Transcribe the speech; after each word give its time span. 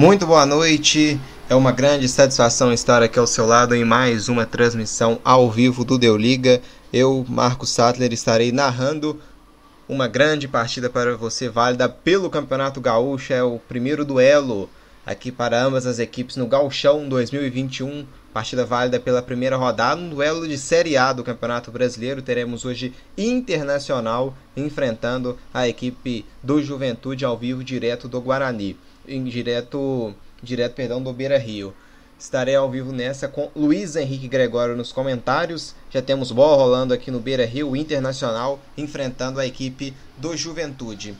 Muito 0.00 0.26
boa 0.26 0.46
noite. 0.46 1.20
É 1.46 1.54
uma 1.54 1.70
grande 1.70 2.08
satisfação 2.08 2.72
estar 2.72 3.02
aqui 3.02 3.18
ao 3.18 3.26
seu 3.26 3.44
lado 3.44 3.74
em 3.74 3.84
mais 3.84 4.30
uma 4.30 4.46
transmissão 4.46 5.20
ao 5.22 5.50
vivo 5.50 5.84
do 5.84 5.98
Deu 5.98 6.16
Liga. 6.16 6.62
Eu, 6.90 7.22
Marcos 7.28 7.68
Sattler, 7.68 8.10
estarei 8.10 8.50
narrando 8.50 9.20
uma 9.86 10.08
grande 10.08 10.48
partida 10.48 10.88
para 10.88 11.18
você 11.18 11.50
válida 11.50 11.86
pelo 11.86 12.30
Campeonato 12.30 12.80
Gaúcho. 12.80 13.34
É 13.34 13.42
o 13.42 13.58
primeiro 13.58 14.02
duelo 14.02 14.70
aqui 15.04 15.30
para 15.30 15.62
ambas 15.62 15.84
as 15.84 15.98
equipes 15.98 16.34
no 16.34 16.46
Gauchão 16.46 17.06
2021. 17.06 18.06
Partida 18.32 18.64
válida 18.64 18.98
pela 18.98 19.20
primeira 19.20 19.58
rodada, 19.58 20.00
um 20.00 20.08
duelo 20.08 20.48
de 20.48 20.56
Série 20.56 20.96
A 20.96 21.12
do 21.12 21.22
Campeonato 21.22 21.70
Brasileiro. 21.70 22.22
Teremos 22.22 22.64
hoje 22.64 22.94
Internacional 23.18 24.34
enfrentando 24.56 25.36
a 25.52 25.68
equipe 25.68 26.24
do 26.42 26.62
Juventude 26.62 27.22
ao 27.22 27.36
vivo 27.36 27.62
direto 27.62 28.08
do 28.08 28.18
Guarani, 28.18 28.78
em 29.10 29.24
direto, 29.24 30.14
direto, 30.42 30.74
perdão, 30.74 31.02
do 31.02 31.12
Beira 31.12 31.38
Rio. 31.38 31.74
Estarei 32.18 32.54
ao 32.54 32.70
vivo 32.70 32.92
nessa 32.92 33.28
com 33.28 33.50
Luiz 33.56 33.96
Henrique 33.96 34.28
Gregório 34.28 34.76
nos 34.76 34.92
comentários. 34.92 35.74
Já 35.90 36.02
temos 36.02 36.30
bola 36.30 36.56
rolando 36.56 36.92
aqui 36.92 37.10
no 37.10 37.18
Beira 37.18 37.46
Rio, 37.46 37.74
Internacional 37.74 38.60
enfrentando 38.76 39.40
a 39.40 39.46
equipe 39.46 39.94
do 40.18 40.36
Juventude. 40.36 41.16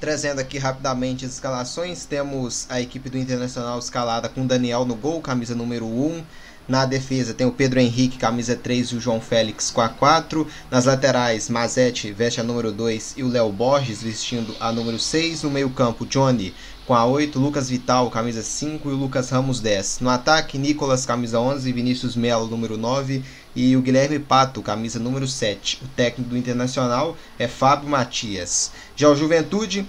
Trazendo 0.00 0.40
aqui 0.40 0.58
rapidamente 0.58 1.24
as 1.24 1.32
escalações, 1.32 2.04
temos 2.04 2.66
a 2.68 2.80
equipe 2.80 3.08
do 3.08 3.18
Internacional 3.18 3.78
escalada 3.78 4.28
com 4.28 4.46
Daniel 4.46 4.84
no 4.84 4.94
gol, 4.94 5.20
camisa 5.20 5.54
número 5.54 5.86
1. 5.86 6.22
Na 6.68 6.84
defesa 6.84 7.32
tem 7.32 7.46
o 7.46 7.52
Pedro 7.52 7.80
Henrique, 7.80 8.18
camisa 8.18 8.54
3 8.54 8.88
e 8.88 8.96
o 8.96 9.00
João 9.00 9.22
Félix 9.22 9.70
com 9.70 9.80
a 9.80 9.88
4. 9.88 10.46
Nas 10.70 10.84
laterais, 10.84 11.48
Mazete 11.48 12.12
veste 12.12 12.40
a 12.40 12.44
número 12.44 12.70
2 12.70 13.14
e 13.16 13.22
o 13.22 13.28
Léo 13.28 13.50
Borges 13.50 14.02
vestindo 14.02 14.54
a 14.60 14.70
número 14.70 14.98
6. 14.98 15.44
No 15.44 15.50
meio 15.50 15.70
campo, 15.70 16.04
Johnny 16.04 16.54
com 16.88 16.94
a 16.94 17.04
8, 17.04 17.38
Lucas 17.38 17.68
Vital, 17.68 18.08
camisa 18.08 18.42
5 18.42 18.88
e 18.88 18.92
o 18.94 18.96
Lucas 18.96 19.28
Ramos 19.28 19.60
10. 19.60 20.00
No 20.00 20.08
ataque, 20.08 20.56
Nicolas, 20.56 21.04
camisa 21.04 21.38
11, 21.38 21.70
Vinícius 21.70 22.16
Melo, 22.16 22.46
número 22.46 22.78
9 22.78 23.22
e 23.54 23.76
o 23.76 23.82
Guilherme 23.82 24.18
Pato, 24.18 24.62
camisa 24.62 24.98
número 24.98 25.28
7. 25.28 25.82
O 25.84 25.88
técnico 25.88 26.30
do 26.30 26.36
Internacional 26.38 27.14
é 27.38 27.46
Fábio 27.46 27.90
Matias. 27.90 28.72
Já 28.96 29.10
o 29.10 29.14
Juventude, 29.14 29.86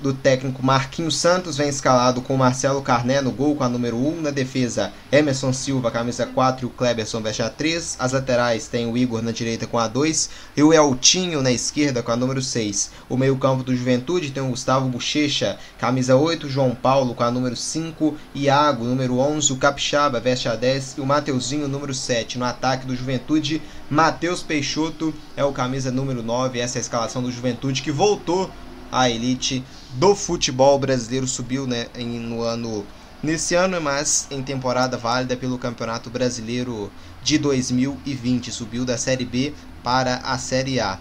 do 0.00 0.12
técnico 0.12 0.64
Marquinhos 0.64 1.16
Santos, 1.16 1.56
vem 1.56 1.68
escalado 1.68 2.22
com 2.22 2.36
Marcelo 2.36 2.80
Carné 2.82 3.20
no 3.20 3.32
gol 3.32 3.56
com 3.56 3.64
a 3.64 3.68
número 3.68 3.96
1. 3.96 4.22
Na 4.22 4.30
defesa, 4.30 4.92
Emerson 5.10 5.52
Silva, 5.52 5.90
camisa 5.90 6.24
4 6.26 6.64
e 6.64 6.66
o 6.66 6.70
Kleberson 6.70 7.20
veste 7.20 7.42
a 7.42 7.50
3. 7.50 7.96
As 7.98 8.12
laterais 8.12 8.68
tem 8.68 8.86
o 8.86 8.96
Igor 8.96 9.22
na 9.22 9.32
direita 9.32 9.66
com 9.66 9.78
a 9.78 9.88
2 9.88 10.30
e 10.56 10.62
o 10.62 10.72
Eltinho 10.72 11.42
na 11.42 11.50
esquerda 11.50 12.02
com 12.02 12.12
a 12.12 12.16
número 12.16 12.40
6. 12.40 12.90
O 13.08 13.16
meio-campo 13.16 13.64
do 13.64 13.74
Juventude 13.74 14.30
tem 14.30 14.42
o 14.42 14.50
Gustavo 14.50 14.88
Bochecha, 14.88 15.58
camisa 15.78 16.16
8, 16.16 16.48
João 16.48 16.74
Paulo 16.74 17.14
com 17.14 17.24
a 17.24 17.30
número 17.30 17.56
5, 17.56 18.16
Iago, 18.34 18.84
número 18.84 19.18
11, 19.18 19.52
o 19.52 19.56
Capixaba 19.56 20.20
veste 20.20 20.48
a 20.48 20.54
10 20.54 20.98
e 20.98 21.00
o 21.00 21.06
Mateuzinho, 21.06 21.66
número 21.66 21.92
7. 21.92 22.38
No 22.38 22.44
ataque 22.44 22.86
do 22.86 22.94
Juventude, 22.94 23.60
Matheus 23.90 24.42
Peixoto 24.42 25.12
é 25.36 25.44
o 25.44 25.52
camisa 25.52 25.90
número 25.90 26.22
9. 26.22 26.60
Essa 26.60 26.78
é 26.78 26.80
a 26.80 26.82
escalação 26.82 27.22
do 27.22 27.32
Juventude 27.32 27.82
que 27.82 27.90
voltou 27.90 28.48
à 28.90 29.08
elite 29.08 29.62
do 29.94 30.14
futebol 30.14 30.78
brasileiro 30.78 31.26
subiu 31.26 31.66
né, 31.66 31.86
em, 31.94 32.18
no 32.18 32.42
ano 32.42 32.86
nesse 33.22 33.54
ano, 33.54 33.80
mas 33.80 34.26
em 34.30 34.42
temporada 34.42 34.96
válida 34.96 35.36
pelo 35.36 35.58
Campeonato 35.58 36.10
Brasileiro 36.10 36.90
de 37.22 37.38
2020 37.38 38.52
subiu 38.52 38.84
da 38.84 38.96
Série 38.96 39.24
B 39.24 39.52
para 39.82 40.16
a 40.16 40.38
Série 40.38 40.80
A. 40.80 40.98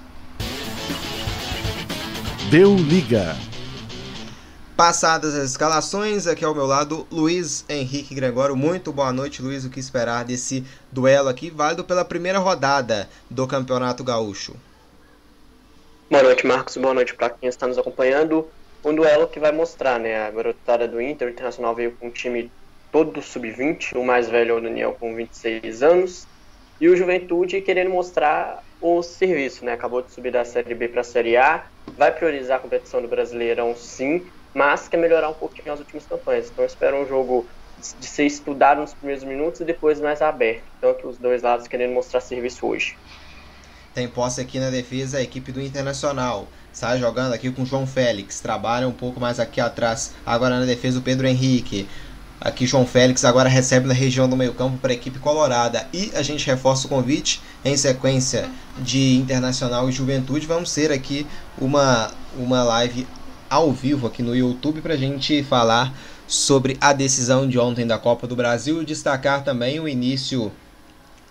Deu 2.49 2.75
liga. 2.75 3.35
Passadas 4.75 5.33
as 5.33 5.49
escalações, 5.49 6.27
aqui 6.27 6.45
ao 6.45 6.53
meu 6.53 6.67
lado, 6.67 7.07
Luiz 7.11 7.65
Henrique 7.67 8.13
Gregório. 8.13 8.55
Muito 8.55 8.93
boa 8.93 9.11
noite, 9.11 9.41
Luiz. 9.41 9.65
O 9.65 9.71
que 9.71 9.79
esperar 9.79 10.23
desse 10.23 10.63
duelo 10.91 11.29
aqui, 11.29 11.49
válido 11.49 11.83
pela 11.83 12.05
primeira 12.05 12.37
rodada 12.37 13.09
do 13.29 13.47
Campeonato 13.47 14.03
Gaúcho? 14.03 14.55
Boa 16.09 16.21
noite, 16.21 16.45
Marcos. 16.45 16.77
Boa 16.77 16.93
noite 16.93 17.15
para 17.15 17.31
quem 17.31 17.49
está 17.49 17.67
nos 17.67 17.77
acompanhando 17.77 18.47
um 18.87 18.95
duelo 18.95 19.27
que 19.27 19.39
vai 19.39 19.51
mostrar, 19.51 19.99
né? 19.99 20.17
A 20.17 20.31
garotada 20.31 20.87
do 20.87 21.01
Inter, 21.01 21.27
o 21.27 21.31
Internacional 21.31 21.75
veio 21.75 21.97
com 21.97 22.07
um 22.07 22.11
time 22.11 22.53
todo 22.91 23.21
sub-20, 23.21 23.97
o 23.97 24.03
mais 24.03 24.29
velho 24.29 24.51
é 24.51 24.53
o 24.55 24.61
Daniel 24.61 24.93
com 24.93 25.13
26 25.13 25.83
anos, 25.83 26.27
e 26.79 26.87
o 26.87 26.95
Juventude 26.95 27.61
querendo 27.61 27.89
mostrar 27.89 28.63
o 28.79 29.01
serviço, 29.03 29.65
né? 29.65 29.73
Acabou 29.73 30.01
de 30.01 30.13
subir 30.13 30.31
da 30.31 30.45
Série 30.45 30.73
B 30.73 30.87
para 30.87 31.01
a 31.01 31.03
Série 31.03 31.35
A, 31.35 31.67
vai 31.97 32.13
priorizar 32.13 32.57
a 32.57 32.61
competição 32.61 33.01
do 33.01 33.07
Brasileirão 33.07 33.75
sim, 33.75 34.25
mas 34.53 34.87
quer 34.87 34.97
melhorar 34.97 35.29
um 35.29 35.33
pouquinho 35.33 35.67
nas 35.67 35.79
últimas 35.79 36.05
campanhas. 36.05 36.49
Então 36.49 36.63
eu 36.63 36.67
espero 36.67 36.97
um 36.97 37.05
jogo 37.05 37.49
de 37.77 38.07
ser 38.07 38.25
estudado 38.25 38.81
nos 38.81 38.93
primeiros 38.93 39.23
minutos 39.23 39.59
e 39.61 39.65
depois 39.65 39.99
mais 39.99 40.21
aberto. 40.21 40.65
Então 40.77 40.91
aqui 40.91 41.05
os 41.05 41.19
dois 41.19 41.41
lados 41.41 41.67
querendo 41.67 41.93
mostrar 41.93 42.21
serviço 42.21 42.65
hoje. 42.65 42.95
Tem 43.93 44.07
posse 44.07 44.39
aqui 44.39 44.59
na 44.59 44.69
defesa 44.69 45.17
a 45.17 45.21
equipe 45.23 45.51
do 45.51 45.59
Internacional. 45.59 46.51
Sai 46.77 46.99
jogando 46.99 47.33
aqui 47.33 47.49
com 47.49 47.63
o 47.63 47.65
João 47.65 47.88
Félix. 47.88 48.39
Trabalha 48.39 48.88
um 48.88 48.91
pouco 48.91 49.19
mais 49.19 49.39
aqui 49.39 49.59
atrás. 49.59 50.11
Agora 50.23 50.59
na 50.59 50.65
defesa 50.67 50.99
o 50.99 51.01
Pedro 51.01 51.25
Henrique. 51.25 51.89
Aqui 52.39 52.67
João 52.67 52.85
Félix 52.85 53.25
agora 53.25 53.49
recebe 53.49 53.88
na 53.88 53.95
região 53.95 54.29
do 54.29 54.38
meio 54.38 54.53
campo 54.53 54.77
para 54.77 54.91
a 54.91 54.93
equipe 54.93 55.17
colorada. 55.17 55.87
E 55.91 56.11
a 56.13 56.21
gente 56.21 56.45
reforça 56.45 56.85
o 56.85 56.89
convite 56.91 57.41
em 57.66 57.75
sequência 57.75 58.47
de 58.77 59.16
Internacional 59.16 59.89
e 59.89 59.91
Juventude. 59.91 60.45
Vamos 60.45 60.71
ter 60.71 60.91
aqui 60.91 61.25
uma, 61.57 62.11
uma 62.37 62.61
live 62.61 63.07
ao 63.49 63.71
vivo 63.71 64.05
aqui 64.05 64.21
no 64.21 64.35
YouTube 64.35 64.79
para 64.79 64.93
a 64.93 64.97
gente 64.97 65.41
falar 65.45 65.91
sobre 66.27 66.77
a 66.79 66.93
decisão 66.93 67.49
de 67.49 67.57
ontem 67.57 67.87
da 67.87 67.97
Copa 67.97 68.27
do 68.27 68.35
Brasil 68.35 68.83
e 68.83 68.85
destacar 68.85 69.43
também 69.43 69.79
o 69.79 69.87
início 69.87 70.51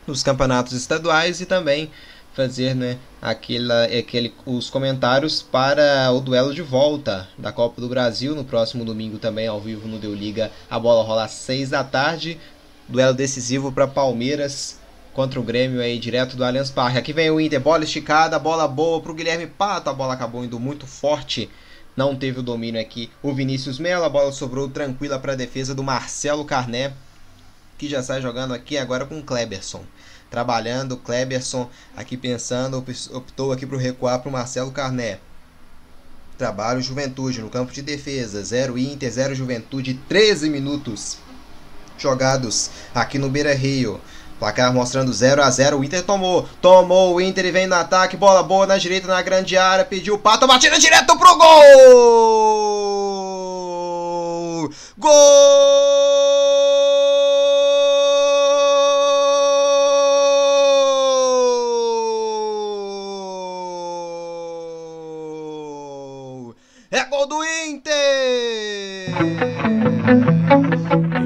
dos 0.05 0.25
campeonatos 0.25 0.73
estaduais 0.73 1.41
e 1.41 1.47
também 1.47 1.89
fazer 2.37 2.75
né, 2.75 2.99
aquela, 3.21 3.85
aquele, 3.85 4.35
os 4.45 4.69
comentários 4.69 5.43
para 5.43 6.13
o 6.13 6.21
duelo 6.21 6.53
de 6.53 6.61
volta 6.61 7.27
da 7.39 7.51
Copa 7.51 7.81
do 7.81 7.89
Brasil 7.89 8.35
no 8.35 8.45
próximo 8.45 8.85
domingo 8.85 9.19
também 9.19 9.47
ao 9.47 9.59
vivo 9.59 9.89
no 9.89 9.99
Deu 9.99 10.15
Liga. 10.15 10.53
A 10.69 10.79
bola 10.79 11.03
rola 11.03 11.25
às 11.25 11.31
6 11.31 11.71
da 11.71 11.83
tarde. 11.83 12.39
Duelo 12.87 13.15
decisivo 13.15 13.73
para 13.73 13.89
Palmeiras 13.89 14.79
contra 15.15 15.41
o 15.41 15.43
Grêmio 15.43 15.81
aí 15.81 15.99
direto 15.99 16.37
do 16.37 16.45
Allianz 16.45 16.71
Parque. 16.71 16.99
Aqui 16.99 17.15
vem 17.15 17.31
o 17.31 17.41
Inter, 17.41 17.59
bola 17.59 17.85
esticada, 17.85 18.39
bola 18.39 18.69
boa 18.69 19.01
para 19.01 19.13
o 19.13 19.15
Guilherme 19.15 19.47
Pato. 19.47 19.89
A 19.89 19.95
bola 19.95 20.13
acabou 20.13 20.45
indo 20.45 20.61
muito 20.61 20.87
forte. 20.87 21.49
Não 21.97 22.15
teve 22.15 22.41
o 22.41 22.43
domínio 22.43 22.79
aqui 22.79 23.11
o 23.23 23.33
Vinícius 23.33 23.79
Melo. 23.79 24.05
A 24.05 24.11
bola 24.11 24.31
sobrou 24.31 24.69
tranquila 24.69 25.19
para 25.19 25.33
a 25.33 25.37
defesa 25.37 25.75
do 25.75 25.83
Marcelo 25.83 26.45
Carné, 26.45 26.93
que 27.79 27.89
já 27.89 28.03
sai 28.03 28.21
jogando 28.21 28.53
aqui 28.53 28.77
agora 28.77 29.07
com 29.07 29.19
o 29.19 29.23
Kleberson 29.23 29.83
trabalhando. 30.31 30.97
Kleberson 30.97 31.69
aqui 31.97 32.17
pensando, 32.17 32.85
optou 33.13 33.53
aqui 33.53 33.67
para 33.67 33.79
recuar 33.79 34.19
para 34.21 34.29
o 34.29 34.33
Marcelo 34.33 34.71
Carné. 34.71 35.19
Trabalho 36.39 36.83
Juventude 36.83 37.41
no 37.41 37.49
campo 37.49 37.73
de 37.73 37.83
defesa. 37.83 38.45
0 38.45 38.77
Inter, 38.79 39.11
0 39.11 39.35
Juventude, 39.35 39.95
13 40.09 40.51
minutos 40.51 41.19
jogados 41.99 42.71
aqui 42.95 43.19
no 43.19 43.31
Beira 43.31 43.55
Rio. 43.55 44.01
Placar 44.39 44.71
mostrando 44.73 45.13
0 45.13 45.43
a 45.43 45.51
0 45.51 45.79
O 45.79 45.85
Inter 45.85 46.03
tomou. 46.03 46.47
Tomou 46.61 47.15
o 47.15 47.21
Inter 47.21 47.47
e 47.47 47.51
vem 47.51 47.67
no 47.67 47.75
ataque. 47.75 48.19
Bola 48.19 48.43
boa 48.43 48.67
na 48.67 48.77
direita, 48.77 49.09
na 49.09 49.23
grande 49.23 49.57
área. 49.57 49.85
Pediu 49.85 50.15
o 50.15 50.19
pato. 50.19 50.47
Batida 50.47 50.79
direto 50.79 51.17
pro 51.17 51.37
gol! 51.39 51.47
Gol! 54.99 56.76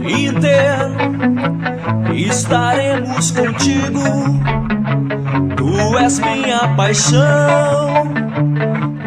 Inter, 0.09 0.91
estaremos 2.15 3.31
contigo. 3.31 4.03
Tu 5.57 5.99
és 5.99 6.19
minha 6.19 6.75
paixão. 6.75 8.05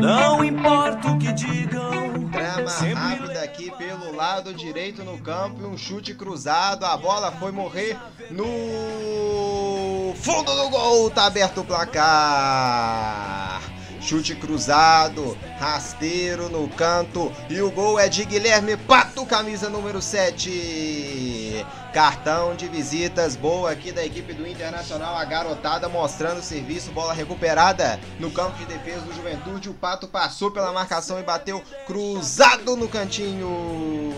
Não 0.02 0.44
importa 0.44 1.10
o 1.10 1.18
que 1.18 1.32
digam. 1.34 2.30
Trama 2.32 2.72
rápida 2.72 3.44
aqui 3.44 3.72
pelo 3.72 4.16
lado 4.16 4.54
direito 4.54 5.04
no 5.04 5.18
campo 5.18 5.66
um 5.66 5.78
chute 5.78 6.14
cruzado. 6.14 6.86
A 6.86 6.96
bola 6.96 7.32
foi 7.32 7.52
morrer 7.52 7.98
no 8.30 10.14
fundo 10.16 10.56
do 10.56 10.70
gol. 10.70 11.10
Tá 11.10 11.26
aberto 11.26 11.62
o 11.62 11.66
placar. 11.66 13.62
Chute 14.04 14.36
cruzado, 14.36 15.38
rasteiro 15.58 16.50
no 16.50 16.68
canto 16.68 17.32
e 17.50 17.62
o 17.62 17.72
gol 17.72 17.98
é 17.98 18.10
de 18.10 18.26
Guilherme 18.26 18.76
Pato, 18.76 19.26
camisa 19.26 19.70
número 19.70 20.02
7. 20.02 21.66
Cartão 21.94 22.54
de 22.54 22.68
visitas 22.68 23.38
boa 23.38 23.72
aqui 23.72 23.94
da 23.94 24.06
equipe 24.06 24.34
do 24.34 24.46
Internacional, 24.46 25.16
a 25.16 25.24
garotada 25.24 25.88
mostrando 25.88 26.42
serviço, 26.42 26.92
bola 26.92 27.14
recuperada 27.14 27.98
no 28.20 28.30
campo 28.30 28.58
de 28.58 28.66
defesa 28.66 29.00
do 29.02 29.16
Juventude. 29.16 29.70
O 29.70 29.74
Pato 29.74 30.06
passou 30.06 30.52
pela 30.52 30.74
marcação 30.74 31.18
e 31.18 31.24
bateu 31.24 31.64
cruzado 31.88 32.76
no 32.76 32.90
cantinho. 32.90 34.12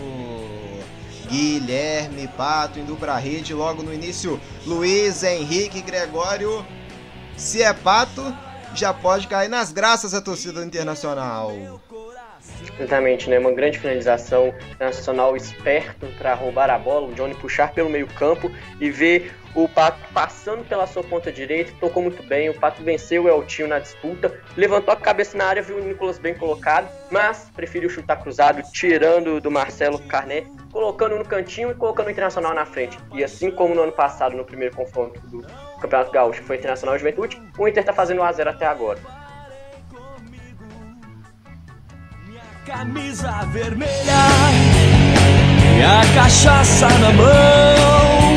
Guilherme 1.28 2.26
Pato 2.36 2.80
indo 2.80 2.96
para 2.96 3.14
a 3.14 3.18
rede 3.18 3.54
logo 3.54 3.84
no 3.84 3.94
início. 3.94 4.40
Luiz 4.66 5.22
Henrique 5.22 5.80
Gregório. 5.80 6.66
Se 7.36 7.62
é 7.62 7.72
Pato, 7.72 8.34
já 8.80 8.92
pode 8.92 9.26
cair 9.26 9.48
nas 9.48 9.72
graças 9.72 10.14
a 10.14 10.20
torcida 10.20 10.64
internacional. 10.64 11.52
Exatamente, 12.78 13.28
né? 13.28 13.38
Uma 13.38 13.52
grande 13.52 13.78
finalização 13.78 14.54
nacional 14.78 15.36
esperto 15.36 16.06
para 16.18 16.34
roubar 16.34 16.70
a 16.70 16.78
bola, 16.78 17.08
o 17.08 17.14
Johnny 17.14 17.34
puxar 17.34 17.72
pelo 17.72 17.88
meio-campo 17.88 18.50
e 18.80 18.90
ver 18.90 19.34
o 19.54 19.66
Pato 19.66 19.98
passando 20.12 20.64
pela 20.68 20.86
sua 20.86 21.02
ponta 21.02 21.32
direita, 21.32 21.72
tocou 21.80 22.02
muito 22.02 22.22
bem. 22.22 22.50
O 22.50 22.54
Pato 22.54 22.82
venceu 22.82 23.24
o 23.24 23.28
Eltinho 23.28 23.68
na 23.68 23.78
disputa, 23.78 24.38
levantou 24.56 24.92
a 24.92 24.96
cabeça 24.96 25.36
na 25.36 25.46
área, 25.46 25.62
viu 25.62 25.78
o 25.78 25.82
Nicolas 25.82 26.18
bem 26.18 26.34
colocado, 26.34 26.88
mas 27.10 27.50
preferiu 27.54 27.88
chutar 27.88 28.16
cruzado, 28.16 28.62
tirando 28.70 29.40
do 29.40 29.50
Marcelo 29.50 29.98
Carné, 30.00 30.44
colocando 30.70 31.16
no 31.16 31.24
cantinho 31.24 31.70
e 31.70 31.74
colocando 31.74 32.08
o 32.08 32.10
Internacional 32.10 32.54
na 32.54 32.66
frente. 32.66 32.98
E 33.14 33.24
assim 33.24 33.50
como 33.50 33.74
no 33.74 33.82
ano 33.82 33.92
passado, 33.92 34.36
no 34.36 34.44
primeiro 34.44 34.76
confronto 34.76 35.18
do 35.26 35.40
Campeonato 35.80 36.10
Gaúcho, 36.10 36.42
foi 36.42 36.56
Internacional 36.56 36.96
e 36.96 36.98
Juventude, 36.98 37.40
o 37.58 37.68
Inter 37.68 37.80
está 37.80 37.92
fazendo 37.92 38.22
1x0 38.22 38.48
até 38.48 38.66
agora. 38.66 38.98
Camisa 42.64 43.30
vermelha 43.52 43.86
e 45.78 45.82
a 45.82 46.14
cachaça 46.14 46.88
na 46.98 47.12
mão. 47.12 48.36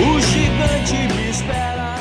O 0.00 0.20
gigante 0.20 1.14
me 1.14 1.30
espera. 1.30 1.94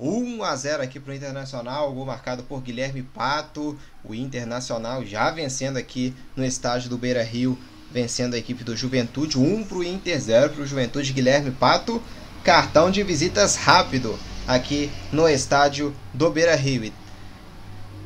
1 0.00 0.42
a 0.42 0.56
0 0.56 0.82
aqui 0.82 0.98
para 0.98 1.12
o 1.12 1.14
Internacional, 1.14 1.92
gol 1.92 2.06
marcado 2.06 2.44
por 2.44 2.62
Guilherme 2.62 3.02
Pato. 3.02 3.76
O 4.02 4.14
Internacional 4.14 5.04
já 5.04 5.30
vencendo 5.30 5.76
aqui 5.76 6.14
no 6.34 6.44
estádio 6.44 6.88
do 6.88 6.96
Beira 6.96 7.22
Rio, 7.22 7.58
vencendo 7.90 8.34
a 8.34 8.38
equipe 8.38 8.64
do 8.64 8.76
Juventude. 8.76 9.38
1 9.38 9.64
para 9.64 9.78
o 9.78 9.84
Inter, 9.84 10.18
0 10.18 10.50
para 10.50 10.62
o 10.62 10.66
Juventude. 10.66 11.12
Guilherme 11.12 11.50
Pato, 11.50 12.02
cartão 12.48 12.90
de 12.90 13.02
visitas 13.02 13.56
rápido 13.56 14.18
aqui 14.46 14.90
no 15.12 15.28
estádio 15.28 15.94
do 16.14 16.30
Beira 16.30 16.56
Rio. 16.56 16.90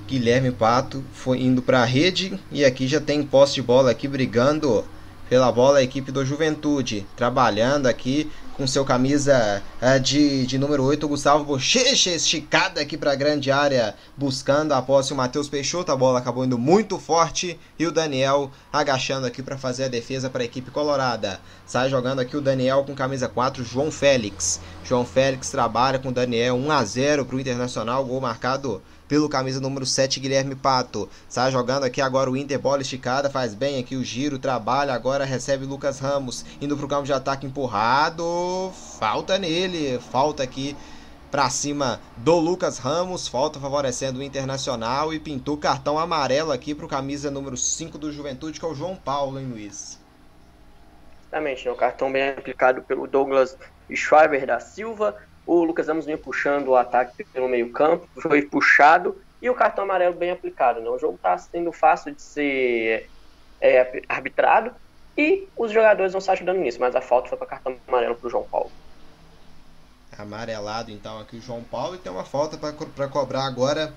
Guilherme 0.08 0.50
Pato 0.50 1.04
foi 1.12 1.40
indo 1.42 1.62
para 1.62 1.80
a 1.80 1.84
rede 1.84 2.36
e 2.50 2.64
aqui 2.64 2.88
já 2.88 3.00
tem 3.00 3.22
posse 3.22 3.54
de 3.54 3.62
bola 3.62 3.92
aqui 3.92 4.08
brigando 4.08 4.84
pela 5.30 5.52
bola 5.52 5.78
a 5.78 5.82
equipe 5.84 6.10
do 6.10 6.26
Juventude, 6.26 7.06
trabalhando 7.16 7.86
aqui 7.86 8.32
com 8.56 8.66
seu 8.66 8.84
camisa 8.84 9.62
é, 9.80 9.98
de, 9.98 10.46
de 10.46 10.58
número 10.58 10.84
8, 10.84 11.08
Gustavo 11.08 11.44
Bochecha, 11.44 12.10
esticada 12.10 12.80
aqui 12.80 12.96
para 12.96 13.12
a 13.12 13.16
grande 13.16 13.50
área, 13.50 13.94
buscando 14.16 14.72
a 14.72 14.82
posse 14.82 15.12
o 15.12 15.16
Matheus 15.16 15.48
Peixoto, 15.48 15.90
a 15.90 15.96
bola 15.96 16.18
acabou 16.18 16.44
indo 16.44 16.58
muito 16.58 16.98
forte 16.98 17.58
e 17.78 17.86
o 17.86 17.92
Daniel 17.92 18.50
agachando 18.72 19.26
aqui 19.26 19.42
para 19.42 19.56
fazer 19.56 19.84
a 19.84 19.88
defesa 19.88 20.28
para 20.28 20.42
a 20.42 20.44
equipe 20.44 20.70
colorada. 20.70 21.40
Sai 21.66 21.88
jogando 21.88 22.20
aqui 22.20 22.36
o 22.36 22.40
Daniel 22.40 22.84
com 22.84 22.94
camisa 22.94 23.28
4, 23.28 23.64
João 23.64 23.90
Félix. 23.90 24.60
João 24.84 25.04
Félix 25.04 25.50
trabalha 25.50 25.98
com 25.98 26.08
o 26.08 26.12
Daniel 26.12 26.56
1 26.56 26.70
a 26.70 26.84
0 26.84 27.24
para 27.24 27.36
o 27.36 27.40
Internacional, 27.40 28.04
gol 28.04 28.20
marcado 28.20 28.82
pelo 29.12 29.28
camisa 29.28 29.60
número 29.60 29.84
7, 29.84 30.18
Guilherme 30.20 30.54
Pato. 30.54 31.06
Sai 31.28 31.52
jogando 31.52 31.84
aqui 31.84 32.00
agora 32.00 32.30
o 32.30 32.36
Inter, 32.36 32.58
bola 32.58 32.80
esticada, 32.80 33.28
faz 33.28 33.54
bem 33.54 33.78
aqui 33.78 33.94
o 33.94 34.02
giro, 34.02 34.38
trabalha, 34.38 34.94
agora 34.94 35.26
recebe 35.26 35.66
Lucas 35.66 35.98
Ramos, 35.98 36.46
indo 36.62 36.78
pro 36.78 36.88
campo 36.88 37.04
de 37.04 37.12
ataque 37.12 37.44
empurrado, 37.46 38.72
falta 38.98 39.36
nele, 39.36 39.98
falta 40.10 40.42
aqui 40.42 40.74
para 41.30 41.50
cima 41.50 42.00
do 42.16 42.36
Lucas 42.36 42.78
Ramos, 42.78 43.28
falta 43.28 43.60
favorecendo 43.60 44.20
o 44.20 44.22
Internacional 44.22 45.12
e 45.12 45.20
pintou 45.20 45.58
cartão 45.58 45.98
amarelo 45.98 46.50
aqui 46.50 46.74
pro 46.74 46.88
camisa 46.88 47.30
número 47.30 47.58
5 47.58 47.98
do 47.98 48.10
Juventude, 48.10 48.58
que 48.58 48.64
é 48.64 48.68
o 48.68 48.74
João 48.74 48.96
Paulo, 48.96 49.38
hein, 49.38 49.46
Luiz? 49.46 50.00
Exatamente, 51.24 51.66
né? 51.66 51.70
o 51.70 51.76
cartão 51.76 52.10
bem 52.10 52.30
aplicado 52.30 52.80
pelo 52.80 53.06
Douglas 53.06 53.58
Schreiber 53.94 54.46
da 54.46 54.58
Silva, 54.58 55.14
o 55.46 55.64
Lucas 55.64 55.88
Ramos 55.88 56.04
vinha 56.04 56.18
puxando 56.18 56.68
o 56.68 56.76
ataque 56.76 57.24
pelo 57.24 57.48
meio-campo, 57.48 58.08
foi 58.20 58.42
puxado 58.42 59.16
e 59.40 59.50
o 59.50 59.54
cartão 59.54 59.84
amarelo 59.84 60.14
bem 60.14 60.30
aplicado. 60.30 60.80
Né? 60.80 60.88
O 60.88 60.98
jogo 60.98 61.16
está 61.16 61.36
sendo 61.36 61.72
fácil 61.72 62.14
de 62.14 62.22
ser 62.22 63.10
é, 63.60 64.02
arbitrado 64.08 64.72
e 65.16 65.48
os 65.56 65.72
jogadores 65.72 66.12
não 66.12 66.18
estão 66.18 66.32
ajudando 66.32 66.58
nisso, 66.58 66.78
mas 66.80 66.94
a 66.94 67.00
falta 67.00 67.28
foi 67.28 67.38
para 67.38 67.46
cartão 67.46 67.76
amarelo 67.86 68.14
para 68.14 68.26
o 68.26 68.30
João 68.30 68.44
Paulo. 68.44 68.70
Amarelado 70.16 70.90
então 70.90 71.18
aqui 71.18 71.36
o 71.36 71.40
João 71.40 71.62
Paulo 71.62 71.96
e 71.96 71.98
tem 71.98 72.12
uma 72.12 72.24
falta 72.24 72.56
para 72.56 73.08
cobrar 73.08 73.46
agora 73.46 73.92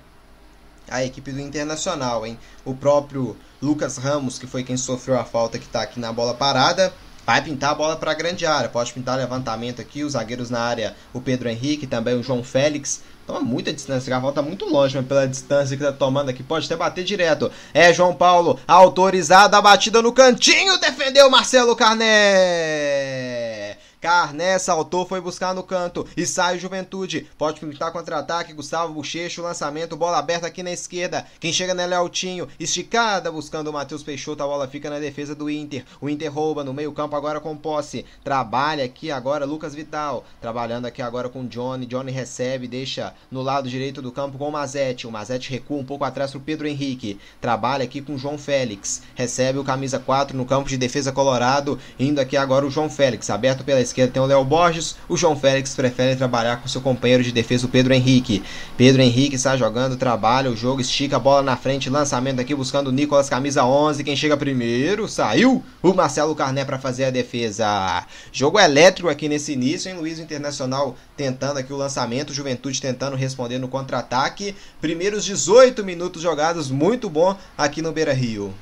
a 0.88 1.04
equipe 1.04 1.32
do 1.32 1.40
Internacional, 1.40 2.26
hein? 2.26 2.38
O 2.64 2.74
próprio 2.74 3.36
Lucas 3.60 3.96
Ramos, 3.96 4.38
que 4.38 4.46
foi 4.46 4.62
quem 4.62 4.76
sofreu 4.76 5.18
a 5.18 5.24
falta 5.24 5.58
que 5.58 5.66
está 5.66 5.82
aqui 5.82 6.00
na 6.00 6.12
bola 6.12 6.34
parada, 6.34 6.92
Vai 7.26 7.42
pintar 7.42 7.72
a 7.72 7.74
bola 7.74 7.96
para 7.96 8.12
a 8.12 8.14
grande 8.14 8.46
área. 8.46 8.68
Pode 8.68 8.92
pintar 8.92 9.18
levantamento 9.18 9.80
aqui. 9.80 10.04
Os 10.04 10.12
zagueiros 10.12 10.48
na 10.48 10.60
área, 10.60 10.94
o 11.12 11.20
Pedro 11.20 11.48
Henrique, 11.48 11.86
também 11.86 12.14
o 12.14 12.22
João 12.22 12.44
Félix. 12.44 13.02
Toma 13.26 13.40
muita 13.40 13.72
distância, 13.72 14.16
a 14.16 14.20
volta 14.20 14.40
tá 14.40 14.46
muito 14.46 14.66
longe, 14.66 14.96
mas 14.96 15.04
pela 15.04 15.26
distância 15.26 15.76
que 15.76 15.82
tá 15.82 15.90
tomando 15.90 16.28
aqui, 16.28 16.44
pode 16.44 16.66
até 16.66 16.76
bater 16.76 17.02
direto. 17.02 17.50
É 17.74 17.92
João 17.92 18.14
Paulo, 18.14 18.60
autorizada 18.68 19.58
a 19.58 19.60
batida 19.60 20.00
no 20.00 20.12
cantinho, 20.12 20.78
defendeu 20.78 21.28
Marcelo 21.28 21.74
Carné. 21.74 23.76
Carné 24.06 24.56
saltou, 24.56 25.04
foi 25.04 25.20
buscar 25.20 25.52
no 25.52 25.64
canto 25.64 26.06
e 26.16 26.24
sai 26.24 26.60
Juventude. 26.60 27.26
Pode 27.36 27.58
pintar 27.58 27.90
contra-ataque. 27.90 28.52
Gustavo 28.52 28.94
Bochecho, 28.94 29.42
lançamento, 29.42 29.96
bola 29.96 30.18
aberta 30.18 30.46
aqui 30.46 30.62
na 30.62 30.70
esquerda. 30.70 31.26
Quem 31.40 31.52
chega 31.52 31.74
nela 31.74 31.94
é 31.94 31.96
Altinho. 31.96 32.46
Esticada 32.60 33.32
buscando 33.32 33.66
o 33.66 33.72
Matheus 33.72 34.04
Peixoto. 34.04 34.44
A 34.44 34.46
bola 34.46 34.68
fica 34.68 34.88
na 34.88 35.00
defesa 35.00 35.34
do 35.34 35.50
Inter. 35.50 35.84
O 36.00 36.08
Inter 36.08 36.32
rouba 36.32 36.62
no 36.62 36.72
meio-campo 36.72 37.16
agora 37.16 37.40
com 37.40 37.56
posse. 37.56 38.06
Trabalha 38.22 38.84
aqui 38.84 39.10
agora 39.10 39.44
Lucas 39.44 39.74
Vital. 39.74 40.24
Trabalhando 40.40 40.86
aqui 40.86 41.02
agora 41.02 41.28
com 41.28 41.44
Johnny. 41.44 41.84
Johnny 41.84 42.12
recebe, 42.12 42.68
deixa 42.68 43.12
no 43.28 43.42
lado 43.42 43.68
direito 43.68 44.00
do 44.00 44.12
campo 44.12 44.38
com 44.38 44.48
o 44.48 44.52
Mazete. 44.52 45.08
O 45.08 45.10
Mazete 45.10 45.50
recua 45.50 45.78
um 45.78 45.84
pouco 45.84 46.04
atrás 46.04 46.30
pro 46.30 46.38
Pedro 46.38 46.68
Henrique. 46.68 47.18
Trabalha 47.40 47.82
aqui 47.82 48.00
com 48.00 48.14
o 48.14 48.18
João 48.18 48.38
Félix. 48.38 49.02
Recebe 49.16 49.58
o 49.58 49.64
camisa 49.64 49.98
4 49.98 50.36
no 50.36 50.46
campo 50.46 50.68
de 50.68 50.76
defesa 50.76 51.10
colorado. 51.10 51.76
Indo 51.98 52.20
aqui 52.20 52.36
agora 52.36 52.64
o 52.64 52.70
João 52.70 52.88
Félix. 52.88 53.28
Aberto 53.30 53.64
pela 53.64 53.80
esquerda 53.80 53.95
esquerda 53.96 54.12
tem 54.12 54.22
o 54.22 54.26
Léo 54.26 54.44
Borges, 54.44 54.96
o 55.08 55.16
João 55.16 55.36
Félix 55.36 55.74
prefere 55.74 56.16
trabalhar 56.16 56.58
com 56.58 56.68
seu 56.68 56.82
companheiro 56.82 57.22
de 57.22 57.32
defesa, 57.32 57.66
o 57.66 57.68
Pedro 57.68 57.94
Henrique. 57.94 58.42
Pedro 58.76 59.00
Henrique 59.00 59.36
está 59.36 59.56
jogando, 59.56 59.96
trabalha 59.96 60.50
o 60.50 60.56
jogo, 60.56 60.80
estica 60.80 61.16
a 61.16 61.18
bola 61.18 61.42
na 61.42 61.56
frente, 61.56 61.88
lançamento 61.88 62.40
aqui 62.40 62.54
buscando 62.54 62.88
o 62.88 62.92
Nicolas, 62.92 63.30
camisa 63.30 63.64
11. 63.64 64.04
Quem 64.04 64.14
chega 64.14 64.36
primeiro, 64.36 65.08
saiu 65.08 65.64
o 65.82 65.94
Marcelo 65.94 66.34
Carné 66.34 66.64
para 66.64 66.78
fazer 66.78 67.04
a 67.04 67.10
defesa. 67.10 68.06
Jogo 68.30 68.60
elétrico 68.60 69.08
aqui 69.08 69.28
nesse 69.28 69.52
início, 69.52 69.90
hein? 69.90 69.96
Luiz 69.96 70.18
Internacional 70.18 70.96
tentando 71.16 71.58
aqui 71.58 71.72
o 71.72 71.76
lançamento, 71.76 72.34
Juventude 72.34 72.80
tentando 72.80 73.16
responder 73.16 73.58
no 73.58 73.68
contra-ataque. 73.68 74.54
Primeiros 74.80 75.24
18 75.24 75.82
minutos 75.84 76.20
jogados, 76.20 76.70
muito 76.70 77.08
bom 77.08 77.36
aqui 77.56 77.80
no 77.80 77.92
Beira 77.92 78.12
Rio. 78.12 78.52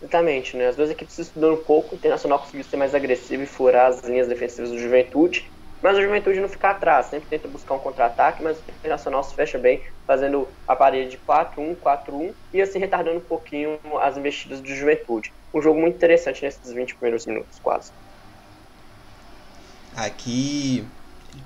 Exatamente, 0.00 0.56
né? 0.56 0.68
As 0.68 0.76
duas 0.76 0.90
equipes 0.90 1.18
estudando 1.18 1.54
um 1.54 1.64
pouco, 1.64 1.94
o 1.94 1.96
Internacional 1.96 2.38
conseguiu 2.38 2.62
ser 2.64 2.76
mais 2.76 2.94
agressivo 2.94 3.42
e 3.42 3.46
furar 3.46 3.86
as 3.86 4.02
linhas 4.02 4.28
defensivas 4.28 4.70
do 4.70 4.78
Juventude, 4.78 5.50
mas 5.82 5.96
o 5.96 6.02
Juventude 6.02 6.40
não 6.40 6.48
fica 6.48 6.70
atrás, 6.70 7.06
sempre 7.06 7.28
tenta 7.28 7.48
buscar 7.48 7.74
um 7.74 7.78
contra-ataque, 7.78 8.42
mas 8.42 8.58
o 8.58 8.64
Internacional 8.68 9.22
se 9.22 9.34
fecha 9.34 9.58
bem, 9.58 9.82
fazendo 10.06 10.48
a 10.66 10.76
parede 10.76 11.10
de 11.10 11.18
4-1, 11.18 11.76
4-1 11.76 12.34
e 12.52 12.60
assim 12.60 12.78
retardando 12.78 13.18
um 13.18 13.24
pouquinho 13.28 13.78
as 14.00 14.16
investidas 14.16 14.60
do 14.60 14.68
Juventude. 14.68 15.32
Um 15.52 15.60
jogo 15.60 15.80
muito 15.80 15.96
interessante 15.96 16.42
nesses 16.42 16.72
20 16.72 16.96
primeiros 16.96 17.26
minutos, 17.26 17.58
quase. 17.60 17.92
Aqui 19.96 20.86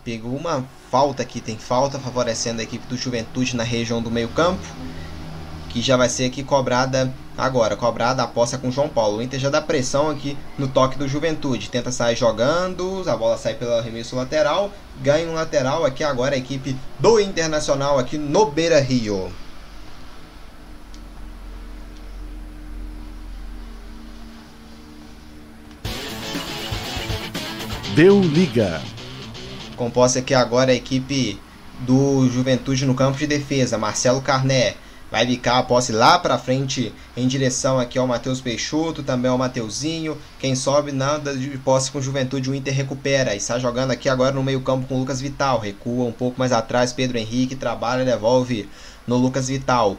pegou 0.05 0.35
uma 0.35 0.63
falta 0.91 1.23
aqui, 1.23 1.41
tem 1.41 1.59
falta 1.59 1.99
favorecendo 1.99 2.61
a 2.61 2.65
equipe 2.65 2.87
do 2.87 2.97
Juventude 2.97 3.57
na 3.57 3.65
região 3.65 4.03
do 4.03 4.11
meio-campo 4.11 4.65
que 5.73 5.81
já 5.81 5.97
vai 5.97 6.09
ser 6.09 6.27
aqui 6.27 6.43
cobrada 6.43 7.13
agora, 7.37 7.77
cobrada 7.77 8.23
a 8.23 8.27
posse 8.27 8.59
com 8.59 8.71
João 8.71 8.91
Paulo. 8.91 9.19
O 9.19 9.23
Inter 9.23 9.41
já 9.41 9.49
dá 9.49 9.61
pressão 9.61 10.11
aqui 10.11 10.37
no 10.59 10.69
toque 10.69 10.99
do 10.99 11.09
Juventude, 11.09 11.71
tenta 11.71 11.91
sair 11.91 12.15
jogando, 12.15 13.03
a 13.09 13.17
bola 13.17 13.39
sai 13.39 13.55
pelo 13.55 13.73
arremesso 13.73 14.15
lateral, 14.15 14.71
ganha 15.01 15.27
um 15.27 15.33
lateral 15.33 15.87
aqui 15.87 16.05
agora 16.05 16.35
a 16.35 16.39
equipe 16.39 16.77
do 16.99 17.19
Internacional 17.19 17.99
aqui 17.99 18.19
no 18.19 18.47
Beira-Rio. 18.47 19.33
Deu 27.95 28.21
liga. 28.21 28.81
Com 29.77 29.91
posse 29.91 30.19
aqui 30.19 30.35
agora 30.35 30.71
a 30.71 30.75
equipe 30.75 31.41
do 31.81 32.29
Juventude 32.29 32.87
no 32.87 32.95
campo 32.95 33.19
de 33.19 33.27
defesa, 33.27 33.77
Marcelo 33.77 34.21
Carné 34.21 34.77
vai 35.13 35.27
bicar 35.27 35.59
a 35.59 35.63
posse 35.63 35.93
lá 35.93 36.19
para 36.19 36.39
frente 36.39 36.91
em 37.15 37.29
direção 37.29 37.79
aqui 37.79 37.99
ao 37.99 38.07
Matheus 38.07 38.41
Peixoto, 38.41 39.03
também 39.03 39.31
ao 39.31 39.37
Mateuzinho. 39.37 40.17
Quem 40.41 40.57
sobe 40.57 40.91
nada 40.91 41.37
de 41.37 41.59
posse 41.59 41.93
com 41.93 42.01
Juventude, 42.01 42.49
o 42.49 42.55
Inter 42.55 42.75
recupera. 42.75 43.37
Está 43.37 43.59
jogando 43.59 43.91
aqui 43.91 44.09
agora 44.09 44.35
no 44.35 44.43
meio-campo 44.43 44.87
com 44.87 44.95
o 44.95 44.99
Lucas 45.01 45.21
Vital. 45.21 45.59
Recua 45.59 46.07
um 46.07 46.13
pouco 46.13 46.39
mais 46.39 46.51
atrás, 46.51 46.95
Pedro 46.95 47.19
Henrique 47.19 47.55
trabalha, 47.55 48.07
devolve 48.07 48.67
no 49.07 49.19
Lucas 49.19 49.49
Vital. 49.49 49.99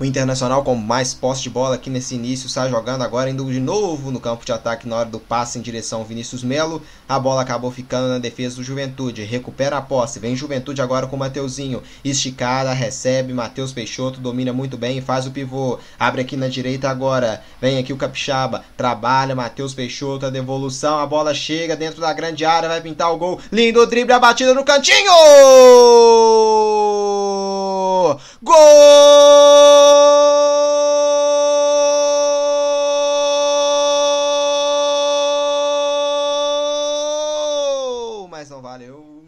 O 0.00 0.04
Internacional 0.04 0.62
com 0.62 0.76
mais 0.76 1.12
posse 1.12 1.42
de 1.42 1.50
bola 1.50 1.74
aqui 1.74 1.90
nesse 1.90 2.14
início, 2.14 2.46
está 2.46 2.68
jogando 2.68 3.02
agora, 3.02 3.28
indo 3.30 3.44
de 3.50 3.58
novo 3.58 4.12
no 4.12 4.20
campo 4.20 4.44
de 4.44 4.52
ataque 4.52 4.86
na 4.86 4.94
hora 4.94 5.08
do 5.08 5.18
passe 5.18 5.58
em 5.58 5.62
direção 5.62 5.98
ao 5.98 6.04
Vinícius 6.04 6.44
Melo. 6.44 6.80
A 7.08 7.18
bola 7.18 7.42
acabou 7.42 7.72
ficando 7.72 8.06
na 8.06 8.18
defesa 8.18 8.54
do 8.54 8.62
Juventude. 8.62 9.24
Recupera 9.24 9.76
a 9.78 9.82
posse. 9.82 10.20
Vem 10.20 10.36
Juventude 10.36 10.80
agora 10.80 11.08
com 11.08 11.16
o 11.16 11.18
Mateuzinho. 11.18 11.82
Esticada, 12.04 12.72
recebe. 12.72 13.32
Matheus 13.32 13.72
Peixoto 13.72 14.20
domina 14.20 14.52
muito 14.52 14.76
bem 14.76 15.00
faz 15.00 15.26
o 15.26 15.32
pivô. 15.32 15.80
Abre 15.98 16.20
aqui 16.20 16.36
na 16.36 16.46
direita 16.46 16.88
agora. 16.88 17.42
Vem 17.60 17.78
aqui 17.78 17.92
o 17.92 17.96
Capixaba. 17.96 18.64
Trabalha. 18.76 19.34
Matheus 19.34 19.74
Peixoto. 19.74 20.26
A 20.26 20.30
devolução. 20.30 21.00
A 21.00 21.06
bola 21.06 21.34
chega 21.34 21.74
dentro 21.74 22.00
da 22.00 22.12
grande 22.12 22.44
área. 22.44 22.68
Vai 22.68 22.80
pintar 22.80 23.12
o 23.12 23.16
gol. 23.16 23.40
Lindo 23.50 23.84
drible. 23.84 24.12
A 24.12 24.20
batida 24.20 24.54
no 24.54 24.64
cantinho. 24.64 25.10
Gol! 28.42 28.56
Mas 38.30 38.50
não 38.50 38.62
valeu. 38.62 39.24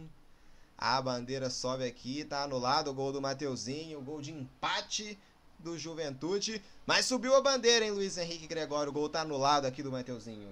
A 0.78 1.02
bandeira 1.02 1.50
sobe 1.50 1.84
aqui, 1.84 2.24
tá 2.24 2.44
anulado 2.44 2.90
o 2.90 2.94
gol 2.94 3.12
do 3.12 3.20
Mateuzinho, 3.20 4.00
gol 4.00 4.20
de 4.20 4.32
empate 4.32 5.18
do 5.58 5.78
Juventude. 5.78 6.62
Mas 6.86 7.06
subiu 7.06 7.34
a 7.34 7.40
bandeira, 7.40 7.84
hein, 7.84 7.90
Luiz 7.90 8.16
Henrique 8.16 8.46
Gregório? 8.46 8.90
O 8.90 8.92
gol 8.92 9.08
tá 9.08 9.20
anulado 9.20 9.66
aqui 9.66 9.82
do 9.82 9.92
Mateuzinho. 9.92 10.48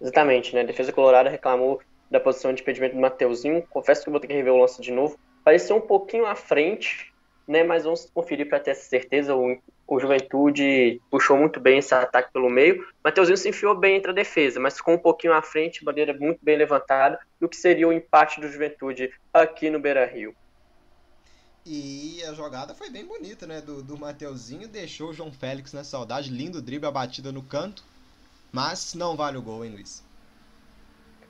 Exatamente, 0.00 0.54
né? 0.54 0.62
A 0.62 0.64
defesa 0.64 0.92
colorada 0.92 1.28
reclamou 1.28 1.80
da 2.10 2.20
posição 2.20 2.52
de 2.52 2.62
impedimento 2.62 2.94
do 2.94 3.00
Mateuzinho. 3.00 3.66
Confesso 3.68 4.04
que 4.04 4.10
vou 4.10 4.20
ter 4.20 4.26
que 4.26 4.34
rever 4.34 4.52
o 4.52 4.60
lance 4.60 4.80
de 4.80 4.90
novo. 4.90 5.18
Pareceu 5.44 5.76
um 5.76 5.80
pouquinho 5.80 6.26
à 6.26 6.34
frente, 6.34 7.12
né? 7.46 7.62
Mas 7.62 7.84
vamos 7.84 8.10
conferir 8.12 8.48
para 8.48 8.58
ter 8.58 8.70
essa 8.70 8.88
certeza. 8.88 9.34
O, 9.34 9.58
o 9.86 10.00
Juventude 10.00 11.00
puxou 11.10 11.36
muito 11.36 11.60
bem 11.60 11.78
esse 11.78 11.94
ataque 11.94 12.32
pelo 12.32 12.48
meio. 12.48 12.86
Mateuzinho 13.04 13.36
se 13.36 13.50
enfiou 13.50 13.74
bem 13.74 13.96
entre 13.96 14.10
a 14.10 14.14
defesa, 14.14 14.58
mas 14.58 14.76
ficou 14.76 14.94
um 14.94 14.98
pouquinho 14.98 15.34
à 15.34 15.42
frente, 15.42 15.84
bandeira 15.84 16.14
muito 16.14 16.38
bem 16.42 16.56
levantada, 16.56 17.18
do 17.38 17.48
que 17.48 17.56
seria 17.56 17.86
o 17.86 17.92
empate 17.92 18.40
do 18.40 18.48
Juventude 18.48 19.12
aqui 19.32 19.68
no 19.68 19.78
Beira 19.78 20.06
Rio. 20.06 20.34
E 21.66 22.22
a 22.28 22.34
jogada 22.34 22.74
foi 22.74 22.90
bem 22.90 23.06
bonita, 23.06 23.46
né? 23.46 23.60
Do, 23.60 23.82
do 23.82 23.98
Mateuzinho, 23.98 24.68
deixou 24.68 25.10
o 25.10 25.14
João 25.14 25.32
Félix 25.32 25.72
na 25.72 25.82
saudade, 25.82 26.30
lindo 26.30 26.60
drible, 26.60 26.86
a 26.86 26.90
batida 26.90 27.32
no 27.32 27.42
canto. 27.42 27.82
Mas 28.52 28.94
não 28.94 29.16
vale 29.16 29.38
o 29.38 29.42
gol, 29.42 29.64
hein, 29.64 29.72
Luiz? 29.72 30.02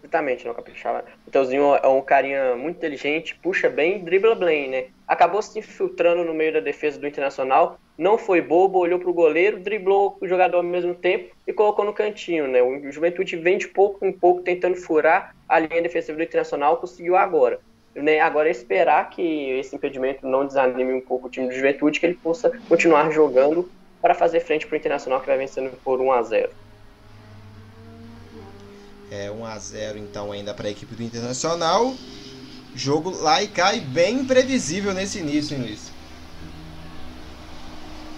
Exatamente, 0.05 0.47
não 0.47 0.53
capixaba. 0.53 0.99
O 0.99 1.27
Mateuzinho 1.27 1.77
é 1.77 1.89
um 1.89 2.03
carinha 2.03 2.55
muito 2.57 2.77
inteligente, 2.77 3.35
puxa 3.43 3.71
bem, 3.71 4.05
dribla 4.05 4.35
bem, 4.35 4.69
né? 4.69 4.85
Acabou 5.09 5.41
se 5.41 5.59
infiltrando 5.59 6.23
no 6.23 6.35
meio 6.35 6.53
da 6.53 6.61
defesa 6.61 6.99
do 6.99 7.07
Internacional, 7.07 7.79
não 7.97 8.19
foi 8.19 8.43
bobo, 8.43 8.81
olhou 8.81 8.99
pro 8.99 9.15
goleiro, 9.15 9.59
driblou 9.59 10.19
o 10.21 10.29
jogador 10.29 10.59
ao 10.59 10.63
mesmo 10.63 10.95
tempo 10.95 11.35
e 11.47 11.55
colocou 11.55 11.87
no 11.87 11.95
cantinho, 11.95 12.47
né? 12.47 12.63
O 12.63 12.93
Juventude 12.93 13.35
vem 13.37 13.57
de 13.57 13.67
pouco 13.67 14.05
em 14.05 14.13
pouco 14.13 14.43
tentando 14.43 14.77
furar 14.77 15.35
a 15.49 15.59
linha 15.59 15.81
defensiva 15.81 16.19
do 16.19 16.23
Internacional, 16.23 16.77
conseguiu 16.77 17.17
agora. 17.17 17.59
Né? 17.95 18.21
Agora 18.21 18.49
é 18.49 18.51
esperar 18.51 19.09
que 19.09 19.23
esse 19.59 19.75
impedimento 19.75 20.27
não 20.27 20.47
desanime 20.47 20.93
um 20.93 21.01
pouco 21.01 21.29
o 21.29 21.31
time 21.31 21.49
do 21.49 21.55
Juventude, 21.55 21.99
que 21.99 22.05
ele 22.05 22.19
possa 22.23 22.53
continuar 22.69 23.11
jogando 23.11 23.71
para 24.03 24.15
fazer 24.15 24.41
frente 24.41 24.67
pro 24.67 24.77
Internacional 24.77 25.21
que 25.21 25.27
vai 25.27 25.39
vencendo 25.39 25.71
por 25.83 25.99
1 25.99 26.13
a 26.13 26.23
0. 26.23 26.64
É 29.15 29.31
1 29.31 29.47
a 29.47 29.57
0 29.57 29.99
então 29.99 30.33
ainda 30.33 30.53
para 30.53 30.67
a 30.67 30.71
equipe 30.73 30.93
do 30.93 31.03
Internacional. 31.03 31.95
Jogo 32.75 33.11
lá 33.11 33.41
e 33.41 33.47
cai 33.47 33.79
bem 33.79 34.17
imprevisível 34.17 34.93
nesse 34.93 35.21
início, 35.21 35.55
hein, 35.57 35.63
Luiz? 35.63 35.93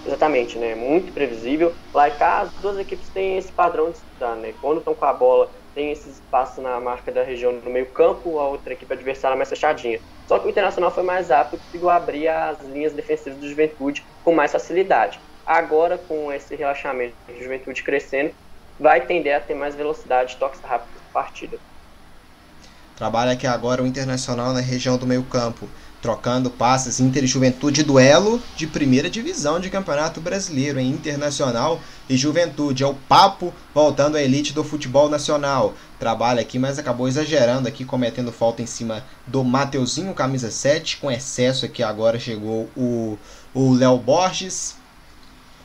Exatamente, 0.07 0.57
né? 0.59 0.75
Muito 0.75 1.13
previsível. 1.13 1.75
Lá 1.93 2.09
e 2.09 2.13
cá, 2.13 2.41
as 2.41 2.51
duas 2.63 2.79
equipes 2.79 3.11
têm 3.11 3.37
esse 3.37 3.53
padrão 3.53 3.91
de 3.91 3.99
estudar, 3.99 4.37
né? 4.37 4.55
Quando 4.59 4.79
estão 4.79 4.95
com 4.95 5.05
a 5.05 5.13
bola, 5.13 5.51
tem 5.75 5.93
esse 5.93 6.09
espaço 6.09 6.63
na 6.63 6.81
marca 6.81 7.13
da 7.13 7.23
região 7.23 7.53
no 7.53 7.71
meio 7.71 7.93
campo, 7.93 8.39
a 8.39 8.49
outra 8.49 8.73
equipe 8.73 8.91
adversária 8.91 9.37
mais 9.37 9.51
fechadinha. 9.51 10.01
Só 10.27 10.39
que 10.39 10.47
o 10.47 10.51
Internacional 10.51 10.91
foi 10.91 11.03
mais 11.03 11.29
rápido 11.29 11.61
e 11.61 11.65
conseguiu 11.67 11.91
abrir 11.91 12.29
as 12.29 12.59
linhas 12.63 12.95
defensivas 12.95 13.39
do 13.39 13.47
Juventude 13.47 14.03
com 14.25 14.33
mais 14.33 14.51
facilidade. 14.51 15.21
Agora, 15.45 15.99
com 15.99 16.33
esse 16.33 16.57
relaxamento 16.57 17.15
do 17.29 17.39
Juventude 17.39 17.83
crescendo, 17.83 18.33
vai 18.79 19.01
tender 19.07 19.37
a 19.37 19.41
ter 19.41 19.55
mais 19.55 19.75
velocidade 19.75 20.37
toques 20.37 20.61
rápidos 20.61 20.95
na 20.95 21.13
partida. 21.13 21.59
Trabalha 22.97 23.33
aqui 23.33 23.47
agora 23.47 23.83
o 23.83 23.87
Internacional 23.87 24.53
na 24.55 24.61
região 24.61 24.97
do 24.97 25.07
meio 25.07 25.23
campo, 25.25 25.69
trocando 26.01 26.49
passes 26.49 27.01
Inter 27.01 27.25
e 27.25 27.27
Juventude, 27.27 27.83
duelo 27.83 28.41
de 28.57 28.67
primeira 28.67 29.11
divisão 29.11 29.59
de 29.59 29.69
Campeonato 29.69 30.21
Brasileiro, 30.21 30.79
em 30.79 30.89
Internacional 30.91 31.81
e 32.09 32.17
Juventude. 32.17 32.85
É 32.85 32.87
o 32.87 32.95
papo 32.95 33.53
voltando 33.75 34.17
à 34.17 34.23
elite 34.23 34.55
do 34.55 34.65
futebol 34.65 35.11
nacional. 35.11 35.75
Trabalha 35.99 36.41
aqui, 36.41 36.59
mas 36.59 36.79
acabou 36.79 37.09
exagerando 37.09 37.69
aqui, 37.69 37.85
cometendo 37.85 38.33
falta 38.33 38.63
em 38.63 38.67
cima 38.67 39.05
do 39.27 39.43
Mateuzinho, 39.43 40.15
camisa 40.15 40.51
7, 40.51 40.99
com 40.99 41.11
excesso 41.11 41.67
aqui 41.67 41.83
agora 41.83 42.19
chegou 42.19 42.71
o 42.77 43.19
Léo 43.75 43.99
Borges, 43.99 44.76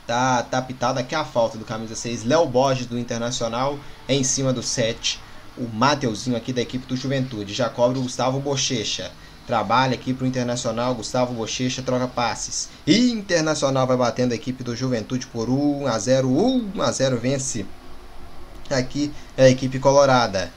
tá, 0.08 0.44
tá 0.44 0.66
aqui 1.00 1.16
a 1.16 1.24
falta 1.24 1.58
do 1.58 1.66
camisa 1.66 1.96
6, 1.96 2.24
Léo 2.24 2.46
Borges 2.46 2.86
do 2.86 2.98
Internacional, 2.98 3.80
em 4.08 4.24
cima 4.24 4.52
do 4.52 4.64
7, 4.64 5.20
o 5.58 5.68
Mateuzinho 5.68 6.36
aqui 6.36 6.52
da 6.54 6.62
equipe 6.62 6.86
do 6.86 6.96
Juventude, 6.96 7.54
já 7.54 7.70
cobra 7.70 8.00
o 8.00 8.04
Gustavo 8.04 8.40
Bochecha, 8.40 9.12
trabalha 9.46 9.94
aqui 9.94 10.14
pro 10.14 10.26
Internacional, 10.26 10.96
Gustavo 10.96 11.34
Bochecha 11.34 11.82
troca 11.82 12.08
passes, 12.08 12.70
Internacional 12.88 13.86
vai 13.88 13.98
batendo 13.98 14.32
a 14.32 14.36
equipe 14.36 14.64
do 14.64 14.76
Juventude 14.76 15.28
por 15.28 15.50
1 15.50 15.88
a 15.88 15.98
0, 16.00 16.30
1 16.30 16.82
a 16.82 16.92
0 16.92 17.18
vence 17.20 17.66
aqui 18.74 19.12
é 19.38 19.46
a 19.46 19.50
equipe 19.50 19.80
colorada. 19.80 20.52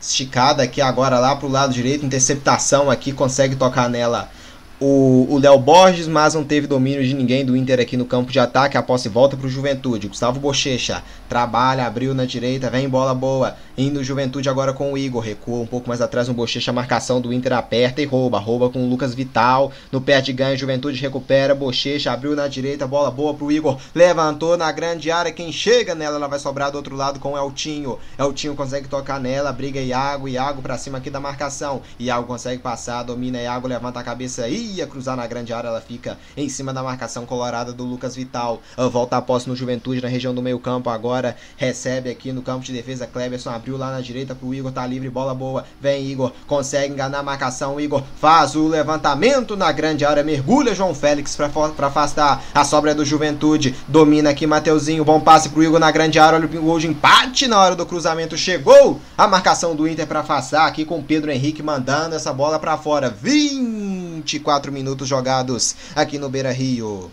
Esticada 0.00 0.62
aqui 0.62 0.80
agora 0.80 1.18
lá 1.18 1.34
pro 1.36 1.48
lado 1.48 1.72
direito, 1.72 2.04
interceptação 2.04 2.90
aqui, 2.90 3.12
consegue 3.12 3.56
tocar 3.56 3.88
nela 3.88 4.30
o 4.78 5.38
Léo 5.38 5.58
Borges, 5.58 6.06
mas 6.06 6.34
não 6.34 6.44
teve 6.44 6.66
domínio 6.66 7.02
de 7.02 7.14
ninguém 7.14 7.44
do 7.44 7.56
Inter 7.56 7.80
aqui 7.80 7.96
no 7.96 8.04
campo 8.04 8.30
de 8.30 8.38
ataque. 8.38 8.76
A 8.76 8.82
posse 8.82 9.08
volta 9.08 9.36
para 9.36 9.46
o 9.46 9.50
Juventude. 9.50 10.08
Gustavo 10.08 10.38
Bochecha 10.38 11.02
trabalha, 11.28 11.86
abriu 11.86 12.14
na 12.14 12.24
direita, 12.24 12.68
vem 12.68 12.88
bola 12.88 13.14
boa. 13.14 13.56
Indo 13.78 14.04
Juventude 14.04 14.48
agora 14.48 14.72
com 14.72 14.92
o 14.92 14.98
Igor. 14.98 15.22
Recua 15.22 15.60
um 15.60 15.66
pouco 15.66 15.88
mais 15.88 16.00
atrás 16.00 16.28
no 16.28 16.34
Bochecha. 16.34 16.72
Marcação 16.72 17.20
do 17.20 17.32
Inter 17.32 17.54
aperta 17.54 18.02
e 18.02 18.04
rouba. 18.04 18.38
Rouba 18.38 18.68
com 18.68 18.84
o 18.84 18.88
Lucas 18.88 19.14
Vital. 19.14 19.72
No 19.90 20.00
pé 20.00 20.20
de 20.20 20.32
ganho, 20.32 20.56
Juventude 20.56 21.00
recupera. 21.00 21.54
Bochecha 21.54 22.12
abriu 22.12 22.34
na 22.34 22.48
direita, 22.48 22.86
bola 22.86 23.10
boa 23.10 23.34
para 23.34 23.46
o 23.46 23.52
Igor. 23.52 23.78
Levantou 23.94 24.56
na 24.56 24.70
grande 24.72 25.10
área. 25.10 25.32
Quem 25.32 25.52
chega 25.52 25.94
nela, 25.94 26.16
ela 26.16 26.28
vai 26.28 26.38
sobrar 26.38 26.70
do 26.70 26.76
outro 26.76 26.96
lado 26.96 27.18
com 27.18 27.32
o 27.32 27.38
Eltinho. 27.38 27.98
Eltinho 28.18 28.54
consegue 28.54 28.88
tocar 28.88 29.20
nela. 29.20 29.52
Briga 29.52 29.80
Iago. 29.80 30.28
Iago 30.28 30.60
para 30.60 30.76
cima 30.76 30.98
aqui 30.98 31.10
da 31.10 31.20
marcação. 31.20 31.82
Iago 31.98 32.26
consegue 32.26 32.62
passar, 32.62 33.02
domina 33.02 33.40
Iago, 33.40 33.68
levanta 33.68 34.00
a 34.00 34.02
cabeça 34.02 34.48
e 34.48 34.65
ia 34.66 34.86
cruzar 34.86 35.16
na 35.16 35.26
grande 35.26 35.52
área, 35.52 35.68
ela 35.68 35.80
fica 35.80 36.18
em 36.36 36.48
cima 36.48 36.72
da 36.72 36.82
marcação 36.82 37.24
colorada 37.24 37.72
do 37.72 37.84
Lucas 37.84 38.14
Vital. 38.14 38.60
Volta 38.90 39.16
a 39.16 39.22
posse 39.22 39.48
no 39.48 39.56
Juventude 39.56 40.02
na 40.02 40.08
região 40.08 40.34
do 40.34 40.42
meio-campo. 40.42 40.90
Agora 40.90 41.36
recebe 41.56 42.10
aqui 42.10 42.32
no 42.32 42.42
campo 42.42 42.64
de 42.64 42.72
defesa. 42.72 43.06
Cleberson 43.06 43.50
abriu 43.50 43.76
lá 43.76 43.90
na 43.90 44.00
direita 44.00 44.34
pro 44.34 44.52
Igor, 44.54 44.72
tá 44.72 44.86
livre, 44.86 45.08
bola 45.08 45.34
boa. 45.34 45.64
Vem 45.80 46.06
Igor, 46.06 46.32
consegue 46.46 46.92
enganar 46.92 47.18
a 47.18 47.22
marcação. 47.22 47.80
Igor 47.80 48.02
faz 48.20 48.56
o 48.56 48.68
levantamento 48.68 49.56
na 49.56 49.70
grande 49.72 50.04
área, 50.04 50.22
mergulha 50.22 50.74
João 50.74 50.94
Félix 50.94 51.36
para 51.36 51.86
afastar 51.86 52.42
a 52.54 52.64
sobra 52.64 52.94
do 52.94 53.04
Juventude. 53.04 53.74
Domina 53.86 54.30
aqui 54.30 54.46
Mateuzinho, 54.46 55.04
bom 55.04 55.20
passe 55.20 55.48
pro 55.48 55.62
Igor 55.62 55.78
na 55.78 55.90
grande 55.90 56.18
área. 56.18 56.38
Olha 56.38 56.46
o 56.46 56.62
gol 56.62 56.78
de 56.78 56.86
empate 56.86 57.46
na 57.46 57.60
hora 57.60 57.76
do 57.76 57.86
cruzamento. 57.86 58.36
Chegou 58.36 59.00
a 59.16 59.26
marcação 59.26 59.74
do 59.74 59.86
Inter 59.86 60.06
para 60.06 60.20
afastar 60.20 60.66
aqui 60.66 60.84
com 60.84 61.02
Pedro 61.02 61.30
Henrique 61.30 61.62
mandando 61.62 62.14
essa 62.14 62.32
bola 62.32 62.58
para 62.58 62.76
fora. 62.76 63.10
24 63.10 64.55
minutos 64.70 65.08
jogados 65.08 65.76
aqui 65.94 66.18
no 66.18 66.28
Beira 66.28 66.52
Rio. 66.52 67.10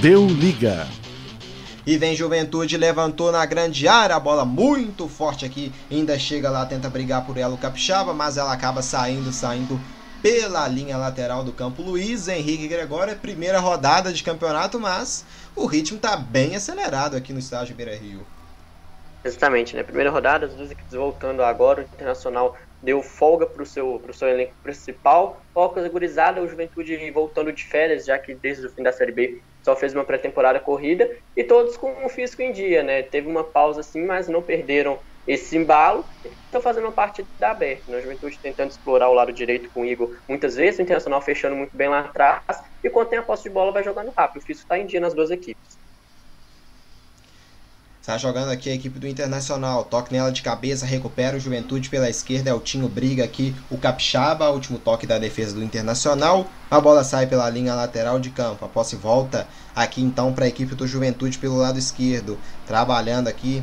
Deu 0.00 0.26
liga. 0.26 0.86
E 1.86 1.96
vem 1.96 2.14
Juventude, 2.14 2.76
levantou 2.76 3.32
na 3.32 3.44
grande 3.44 3.88
área, 3.88 4.16
a 4.16 4.20
bola 4.20 4.44
muito 4.44 5.08
forte 5.08 5.44
aqui, 5.44 5.72
ainda 5.90 6.18
chega 6.18 6.50
lá, 6.50 6.64
tenta 6.64 6.88
brigar 6.88 7.24
por 7.24 7.36
ela 7.36 7.54
o 7.54 7.58
Capixaba, 7.58 8.14
mas 8.14 8.36
ela 8.36 8.52
acaba 8.52 8.82
saindo, 8.82 9.32
saindo 9.32 9.80
pela 10.22 10.68
linha 10.68 10.96
lateral 10.96 11.42
do 11.42 11.52
campo. 11.52 11.82
Luiz 11.82 12.28
Henrique 12.28 12.68
Gregório, 12.68 13.12
é 13.12 13.16
primeira 13.16 13.58
rodada 13.58 14.12
de 14.12 14.22
campeonato, 14.22 14.78
mas 14.78 15.24
o 15.56 15.66
ritmo 15.66 15.96
está 15.96 16.16
bem 16.16 16.54
acelerado 16.54 17.16
aqui 17.16 17.32
no 17.32 17.38
estádio 17.38 17.74
Beira 17.74 17.96
Rio. 17.96 18.26
Exatamente, 19.24 19.76
né? 19.76 19.82
Primeira 19.82 20.10
rodada, 20.10 20.46
as 20.46 20.54
duas 20.54 20.70
equipes 20.70 20.92
voltando 20.92 21.42
agora, 21.42 21.80
o 21.80 21.84
Internacional 21.84 22.56
deu 22.82 23.02
folga 23.02 23.46
para 23.46 23.62
o 23.62 23.66
seu, 23.66 24.00
seu 24.12 24.28
elenco 24.28 24.54
principal. 24.62 25.40
Foca 25.52 25.86
gurizada, 25.88 26.42
o 26.42 26.48
Juventude 26.48 27.10
voltando 27.10 27.52
de 27.52 27.64
férias, 27.64 28.04
já 28.04 28.18
que 28.18 28.34
desde 28.34 28.66
o 28.66 28.70
fim 28.70 28.82
da 28.82 28.92
Série 28.92 29.12
B 29.12 29.40
só 29.62 29.76
fez 29.76 29.94
uma 29.94 30.04
pré-temporada 30.04 30.58
corrida, 30.58 31.10
e 31.36 31.44
todos 31.44 31.76
com 31.76 32.04
o 32.04 32.08
físico 32.08 32.40
em 32.40 32.52
dia, 32.52 32.82
né? 32.82 33.02
Teve 33.02 33.28
uma 33.28 33.44
pausa 33.44 33.82
sim, 33.82 34.04
mas 34.04 34.26
não 34.26 34.42
perderam 34.42 34.98
esse 35.26 35.56
embalo. 35.56 36.04
Estão 36.46 36.60
fazendo 36.60 36.84
uma 36.84 36.92
partida 36.92 37.28
aberta. 37.42 37.82
Né? 37.88 37.98
A 37.98 38.00
Juventude 38.00 38.38
tentando 38.38 38.70
explorar 38.70 39.08
o 39.10 39.14
lado 39.14 39.32
direito 39.32 39.70
com 39.70 39.82
o 39.82 39.86
Igor 39.86 40.16
muitas 40.28 40.56
vezes, 40.56 40.78
o 40.78 40.82
Internacional 40.82 41.20
fechando 41.20 41.56
muito 41.56 41.76
bem 41.76 41.88
lá 41.88 42.00
atrás, 42.00 42.42
e 42.82 42.90
quando 42.90 43.08
tem 43.08 43.18
a 43.18 43.22
posse 43.22 43.44
de 43.44 43.50
bola 43.50 43.72
vai 43.72 43.84
jogando 43.84 44.12
rápido. 44.16 44.42
O 44.42 44.44
Fisco 44.44 44.62
está 44.62 44.78
em 44.78 44.86
dia 44.86 45.00
nas 45.00 45.14
duas 45.14 45.30
equipes. 45.30 45.78
Está 48.00 48.16
jogando 48.16 48.50
aqui 48.50 48.70
a 48.70 48.74
equipe 48.74 48.98
do 48.98 49.06
Internacional. 49.06 49.84
Toque 49.84 50.10
nela 50.10 50.32
de 50.32 50.40
cabeça, 50.40 50.86
recupera 50.86 51.36
o 51.36 51.40
Juventude 51.40 51.90
pela 51.90 52.08
esquerda. 52.08 52.48
Eltinho 52.48 52.88
briga 52.88 53.22
aqui 53.22 53.54
o 53.70 53.76
Capixaba. 53.76 54.48
Último 54.48 54.78
toque 54.78 55.06
da 55.06 55.18
defesa 55.18 55.54
do 55.54 55.62
Internacional. 55.62 56.46
A 56.70 56.80
bola 56.80 57.04
sai 57.04 57.26
pela 57.26 57.48
linha 57.50 57.74
lateral 57.74 58.18
de 58.18 58.30
campo. 58.30 58.64
A 58.64 58.68
posse 58.68 58.96
volta 58.96 59.46
aqui 59.76 60.00
então 60.00 60.32
para 60.32 60.46
a 60.46 60.48
equipe 60.48 60.74
do 60.74 60.86
Juventude 60.86 61.36
pelo 61.36 61.58
lado 61.58 61.78
esquerdo. 61.78 62.38
Trabalhando 62.66 63.28
aqui, 63.28 63.62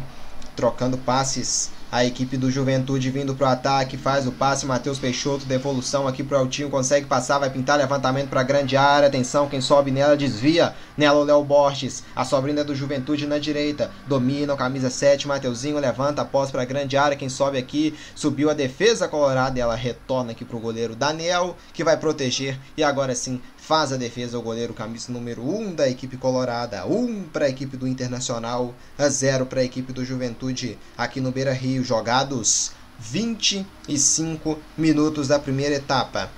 trocando 0.55 0.99
passes 0.99 1.71
a 1.91 2.03
equipe 2.03 2.35
do 2.37 2.51
Juventude 2.51 3.09
vindo 3.09 3.35
para 3.35 3.47
o 3.47 3.51
ataque, 3.51 3.97
faz 3.97 4.27
o 4.27 4.31
passe, 4.31 4.65
Matheus 4.65 4.99
Peixoto, 4.99 5.45
devolução 5.45 6.07
aqui 6.07 6.23
para 6.23 6.37
o 6.37 6.41
Altinho, 6.41 6.69
consegue 6.69 7.05
passar, 7.05 7.39
vai 7.39 7.49
pintar 7.49 7.77
levantamento 7.77 8.29
para 8.29 8.41
a 8.41 8.43
grande 8.43 8.75
área, 8.75 9.07
atenção, 9.07 9.47
quem 9.47 9.61
sobe 9.61 9.91
nela 9.91 10.17
desvia, 10.17 10.75
nela 10.97 11.19
o 11.19 11.23
Léo 11.23 11.43
Borges, 11.43 12.03
a 12.15 12.25
sobrinha 12.25 12.63
do 12.63 12.75
Juventude 12.75 13.25
na 13.25 13.37
direita, 13.37 13.89
domina 14.05 14.53
o 14.53 14.57
camisa 14.57 14.89
7, 14.89 15.27
Mateuzinho 15.27 15.79
levanta 15.79 16.21
a 16.21 16.25
posse 16.25 16.51
para 16.51 16.61
a 16.61 16.65
grande 16.65 16.97
área, 16.97 17.17
quem 17.17 17.29
sobe 17.29 17.57
aqui, 17.57 17.93
subiu 18.15 18.49
a 18.49 18.53
defesa 18.53 19.07
colorada 19.07 19.59
ela 19.59 19.75
retorna 19.75 20.31
aqui 20.31 20.43
para 20.43 20.57
o 20.57 20.59
goleiro 20.59 20.95
Daniel, 20.95 21.55
que 21.73 21.83
vai 21.83 21.97
proteger 21.97 22.59
e 22.75 22.83
agora 22.83 23.15
sim 23.15 23.41
faz 23.67 23.91
a 23.91 23.97
defesa 23.97 24.39
o 24.39 24.41
goleiro 24.41 24.73
camisa 24.73 25.11
número 25.11 25.41
1 25.41 25.59
um 25.59 25.75
da 25.75 25.89
equipe 25.89 26.15
colorada, 26.15 26.85
1 26.85 26.97
um 26.97 27.23
para 27.23 27.47
a 27.47 27.49
equipe 27.49 27.75
do 27.75 27.85
Internacional, 27.85 28.73
a 28.97 29.09
0 29.09 29.45
para 29.45 29.59
a 29.59 29.63
equipe 29.65 29.91
do 29.91 30.05
Juventude 30.05 30.79
aqui 30.97 31.19
no 31.19 31.33
Beira-Rio, 31.33 31.83
jogados 31.83 32.71
25 32.97 34.57
minutos 34.77 35.27
da 35.27 35.37
primeira 35.37 35.75
etapa. 35.75 36.31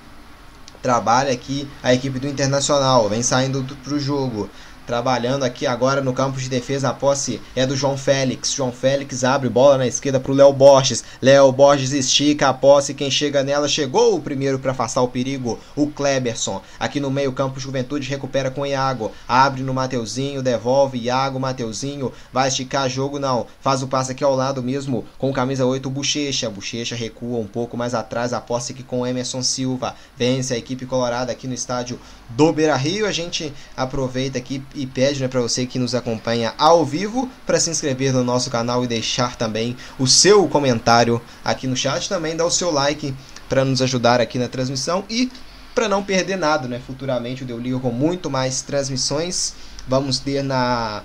Trabalha 0.82 1.32
aqui 1.32 1.68
a 1.84 1.94
equipe 1.94 2.18
do 2.18 2.26
Internacional, 2.26 3.08
vem 3.08 3.22
saindo 3.22 3.64
para 3.76 3.94
o 3.94 4.00
jogo. 4.00 4.50
Trabalhando 4.90 5.44
aqui 5.44 5.68
agora 5.68 6.00
no 6.00 6.12
campo 6.12 6.40
de 6.40 6.48
defesa, 6.48 6.88
a 6.88 6.92
posse 6.92 7.40
é 7.54 7.64
do 7.64 7.76
João 7.76 7.96
Félix. 7.96 8.52
João 8.52 8.72
Félix 8.72 9.22
abre 9.22 9.48
bola 9.48 9.78
na 9.78 9.86
esquerda 9.86 10.18
para 10.18 10.32
o 10.32 10.34
Léo 10.34 10.52
Borges. 10.52 11.04
Léo 11.22 11.52
Borges 11.52 11.92
estica 11.92 12.48
a 12.48 12.52
posse. 12.52 12.92
Quem 12.92 13.08
chega 13.08 13.44
nela 13.44 13.68
chegou 13.68 14.16
o 14.16 14.20
primeiro 14.20 14.58
para 14.58 14.72
afastar 14.72 15.00
o 15.02 15.06
perigo, 15.06 15.60
o 15.76 15.86
Kleberson. 15.86 16.60
Aqui 16.76 16.98
no 16.98 17.08
meio 17.08 17.32
campo, 17.32 17.60
Juventude 17.60 18.08
recupera 18.08 18.50
com 18.50 18.66
Iago. 18.66 19.12
Abre 19.28 19.62
no 19.62 19.72
Mateuzinho, 19.72 20.42
devolve 20.42 20.98
Iago, 20.98 21.38
Mateuzinho. 21.38 22.12
Vai 22.32 22.48
esticar 22.48 22.90
jogo, 22.90 23.20
não. 23.20 23.46
Faz 23.60 23.84
o 23.84 23.86
passe 23.86 24.10
aqui 24.10 24.24
ao 24.24 24.34
lado 24.34 24.60
mesmo 24.60 25.04
com 25.18 25.32
camisa 25.32 25.64
8, 25.64 25.88
Bochecha. 25.88 26.50
Bochecha 26.50 26.96
recua 26.96 27.38
um 27.38 27.46
pouco 27.46 27.76
mais 27.76 27.94
atrás. 27.94 28.32
A 28.32 28.40
posse 28.40 28.72
aqui 28.72 28.82
com 28.82 29.06
Emerson 29.06 29.40
Silva. 29.40 29.94
Vence 30.16 30.52
a 30.52 30.58
equipe 30.58 30.84
colorada 30.84 31.30
aqui 31.30 31.46
no 31.46 31.54
estádio 31.54 31.96
do 32.30 32.52
Beira 32.52 32.76
Rio. 32.76 33.06
A 33.06 33.12
gente 33.12 33.52
aproveita 33.76 34.38
aqui 34.38 34.62
e 34.74 34.86
pede 34.86 35.20
né, 35.20 35.28
para 35.28 35.40
você 35.40 35.66
que 35.66 35.78
nos 35.78 35.94
acompanha 35.94 36.54
ao 36.56 36.84
vivo 36.84 37.28
para 37.46 37.60
se 37.60 37.70
inscrever 37.70 38.12
no 38.12 38.24
nosso 38.24 38.50
canal 38.50 38.84
e 38.84 38.88
deixar 38.88 39.36
também 39.36 39.76
o 39.98 40.06
seu 40.06 40.46
comentário 40.48 41.20
aqui 41.44 41.66
no 41.66 41.76
chat. 41.76 42.08
Também 42.08 42.36
dar 42.36 42.46
o 42.46 42.50
seu 42.50 42.70
like 42.70 43.14
para 43.48 43.64
nos 43.64 43.82
ajudar 43.82 44.20
aqui 44.20 44.38
na 44.38 44.48
transmissão 44.48 45.04
e 45.08 45.30
para 45.74 45.88
não 45.88 46.02
perder 46.02 46.36
nada, 46.36 46.68
né? 46.68 46.80
Futuramente 46.84 47.42
o 47.42 47.46
Deu 47.46 47.58
Liga 47.58 47.78
com 47.78 47.90
muito 47.90 48.30
mais 48.30 48.62
transmissões. 48.62 49.54
Vamos 49.86 50.18
ter 50.18 50.42
na, 50.42 51.02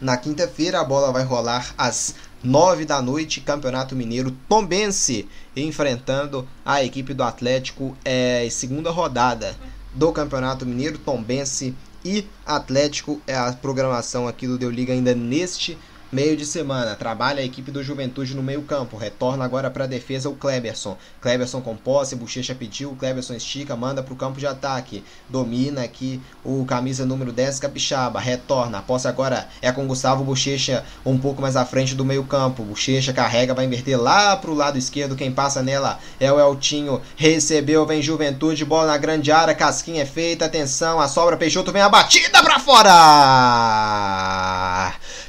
na 0.00 0.16
quinta-feira, 0.16 0.80
a 0.80 0.84
bola 0.84 1.12
vai 1.12 1.22
rolar 1.22 1.74
às 1.76 2.14
9 2.42 2.84
da 2.84 3.00
noite, 3.00 3.40
Campeonato 3.40 3.96
Mineiro 3.96 4.30
Tombense 4.48 5.26
enfrentando 5.56 6.46
a 6.64 6.84
equipe 6.84 7.14
do 7.14 7.22
Atlético, 7.22 7.96
é 8.04 8.46
segunda 8.50 8.90
rodada 8.90 9.56
do 9.94 10.12
Campeonato 10.12 10.66
Mineiro 10.66 10.98
Tombense 10.98 11.74
e 12.04 12.26
Atlético. 12.44 13.20
É 13.26 13.36
a 13.36 13.52
programação 13.52 14.28
aqui 14.28 14.46
do 14.46 14.58
Deu 14.58 14.70
Liga 14.70 14.92
ainda 14.92 15.14
neste 15.14 15.78
Meio 16.14 16.36
de 16.36 16.46
semana, 16.46 16.94
trabalha 16.94 17.40
a 17.40 17.44
equipe 17.44 17.72
do 17.72 17.82
Juventude 17.82 18.36
no 18.36 18.42
meio-campo. 18.42 18.96
Retorna 18.96 19.44
agora 19.44 19.68
para 19.68 19.82
a 19.82 19.88
defesa 19.88 20.28
o 20.28 20.36
Kleberson. 20.36 20.96
Kleberson 21.20 21.60
com 21.60 21.74
posse, 21.74 22.14
Bochecha 22.14 22.54
pediu, 22.54 22.94
Kleberson 22.94 23.34
estica, 23.34 23.74
manda 23.74 24.00
para 24.00 24.14
o 24.14 24.16
campo 24.16 24.38
de 24.38 24.46
ataque. 24.46 25.02
Domina 25.28 25.82
aqui 25.82 26.22
o 26.44 26.64
camisa 26.66 27.04
número 27.04 27.32
10, 27.32 27.58
Capixaba. 27.58 28.20
Retorna. 28.20 28.80
Posse 28.80 29.08
agora 29.08 29.48
é 29.60 29.72
com 29.72 29.88
Gustavo 29.88 30.22
Bochecha 30.22 30.84
um 31.04 31.18
pouco 31.18 31.42
mais 31.42 31.56
à 31.56 31.64
frente 31.64 31.96
do 31.96 32.04
meio-campo. 32.04 32.62
Bochecha 32.62 33.12
carrega, 33.12 33.52
vai 33.52 33.64
inverter 33.64 34.00
lá 34.00 34.36
para 34.36 34.52
o 34.52 34.54
lado 34.54 34.78
esquerdo. 34.78 35.16
Quem 35.16 35.32
passa 35.32 35.64
nela 35.64 35.98
é 36.20 36.32
o 36.32 36.38
Eltinho. 36.38 37.02
Recebeu, 37.16 37.84
vem 37.84 38.00
Juventude, 38.00 38.64
bola 38.64 38.86
na 38.86 38.96
grande 38.96 39.32
área, 39.32 39.52
casquinha 39.52 40.02
é 40.02 40.06
feita. 40.06 40.44
Atenção, 40.44 41.00
a 41.00 41.08
sobra 41.08 41.36
Peixoto 41.36 41.72
vem 41.72 41.82
a 41.82 41.88
batida 41.88 42.40
para 42.40 42.60
fora. 42.60 42.94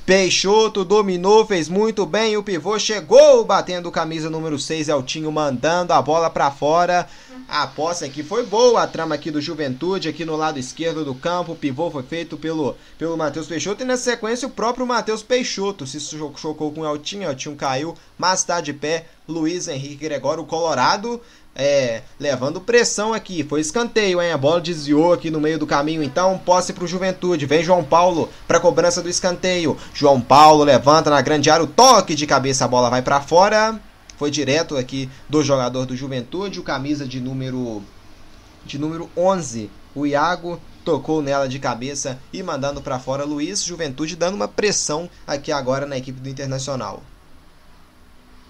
Peixoto 0.06 0.75
dominou, 0.84 1.46
fez 1.46 1.70
muito 1.70 2.06
bem. 2.06 2.36
O 2.36 2.44
pivô 2.44 2.78
chegou 2.78 3.46
batendo 3.46 3.92
camisa 3.92 4.30
número 4.30 4.60
6, 4.60 4.90
Eltinho 4.90 5.32
mandando 5.32 5.94
a 5.94 6.02
bola 6.02 6.30
para 6.30 6.52
fora. 6.52 7.08
A 7.48 7.68
posse 7.68 8.04
aqui 8.04 8.24
foi 8.24 8.44
boa, 8.44 8.82
a 8.82 8.88
trama 8.88 9.14
aqui 9.14 9.30
do 9.30 9.40
Juventude, 9.40 10.10
aqui 10.10 10.26
no 10.26 10.36
lado 10.36 10.58
esquerdo 10.58 11.06
do 11.06 11.14
campo. 11.14 11.52
O 11.52 11.56
pivô 11.56 11.92
foi 11.92 12.02
feito 12.02 12.36
pelo, 12.36 12.76
pelo 12.98 13.16
Matheus 13.16 13.46
Peixoto 13.46 13.84
e 13.84 13.86
na 13.86 13.98
sequência 13.98 14.48
o 14.48 14.52
próprio 14.52 14.88
Matheus 14.88 15.22
Peixoto 15.22 15.86
se 15.86 16.00
chocou 16.00 16.72
com 16.72 16.82
o 16.82 16.86
Eltinho. 16.86 17.30
Eltinho 17.30 17.56
caiu, 17.56 17.94
mas 18.18 18.40
está 18.40 18.60
de 18.60 18.74
pé. 18.74 19.06
Luiz 19.28 19.68
Henrique 19.68 19.96
Gregório, 19.96 20.44
o 20.44 20.46
Colorado, 20.46 21.20
é, 21.56 22.02
levando 22.20 22.60
pressão 22.60 23.14
aqui. 23.14 23.44
Foi 23.44 23.62
escanteio, 23.62 24.22
hein? 24.22 24.34
A 24.34 24.38
bola 24.38 24.60
desviou 24.60 25.14
aqui 25.14 25.32
no 25.32 25.40
meio 25.40 25.58
do 25.58 25.66
caminho. 25.66 26.04
Então, 26.04 26.38
posse 26.38 26.74
para 26.74 26.84
o 26.84 26.88
Juventude. 26.88 27.46
Vem 27.46 27.64
João 27.64 27.84
Paulo 27.84 28.30
para 28.46 28.60
cobrança 28.60 29.02
do 29.02 29.10
escanteio. 29.10 29.78
João 29.94 30.20
Paulo 30.20 30.66
levanta 30.66 31.10
na 31.10 31.22
grande 31.22 31.50
área. 31.50 31.64
O 31.64 31.68
toque 31.68 32.14
de 32.14 32.28
cabeça, 32.28 32.66
a 32.66 32.68
bola 32.68 32.90
vai 32.90 33.02
para 33.02 33.22
fora. 33.22 33.80
Foi 34.18 34.30
direto 34.30 34.76
aqui 34.76 35.10
do 35.30 35.42
jogador 35.42 35.86
do 35.86 35.96
Juventude. 35.96 36.60
O 36.60 36.64
camisa 36.64 37.08
de 37.08 37.22
número, 37.22 37.82
de 38.66 38.78
número 38.78 39.10
11, 39.16 39.70
o 39.96 40.06
Iago. 40.06 40.60
Tocou 40.84 41.20
nela 41.20 41.48
de 41.50 41.58
cabeça 41.58 42.20
e 42.32 42.44
mandando 42.44 42.80
para 42.80 43.00
fora 43.00 43.24
Luiz. 43.24 43.64
Juventude 43.64 44.16
dando 44.16 44.36
uma 44.36 44.48
pressão 44.48 45.10
aqui 45.26 45.52
agora 45.52 45.86
na 45.86 45.98
equipe 45.98 46.20
do 46.20 46.30
Internacional. 46.30 47.02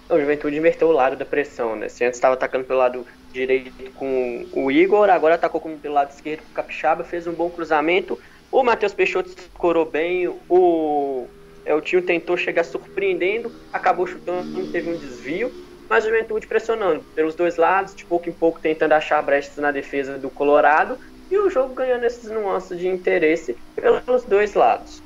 O 0.08 0.20
Juventude 0.20 0.56
inverteu 0.56 0.88
o 0.88 0.92
lado 0.92 1.16
da 1.16 1.24
pressão, 1.24 1.74
né? 1.74 1.88
Se 1.88 2.04
antes 2.04 2.16
estava 2.16 2.34
atacando 2.34 2.64
pelo 2.64 2.78
lado 2.78 3.06
direito 3.32 3.90
com 3.92 4.46
o 4.52 4.70
Igor, 4.70 5.10
agora 5.10 5.34
atacou 5.34 5.60
pelo 5.60 5.94
lado 5.94 6.10
esquerdo 6.10 6.42
com 6.42 6.50
o 6.50 6.54
Capixaba, 6.54 7.02
fez 7.02 7.26
um 7.26 7.32
bom 7.32 7.50
cruzamento. 7.50 8.18
O 8.50 8.62
Matheus 8.62 8.94
Peixoto 8.94 9.30
escorou 9.30 9.84
bem, 9.84 10.28
o 10.48 11.26
Eltinho 11.64 12.02
tentou 12.02 12.36
chegar 12.36 12.62
surpreendendo, 12.62 13.52
acabou 13.72 14.06
chutando, 14.06 14.70
teve 14.70 14.88
um 14.88 14.96
desvio, 14.96 15.50
mas 15.90 16.04
o 16.04 16.08
Juventude 16.08 16.46
pressionando 16.46 17.04
pelos 17.12 17.34
dois 17.34 17.56
lados, 17.56 17.94
de 17.94 18.06
pouco 18.06 18.28
em 18.28 18.32
pouco 18.32 18.60
tentando 18.60 18.92
achar 18.92 19.20
brechas 19.22 19.56
na 19.56 19.72
defesa 19.72 20.16
do 20.16 20.30
Colorado, 20.30 20.96
e 21.28 21.36
o 21.36 21.50
jogo 21.50 21.74
ganhando 21.74 22.04
esses 22.04 22.30
nuances 22.30 22.78
de 22.78 22.86
interesse 22.86 23.56
pelos 23.74 24.24
dois 24.24 24.54
lados. 24.54 25.02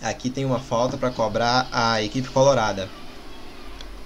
Aqui 0.00 0.30
tem 0.30 0.44
uma 0.44 0.60
falta 0.60 0.96
para 0.96 1.10
cobrar 1.10 1.68
a 1.72 2.02
equipe 2.02 2.28
colorada. 2.28 2.88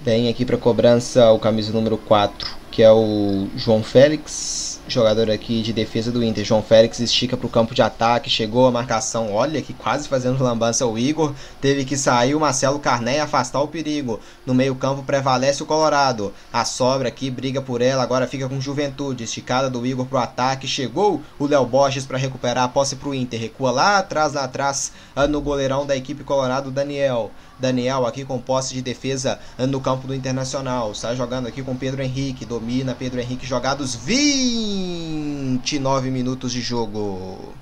Vem 0.01 0.27
aqui 0.27 0.43
para 0.43 0.57
cobrança 0.57 1.31
o 1.31 1.39
camisa 1.39 1.71
número 1.71 1.97
4, 1.97 2.57
que 2.71 2.81
é 2.81 2.91
o 2.91 3.47
João 3.55 3.83
Félix 3.83 4.72
jogador 4.87 5.31
aqui 5.31 5.61
de 5.61 5.71
defesa 5.71 6.11
do 6.11 6.23
Inter, 6.23 6.43
João 6.43 6.61
Félix, 6.61 6.99
estica 6.99 7.37
para 7.37 7.47
o 7.47 7.49
campo 7.49 7.73
de 7.73 7.81
ataque, 7.81 8.29
chegou 8.29 8.67
a 8.67 8.71
marcação, 8.71 9.33
olha 9.33 9.61
que 9.61 9.73
quase 9.73 10.07
fazendo 10.07 10.43
lambança 10.43 10.85
o 10.85 10.97
Igor, 10.97 11.33
teve 11.61 11.85
que 11.85 11.95
sair 11.95 12.35
o 12.35 12.39
Marcelo 12.39 12.79
Carné 12.79 13.17
e 13.17 13.19
afastar 13.19 13.61
o 13.61 13.67
perigo. 13.67 14.19
No 14.45 14.53
meio 14.53 14.75
campo 14.75 15.03
prevalece 15.03 15.63
o 15.63 15.65
Colorado, 15.65 16.33
a 16.51 16.65
sobra 16.65 17.07
aqui 17.07 17.29
briga 17.29 17.61
por 17.61 17.81
ela, 17.81 18.03
agora 18.03 18.27
fica 18.27 18.49
com 18.49 18.59
Juventude, 18.59 19.23
esticada 19.23 19.69
do 19.69 19.85
Igor 19.85 20.05
para 20.05 20.19
o 20.19 20.21
ataque, 20.21 20.67
chegou 20.67 21.21
o 21.39 21.47
Léo 21.47 21.65
Borges 21.65 22.05
para 22.05 22.17
recuperar 22.17 22.65
a 22.65 22.69
posse 22.69 22.95
para 22.95 23.09
o 23.09 23.15
Inter, 23.15 23.39
recua 23.39 23.71
lá 23.71 23.97
atrás, 23.97 24.33
lá 24.33 24.43
atrás, 24.43 24.91
no 25.29 25.41
goleirão 25.41 25.85
da 25.85 25.95
equipe 25.95 26.23
Colorado, 26.23 26.71
Daniel. 26.71 27.31
Daniel 27.59 28.05
aqui 28.05 28.25
com 28.25 28.39
posse 28.39 28.73
de 28.73 28.81
defesa 28.81 29.39
no 29.57 29.79
campo 29.79 30.07
do 30.07 30.15
Internacional. 30.15 30.91
Está 30.91 31.15
jogando 31.15 31.47
aqui 31.47 31.63
com 31.63 31.75
Pedro 31.75 32.01
Henrique. 32.01 32.45
Domina 32.45 32.95
Pedro 32.95 33.19
Henrique. 33.19 33.45
Jogados 33.45 33.95
29 33.95 36.09
minutos 36.09 36.51
de 36.51 36.61
jogo. 36.61 37.53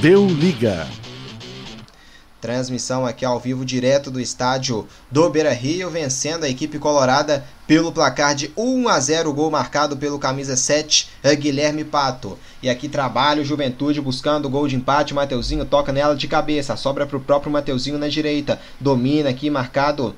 Deu 0.00 0.26
liga. 0.26 0.86
Transmissão 2.46 3.04
aqui 3.04 3.24
ao 3.24 3.40
vivo 3.40 3.64
direto 3.64 4.08
do 4.08 4.20
estádio 4.20 4.86
do 5.10 5.28
Beira 5.28 5.52
Rio, 5.52 5.90
vencendo 5.90 6.44
a 6.44 6.48
equipe 6.48 6.78
colorada 6.78 7.44
pelo 7.66 7.90
placar 7.90 8.36
de 8.36 8.52
1 8.56 8.88
a 8.88 9.00
0, 9.00 9.32
gol 9.32 9.50
marcado 9.50 9.96
pelo 9.96 10.16
camisa 10.16 10.54
7, 10.54 11.08
Guilherme 11.40 11.82
Pato. 11.82 12.38
E 12.62 12.70
aqui 12.70 12.88
trabalha 12.88 13.42
o 13.42 13.44
Juventude 13.44 14.00
buscando 14.00 14.46
o 14.46 14.48
gol 14.48 14.68
de 14.68 14.76
empate, 14.76 15.12
Mateuzinho 15.12 15.64
toca 15.64 15.92
nela 15.92 16.14
de 16.14 16.28
cabeça, 16.28 16.76
sobra 16.76 17.04
para 17.04 17.16
o 17.16 17.20
próprio 17.20 17.50
Mateuzinho 17.50 17.98
na 17.98 18.06
direita, 18.06 18.60
domina 18.78 19.30
aqui 19.30 19.50
marcado 19.50 20.14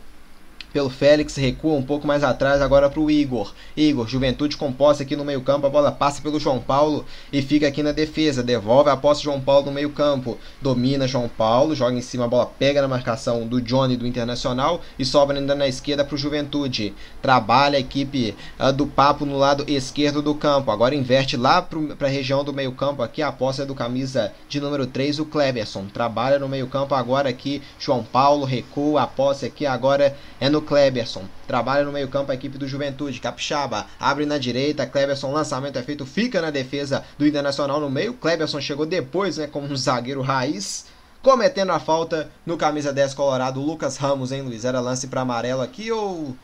pelo 0.73 0.91
Félix, 0.91 1.37
recua 1.37 1.75
um 1.75 1.83
pouco 1.83 2.07
mais 2.07 2.23
atrás 2.23 2.61
agora 2.61 2.89
para 2.89 3.01
o 3.01 3.11
Igor. 3.11 3.53
Igor, 3.77 4.07
Juventude 4.07 4.57
composta 4.57 5.03
aqui 5.03 5.17
no 5.17 5.25
meio 5.25 5.41
campo, 5.41 5.67
a 5.67 5.71
bola 5.71 5.91
passa 5.91 6.21
pelo 6.21 6.39
João 6.39 6.59
Paulo 6.59 7.05
e 7.33 7.41
fica 7.43 7.67
aqui 7.67 7.83
na 7.83 7.93
defesa, 7.93 8.43
devolve 8.43 8.91
a 8.91 8.97
posse 8.97 9.23
João 9.23 9.41
Paulo 9.41 9.67
no 9.67 9.73
meio 9.73 9.91
campo, 9.91 10.39
domina 10.61 11.09
João 11.09 11.29
Paulo, 11.29 11.75
joga 11.75 11.97
em 11.97 12.03
cima, 12.03 12.25
a 12.25 12.29
bola 12.29 12.47
pega 12.47 12.83
na 12.83 12.89
marcação 12.89 13.47
do 13.47 13.61
Johnny 13.61 13.97
do 13.97 14.07
Internacional 14.07 14.81
e 14.99 15.05
sobra 15.05 15.39
ainda 15.39 15.55
na 15.55 15.67
esquerda 15.67 16.05
para 16.05 16.15
o 16.15 16.19
Juventude. 16.19 16.95
Trabalha 17.23 17.77
a 17.77 17.81
equipe 17.81 18.35
uh, 18.59 18.73
do 18.73 18.87
Papo 18.87 19.25
no 19.25 19.39
lado 19.39 19.65
esquerdo 19.67 20.21
do 20.21 20.35
campo, 20.35 20.71
agora 20.71 20.95
inverte 20.95 21.37
lá 21.37 21.63
para 21.63 22.09
a 22.09 22.11
região 22.11 22.45
do 22.45 22.53
meio 22.53 22.73
campo, 22.73 23.03
aqui 23.03 23.23
a 23.23 23.33
posse 23.33 23.63
é 23.63 23.67
do 23.67 23.75
camisa 23.75 24.33
de 24.49 24.61
número 24.61 24.87
3, 24.87 25.19
o 25.19 25.25
Cleberson. 25.25 25.87
Trabalha 25.87 26.39
no 26.39 26.49
meio 26.49 26.67
campo 26.67 26.95
agora 26.95 27.29
aqui, 27.29 27.63
João 27.79 28.03
Paulo 28.03 28.45
recua, 28.45 29.03
a 29.03 29.07
posse 29.07 29.47
aqui 29.47 29.67
agora 29.67 30.17
é 30.41 30.49
no 30.49 30.58
Kleberson. 30.63 31.25
Trabalha 31.47 31.85
no 31.85 31.93
meio-campo 31.93 32.33
a 32.33 32.35
equipe 32.35 32.59
do 32.59 32.67
Juventude. 32.69 33.21
Capixaba 33.21 33.87
abre 33.99 34.27
na 34.27 34.39
direita. 34.39 34.87
Kleberson, 34.87 35.33
lançamento 35.33 35.79
é 35.79 35.83
feito, 35.83 36.07
fica 36.07 36.41
na 36.41 36.51
defesa 36.51 37.05
do 37.17 37.27
Internacional 37.27 37.81
no 37.81 37.91
meio. 37.91 38.15
Kleberson 38.15 38.61
chegou 38.61 38.87
depois, 38.87 39.37
né, 39.37 39.47
como 39.47 39.67
um 39.67 39.77
zagueiro 39.77 40.21
raiz. 40.21 40.87
Cometendo 41.23 41.73
a 41.73 41.81
falta 41.81 42.31
no 42.47 42.57
camisa 42.57 42.93
10 42.93 43.13
colorado, 43.15 43.61
Lucas 43.61 43.97
Ramos, 43.97 44.31
hein, 44.31 44.43
Luiz? 44.43 44.65
Era 44.65 44.81
lance 44.81 45.09
para 45.09 45.23
amarelo 45.23 45.63
aqui 45.63 45.91
ou, 45.91 46.37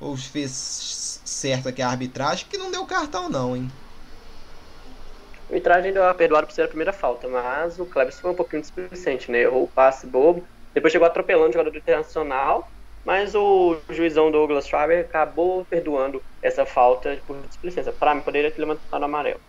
ou 0.00 0.16
fez 0.16 1.20
certo 1.24 1.68
aqui 1.68 1.82
a 1.82 1.88
arbitragem? 1.88 2.46
Que 2.48 2.56
não 2.56 2.70
deu 2.70 2.84
cartão, 2.86 3.28
não, 3.28 3.56
hein? 3.56 3.70
A 5.48 5.52
arbitragem 5.52 5.92
deu 5.92 6.06
a 6.06 6.14
perdoar 6.14 6.46
por 6.46 6.52
ser 6.52 6.62
a 6.62 6.68
primeira 6.68 6.92
falta, 6.92 7.26
mas 7.26 7.78
o 7.80 7.84
Kleberson 7.84 8.20
foi 8.20 8.30
um 8.30 8.36
pouquinho 8.36 8.62
displicente, 8.62 9.32
né? 9.32 9.40
Errou 9.40 9.64
o 9.64 9.68
passe 9.68 10.06
bobo, 10.06 10.44
depois 10.72 10.92
chegou 10.92 11.08
atropelando 11.08 11.50
o 11.50 11.52
jogador 11.52 11.72
do 11.72 11.78
Internacional 11.78 12.70
mas 13.04 13.34
o 13.34 13.76
juizão 13.88 14.30
Douglas 14.30 14.66
Schreiber 14.66 15.00
acabou 15.00 15.64
perdoando 15.64 16.22
essa 16.42 16.66
falta 16.66 17.18
por 17.26 17.36
displicência. 17.48 17.92
Para 17.92 18.14
mim, 18.14 18.20
poderia 18.20 18.50
ter 18.50 18.60
levantado 18.60 19.04
amarelo. 19.04 19.40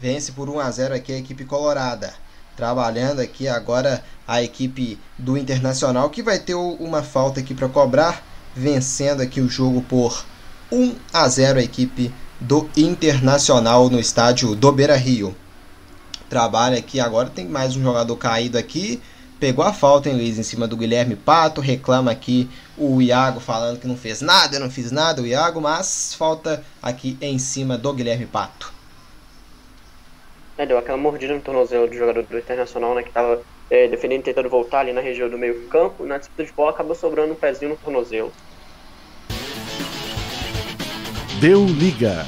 Vence 0.00 0.32
por 0.32 0.48
1 0.48 0.60
a 0.60 0.70
0 0.70 0.94
aqui 0.94 1.12
a 1.12 1.18
equipe 1.18 1.44
colorada. 1.44 2.14
Trabalhando 2.56 3.20
aqui 3.20 3.48
agora 3.48 4.04
a 4.26 4.42
equipe 4.42 4.98
do 5.16 5.36
Internacional, 5.36 6.10
que 6.10 6.22
vai 6.22 6.38
ter 6.38 6.54
uma 6.54 7.02
falta 7.02 7.40
aqui 7.40 7.54
para 7.54 7.68
cobrar. 7.68 8.22
Vencendo 8.54 9.20
aqui 9.20 9.40
o 9.40 9.48
jogo 9.48 9.82
por 9.82 10.24
1 10.70 10.94
a 11.12 11.28
0 11.28 11.58
a 11.58 11.62
equipe 11.62 12.12
do 12.40 12.68
Internacional 12.76 13.88
no 13.88 13.98
estádio 13.98 14.54
do 14.54 14.70
Beira 14.70 14.96
Rio. 14.96 15.34
Trabalha 16.28 16.78
aqui 16.78 17.00
agora, 17.00 17.30
tem 17.30 17.46
mais 17.46 17.76
um 17.76 17.82
jogador 17.82 18.16
caído 18.16 18.58
aqui 18.58 19.00
pegou 19.38 19.64
a 19.64 19.72
falta, 19.72 20.08
em 20.08 20.14
Luiz, 20.14 20.38
em 20.38 20.42
cima 20.42 20.66
do 20.66 20.76
Guilherme 20.76 21.16
Pato. 21.16 21.60
Reclama 21.60 22.10
aqui 22.10 22.48
o 22.76 23.00
Iago 23.00 23.40
falando 23.40 23.80
que 23.80 23.86
não 23.86 23.96
fez 23.96 24.20
nada, 24.20 24.56
eu 24.56 24.60
não 24.60 24.70
fiz 24.70 24.90
nada, 24.90 25.22
o 25.22 25.26
Iago, 25.26 25.60
mas 25.60 26.14
falta 26.14 26.64
aqui 26.82 27.16
em 27.20 27.38
cima 27.38 27.78
do 27.78 27.92
Guilherme 27.92 28.26
Pato. 28.26 28.72
É, 30.56 30.66
deu 30.66 30.76
aquela 30.76 30.98
mordida 30.98 31.34
no 31.34 31.40
tornozelo 31.40 31.86
do 31.86 31.94
jogador 31.94 32.24
do 32.24 32.38
Internacional, 32.38 32.94
né, 32.94 33.02
que 33.02 33.08
estava 33.08 33.40
é, 33.70 33.86
defendendo, 33.86 34.24
tentando 34.24 34.48
voltar 34.48 34.80
ali 34.80 34.92
na 34.92 35.00
região 35.00 35.28
do 35.28 35.38
meio 35.38 35.68
campo. 35.68 36.04
Na 36.04 36.18
disputa 36.18 36.44
de 36.44 36.52
bola, 36.52 36.70
acabou 36.70 36.96
sobrando 36.96 37.32
um 37.32 37.36
pezinho 37.36 37.70
no 37.70 37.76
tornozelo. 37.76 38.32
Deu 41.40 41.64
liga. 41.64 42.26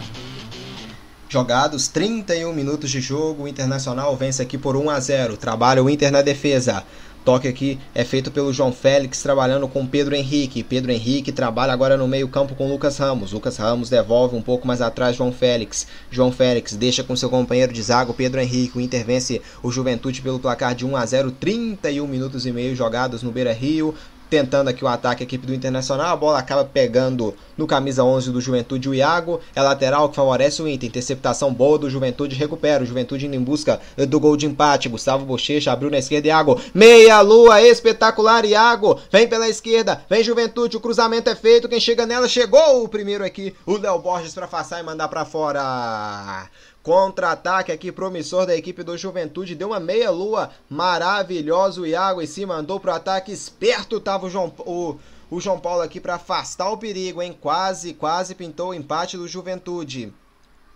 Jogados 1.33 1.87
31 1.87 2.53
minutos 2.53 2.91
de 2.91 3.01
jogo, 3.01 3.45
o 3.45 3.49
Internacional 3.49 4.17
vence 4.17 4.43
aqui 4.43 4.59
por 4.59 4.75
1 4.75 4.91
a 4.91 4.99
0. 4.99 5.37
Trabalha 5.37 5.81
o 5.81 5.89
Inter 5.89 6.11
na 6.11 6.23
defesa. 6.23 6.83
Toque 7.25 7.47
aqui 7.47 7.79
é 7.95 8.03
feito 8.03 8.33
pelo 8.33 8.53
João 8.53 8.73
Félix 8.73 9.23
trabalhando 9.23 9.69
com 9.69 9.87
Pedro 9.87 10.17
Henrique. 10.17 10.65
Pedro 10.65 10.91
Henrique 10.91 11.31
trabalha 11.31 11.73
agora 11.73 11.97
no 11.97 12.09
meio-campo 12.09 12.57
com 12.57 12.69
Lucas 12.69 12.99
Ramos. 12.99 13.31
Lucas 13.31 13.59
Ramos 13.59 13.89
devolve 13.89 14.35
um 14.35 14.43
pouco 14.43 14.67
mais 14.67 14.81
atrás 14.81 15.15
João 15.15 15.31
Félix. 15.31 15.87
João 16.11 16.33
Félix 16.33 16.75
deixa 16.75 17.05
com 17.05 17.15
seu 17.15 17.31
companheiro 17.31 17.73
de 17.73 17.81
zaga 17.81 18.13
Pedro 18.13 18.41
Henrique. 18.41 18.79
O 18.79 18.81
Inter 18.81 19.07
vence 19.07 19.41
o 19.63 19.71
Juventude 19.71 20.23
pelo 20.23 20.41
placar 20.41 20.75
de 20.75 20.85
1 20.85 20.97
a 20.97 21.07
0. 21.07 21.31
31 21.31 22.09
minutos 22.09 22.45
e 22.45 22.51
meio 22.51 22.75
jogados 22.75 23.23
no 23.23 23.31
Beira-Rio 23.31 23.95
tentando 24.31 24.69
aqui 24.69 24.85
o 24.85 24.89
ataque 24.89 25.25
a 25.25 25.27
equipe 25.27 25.45
do 25.45 25.53
Internacional, 25.53 26.07
a 26.07 26.17
bola 26.17 26.39
acaba 26.39 26.65
pegando 26.65 27.35
no 27.59 27.67
camisa 27.67 28.05
11 28.05 28.31
do 28.31 28.41
Juventude 28.41 28.89
o 28.89 28.95
Iago, 28.95 29.41
é 29.55 29.61
lateral 29.61 30.09
que 30.09 30.17
favorece 30.17 30.63
o 30.63 30.69
Inter, 30.69 30.89
interceptação 30.89 31.53
boa 31.53 31.77
do 31.77 31.91
Juventude, 31.91 32.37
recupera, 32.37 32.83
o 32.83 32.87
Juventude 32.87 33.27
indo 33.27 33.35
em 33.35 33.43
busca 33.43 33.81
do 34.09 34.21
gol 34.21 34.37
de 34.37 34.47
empate, 34.47 34.89
Gustavo 34.89 35.27
Bochecha 35.27 35.73
abriu 35.73 35.91
na 35.91 35.99
esquerda, 35.99 36.29
Iago, 36.29 36.61
meia 36.73 37.21
lua, 37.21 37.61
espetacular, 37.61 38.45
Iago, 38.45 38.99
vem 39.11 39.29
pela 39.29 39.49
esquerda, 39.49 40.03
vem 40.09 40.23
Juventude, 40.23 40.77
o 40.77 40.81
cruzamento 40.81 41.29
é 41.29 41.35
feito, 41.35 41.69
quem 41.69 41.81
chega 41.81 42.07
nela, 42.07 42.29
chegou 42.29 42.85
o 42.85 42.89
primeiro 42.89 43.25
aqui, 43.25 43.53
o 43.67 43.77
Léo 43.77 43.99
Borges 43.99 44.33
para 44.33 44.45
afastar 44.45 44.81
e 44.81 44.85
mandar 44.85 45.09
para 45.09 45.25
fora. 45.25 46.49
Contra-ataque 46.83 47.71
aqui 47.71 47.93
promissor 47.93 48.47
da 48.47 48.57
equipe 48.57 48.83
do 48.83 48.97
Juventude. 48.97 49.55
Deu 49.55 49.69
uma 49.69 49.81
meia-lua 49.81 50.51
maravilhosa. 50.69 51.81
O 51.81 51.87
Iago 51.87 52.23
em 52.23 52.27
cima 52.27 52.55
andou 52.55 52.81
pro 52.81 52.93
ataque. 52.93 53.33
Esperto 53.33 54.01
tava 54.01 54.27
o 54.27 54.31
João, 54.31 54.53
o, 54.61 54.97
o 55.31 55.41
João 55.41 55.61
Paulo 55.61 55.83
aqui 55.83 56.01
para 56.01 56.15
afastar 56.15 56.71
o 56.71 56.79
perigo, 56.79 57.21
hein? 57.21 57.37
Quase, 57.39 57.93
quase 57.93 58.35
pintou 58.35 58.71
o 58.71 58.75
empate 58.75 59.17
do 59.17 59.29
Juventude. 59.29 60.13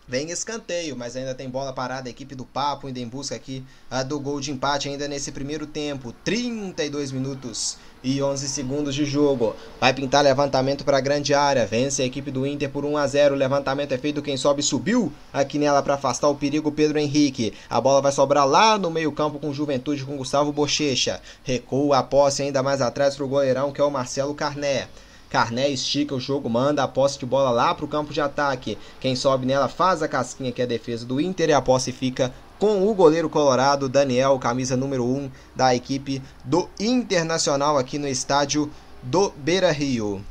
Vem 0.07 0.31
escanteio, 0.31 0.95
mas 0.95 1.17
ainda 1.17 1.35
tem 1.35 1.49
bola 1.49 1.73
parada. 1.73 2.09
A 2.09 2.11
equipe 2.11 2.35
do 2.35 2.45
Papo 2.45 2.87
ainda 2.87 3.01
em 3.01 3.09
busca 3.09 3.35
aqui 3.35 3.65
a 3.91 4.03
do 4.03 4.21
gol 4.21 4.39
de 4.39 4.51
empate 4.51 4.87
ainda 4.87 5.09
nesse 5.09 5.33
primeiro 5.33 5.67
tempo. 5.67 6.15
32 6.23 7.11
minutos 7.11 7.79
e 8.03 8.23
11 8.23 8.47
segundos 8.49 8.95
de 8.95 9.07
jogo. 9.07 9.57
Vai 9.81 9.95
pintar 9.95 10.23
levantamento 10.23 10.85
para 10.85 10.99
a 10.99 11.01
grande 11.01 11.33
área. 11.33 11.67
Vence 11.67 12.03
a 12.03 12.05
equipe 12.05 12.31
do 12.31 12.47
Inter 12.47 12.69
por 12.69 12.85
1 12.85 12.99
a 12.99 13.07
0. 13.07 13.35
O 13.35 13.39
levantamento 13.39 13.93
é 13.93 13.99
feito. 13.99 14.21
Quem 14.21 14.37
sobe 14.37 14.63
subiu 14.63 15.11
aqui 15.33 15.59
nela 15.59 15.83
para 15.83 15.95
afastar 15.95 16.29
o 16.29 16.35
perigo. 16.35 16.71
Pedro 16.71 16.99
Henrique. 16.99 17.55
A 17.71 17.81
bola 17.81 18.03
vai 18.03 18.13
sobrar 18.13 18.47
lá 18.47 18.77
no 18.77 18.91
meio-campo 18.91 19.39
com 19.39 19.55
Juventude 19.55 20.05
com 20.05 20.19
Gustavo 20.19 20.53
Bochecha. 20.53 21.19
Recua 21.43 22.01
a 22.01 22.03
posse 22.03 22.43
ainda 22.43 22.63
mais 22.63 22.83
atrás 22.83 23.17
para 23.17 23.25
o 23.25 23.29
goleirão 23.29 23.73
que 23.73 23.81
é 23.81 23.85
o 23.85 23.91
Marcelo 23.91 24.35
Carné. 24.35 24.87
Carné 25.31 25.69
estica 25.69 26.15
o 26.15 26.21
jogo, 26.21 26.49
manda 26.49 26.83
a 26.83 26.89
posse 26.89 27.19
de 27.19 27.27
bola 27.27 27.51
lá 27.51 27.75
para 27.75 27.85
o 27.85 27.89
campo 27.89 28.13
de 28.13 28.21
ataque. 28.21 28.79
Quem 29.01 29.17
sobe 29.17 29.47
nela 29.47 29.69
faz 29.69 30.03
a 30.03 30.09
casquinha 30.09 30.53
que 30.53 30.61
é 30.61 30.65
a 30.65 30.69
defesa 30.69 31.05
do 31.05 31.21
Inter 31.21 31.51
e 31.51 31.53
a 31.53 31.61
posse 31.61 31.93
fica 31.93 32.33
com 32.59 32.89
o 32.89 32.95
goleiro 32.95 33.29
colorado 33.29 33.89
Daniel, 33.89 34.39
camisa 34.39 34.77
número 34.77 35.05
1 35.05 35.31
da 35.55 35.75
equipe 35.75 36.23
do 36.45 36.69
Internacional 36.79 37.77
aqui 37.77 37.99
no 37.99 38.07
estádio 38.07 38.71
do 39.03 39.33
Beira 39.37 39.71
Rio. 39.73 40.25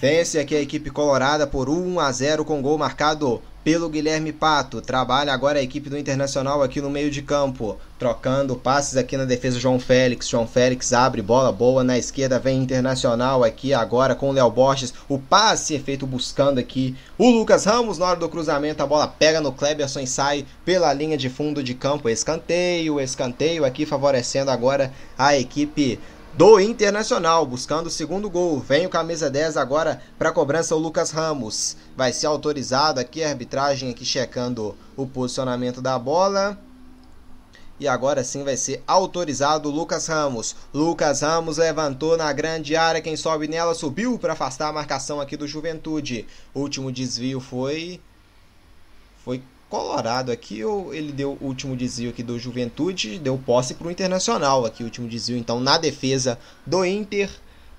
Vence 0.00 0.38
aqui 0.38 0.56
a 0.56 0.62
equipe 0.62 0.88
colorada 0.88 1.46
por 1.46 1.68
1 1.68 2.00
a 2.00 2.10
0 2.10 2.42
com 2.42 2.62
gol 2.62 2.78
marcado 2.78 3.42
pelo 3.62 3.86
Guilherme 3.90 4.32
Pato. 4.32 4.80
Trabalha 4.80 5.30
agora 5.30 5.58
a 5.58 5.62
equipe 5.62 5.90
do 5.90 5.98
Internacional 5.98 6.62
aqui 6.62 6.80
no 6.80 6.88
meio 6.88 7.10
de 7.10 7.20
campo, 7.20 7.76
trocando 7.98 8.56
passes 8.56 8.96
aqui 8.96 9.18
na 9.18 9.26
defesa 9.26 9.60
João 9.60 9.78
Félix. 9.78 10.26
João 10.26 10.46
Félix 10.46 10.94
abre 10.94 11.20
bola 11.20 11.52
boa 11.52 11.84
na 11.84 11.98
esquerda, 11.98 12.38
vem 12.38 12.62
Internacional 12.62 13.44
aqui 13.44 13.74
agora 13.74 14.14
com 14.14 14.30
o 14.30 14.32
Léo 14.32 14.50
Borges. 14.50 14.94
O 15.06 15.18
passe 15.18 15.76
é 15.76 15.78
feito 15.78 16.06
buscando 16.06 16.58
aqui 16.58 16.96
o 17.18 17.28
Lucas 17.28 17.66
Ramos 17.66 17.98
na 17.98 18.06
hora 18.06 18.18
do 18.18 18.28
cruzamento. 18.30 18.82
A 18.82 18.86
bola 18.86 19.06
pega 19.06 19.38
no 19.38 19.52
Kleberson 19.52 20.00
e 20.00 20.06
sai 20.06 20.46
pela 20.64 20.90
linha 20.94 21.18
de 21.18 21.28
fundo 21.28 21.62
de 21.62 21.74
campo. 21.74 22.08
Escanteio, 22.08 22.98
escanteio 22.98 23.66
aqui 23.66 23.84
favorecendo 23.84 24.50
agora 24.50 24.90
a 25.18 25.36
equipe 25.36 26.00
do 26.32 26.60
Internacional, 26.60 27.44
buscando 27.44 27.88
o 27.88 27.90
segundo 27.90 28.30
gol. 28.30 28.60
Vem 28.60 28.86
o 28.86 28.90
camisa 28.90 29.28
10 29.28 29.56
agora 29.56 30.00
para 30.18 30.32
cobrança 30.32 30.74
o 30.74 30.78
Lucas 30.78 31.10
Ramos. 31.10 31.76
Vai 31.96 32.12
ser 32.12 32.26
autorizado 32.26 33.00
aqui 33.00 33.22
a 33.22 33.28
arbitragem 33.28 33.90
aqui 33.90 34.04
checando 34.04 34.76
o 34.96 35.06
posicionamento 35.06 35.82
da 35.82 35.98
bola. 35.98 36.58
E 37.78 37.88
agora 37.88 38.22
sim 38.22 38.44
vai 38.44 38.56
ser 38.56 38.82
autorizado 38.86 39.68
o 39.68 39.72
Lucas 39.72 40.06
Ramos. 40.06 40.54
Lucas 40.72 41.22
Ramos 41.22 41.56
levantou 41.56 42.16
na 42.16 42.32
grande 42.32 42.76
área, 42.76 43.00
quem 43.00 43.16
sobe 43.16 43.48
nela 43.48 43.74
subiu 43.74 44.18
para 44.18 44.34
afastar 44.34 44.68
a 44.68 44.72
marcação 44.72 45.20
aqui 45.20 45.36
do 45.36 45.48
Juventude. 45.48 46.26
Último 46.54 46.92
desvio 46.92 47.40
foi 47.40 48.00
foi 49.24 49.42
Colorado 49.70 50.32
aqui, 50.32 50.60
ele 50.92 51.12
deu 51.12 51.38
o 51.40 51.46
último 51.46 51.76
desvio 51.76 52.10
aqui 52.10 52.22
do 52.22 52.38
Juventude, 52.38 53.20
deu 53.20 53.38
posse 53.38 53.72
para 53.72 53.86
o 53.86 53.90
Internacional 53.90 54.66
aqui, 54.66 54.82
o 54.82 54.86
último 54.86 55.08
desvio, 55.08 55.38
então 55.38 55.60
na 55.60 55.78
defesa 55.78 56.36
do 56.66 56.84
Inter, 56.84 57.30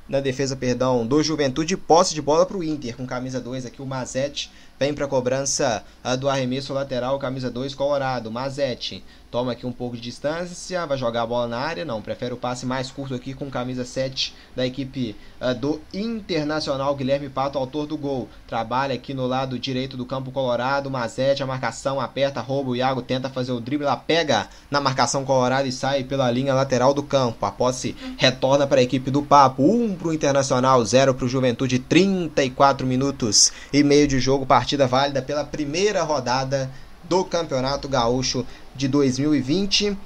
na 0.08 0.22
defesa, 0.22 0.56
perdão, 0.56 1.06
do 1.06 1.22
Juventude, 1.22 1.76
posse 1.76 2.14
de 2.14 2.22
bola 2.22 2.46
para 2.46 2.58
o 2.58 2.64
Inter, 2.64 2.96
com 2.96 3.06
camisa 3.06 3.40
2 3.40 3.66
aqui 3.66 3.82
o 3.82 3.86
Mazete 3.86 4.50
Vem 4.82 4.96
para 4.96 5.08
cobrança 5.08 5.84
do 6.18 6.28
arremesso 6.28 6.74
lateral, 6.74 7.20
camisa 7.20 7.52
2, 7.52 7.76
Colorado. 7.76 8.32
Mazete 8.32 9.04
toma 9.32 9.54
aqui 9.54 9.66
um 9.66 9.72
pouco 9.72 9.96
de 9.96 10.02
distância, 10.02 10.86
vai 10.86 10.98
jogar 10.98 11.22
a 11.22 11.26
bola 11.26 11.48
na 11.48 11.58
área, 11.58 11.86
não, 11.86 12.02
prefere 12.02 12.34
o 12.34 12.38
passe 12.38 12.66
mais 12.66 12.92
curto 12.92 13.16
aqui 13.16 13.34
com 13.34 13.50
camisa 13.50 13.86
7 13.86 14.36
da 14.54 14.68
equipe 14.68 15.16
uh, 15.40 15.56
do 15.56 15.82
Internacional, 15.94 16.94
Guilherme 16.94 17.30
Pato, 17.30 17.58
autor 17.58 17.88
do 17.88 17.98
gol, 17.98 18.28
trabalha 18.46 18.94
aqui 18.94 19.14
no 19.14 19.26
lado 19.26 19.58
direito 19.58 19.96
do 19.96 20.06
campo 20.06 20.32
colorado, 20.32 20.92
Mazete, 20.92 21.42
a 21.42 21.48
marcação, 21.48 22.02
aperta, 22.02 22.42
rouba, 22.42 22.72
o 22.72 22.76
Iago 22.76 23.02
tenta 23.02 23.30
fazer 23.30 23.54
o 23.54 23.62
drible, 23.62 23.86
ela 23.86 23.96
pega 23.96 24.50
na 24.70 24.82
marcação 24.82 25.24
colorado 25.24 25.68
e 25.68 25.72
sai 25.72 26.04
pela 26.04 26.30
linha 26.30 26.54
lateral 26.54 26.94
do 26.94 27.02
campo, 27.02 27.46
a 27.46 27.52
posse 27.52 27.96
retorna 28.18 28.68
para 28.68 28.82
a 28.82 28.84
equipe 28.84 29.10
do 29.10 29.24
Papo, 29.24 29.64
1 29.64 29.84
um 29.84 29.96
para 29.96 30.10
o 30.10 30.14
Internacional, 30.14 30.84
0 30.84 31.14
para 31.14 31.26
o 31.26 31.30
Juventude, 31.30 31.80
34 31.80 32.86
minutos 32.86 33.54
e 33.72 33.82
meio 33.82 34.10
de 34.10 34.20
jogo, 34.20 34.46
partida 34.46 34.88
válida 34.88 35.22
pela 35.22 35.46
primeira 35.46 36.04
rodada 36.04 36.70
do 37.12 37.26
Campeonato 37.26 37.90
Gaúcho 37.90 38.46
de 38.74 38.88
2020. 38.88 39.98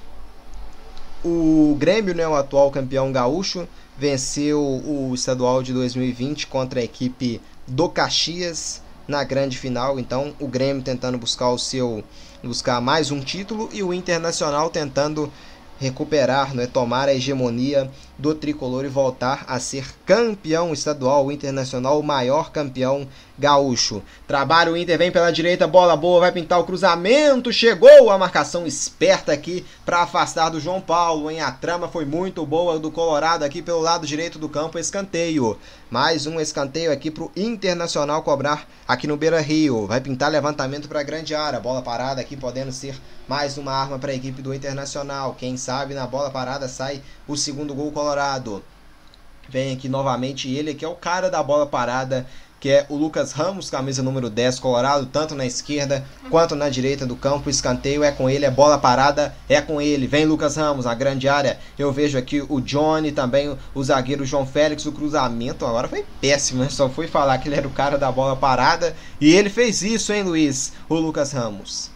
O 1.24 1.76
Grêmio, 1.78 2.12
né, 2.12 2.26
o 2.26 2.34
atual 2.34 2.68
campeão 2.72 3.12
gaúcho, 3.12 3.68
venceu 3.96 4.60
o 4.60 5.12
estadual 5.14 5.62
de 5.62 5.72
2020 5.72 6.48
contra 6.48 6.80
a 6.80 6.82
equipe 6.82 7.40
do 7.64 7.88
Caxias 7.88 8.82
na 9.06 9.22
grande 9.22 9.56
final. 9.56 10.00
Então, 10.00 10.34
o 10.40 10.48
Grêmio 10.48 10.82
tentando 10.82 11.16
buscar 11.16 11.50
o 11.50 11.58
seu 11.58 12.02
buscar 12.42 12.80
mais 12.80 13.12
um 13.12 13.20
título 13.20 13.68
e 13.72 13.84
o 13.84 13.94
Internacional 13.94 14.68
tentando 14.68 15.32
recuperar, 15.78 16.54
né, 16.54 16.66
tomar 16.66 17.08
a 17.08 17.14
hegemonia 17.14 17.88
do 18.18 18.34
tricolor 18.34 18.84
e 18.84 18.88
voltar 18.88 19.44
a 19.46 19.60
ser 19.60 19.86
campeão 20.04 20.72
estadual, 20.72 21.30
internacional, 21.30 22.00
o 22.00 22.02
maior 22.02 22.50
campeão 22.50 23.06
gaúcho. 23.38 24.02
Trabalho, 24.26 24.72
o 24.72 24.76
Inter 24.76 24.98
vem 24.98 25.10
pela 25.10 25.30
direita, 25.30 25.66
bola 25.66 25.96
boa, 25.96 26.20
vai 26.20 26.32
pintar 26.32 26.58
o 26.58 26.64
cruzamento, 26.64 27.52
chegou 27.52 28.10
a 28.10 28.18
marcação 28.18 28.66
esperta 28.66 29.32
aqui 29.32 29.64
para 29.84 30.02
afastar 30.02 30.48
do 30.48 30.60
João 30.60 30.80
Paulo, 30.80 31.30
hein? 31.30 31.40
A 31.40 31.52
trama 31.52 31.88
foi 31.88 32.04
muito 32.04 32.44
boa 32.46 32.78
do 32.78 32.90
Colorado 32.90 33.44
aqui 33.44 33.62
pelo 33.62 33.80
lado 33.80 34.06
direito 34.06 34.38
do 34.38 34.48
campo, 34.48 34.78
escanteio. 34.78 35.58
Mais 35.90 36.26
um 36.26 36.40
escanteio 36.40 36.90
aqui 36.90 37.10
pro 37.10 37.30
Internacional 37.36 38.22
cobrar 38.22 38.66
aqui 38.88 39.06
no 39.06 39.16
Beira-Rio. 39.16 39.86
Vai 39.86 40.00
pintar 40.00 40.30
levantamento 40.30 40.88
para 40.88 41.02
grande 41.02 41.34
área, 41.34 41.60
bola 41.60 41.82
parada 41.82 42.20
aqui 42.20 42.36
podendo 42.36 42.72
ser 42.72 43.00
mais 43.28 43.56
uma 43.56 43.72
arma 43.72 43.98
para 43.98 44.12
a 44.12 44.14
equipe 44.14 44.42
do 44.42 44.54
Internacional. 44.54 45.36
Quem 45.38 45.56
sabe 45.56 45.94
na 45.94 46.06
bola 46.06 46.30
parada 46.30 46.68
sai 46.68 47.02
o 47.28 47.36
segundo 47.36 47.74
gol 47.74 47.92
colorado. 47.92 48.64
Vem 49.48 49.72
aqui 49.72 49.88
novamente 49.88 50.52
ele, 50.52 50.74
que 50.74 50.84
é 50.84 50.88
o 50.88 50.96
cara 50.96 51.30
da 51.30 51.40
bola 51.42 51.66
parada 51.66 52.26
que 52.58 52.70
é 52.70 52.86
o 52.88 52.96
Lucas 52.96 53.32
Ramos, 53.32 53.68
camisa 53.68 54.02
número 54.02 54.30
10, 54.30 54.58
Colorado, 54.58 55.06
tanto 55.06 55.34
na 55.34 55.44
esquerda 55.44 56.04
quanto 56.30 56.56
na 56.56 56.68
direita 56.68 57.04
do 57.06 57.14
campo. 57.14 57.50
Escanteio 57.50 58.02
é 58.02 58.10
com 58.10 58.28
ele, 58.28 58.44
é 58.44 58.50
bola 58.50 58.78
parada, 58.78 59.34
é 59.48 59.60
com 59.60 59.80
ele. 59.80 60.06
Vem 60.06 60.24
Lucas 60.24 60.56
Ramos 60.56 60.86
na 60.86 60.94
grande 60.94 61.28
área. 61.28 61.58
Eu 61.78 61.92
vejo 61.92 62.16
aqui 62.16 62.44
o 62.48 62.60
Johnny, 62.60 63.12
também 63.12 63.56
o 63.74 63.84
zagueiro 63.84 64.24
João 64.24 64.46
Félix. 64.46 64.86
O 64.86 64.92
cruzamento 64.92 65.66
agora 65.66 65.88
foi 65.88 66.04
péssimo, 66.20 66.62
né? 66.62 66.70
só 66.70 66.88
fui 66.88 67.06
falar 67.06 67.38
que 67.38 67.48
ele 67.48 67.56
era 67.56 67.68
o 67.68 67.72
cara 67.72 67.98
da 67.98 68.10
bola 68.10 68.34
parada. 68.34 68.96
E 69.20 69.34
ele 69.34 69.50
fez 69.50 69.82
isso, 69.82 70.12
hein, 70.12 70.22
Luiz? 70.22 70.72
O 70.88 70.94
Lucas 70.94 71.32
Ramos. 71.32 71.90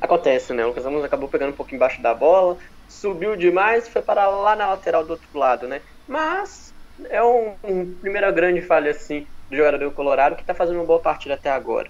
Acontece, 0.00 0.52
né? 0.52 0.64
O 0.64 0.68
Lucas 0.68 0.84
Ramos 0.84 1.04
acabou 1.04 1.28
pegando 1.28 1.50
um 1.50 1.56
pouco 1.56 1.74
embaixo 1.74 2.00
da 2.00 2.14
bola, 2.14 2.56
subiu 2.88 3.36
demais 3.36 3.88
e 3.88 3.90
foi 3.90 4.00
para 4.00 4.28
lá 4.28 4.54
na 4.54 4.68
lateral 4.68 5.04
do 5.04 5.10
outro 5.10 5.28
lado, 5.34 5.66
né? 5.66 5.82
Mas 6.06 6.67
é 7.10 7.22
um, 7.22 7.54
um 7.64 7.94
primeira 8.00 8.30
grande 8.30 8.60
falha 8.62 8.90
assim 8.90 9.26
do 9.50 9.56
jogador 9.56 9.90
colorado 9.92 10.36
que 10.36 10.42
está 10.42 10.54
fazendo 10.54 10.76
uma 10.76 10.84
boa 10.84 11.00
partida 11.00 11.34
até 11.34 11.50
agora. 11.50 11.88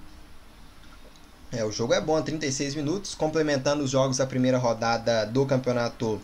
É, 1.51 1.65
o 1.65 1.73
jogo 1.73 1.95
é 1.95 2.01
bom, 2.01 2.21
36 2.21 2.75
minutos, 2.75 3.15
complementando 3.15 3.83
os 3.83 3.91
jogos 3.91 4.19
da 4.19 4.27
primeira 4.27 4.59
rodada 4.59 5.25
do 5.25 5.47
Campeonato 5.47 6.21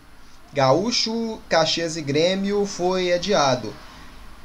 Gaúcho, 0.52 1.40
Caxias 1.48 1.96
e 1.96 2.02
Grêmio 2.02 2.66
foi 2.66 3.12
adiado. 3.12 3.74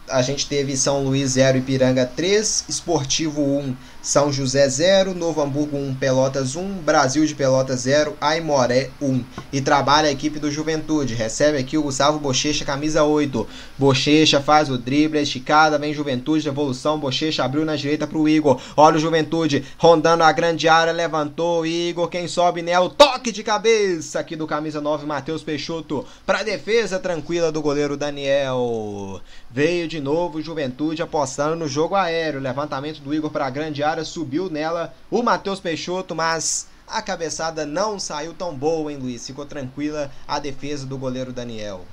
A 0.08 0.22
gente 0.22 0.48
teve 0.48 0.76
São 0.76 1.04
Luís 1.04 1.32
0 1.32 1.58
e 1.60 1.62
Piranga 1.62 2.06
3, 2.06 2.66
Esportivo 2.68 3.42
1, 3.42 3.76
são 4.02 4.32
José 4.32 4.68
0, 4.68 5.14
Novo 5.14 5.42
Hamburgo 5.42 5.76
1, 5.76 5.96
Pelotas 5.96 6.56
1, 6.56 6.76
Brasil 6.80 7.26
de 7.26 7.36
Pelotas 7.36 7.82
0, 7.82 8.16
Aimoré 8.22 8.90
1. 9.02 9.24
E 9.52 9.60
trabalha 9.60 10.08
a 10.08 10.12
equipe 10.12 10.40
do 10.40 10.50
Juventude. 10.50 11.14
Recebe 11.14 11.58
aqui 11.58 11.78
o 11.78 11.84
Gustavo 11.84 12.18
Bochecha, 12.18 12.64
camisa 12.64 13.04
8. 13.04 13.46
Bochecha 13.78 14.40
faz 14.40 14.70
o 14.70 14.78
drible, 14.78 15.22
esticada, 15.22 15.78
vem 15.78 15.94
Juventude, 15.94 16.46
devolução. 16.46 16.98
Bochecha 16.98 17.44
abriu 17.44 17.66
na 17.66 17.76
direita 17.76 18.08
para 18.08 18.18
o 18.18 18.30
Igor. 18.30 18.62
Olha 18.78 18.96
o 18.96 19.00
Juventude 19.00 19.66
rondando 19.78 20.24
a 20.24 20.32
grande 20.32 20.70
área, 20.70 20.94
levantou. 20.94 21.66
Igor, 21.66 22.08
quem 22.08 22.28
sobe 22.28 22.62
nela, 22.62 22.90
toque 22.90 23.34
de 23.34 23.44
cabeça 23.44 24.20
aqui 24.20 24.36
do 24.36 24.48
camisa 24.48 24.80
9, 24.80 25.06
Matheus 25.06 25.44
Peixoto. 25.44 26.06
Para 26.26 26.44
defesa 26.44 27.00
tranquila 27.00 27.52
do 27.52 27.62
goleiro 27.62 27.98
Daniel. 27.98 29.20
Veio 29.52 29.88
de 29.90 30.00
novo 30.00 30.42
Juventude 30.42 31.02
apostando 31.02 31.58
no 31.58 31.68
jogo 31.68 31.96
aéreo. 31.96 32.40
Levantamento 32.40 33.02
do 33.02 33.14
Igor 33.14 33.30
para 33.30 33.46
a 33.46 33.50
grande 33.50 33.84
área 33.84 33.89
subiu 34.04 34.50
nela 34.50 34.94
o 35.10 35.24
Matheus 35.24 35.60
Peixoto, 35.60 36.16
mas 36.16 36.68
a 36.88 37.02
cabeçada 37.02 37.66
não 37.66 38.00
saiu 38.00 38.34
tão 38.34 38.56
boa, 38.56 38.92
hein, 38.92 38.98
Luiz? 38.98 39.26
Ficou 39.26 39.46
tranquila 39.46 40.12
a 40.28 40.40
defesa 40.40 40.86
do 40.86 40.98
goleiro 40.98 41.32
Daniel. 41.32 41.86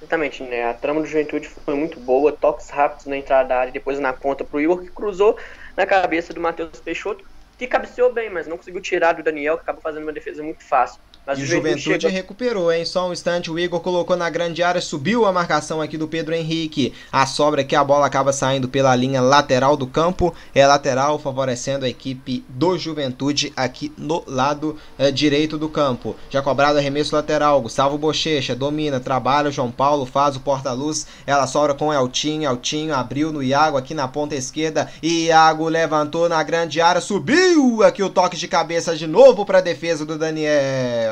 Exatamente, 0.00 0.42
né? 0.42 0.68
A 0.68 0.74
trama 0.74 1.00
do 1.00 1.06
Juventude 1.06 1.48
foi 1.48 1.74
muito 1.76 2.00
boa, 2.00 2.32
toques 2.32 2.68
rápidos 2.70 3.06
na 3.06 3.16
entrada 3.16 3.48
da 3.48 3.58
área 3.58 3.72
depois 3.72 4.00
na 4.00 4.12
conta 4.12 4.44
pro 4.44 4.60
Igor, 4.60 4.82
que 4.82 4.90
cruzou 4.90 5.38
na 5.76 5.86
cabeça 5.86 6.32
do 6.32 6.40
Matheus 6.40 6.80
Peixoto, 6.80 7.24
que 7.56 7.68
cabeceou 7.68 8.12
bem, 8.12 8.28
mas 8.28 8.48
não 8.48 8.56
conseguiu 8.56 8.80
tirar 8.80 9.12
do 9.12 9.22
Daniel, 9.22 9.56
que 9.56 9.62
acabou 9.62 9.80
fazendo 9.80 10.02
uma 10.02 10.12
defesa 10.12 10.42
muito 10.42 10.64
fácil. 10.64 11.00
Mas 11.24 11.38
e 11.38 11.42
o 11.42 11.46
Juventude, 11.46 11.82
Juventude 11.82 12.12
recuperou, 12.12 12.72
hein? 12.72 12.84
Só 12.84 13.08
um 13.08 13.12
instante, 13.12 13.48
o 13.48 13.56
Igor 13.56 13.78
colocou 13.78 14.16
na 14.16 14.28
grande 14.28 14.60
área, 14.60 14.80
subiu 14.80 15.24
a 15.24 15.32
marcação 15.32 15.80
aqui 15.80 15.96
do 15.96 16.08
Pedro 16.08 16.34
Henrique. 16.34 16.92
A 17.12 17.26
sobra 17.26 17.62
que 17.62 17.76
a 17.76 17.84
bola 17.84 18.06
acaba 18.06 18.32
saindo 18.32 18.68
pela 18.68 18.94
linha 18.96 19.20
lateral 19.20 19.76
do 19.76 19.86
campo. 19.86 20.34
É 20.52 20.66
lateral, 20.66 21.20
favorecendo 21.20 21.84
a 21.84 21.88
equipe 21.88 22.44
do 22.48 22.76
Juventude 22.76 23.52
aqui 23.56 23.92
no 23.96 24.24
lado 24.26 24.76
é, 24.98 25.12
direito 25.12 25.56
do 25.56 25.68
campo. 25.68 26.16
Já 26.28 26.42
cobrado 26.42 26.78
arremesso 26.78 27.14
lateral. 27.14 27.62
Gustavo 27.62 27.96
Bochecha 27.96 28.56
domina, 28.56 28.98
trabalha. 28.98 29.48
O 29.48 29.52
João 29.52 29.70
Paulo 29.70 30.04
faz 30.04 30.34
o 30.34 30.40
porta-luz. 30.40 31.06
Ela 31.24 31.46
sobra 31.46 31.72
com 31.72 31.92
Eltinho. 31.92 32.50
Eltinho 32.50 32.94
abriu 32.94 33.32
no 33.32 33.44
Iago 33.44 33.76
aqui 33.76 33.94
na 33.94 34.08
ponta 34.08 34.34
esquerda. 34.34 34.90
Iago 35.00 35.68
levantou 35.68 36.28
na 36.28 36.42
grande 36.42 36.80
área, 36.80 37.00
subiu 37.00 37.84
aqui 37.84 38.02
o 38.02 38.10
toque 38.10 38.36
de 38.36 38.48
cabeça 38.48 38.96
de 38.96 39.06
novo 39.06 39.46
para 39.46 39.58
a 39.58 39.62
defesa 39.62 40.04
do 40.04 40.18
Daniel. 40.18 41.11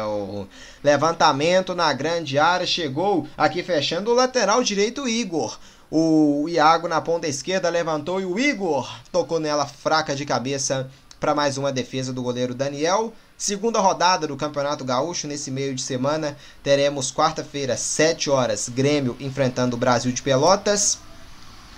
Levantamento 0.83 1.75
na 1.75 1.93
grande 1.93 2.39
área, 2.39 2.67
chegou 2.67 3.27
aqui 3.37 3.63
fechando 3.63 4.11
o 4.11 4.15
lateral 4.15 4.63
direito 4.63 5.09
Igor. 5.09 5.59
O 5.91 6.47
Iago 6.49 6.87
na 6.87 7.01
ponta 7.01 7.27
esquerda 7.27 7.69
levantou 7.69 8.21
e 8.21 8.25
o 8.25 8.39
Igor 8.39 8.89
tocou 9.11 9.41
nela 9.41 9.67
fraca 9.67 10.15
de 10.15 10.25
cabeça 10.25 10.89
para 11.19 11.35
mais 11.35 11.59
uma 11.59 11.73
defesa 11.73 12.13
do 12.13 12.23
goleiro 12.23 12.55
Daniel. 12.55 13.13
Segunda 13.37 13.81
rodada 13.81 14.27
do 14.27 14.37
Campeonato 14.37 14.85
Gaúcho 14.85 15.27
nesse 15.27 15.51
meio 15.51 15.75
de 15.75 15.83
semana. 15.83 16.37
Teremos 16.63 17.13
quarta-feira, 17.13 17.77
7 17.77 18.31
horas, 18.31 18.69
Grêmio 18.69 19.17
enfrentando 19.19 19.77
o 19.77 19.79
Brasil 19.79 20.13
de 20.13 20.23
Pelotas. 20.23 20.99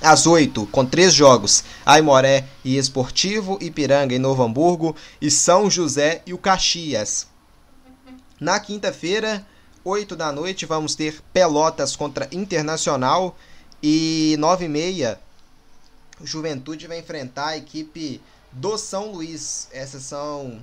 Às 0.03 0.27
8, 0.27 0.67
com 0.67 0.85
três 0.85 1.15
jogos, 1.15 1.63
Aimoré 1.87 2.45
e 2.65 2.77
Esportivo, 2.77 3.57
Ipiranga 3.61 4.13
e 4.13 4.19
Novo 4.19 4.43
Hamburgo, 4.43 4.97
e 5.21 5.31
São 5.31 5.71
José 5.71 6.23
e 6.27 6.35
o 6.35 6.39
Caxias. 6.39 7.32
Na 8.43 8.59
quinta-feira, 8.59 9.47
8 9.85 10.17
da 10.17 10.33
noite, 10.33 10.67
vamos 10.67 10.97
ter 10.97 11.23
Pelotas 11.33 11.95
contra 11.95 12.29
Internacional 12.33 13.39
e 13.81 14.35
9 14.37 14.65
e 14.65 14.69
meia, 14.69 15.21
Juventude 16.21 16.89
vai 16.89 16.99
enfrentar 16.99 17.51
a 17.51 17.57
equipe 17.57 18.21
do 18.51 18.77
São 18.77 19.13
Luís. 19.13 19.69
Essas 19.71 20.03
são 20.03 20.61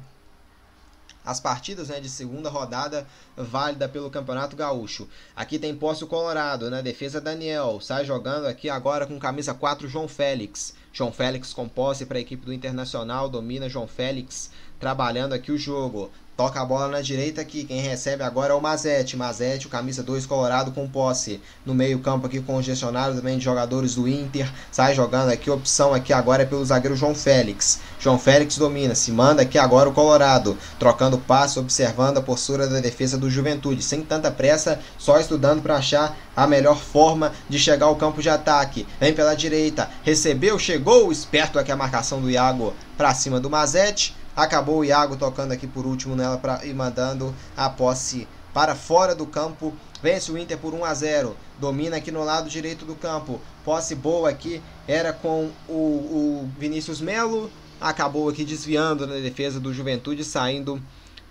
as 1.24 1.40
partidas 1.40 1.88
né, 1.88 2.02
de 2.02 2.10
segunda 2.10 2.50
rodada 2.50 3.08
válida 3.38 3.88
pelo 3.88 4.10
Campeonato 4.10 4.58
Gaúcho. 4.58 5.08
Aqui 5.34 5.58
tem 5.58 5.74
posse 5.74 6.04
o 6.04 6.08
Colorado, 6.08 6.70
né? 6.70 6.82
Defesa 6.82 7.22
Daniel. 7.22 7.80
Sai 7.80 8.04
jogando 8.04 8.46
aqui 8.46 8.70
agora 8.70 9.08
com 9.08 9.18
camisa 9.18 9.54
4 9.54 9.88
João 9.88 10.10
Félix. 10.10 10.74
João 10.92 11.14
Félix 11.14 11.54
com 11.54 11.70
posse 11.70 12.06
para 12.06 12.18
a 12.18 12.22
equipe 12.22 12.46
do 12.46 12.52
Internacional. 12.52 13.30
Domina 13.30 13.70
João 13.70 13.88
Félix 13.88 14.52
trabalhando 14.82 15.32
aqui 15.32 15.50
o 15.50 15.58
jogo 15.58 16.12
Toca 16.40 16.62
a 16.62 16.64
bola 16.64 16.88
na 16.88 17.02
direita 17.02 17.42
aqui. 17.42 17.66
Quem 17.66 17.82
recebe 17.82 18.24
agora 18.24 18.54
é 18.54 18.56
o 18.56 18.62
Mazete. 18.62 19.18
Mazete, 19.18 19.68
o 19.68 19.70
camisa 19.70 20.02
2 20.02 20.26
colorado 20.26 20.72
com 20.72 20.88
posse. 20.88 21.42
No 21.66 21.76
meio-campo 21.76 22.28
aqui 22.28 22.40
congestionado 22.40 23.18
também 23.18 23.38
de 23.38 23.44
jogadores 23.44 23.96
do 23.96 24.08
Inter. 24.08 24.50
Sai 24.72 24.96
jogando 24.96 25.32
aqui. 25.32 25.52
Opção 25.52 25.94
aqui 25.94 26.14
agora 26.14 26.44
é 26.44 26.46
pelo 26.46 26.64
zagueiro 26.64 26.96
João 26.96 27.14
Félix. 27.14 27.82
João 28.00 28.18
Félix 28.18 28.58
domina. 28.58 28.96
Se 28.96 29.12
manda 29.12 29.42
aqui 29.42 29.58
agora 29.58 29.90
o 29.90 29.94
Colorado. 29.94 30.58
Trocando 30.80 31.18
passo, 31.18 31.60
observando 31.60 32.20
a 32.20 32.22
postura 32.22 32.70
da 32.70 32.80
defesa 32.80 33.18
do 33.18 33.30
Juventude. 33.30 33.84
Sem 33.84 34.02
tanta 34.02 34.32
pressa, 34.32 34.80
só 34.98 35.20
estudando 35.20 35.62
para 35.62 35.76
achar 35.76 36.18
a 36.38 36.48
melhor 36.48 36.78
forma 36.78 37.34
de 37.50 37.60
chegar 37.60 37.88
ao 37.88 37.98
campo 37.98 38.22
de 38.22 38.30
ataque. 38.30 38.88
Vem 38.98 39.14
pela 39.14 39.36
direita. 39.36 39.90
Recebeu, 40.04 40.58
chegou. 40.58 41.12
Esperto 41.12 41.60
aqui 41.60 41.70
a 41.74 41.76
marcação 41.76 42.22
do 42.22 42.32
Iago 42.32 42.74
para 42.98 43.14
cima 43.14 43.42
do 43.42 43.50
Mazete. 43.50 44.18
Acabou 44.36 44.80
o 44.80 44.86
Iago 44.86 45.18
tocando 45.18 45.52
aqui 45.52 45.68
por 45.68 45.86
último 45.86 46.16
nela 46.16 46.38
pra, 46.38 46.66
e 46.66 46.74
mandando 46.74 47.34
a 47.56 47.70
posse 47.70 48.28
para 48.54 48.76
fora 48.76 49.14
do 49.14 49.26
campo. 49.26 49.74
Vence 50.02 50.32
o 50.32 50.38
Inter 50.38 50.58
por 50.58 50.74
1 50.74 50.86
a 50.86 50.94
0. 50.94 51.36
Domina 51.60 51.98
aqui 51.98 52.12
no 52.12 52.24
lado 52.24 52.50
direito 52.50 52.86
do 52.86 52.96
campo. 52.96 53.42
Posse 53.66 53.96
boa 53.96 54.30
aqui 54.30 54.62
era 54.88 55.12
com 55.12 55.50
o, 55.68 55.74
o 55.74 56.50
Vinícius 56.58 57.02
Melo. 57.02 57.52
Acabou 57.82 58.30
aqui 58.30 58.44
desviando 58.44 59.08
na 59.08 59.16
defesa 59.16 59.60
do 59.60 59.74
Juventude, 59.74 60.24
saindo 60.24 60.82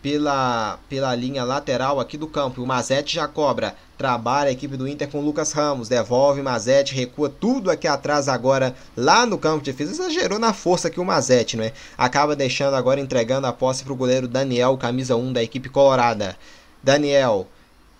pela, 0.03 0.79
pela 0.89 1.15
linha 1.15 1.45
lateral 1.45 2.01
aqui 2.01 2.17
do 2.17 2.27
campo. 2.27 2.63
O 2.63 2.67
Mazete 2.67 3.17
já 3.17 3.27
cobra. 3.27 3.75
Trabalha 3.97 4.49
a 4.49 4.53
equipe 4.53 4.77
do 4.77 4.87
Inter 4.87 5.09
com 5.09 5.19
o 5.19 5.25
Lucas 5.25 5.53
Ramos. 5.53 5.89
Devolve 5.89 6.41
Mazete, 6.41 6.95
recua 6.95 7.29
tudo 7.29 7.71
aqui 7.71 7.89
atrás 7.89 8.29
agora 8.29 8.75
lá 8.97 9.27
no 9.27 9.39
campo 9.39 9.65
de 9.65 9.73
defesa. 9.73 9.91
Exagerou 9.91 10.39
na 10.39 10.53
força 10.53 10.89
aqui 10.89 11.01
o 11.01 11.05
Mazete, 11.05 11.57
né? 11.57 11.73
Acaba 11.97 12.37
deixando 12.37 12.75
agora 12.75 13.01
entregando 13.01 13.47
a 13.47 13.53
posse 13.53 13.83
para 13.83 13.93
o 13.93 13.97
goleiro 13.97 14.29
Daniel, 14.29 14.77
camisa 14.77 15.17
1 15.17 15.33
da 15.33 15.43
equipe 15.43 15.69
colorada. 15.69 16.37
Daniel 16.83 17.47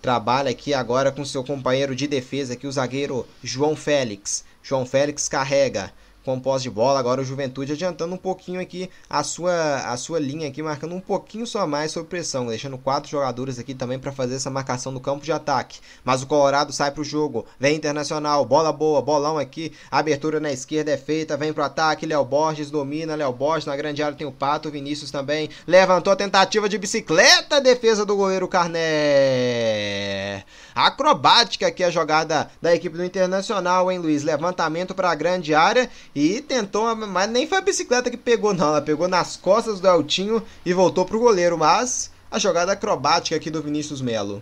trabalha 0.01 0.49
aqui 0.51 0.73
agora 0.73 1.11
com 1.11 1.25
seu 1.25 1.43
companheiro 1.43 1.93
de 1.93 2.07
defesa 2.07 2.53
aqui, 2.53 2.65
o 2.65 2.71
zagueiro 2.71 3.27
João 3.43 3.75
Félix. 3.75 4.45
João 4.63 4.85
Félix 4.85 5.27
carrega 5.27 5.91
com 6.29 6.39
posse 6.39 6.63
de 6.63 6.69
bola. 6.69 6.99
Agora 6.99 7.21
o 7.21 7.25
Juventude 7.25 7.73
adiantando 7.73 8.13
um 8.13 8.17
pouquinho 8.17 8.61
aqui 8.61 8.89
a 9.09 9.23
sua, 9.23 9.77
a 9.77 9.97
sua 9.97 10.19
linha 10.19 10.47
aqui, 10.47 10.61
marcando 10.61 10.93
um 10.93 10.99
pouquinho 10.99 11.47
só 11.47 11.65
mais 11.65 11.91
sob 11.91 12.07
pressão, 12.07 12.45
deixando 12.45 12.77
quatro 12.77 13.09
jogadores 13.09 13.57
aqui 13.57 13.73
também 13.73 13.97
para 13.97 14.11
fazer 14.11 14.35
essa 14.35 14.49
marcação 14.49 14.91
no 14.91 14.99
campo 14.99 15.25
de 15.25 15.31
ataque. 15.31 15.79
Mas 16.03 16.21
o 16.21 16.27
Colorado 16.27 16.71
sai 16.71 16.91
para 16.91 17.01
o 17.01 17.05
jogo, 17.05 17.45
vem 17.59 17.79
Internacional, 17.79 18.43
bola 18.43 18.73
boa, 18.73 19.01
bolão 19.01 19.37
aqui, 19.37 19.71
abertura 19.89 20.39
na 20.39 20.51
esquerda 20.51 20.91
é 20.91 20.97
feita, 20.97 21.37
vem 21.37 21.53
pro 21.53 21.63
ataque, 21.63 22.05
Léo 22.05 22.25
Borges 22.25 22.69
domina, 22.69 23.15
Léo 23.15 23.31
Borges 23.31 23.65
na 23.65 23.75
grande 23.75 24.03
área 24.03 24.17
tem 24.17 24.27
o 24.27 24.31
Pato, 24.31 24.69
Vinícius 24.69 25.09
também 25.09 25.49
levantou 25.65 26.11
a 26.11 26.15
tentativa 26.15 26.67
de 26.67 26.77
bicicleta, 26.77 27.61
defesa 27.61 28.05
do 28.05 28.17
goleiro 28.17 28.47
Carné. 28.49 30.43
Acrobática 30.73 31.67
aqui 31.67 31.83
a 31.83 31.89
jogada 31.89 32.49
da 32.61 32.73
equipe 32.73 32.97
do 32.97 33.03
Internacional, 33.03 33.91
hein, 33.91 33.99
Luiz? 33.99 34.23
Levantamento 34.23 34.93
para 34.95 35.11
a 35.11 35.15
grande 35.15 35.53
área 35.53 35.89
e 36.15 36.41
tentou, 36.41 36.95
mas 36.95 37.29
nem 37.29 37.47
foi 37.47 37.57
a 37.57 37.61
bicicleta 37.61 38.09
que 38.09 38.17
pegou, 38.17 38.53
não. 38.53 38.69
Ela 38.69 38.81
pegou 38.81 39.07
nas 39.07 39.35
costas 39.35 39.79
do 39.79 39.87
Eltinho 39.87 40.43
e 40.65 40.73
voltou 40.73 41.05
pro 41.05 41.19
goleiro. 41.19 41.57
Mas 41.57 42.11
a 42.31 42.37
jogada 42.37 42.71
acrobática 42.73 43.35
aqui 43.35 43.49
do 43.49 43.61
Vinícius 43.61 44.01
Melo. 44.01 44.41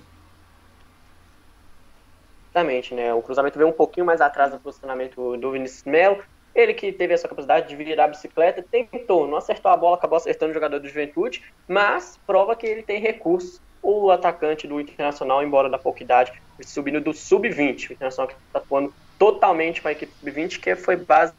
Exatamente, 2.52 2.94
né? 2.94 3.13
O 3.13 3.22
cruzamento 3.22 3.58
veio 3.58 3.70
um 3.70 3.74
pouquinho 3.74 4.06
mais 4.06 4.20
atrás 4.20 4.52
do 4.52 4.60
posicionamento 4.60 5.38
do 5.38 5.52
Vinícius 5.52 5.84
Melo. 5.84 6.24
Ele 6.56 6.74
que 6.74 6.92
teve 6.92 7.13
essa 7.13 7.28
capacidade 7.28 7.70
de 7.70 7.76
virar 7.76 8.06
a 8.06 8.08
bicicleta, 8.08 8.66
tentou, 8.72 9.28
não 9.28 9.38
acertou 9.38 9.72
a 9.72 9.78
bola, 9.78 9.96
acabou 9.96 10.18
acertando 10.18 10.50
o 10.50 10.54
jogador 10.56 10.80
do 10.80 10.88
Juventude, 10.88 11.44
mas 11.68 12.20
prova 12.26 12.56
que 12.56 12.66
ele 12.66 12.82
tem 12.82 13.00
recursos. 13.00 13.62
O 13.82 14.12
atacante 14.12 14.68
do 14.68 14.80
Internacional, 14.80 15.44
embora 15.44 15.70
da 15.70 15.78
pouca 15.78 16.04
idade, 16.04 16.32
subindo 16.62 17.00
do 17.00 17.13
sub-20. 17.13 17.90
O 17.90 17.94
Internacional 17.94 18.28
que 18.28 18.36
está 18.48 18.60
atuando 18.60 18.94
totalmente 19.18 19.82
com 19.82 19.88
a 19.88 19.92
equipe 19.92 20.12
sub-20, 20.20 20.60
que 20.60 20.76
foi 20.76 20.96
base 20.96 21.34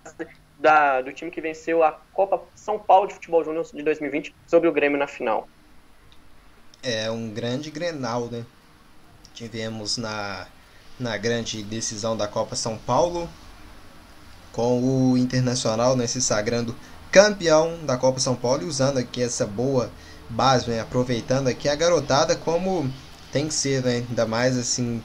da, 0.59 1.01
do 1.01 1.13
time 1.13 1.31
que 1.31 1.41
venceu 1.41 1.83
a 1.83 1.93
Copa 2.13 2.43
São 2.55 2.79
Paulo 2.79 3.07
de 3.09 3.15
Futebol 3.15 3.45
Júnior 3.45 3.67
de 3.73 3.83
2020 3.83 4.35
sobre 4.47 4.69
o 4.69 4.73
Grêmio 4.73 4.99
na 4.99 5.07
final. 5.07 5.49
É 6.83 7.11
um 7.11 7.31
grande 7.31 7.71
Grenal, 7.71 8.27
né? 8.27 8.45
Tivemos 9.35 9.97
na, 9.97 10.47
na 10.99 11.17
grande 11.17 11.63
decisão 11.63 12.17
da 12.17 12.27
Copa 12.27 12.57
São 12.57 12.77
Paulo, 12.77 13.29
com 14.53 14.83
o 15.13 15.19
Internacional 15.19 15.97
né, 15.97 16.07
se 16.07 16.21
sagrando 16.21 16.75
campeão 17.11 17.85
da 17.85 17.97
Copa 17.97 18.19
São 18.19 18.35
Paulo 18.35 18.63
e 18.63 18.67
usando 18.67 18.99
aqui 18.99 19.23
essa 19.23 19.47
boa 19.47 19.91
base, 20.31 20.69
né, 20.69 20.81
aproveitando 20.81 21.49
aqui 21.49 21.69
a 21.69 21.75
garotada 21.75 22.37
como 22.37 22.91
tem 23.33 23.49
que 23.49 23.55
ser, 23.55 23.83
né, 23.83 24.05
ainda 24.09 24.27
mais 24.27 24.57
assim 24.57 25.03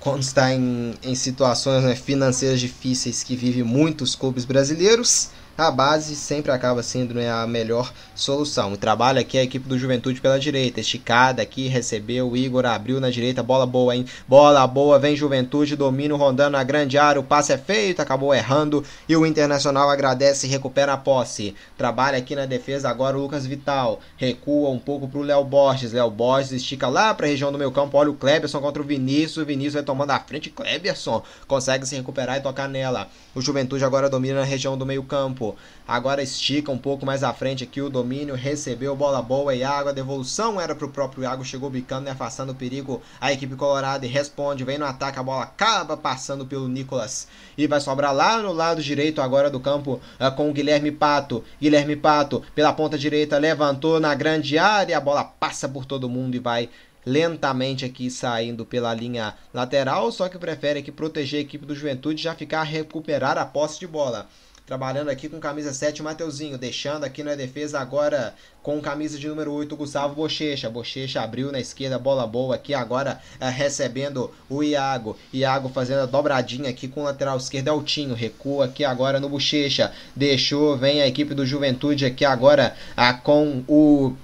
quando 0.00 0.22
está 0.22 0.52
em, 0.52 0.94
em 1.02 1.14
situações 1.14 1.82
né, 1.84 1.94
financeiras 1.94 2.60
difíceis 2.60 3.22
que 3.22 3.34
vive 3.34 3.62
muitos 3.62 4.14
clubes 4.14 4.44
brasileiros 4.44 5.30
a 5.58 5.72
base 5.72 6.14
sempre 6.14 6.52
acaba 6.52 6.84
sendo 6.84 7.14
né, 7.14 7.28
a 7.28 7.44
melhor 7.44 7.92
solução. 8.14 8.74
E 8.74 8.76
trabalha 8.76 9.20
aqui 9.20 9.36
a 9.36 9.42
equipe 9.42 9.68
do 9.68 9.76
Juventude 9.76 10.20
pela 10.20 10.38
direita, 10.38 10.78
esticada 10.78 11.42
aqui, 11.42 11.66
recebeu 11.66 12.30
o 12.30 12.36
Igor, 12.36 12.64
abriu 12.64 13.00
na 13.00 13.10
direita, 13.10 13.42
bola 13.42 13.66
boa, 13.66 13.96
hein? 13.96 14.06
Bola 14.28 14.64
boa, 14.68 15.00
vem 15.00 15.16
Juventude, 15.16 15.74
domínio 15.74 16.16
rondando 16.16 16.52
na 16.52 16.62
grande 16.62 16.96
área, 16.96 17.20
o 17.20 17.24
passe 17.24 17.52
é 17.52 17.58
feito, 17.58 18.00
acabou 18.00 18.32
errando. 18.32 18.84
E 19.08 19.16
o 19.16 19.26
Internacional 19.26 19.90
agradece 19.90 20.46
e 20.46 20.50
recupera 20.50 20.92
a 20.92 20.96
posse. 20.96 21.56
Trabalha 21.76 22.18
aqui 22.18 22.36
na 22.36 22.46
defesa 22.46 22.88
agora 22.88 23.18
o 23.18 23.20
Lucas 23.20 23.44
Vital, 23.44 23.98
recua 24.16 24.70
um 24.70 24.78
pouco 24.78 25.08
pro 25.08 25.22
Léo 25.22 25.42
Borges, 25.42 25.92
Léo 25.92 26.08
Borges 26.08 26.52
estica 26.52 26.86
lá 26.86 27.12
para 27.12 27.26
a 27.26 27.30
região 27.30 27.50
do 27.50 27.58
meio 27.58 27.72
campo, 27.72 27.98
olha 27.98 28.10
o 28.10 28.14
Kleberson 28.14 28.60
contra 28.60 28.80
o 28.80 28.86
Vinícius, 28.86 29.38
o 29.38 29.44
Vinícius 29.44 29.74
vai 29.74 29.82
tomando 29.82 30.12
a 30.12 30.20
frente, 30.20 30.50
Kleberson 30.50 31.20
consegue 31.48 31.84
se 31.84 31.96
recuperar 31.96 32.36
e 32.36 32.42
tocar 32.42 32.68
nela. 32.68 33.08
O 33.38 33.40
Juventude 33.40 33.84
agora 33.84 34.10
domina 34.10 34.40
na 34.40 34.44
região 34.44 34.76
do 34.76 34.84
meio 34.84 35.04
campo. 35.04 35.54
Agora 35.86 36.20
estica 36.20 36.72
um 36.72 36.76
pouco 36.76 37.06
mais 37.06 37.22
à 37.22 37.32
frente 37.32 37.62
aqui 37.62 37.80
o 37.80 37.88
domínio. 37.88 38.34
Recebeu 38.34 38.96
bola 38.96 39.22
boa. 39.22 39.54
Iago. 39.54 39.90
A 39.90 39.92
devolução 39.92 40.60
era 40.60 40.74
para 40.74 40.86
o 40.86 40.90
próprio 40.90 41.22
Iago. 41.22 41.44
Chegou 41.44 41.70
bicando 41.70 42.08
e 42.08 42.10
afastando 42.10 42.50
o 42.50 42.54
perigo. 42.56 43.00
A 43.20 43.32
equipe 43.32 43.54
colorada 43.54 44.04
e 44.04 44.08
responde. 44.08 44.64
Vem 44.64 44.76
no 44.76 44.84
ataque. 44.84 45.20
A 45.20 45.22
bola 45.22 45.44
acaba 45.44 45.96
passando 45.96 46.46
pelo 46.46 46.66
Nicolas. 46.66 47.28
E 47.56 47.68
vai 47.68 47.80
sobrar 47.80 48.12
lá 48.12 48.42
no 48.42 48.52
lado 48.52 48.82
direito 48.82 49.22
agora 49.22 49.48
do 49.48 49.60
campo 49.60 50.00
uh, 50.18 50.34
com 50.34 50.50
o 50.50 50.52
Guilherme 50.52 50.90
Pato. 50.90 51.44
Guilherme 51.62 51.94
Pato 51.94 52.42
pela 52.56 52.72
ponta 52.72 52.98
direita 52.98 53.38
levantou 53.38 54.00
na 54.00 54.16
grande 54.16 54.58
área. 54.58 54.98
A 54.98 55.00
bola 55.00 55.22
passa 55.22 55.68
por 55.68 55.84
todo 55.84 56.08
mundo 56.08 56.34
e 56.34 56.40
vai 56.40 56.68
lentamente 57.08 57.84
aqui 57.84 58.10
saindo 58.10 58.64
pela 58.66 58.92
linha 58.94 59.34
lateral, 59.52 60.12
só 60.12 60.28
que 60.28 60.38
prefere 60.38 60.80
aqui 60.80 60.92
proteger 60.92 61.38
a 61.38 61.42
equipe 61.42 61.64
do 61.64 61.74
Juventude 61.74 62.22
já 62.22 62.34
ficar 62.34 62.60
a 62.60 62.64
recuperar 62.64 63.38
a 63.38 63.46
posse 63.46 63.80
de 63.80 63.86
bola. 63.86 64.28
Trabalhando 64.68 65.08
aqui 65.08 65.30
com 65.30 65.40
camisa 65.40 65.72
7, 65.72 66.02
Mateuzinho. 66.02 66.58
Deixando 66.58 67.02
aqui 67.02 67.22
na 67.22 67.34
defesa 67.34 67.80
agora 67.80 68.34
com 68.62 68.78
camisa 68.82 69.18
de 69.18 69.26
número 69.26 69.50
8, 69.50 69.74
Gustavo 69.74 70.14
Bochecha. 70.14 70.68
Bochecha 70.68 71.22
abriu 71.22 71.50
na 71.50 71.58
esquerda, 71.58 71.98
bola 71.98 72.26
boa 72.26 72.56
aqui 72.56 72.74
agora 72.74 73.18
é, 73.40 73.48
recebendo 73.48 74.30
o 74.46 74.62
Iago. 74.62 75.16
Iago 75.32 75.70
fazendo 75.70 76.00
a 76.00 76.06
dobradinha 76.06 76.68
aqui 76.68 76.86
com 76.86 77.00
o 77.00 77.04
lateral 77.04 77.38
esquerdo, 77.38 77.68
Altinho. 77.68 78.14
Recua 78.14 78.66
aqui 78.66 78.84
agora 78.84 79.18
no 79.18 79.30
Bochecha. 79.30 79.90
Deixou, 80.14 80.76
vem 80.76 81.00
a 81.00 81.06
equipe 81.06 81.32
do 81.32 81.46
Juventude 81.46 82.04
aqui 82.04 82.26
agora 82.26 82.76
ah, 82.94 83.14
com 83.14 83.64
o 83.66 84.14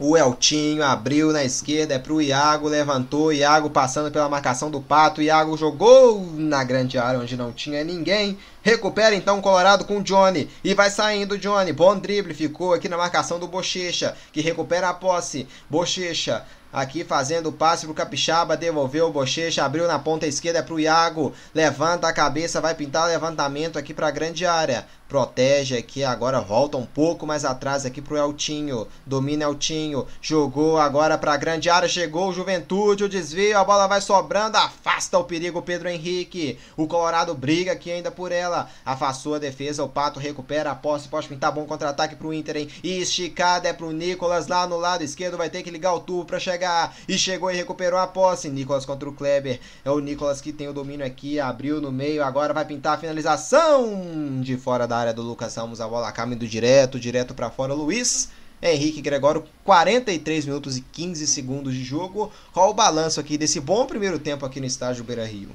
o 0.00 0.16
Eltinho 0.16 0.82
abriu 0.82 1.30
na 1.30 1.44
esquerda, 1.44 1.92
é 1.94 1.98
pro 1.98 2.22
Iago, 2.22 2.68
levantou, 2.68 3.34
Iago 3.34 3.68
passando 3.68 4.10
pela 4.10 4.30
marcação 4.30 4.70
do 4.70 4.80
Pato, 4.80 5.20
Iago 5.20 5.58
jogou 5.58 6.26
na 6.34 6.64
grande 6.64 6.96
área 6.96 7.20
onde 7.20 7.36
não 7.36 7.52
tinha 7.52 7.84
ninguém. 7.84 8.38
Recupera 8.62 9.14
então 9.14 9.38
o 9.38 9.42
Colorado 9.42 9.84
com 9.84 9.98
o 9.98 10.02
Johnny 10.02 10.48
e 10.64 10.72
vai 10.72 10.90
saindo 10.90 11.34
o 11.34 11.38
Johnny. 11.38 11.72
Bom 11.72 11.98
drible, 11.98 12.32
ficou 12.32 12.72
aqui 12.72 12.88
na 12.88 12.96
marcação 12.96 13.38
do 13.38 13.46
Bochecha, 13.46 14.16
que 14.32 14.40
recupera 14.40 14.88
a 14.88 14.94
posse. 14.94 15.46
Bochecha 15.68 16.46
Aqui 16.72 17.02
fazendo 17.02 17.48
o 17.48 17.52
passe 17.52 17.84
pro 17.84 17.92
Capixaba, 17.92 18.56
devolveu 18.56 19.08
o 19.08 19.12
Bochecha, 19.12 19.64
abriu 19.64 19.88
na 19.88 19.98
ponta 19.98 20.24
esquerda 20.24 20.62
pro 20.62 20.78
Iago. 20.78 21.34
Levanta 21.52 22.06
a 22.06 22.12
cabeça, 22.12 22.60
vai 22.60 22.76
pintar 22.76 23.08
levantamento 23.08 23.76
aqui 23.76 23.92
pra 23.92 24.12
grande 24.12 24.46
área. 24.46 24.86
Protege 25.10 25.76
aqui, 25.76 26.04
agora 26.04 26.40
volta 26.40 26.76
um 26.76 26.86
pouco 26.86 27.26
mais 27.26 27.44
atrás 27.44 27.84
aqui 27.84 28.00
pro 28.00 28.16
Eltinho. 28.16 28.86
Domina 29.04 29.42
Eltinho, 29.42 30.06
jogou 30.22 30.78
agora 30.78 31.18
pra 31.18 31.36
grande 31.36 31.68
área, 31.68 31.88
chegou 31.88 32.28
o 32.28 32.32
Juventude, 32.32 33.02
o 33.02 33.08
desvio, 33.08 33.58
a 33.58 33.64
bola 33.64 33.88
vai 33.88 34.00
sobrando, 34.00 34.56
afasta 34.56 35.18
o 35.18 35.24
perigo 35.24 35.62
Pedro 35.62 35.88
Henrique. 35.88 36.60
O 36.76 36.86
Colorado 36.86 37.34
briga 37.34 37.72
aqui 37.72 37.90
ainda 37.90 38.12
por 38.12 38.30
ela. 38.30 38.70
Afastou 38.86 39.34
a 39.34 39.40
defesa, 39.40 39.82
o 39.82 39.88
Pato 39.88 40.20
recupera 40.20 40.70
a 40.70 40.76
posse, 40.76 41.08
pode 41.08 41.26
pintar 41.26 41.50
bom 41.50 41.64
contra-ataque 41.64 42.14
pro 42.14 42.32
Inter, 42.32 42.58
hein? 42.58 42.68
E 42.80 43.00
esticada 43.00 43.68
é 43.68 43.72
pro 43.72 43.90
Nicolas 43.90 44.46
lá 44.46 44.64
no 44.64 44.76
lado 44.76 45.02
esquerdo, 45.02 45.36
vai 45.36 45.50
ter 45.50 45.64
que 45.64 45.72
ligar 45.72 45.92
o 45.92 45.98
tubo 45.98 46.24
pra 46.24 46.38
chegar. 46.38 46.94
E 47.08 47.18
chegou 47.18 47.50
e 47.50 47.56
recuperou 47.56 47.98
a 47.98 48.06
posse. 48.06 48.48
Nicolas 48.48 48.86
contra 48.86 49.08
o 49.08 49.12
Kleber. 49.12 49.58
É 49.84 49.90
o 49.90 49.98
Nicolas 49.98 50.40
que 50.40 50.52
tem 50.52 50.68
o 50.68 50.72
domínio 50.72 51.04
aqui. 51.04 51.40
Abriu 51.40 51.80
no 51.80 51.90
meio. 51.90 52.22
Agora 52.22 52.54
vai 52.54 52.64
pintar 52.64 52.94
a 52.94 53.00
finalização 53.00 54.40
de 54.40 54.56
fora 54.56 54.86
da 54.86 54.99
área 55.00 55.14
do 55.14 55.22
Lucas 55.22 55.54
Ramos. 55.56 55.80
A 55.80 55.88
bola 55.88 56.12
caminhando 56.12 56.46
direto, 56.46 57.00
direto 57.00 57.34
para 57.34 57.50
fora. 57.50 57.74
Luiz. 57.74 58.30
Henrique 58.62 59.00
Gregório, 59.00 59.42
43 59.64 60.44
minutos 60.44 60.76
e 60.76 60.82
15 60.82 61.26
segundos 61.26 61.72
de 61.72 61.82
jogo. 61.82 62.30
Qual 62.52 62.68
o 62.68 62.74
balanço 62.74 63.18
aqui 63.18 63.38
desse 63.38 63.58
bom 63.58 63.86
primeiro 63.86 64.18
tempo 64.18 64.44
aqui 64.44 64.60
no 64.60 64.66
estádio 64.66 65.02
Beira 65.02 65.24
Rio? 65.24 65.48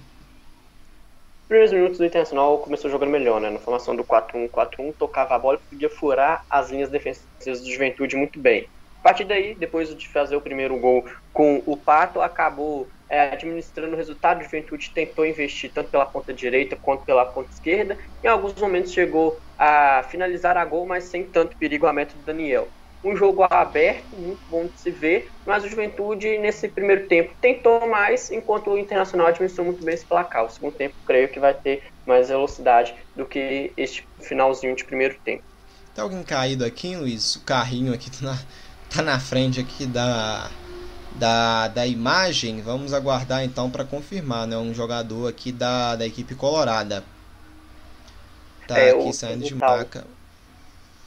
primeiros 1.48 1.72
minutos 1.72 1.98
do 1.98 2.06
Internacional 2.06 2.58
começou 2.58 2.90
jogando 2.90 3.12
melhor, 3.12 3.40
né? 3.40 3.50
Na 3.50 3.60
formação 3.60 3.96
do 3.96 4.04
4-1-4-1, 4.04 4.94
tocava 4.98 5.36
a 5.36 5.40
bola 5.40 5.58
e 5.58 5.70
podia 5.70 5.90
furar 5.90 6.44
as 6.50 6.70
linhas 6.70 6.90
defensivas 6.90 7.62
do 7.62 7.72
Juventude 7.72 8.16
muito 8.16 8.40
bem. 8.40 8.68
A 9.00 9.04
partir 9.04 9.26
daí, 9.26 9.54
depois 9.54 9.96
de 9.96 10.08
fazer 10.08 10.36
o 10.36 10.42
primeiro 10.42 10.76
gol 10.78 11.06
com 11.32 11.62
o 11.66 11.78
Pato, 11.78 12.22
acabou 12.22 12.88
é, 13.10 13.34
administrando 13.34 13.94
o 13.94 13.98
resultado. 13.98 14.40
O 14.40 14.44
Juventude 14.44 14.92
tentou 14.94 15.26
investir 15.26 15.72
tanto 15.74 15.90
pela 15.90 16.06
ponta 16.06 16.34
direita 16.34 16.76
quanto 16.76 17.06
pela 17.06 17.26
ponta 17.26 17.50
esquerda. 17.52 17.98
Em 18.24 18.28
alguns 18.28 18.56
momentos 18.56 18.92
chegou 18.92 19.40
a 19.58 20.04
finalizar 20.10 20.58
a 20.58 20.66
gol, 20.66 20.86
mas 20.86 21.06
sem 21.06 21.30
tanto 21.30 21.58
perigo 21.58 21.88
a 21.88 21.94
meta 21.94 22.18
do 22.18 22.24
Daniel 22.24 22.70
um 23.06 23.16
jogo 23.16 23.44
aberto, 23.44 24.16
muito 24.18 24.42
bom 24.48 24.66
de 24.66 24.80
se 24.80 24.90
ver, 24.90 25.30
mas 25.46 25.64
o 25.64 25.70
Juventude 25.70 26.40
nesse 26.40 26.68
primeiro 26.68 27.08
tempo 27.08 27.36
tentou 27.40 27.88
mais, 27.88 28.32
enquanto 28.32 28.72
o 28.72 28.78
Internacional 28.78 29.28
administrou 29.28 29.68
muito 29.68 29.86
bem 29.86 29.94
esse 29.94 30.06
placar. 30.06 30.44
O 30.44 30.50
segundo 30.50 30.76
tempo 30.76 30.96
creio 31.06 31.30
que 31.30 31.40
vai 31.40 31.54
ter 31.54 31.84
mais 32.06 32.30
velocidade 32.30 32.96
do 33.16 33.26
que 33.26 33.72
este 33.78 34.08
finalzinho 34.22 34.76
de 34.76 34.84
primeiro 34.84 35.16
tempo. 35.24 35.44
Tem 35.94 36.04
alguém 36.04 36.24
caído 36.24 36.66
aqui, 36.66 36.96
Luiz? 36.96 37.36
O 37.36 37.46
carrinho 37.46 37.94
aqui 37.94 38.10
tá 38.10 38.26
na, 38.26 38.38
tá 38.90 39.02
na 39.04 39.20
frente 39.20 39.60
aqui 39.60 39.86
da, 39.86 40.50
da, 41.18 41.68
da 41.68 41.86
imagem. 41.86 42.62
Vamos 42.62 42.94
aguardar 42.94 43.44
então 43.44 43.70
para 43.70 43.84
confirmar, 43.84 44.48
né? 44.48 44.58
Um 44.58 44.74
jogador 44.74 45.28
aqui 45.28 45.52
da, 45.52 45.96
da 45.96 46.06
equipe 46.06 46.36
colorada. 46.36 47.04
Tá 48.68 48.80
é, 48.80 48.92
aqui 48.92 49.14
saindo 49.14 49.46
de 49.46 49.56
maca 49.56 50.06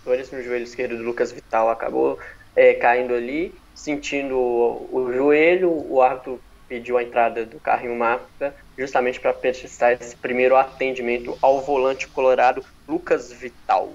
dores 0.09 0.31
no 0.31 0.43
joelho 0.43 0.65
esquerdo 0.65 0.97
do 0.97 1.03
Lucas 1.03 1.31
Vital 1.31 1.69
acabou 1.69 2.19
é, 2.57 2.73
caindo 2.73 3.13
ali, 3.13 3.55
sentindo 3.75 4.37
o, 4.39 4.89
o, 4.91 5.13
joelho, 5.13 5.71
o 5.71 6.01
árbitro 6.01 6.41
pediu 6.67 6.97
a 6.97 7.03
entrada 7.03 7.45
do 7.45 7.61
carrinho 7.61 7.95
mapa 7.95 8.55
justamente 8.77 9.21
para 9.21 9.35
prestar 9.35 9.93
esse 9.93 10.17
primeiro 10.17 10.57
atendimento 10.57 11.37
ao 11.43 11.61
volante 11.61 12.09
colorado 12.09 12.65
Lucas 12.89 13.31
Vital. 13.31 13.93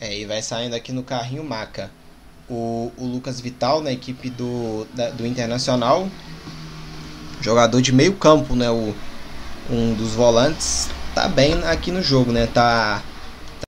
É, 0.00 0.12
e 0.12 0.24
vai 0.24 0.42
saindo 0.42 0.74
aqui 0.74 0.90
no 0.90 1.04
carrinho 1.04 1.44
maca 1.44 1.88
o, 2.48 2.92
o 2.96 3.06
Lucas 3.06 3.40
Vital 3.40 3.82
na 3.82 3.92
equipe 3.92 4.30
do, 4.30 4.86
da, 4.94 5.10
do 5.10 5.26
Internacional, 5.26 6.08
jogador 7.40 7.80
de 7.80 7.92
meio 7.92 8.14
campo, 8.14 8.54
né, 8.54 8.70
o, 8.70 8.94
um 9.70 9.94
dos 9.94 10.12
volantes, 10.12 10.88
tá 11.14 11.28
bem 11.28 11.54
aqui 11.64 11.90
no 11.90 12.02
jogo, 12.02 12.32
né, 12.32 12.46
tá 12.46 13.02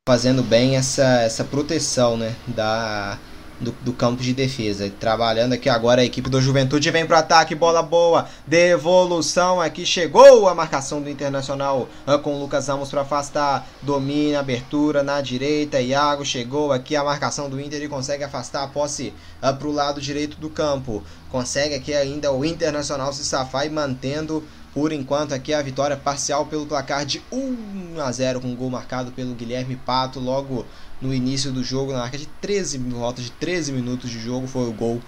fazendo 0.08 0.42
bem 0.42 0.76
essa, 0.76 1.22
essa 1.22 1.44
proteção 1.44 2.16
né, 2.16 2.34
da, 2.46 3.18
do, 3.60 3.72
do, 3.82 3.92
campo 3.92 4.22
de 4.22 4.32
defesa. 4.32 4.90
Trabalhando 5.00 5.54
aqui 5.54 5.68
agora 5.68 6.02
a 6.02 6.04
equipe 6.04 6.28
do 6.28 6.40
Juventude 6.40 6.90
vem 6.90 7.06
para 7.06 7.20
ataque, 7.20 7.54
bola 7.54 7.82
boa, 7.82 8.28
devolução 8.46 9.60
aqui, 9.60 9.86
chegou 9.86 10.48
a 10.48 10.54
marcação 10.54 11.00
do 11.00 11.08
Internacional 11.08 11.88
ah, 12.06 12.18
com 12.18 12.34
o 12.34 12.40
Lucas 12.40 12.68
Ramos 12.68 12.90
para 12.90 13.02
afastar, 13.02 13.66
domina, 13.82 14.40
abertura 14.40 15.02
na 15.02 15.20
direita, 15.20 15.80
Iago 15.80 16.24
chegou 16.24 16.72
aqui 16.72 16.94
a 16.94 17.04
marcação 17.04 17.48
do 17.48 17.60
Inter 17.60 17.82
e 17.82 17.88
consegue 17.88 18.24
afastar 18.24 18.64
a 18.64 18.68
posse 18.68 19.12
uh, 19.42 19.54
para 19.54 19.68
o 19.68 19.72
lado 19.72 20.00
direito 20.00 20.36
do 20.36 20.50
campo. 20.50 21.02
Consegue 21.30 21.74
aqui 21.74 21.92
ainda 21.94 22.32
o 22.32 22.44
Internacional 22.44 23.12
se 23.12 23.24
safar 23.24 23.66
e 23.66 23.70
mantendo 23.70 24.42
por 24.76 24.92
enquanto 24.92 25.32
aqui 25.32 25.54
a 25.54 25.62
vitória 25.62 25.96
parcial 25.96 26.44
pelo 26.44 26.66
placar 26.66 27.06
de 27.06 27.22
1 27.32 27.98
a 27.98 28.12
0 28.12 28.42
com 28.42 28.48
um 28.48 28.54
gol 28.54 28.68
marcado 28.68 29.10
pelo 29.10 29.34
Guilherme 29.34 29.74
Pato 29.74 30.20
logo 30.20 30.66
no 31.00 31.12
início 31.12 31.52
do 31.52 31.62
jogo, 31.62 31.92
na 31.92 31.98
marca 31.98 32.18
de 32.18 32.26
13, 32.26 32.78
volta 32.78 33.22
de 33.22 33.30
13 33.30 33.72
minutos 33.72 34.10
de 34.10 34.18
jogo 34.18 34.46
foi 34.46 34.68
o 34.68 34.72
gol 34.72 35.00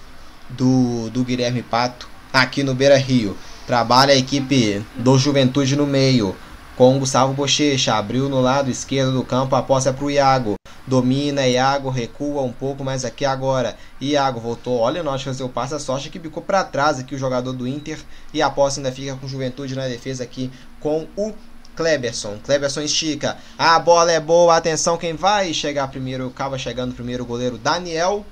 do, 0.50 1.10
do 1.10 1.24
Guilherme 1.24 1.62
Pato 1.62 2.08
aqui 2.32 2.62
no 2.62 2.74
Beira 2.74 2.96
Rio. 2.96 3.36
Trabalha 3.66 4.12
a 4.12 4.16
equipe 4.16 4.84
do 4.96 5.18
Juventude 5.18 5.76
no 5.76 5.86
meio 5.86 6.34
com 6.78 6.96
o 6.96 7.00
Gustavo 7.00 7.32
Bochecha, 7.32 7.96
abriu 7.96 8.28
no 8.28 8.40
lado 8.40 8.70
esquerdo 8.70 9.12
do 9.12 9.24
campo, 9.24 9.56
a 9.56 9.62
posse 9.62 9.88
é 9.88 9.94
o 10.00 10.08
Iago. 10.08 10.54
Domina, 10.86 11.44
Iago 11.44 11.90
recua 11.90 12.42
um 12.42 12.52
pouco 12.52 12.84
mais 12.84 13.04
aqui 13.04 13.24
agora. 13.24 13.76
Iago 14.00 14.38
voltou, 14.38 14.78
olha 14.78 15.02
nós 15.02 15.20
fazer 15.20 15.42
o 15.42 15.48
passe, 15.48 15.74
a 15.74 15.80
sorte 15.80 16.08
que 16.08 16.20
bicou 16.20 16.40
para 16.40 16.62
trás 16.62 17.00
aqui 17.00 17.16
o 17.16 17.18
jogador 17.18 17.52
do 17.52 17.66
Inter. 17.66 17.98
E 18.32 18.40
a 18.40 18.48
posse 18.48 18.78
ainda 18.78 18.92
fica 18.92 19.16
com 19.16 19.26
juventude 19.26 19.74
na 19.74 19.88
defesa 19.88 20.22
aqui 20.22 20.52
com 20.78 21.08
o 21.16 21.34
Kleberson. 21.78 22.40
Kleberson 22.44 22.80
estica. 22.80 23.38
A 23.56 23.78
bola 23.78 24.10
é 24.10 24.18
boa, 24.18 24.56
atenção 24.56 24.98
quem 24.98 25.14
vai 25.14 25.54
chegar 25.54 25.86
primeiro. 25.86 26.26
Acaba 26.26 26.58
chegando 26.58 26.92
primeiro 26.92 27.22
o 27.22 27.26
goleiro 27.26 27.56
Daniel. 27.56 28.26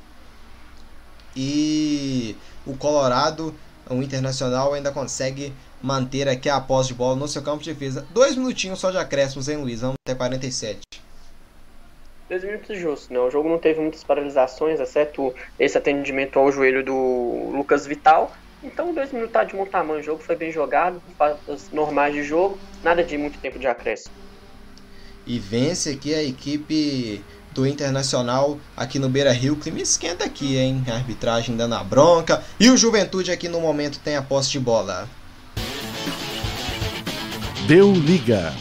E 1.37 2.37
o 2.67 2.77
Colorado, 2.77 3.55
o 3.89 4.03
Internacional, 4.03 4.75
ainda 4.75 4.91
consegue 4.91 5.55
manter 5.81 6.29
aqui 6.29 6.49
a 6.49 6.61
posse 6.61 6.89
de 6.89 6.95
bola 6.95 7.15
no 7.15 7.29
seu 7.29 7.41
campo 7.41 7.63
de 7.63 7.73
defesa. 7.73 8.05
Dois 8.11 8.35
minutinhos 8.35 8.81
só 8.81 8.91
de 8.91 8.99
acréscimos, 8.99 9.49
hein, 9.49 9.59
Luiz? 9.59 9.81
Vamos 9.81 9.97
até 10.05 10.17
47 10.17 10.81
dois 12.29 12.43
minutos 12.43 12.77
justos, 12.77 13.09
né? 13.09 13.21
O 13.21 13.31
jogo 13.31 13.49
não 13.49 13.57
teve 13.57 13.81
muitas 13.81 14.03
paralisações, 14.03 14.81
exceto 14.81 15.33
esse 15.61 15.79
atendimento 15.79 16.41
ao 16.41 16.51
joelho 16.51 16.85
do 16.85 17.53
Lucas 17.55 17.87
Vital. 17.87 18.33
Então, 18.67 18.93
dois 18.93 19.13
minutos 19.13 19.33
tá 19.33 19.45
de 19.45 19.55
bom 19.55 19.65
tamanho. 19.65 20.01
O 20.01 20.03
jogo 20.03 20.21
foi 20.21 20.35
bem 20.35 20.51
jogado, 20.51 21.01
fatos 21.17 21.71
normais 21.73 22.13
de 22.13 22.25
jogo, 22.25 22.59
nada 22.83 23.05
de 23.05 23.17
muito 23.17 23.39
tempo 23.39 23.61
de 23.61 23.67
acréscimo. 23.69 24.13
E 25.25 25.39
vence 25.39 25.91
aqui 25.91 26.13
a 26.13 26.23
equipe 26.23 27.25
do 27.53 27.65
Internacional 27.65 28.59
aqui 28.77 28.99
no 28.99 29.09
Beira 29.09 29.33
Rio. 29.33 29.55
O 29.55 29.57
clima 29.57 29.81
esquenta 29.81 30.25
aqui, 30.25 30.57
hein? 30.57 30.85
A 30.89 30.95
arbitragem 30.95 31.57
dando 31.57 31.77
a 31.77 31.85
bronca. 31.85 32.43
E 32.59 32.69
o 32.69 32.77
Juventude 32.77 33.31
aqui 33.31 33.49
no 33.49 33.61
momento 33.61 34.01
tem 34.01 34.17
a 34.17 34.23
posse 34.23 34.51
de 34.51 34.59
bola. 34.59 35.09
Deu 37.69 37.93
liga. 37.93 38.53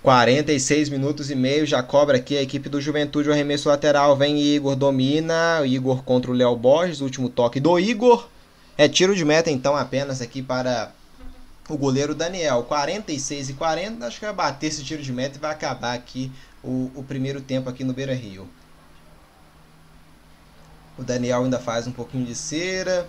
46 0.00 0.90
minutos 0.90 1.30
e 1.30 1.34
meio, 1.34 1.66
já 1.66 1.82
cobra 1.82 2.18
aqui 2.18 2.36
a 2.36 2.42
equipe 2.42 2.68
do 2.68 2.80
Juventude 2.80 3.28
o 3.28 3.32
arremesso 3.32 3.68
lateral. 3.68 4.16
Vem 4.16 4.40
Igor, 4.40 4.76
domina. 4.76 5.62
Igor 5.66 6.04
contra 6.04 6.30
o 6.30 6.34
Léo 6.34 6.54
Borges, 6.54 7.00
último 7.00 7.28
toque 7.28 7.58
do 7.58 7.78
Igor. 7.78 8.28
É 8.76 8.88
tiro 8.88 9.14
de 9.14 9.24
meta 9.24 9.50
então 9.50 9.76
apenas 9.76 10.20
aqui 10.20 10.42
para 10.42 10.92
o 11.68 11.76
goleiro 11.76 12.14
Daniel. 12.14 12.64
46 12.64 13.50
e 13.50 13.52
40, 13.54 14.06
acho 14.06 14.18
que 14.18 14.24
vai 14.24 14.34
bater 14.34 14.66
esse 14.66 14.84
tiro 14.84 15.02
de 15.02 15.12
meta 15.12 15.36
e 15.36 15.40
vai 15.40 15.52
acabar 15.52 15.94
aqui 15.94 16.30
o, 16.62 16.90
o 16.94 17.02
primeiro 17.02 17.40
tempo 17.40 17.70
aqui 17.70 17.84
no 17.84 17.92
Beira 17.92 18.14
Rio. 18.14 18.48
O 20.98 21.02
Daniel 21.02 21.44
ainda 21.44 21.58
faz 21.58 21.86
um 21.86 21.92
pouquinho 21.92 22.24
de 22.24 22.34
cera. 22.34 23.08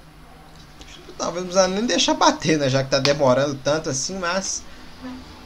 Talvez 1.18 1.46
não 1.46 1.52
precisa 1.52 1.68
nem 1.68 1.86
deixar 1.86 2.14
bater, 2.14 2.58
né? 2.58 2.70
Já 2.70 2.84
que 2.84 2.90
tá 2.90 3.00
demorando 3.00 3.56
tanto 3.64 3.90
assim, 3.90 4.18
mas 4.20 4.64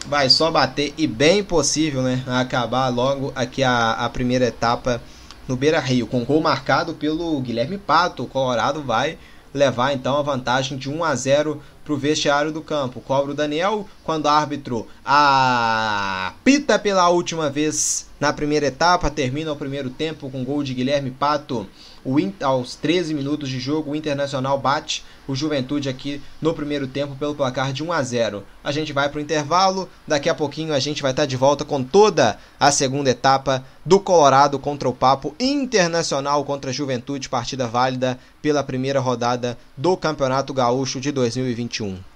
vai 0.07 0.29
só 0.29 0.49
bater 0.49 0.93
e 0.97 1.05
bem 1.05 1.43
possível, 1.43 2.01
né, 2.01 2.23
acabar 2.27 2.87
logo 2.87 3.31
aqui 3.35 3.61
a, 3.61 3.91
a 3.91 4.09
primeira 4.09 4.45
etapa 4.45 5.01
no 5.47 5.55
Beira 5.55 5.79
Rio, 5.79 6.07
com 6.07 6.23
gol 6.23 6.41
marcado 6.41 6.93
pelo 6.93 7.39
Guilherme 7.41 7.77
Pato. 7.77 8.23
O 8.23 8.27
Colorado 8.27 8.81
vai 8.81 9.17
levar 9.53 9.93
então 9.93 10.17
a 10.17 10.21
vantagem 10.21 10.77
de 10.77 10.89
1 10.89 11.03
a 11.03 11.15
0 11.15 11.61
para 11.83 11.93
o 11.93 11.97
vestiário 11.97 12.51
do 12.51 12.61
campo. 12.61 13.01
Cobra 13.01 13.31
o 13.31 13.35
Daniel 13.35 13.87
quando 14.03 14.25
o 14.25 14.29
árbitro 14.29 14.87
apita 15.03 16.77
pela 16.77 17.09
última 17.09 17.49
vez 17.49 18.08
na 18.19 18.33
primeira 18.33 18.67
etapa, 18.67 19.09
termina 19.09 19.51
o 19.51 19.55
primeiro 19.55 19.89
tempo 19.89 20.29
com 20.29 20.43
gol 20.43 20.63
de 20.63 20.73
Guilherme 20.73 21.11
Pato 21.11 21.67
o, 22.03 22.17
aos 22.43 22.75
13 22.75 23.13
minutos 23.13 23.49
de 23.49 23.59
jogo, 23.59 23.91
o 23.91 23.95
Internacional 23.95 24.57
bate 24.57 25.03
o 25.27 25.35
Juventude 25.35 25.89
aqui 25.89 26.21
no 26.41 26.53
primeiro 26.53 26.87
tempo 26.87 27.15
pelo 27.15 27.35
placar 27.35 27.71
de 27.71 27.83
1 27.83 27.91
a 27.91 28.01
0. 28.01 28.43
A 28.63 28.71
gente 28.71 28.93
vai 28.93 29.09
para 29.09 29.19
o 29.19 29.21
intervalo, 29.21 29.89
daqui 30.07 30.29
a 30.29 30.35
pouquinho 30.35 30.73
a 30.73 30.79
gente 30.79 31.01
vai 31.01 31.11
estar 31.11 31.23
tá 31.23 31.27
de 31.27 31.37
volta 31.37 31.63
com 31.63 31.83
toda 31.83 32.37
a 32.59 32.71
segunda 32.71 33.09
etapa 33.09 33.63
do 33.85 33.99
Colorado 33.99 34.57
contra 34.57 34.89
o 34.89 34.93
Papo 34.93 35.35
Internacional 35.39 36.43
contra 36.43 36.71
a 36.71 36.73
Juventude, 36.73 37.29
partida 37.29 37.67
válida 37.67 38.19
pela 38.41 38.63
primeira 38.63 38.99
rodada 38.99 39.57
do 39.77 39.95
Campeonato 39.97 40.53
Gaúcho 40.53 40.99
de 40.99 41.11
2021. 41.11 42.08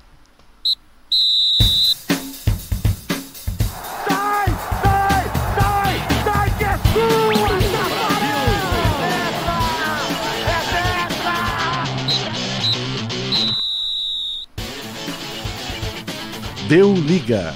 Deu 16.73 16.91
liga. 16.91 17.53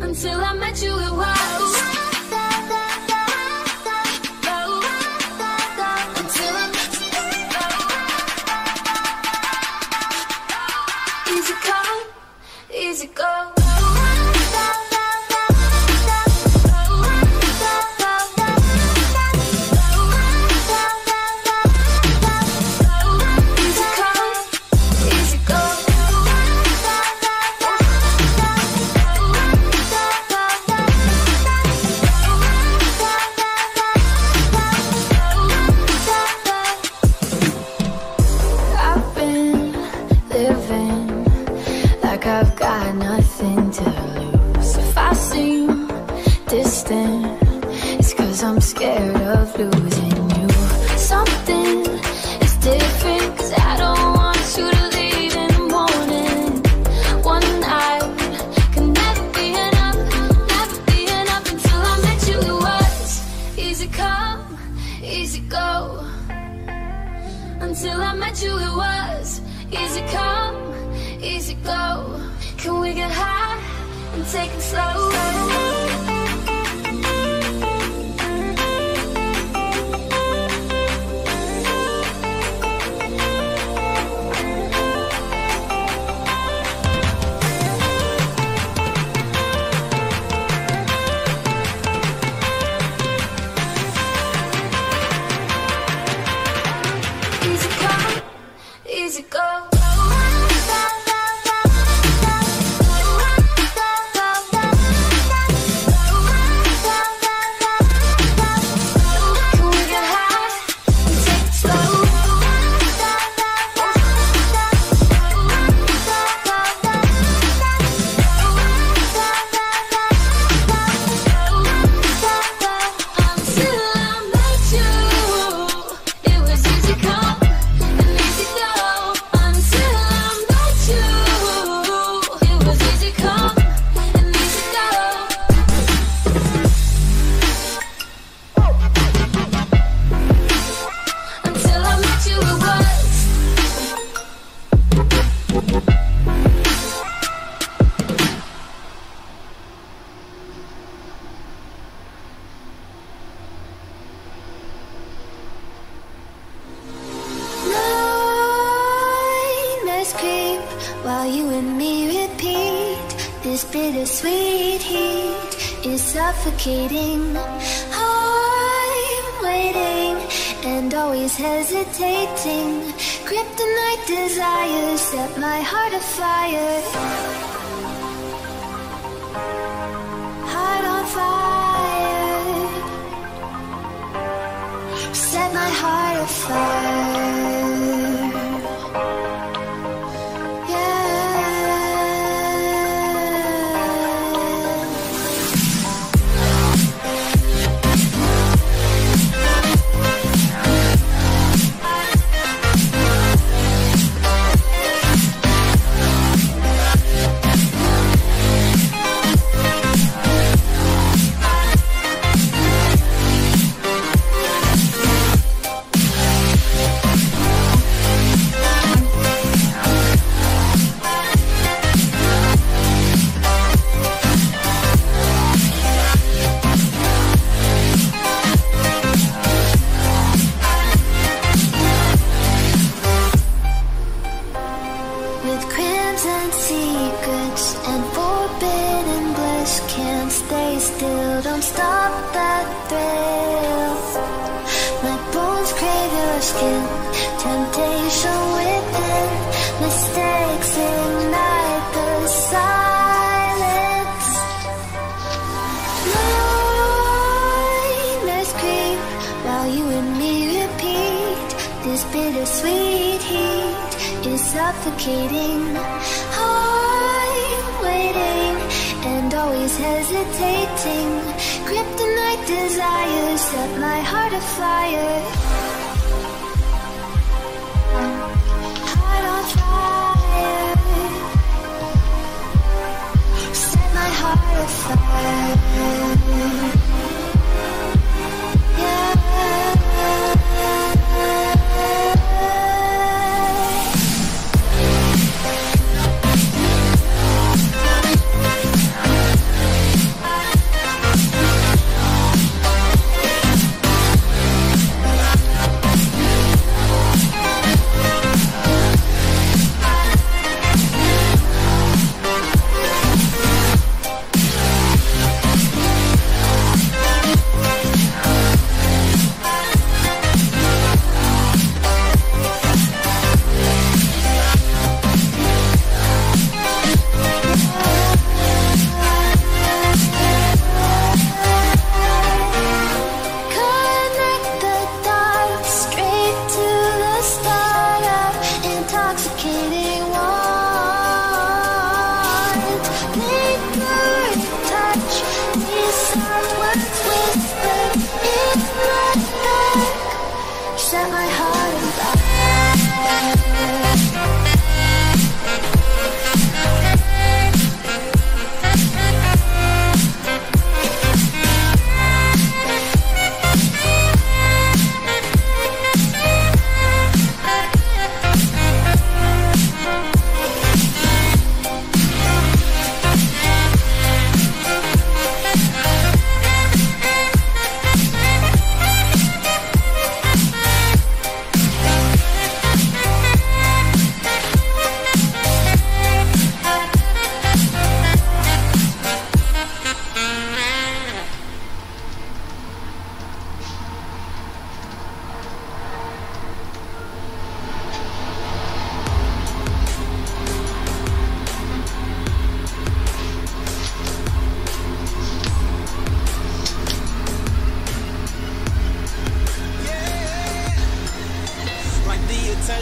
Until 0.00 0.40
I 0.40 0.52
met 0.54 0.82
you, 0.82 0.92
it 0.98 1.12
was. 1.12 1.95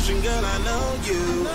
The 0.06 0.20
girl, 0.20 0.44
I 0.44 0.58
know 0.68 0.86
you. 1.08 1.46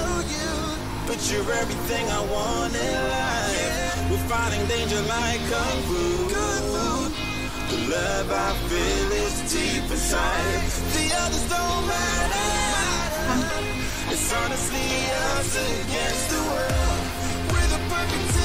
But 1.06 1.20
you're 1.32 1.52
everything 1.54 2.06
I 2.10 2.22
want 2.34 2.74
in 2.76 3.10
life. 3.10 4.10
We're 4.10 4.26
fighting 4.30 4.66
danger 4.68 5.02
like 5.02 5.42
kung 5.50 5.82
fu. 5.88 6.30
The 7.70 7.78
love 7.94 8.32
I 8.32 8.54
feel 8.70 9.12
is 9.26 9.36
deep 9.54 9.92
inside. 9.92 10.66
The 10.96 11.06
others 11.22 11.46
don't 11.50 11.88
matter. 11.94 12.50
It's 14.12 14.34
honestly 14.34 14.90
us 15.38 15.54
against 15.56 16.30
the 16.30 16.42
world. 16.50 17.02
We're 17.52 17.70
the 17.74 17.82
perfect 17.90 18.39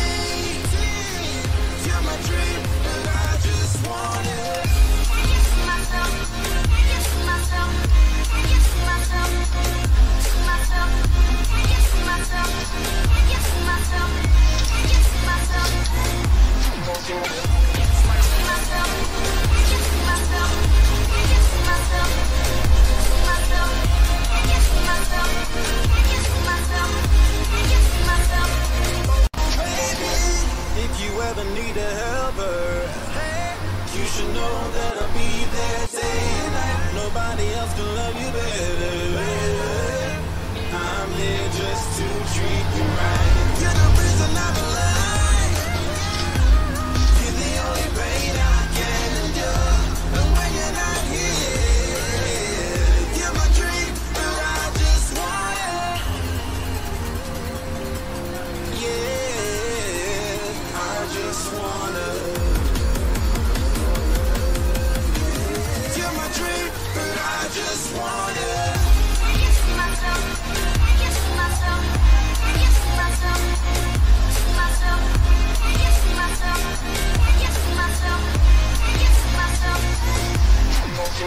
you 31.15 31.21
ever 31.21 31.45
need 31.55 31.77
a 31.77 31.91
helper, 32.03 32.89
you 33.95 34.05
should 34.05 34.29
know 34.35 34.71
that 34.77 34.97
I'll 35.03 35.13
be 35.13 35.45
there 35.55 35.87
day 35.87 36.21
and 36.45 36.53
night. 36.55 36.95
Nobody 36.95 37.53
else 37.55 37.75
can 37.75 37.95
love 37.95 38.17
you 38.21 38.31
better. 38.33 39.14
Here 41.25 41.49
just 41.57 41.97
to 41.97 42.05
treat 42.35 42.67
you 42.77 42.85
right. 43.01 43.59
You're 43.59 43.73
the 43.73 43.89
reason 43.99 44.37
I'm 44.37 44.57
alive. 44.57 44.94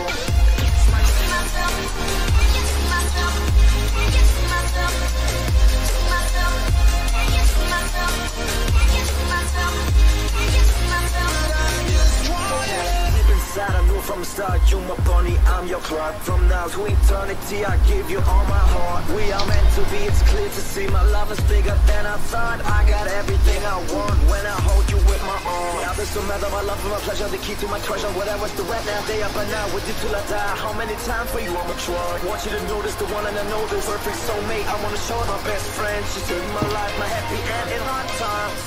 people. 0.05 0.26
Start 14.37 14.69
you 14.69 14.77
my 14.85 14.93
bunny, 15.01 15.33
I'm 15.49 15.65
your 15.65 15.81
Clark. 15.81 16.13
From 16.21 16.45
now 16.45 16.69
to 16.69 16.85
eternity, 16.85 17.65
I 17.65 17.73
give 17.89 18.05
you 18.05 18.21
all 18.21 18.45
my 18.45 18.65
heart. 18.69 19.01
We 19.17 19.33
are 19.33 19.41
meant 19.49 19.65
to 19.73 19.81
be, 19.89 19.97
it's 20.05 20.21
clear 20.29 20.45
to 20.45 20.61
see 20.61 20.85
my 20.93 21.01
love 21.09 21.33
is 21.33 21.41
bigger 21.49 21.73
than 21.89 22.05
I 22.05 22.21
thought. 22.29 22.61
I 22.61 22.85
got 22.85 23.09
everything 23.17 23.57
I 23.65 23.81
want 23.89 24.13
when 24.29 24.45
I 24.45 24.53
hold 24.61 24.85
you 24.93 25.01
with 25.09 25.17
my 25.25 25.41
arms. 25.41 25.81
Now 25.81 25.93
this 25.97 26.13
don't 26.13 26.29
matter, 26.29 26.53
my 26.53 26.61
love 26.61 26.77
and 26.85 26.93
my 26.93 27.01
pleasure, 27.01 27.25
the 27.33 27.41
key 27.41 27.57
to 27.65 27.65
my 27.65 27.81
treasure. 27.81 28.13
Whatever's 28.13 28.53
the 28.53 28.61
red 28.69 28.85
now, 28.85 29.01
day 29.09 29.25
up 29.25 29.33
and 29.33 29.49
now, 29.49 29.73
with 29.73 29.89
you 29.89 29.97
till 30.05 30.13
I 30.13 30.21
die. 30.29 30.53
How 30.61 30.69
many 30.77 30.93
times 31.09 31.33
for 31.33 31.41
you 31.41 31.49
I'm 31.57 31.73
a 31.73 31.77
try? 31.81 31.97
Want 32.21 32.45
you 32.45 32.53
to 32.53 32.61
notice 32.69 32.93
the 33.01 33.09
one 33.09 33.25
and 33.25 33.33
I 33.33 33.45
know 33.49 33.65
this 33.73 33.89
perfect 33.89 34.21
soulmate. 34.21 34.69
I 34.69 34.77
wanna 34.85 35.01
show 35.01 35.17
my 35.17 35.41
best 35.49 35.65
friend. 35.73 36.05
She 36.13 36.21
took 36.29 36.45
my 36.53 36.61
life, 36.77 36.93
my 37.01 37.09
happy 37.09 37.41
end 37.41 37.73
in 37.73 37.81
hard 37.89 38.05
times 38.21 38.61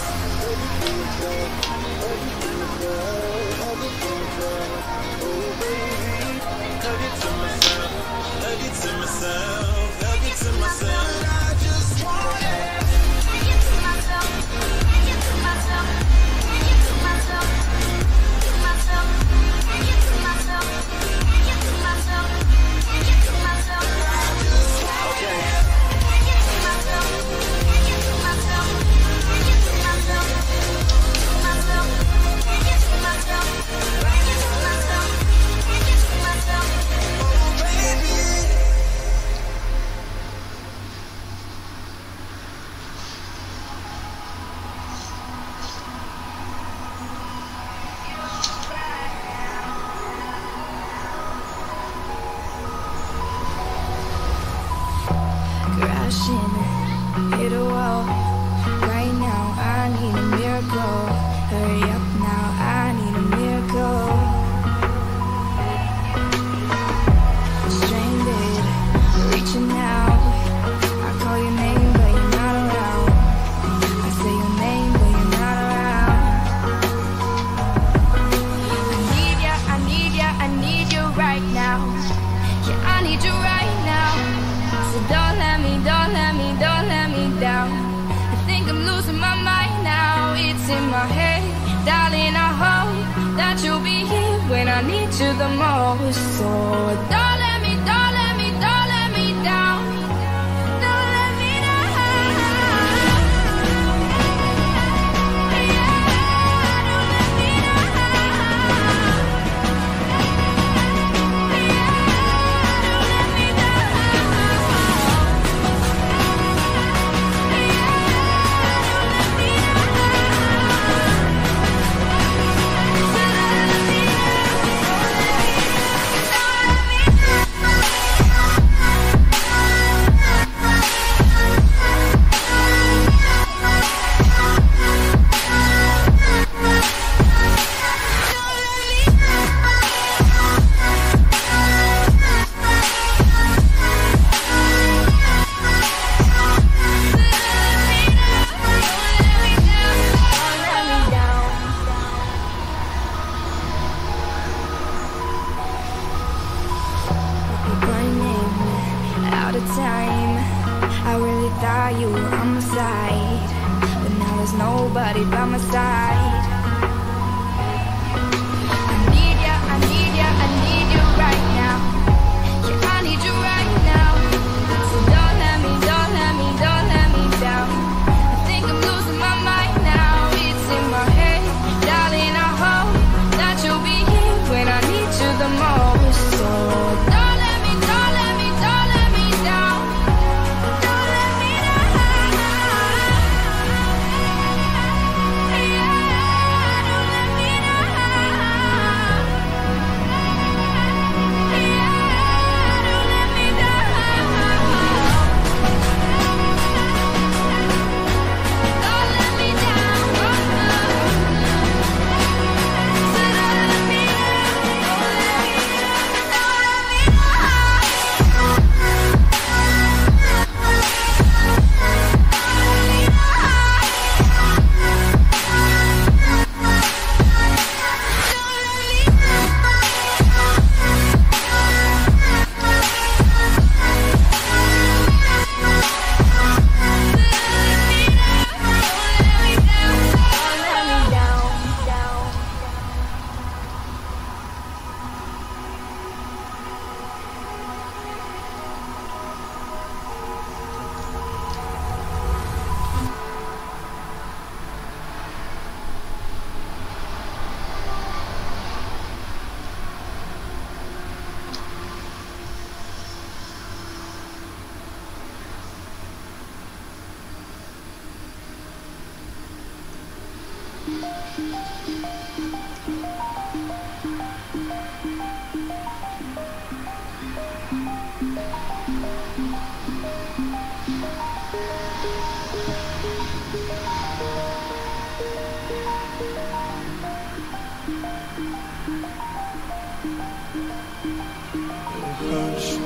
myself, 7.39 8.45
I 8.45 8.57
get 8.63 8.75
to 8.83 8.99
myself. 8.99 9.90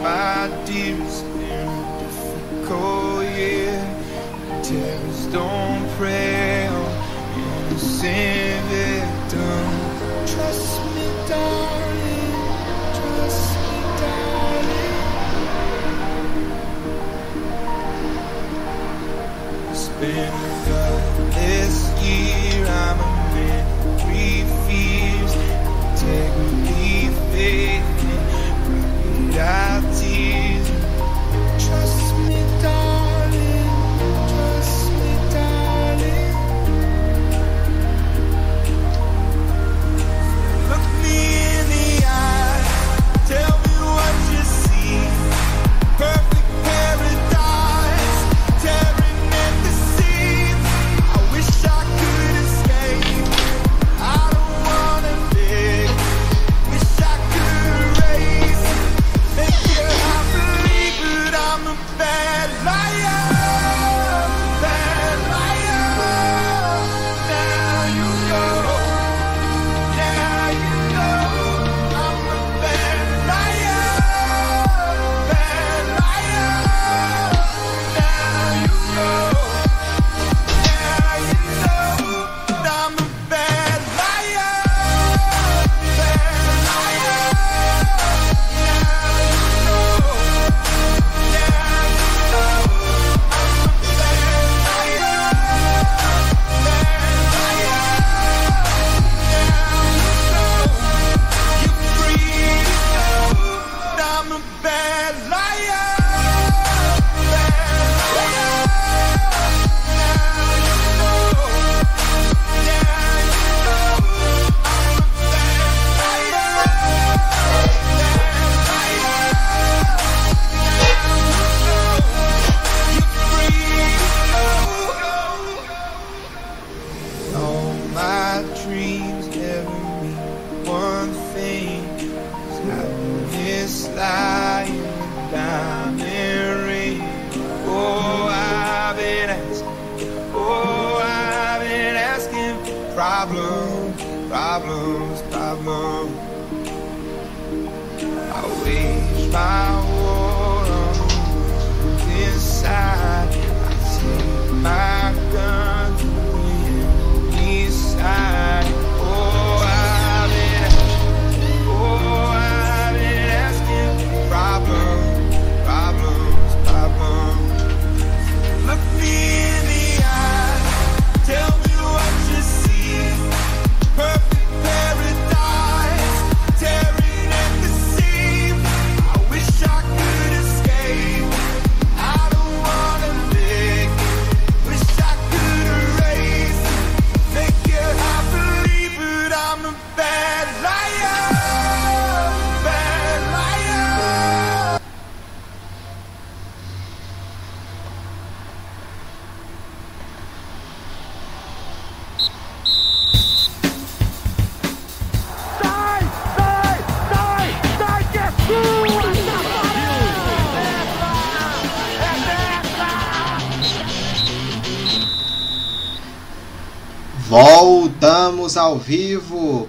my 0.05 0.49
dears 0.67 1.23
in 1.23 1.67
a 1.67 1.99
difficult 1.99 3.25
year. 3.25 3.81
Tears 4.63 5.27
don't 5.33 5.89
pray 5.97 6.64
sin 8.05 8.61
victim. 8.69 9.69
Trust 10.33 10.73
me, 10.95 11.07
darling. 11.29 12.37
Trust 12.99 13.51
me, 13.69 13.79
darling. 14.01 14.97
Spin 19.83 20.44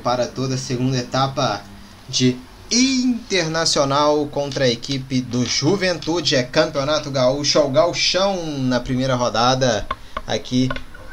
para 0.05 0.27
toda 0.27 0.53
a 0.53 0.57
segunda 0.59 0.99
etapa 0.99 1.63
de 2.07 2.37
Internacional 2.69 4.27
contra 4.27 4.65
a 4.65 4.69
equipe 4.69 5.19
do 5.19 5.43
Juventude. 5.43 6.35
É 6.35 6.43
Campeonato 6.43 7.09
Gaúcho 7.09 7.57
ao 7.57 7.71
Gauchão 7.71 8.37
na 8.59 8.79
primeira 8.79 9.15
rodada 9.15 9.87
aqui 10.27 10.69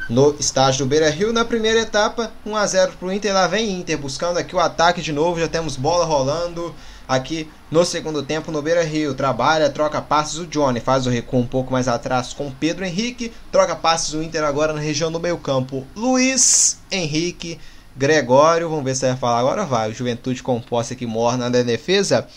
no 0.07 0.35
estádio 0.39 0.85
do 0.85 0.89
Beira 0.89 1.09
Rio. 1.09 1.33
Na 1.33 1.43
primeira 1.43 1.79
etapa, 1.79 2.31
1 2.45 2.55
a 2.55 2.67
0 2.67 2.93
para 2.99 3.07
o 3.07 3.11
Inter. 3.11 3.33
Lá 3.33 3.47
vem 3.47 3.79
Inter 3.79 3.97
buscando 3.97 4.37
aqui 4.37 4.55
o 4.55 4.59
ataque 4.59 5.01
de 5.01 5.11
novo. 5.11 5.39
Já 5.39 5.47
temos 5.47 5.75
bola 5.75 6.05
rolando 6.05 6.73
aqui 7.07 7.49
no 7.71 7.83
segundo 7.83 8.21
tempo 8.21 8.51
no 8.51 8.61
Beira 8.61 8.83
Rio. 8.83 9.15
Trabalha, 9.15 9.71
troca 9.71 9.99
passes 10.01 10.37
o 10.37 10.45
Johnny, 10.45 10.79
faz 10.79 11.07
o 11.07 11.09
recuo 11.09 11.39
um 11.39 11.47
pouco 11.47 11.71
mais 11.71 11.87
atrás 11.87 12.31
com 12.31 12.51
Pedro 12.51 12.85
Henrique. 12.85 13.33
Troca 13.51 13.75
passes 13.75 14.13
o 14.13 14.21
Inter 14.21 14.43
agora 14.43 14.71
na 14.71 14.79
região 14.79 15.11
do 15.11 15.19
meio 15.19 15.37
campo. 15.37 15.85
Luiz 15.95 16.79
Henrique, 16.91 17.59
Gregório. 17.95 18.69
Vamos 18.69 18.83
ver 18.83 18.95
se 18.95 19.05
vai 19.05 19.15
falar 19.17 19.39
agora. 19.39 19.65
Vai. 19.65 19.91
Juventude 19.93 20.41
com 20.43 20.59
posse 20.61 20.93
aqui 20.93 21.05
morna 21.05 21.49
na 21.49 21.61
defesa. 21.63 22.27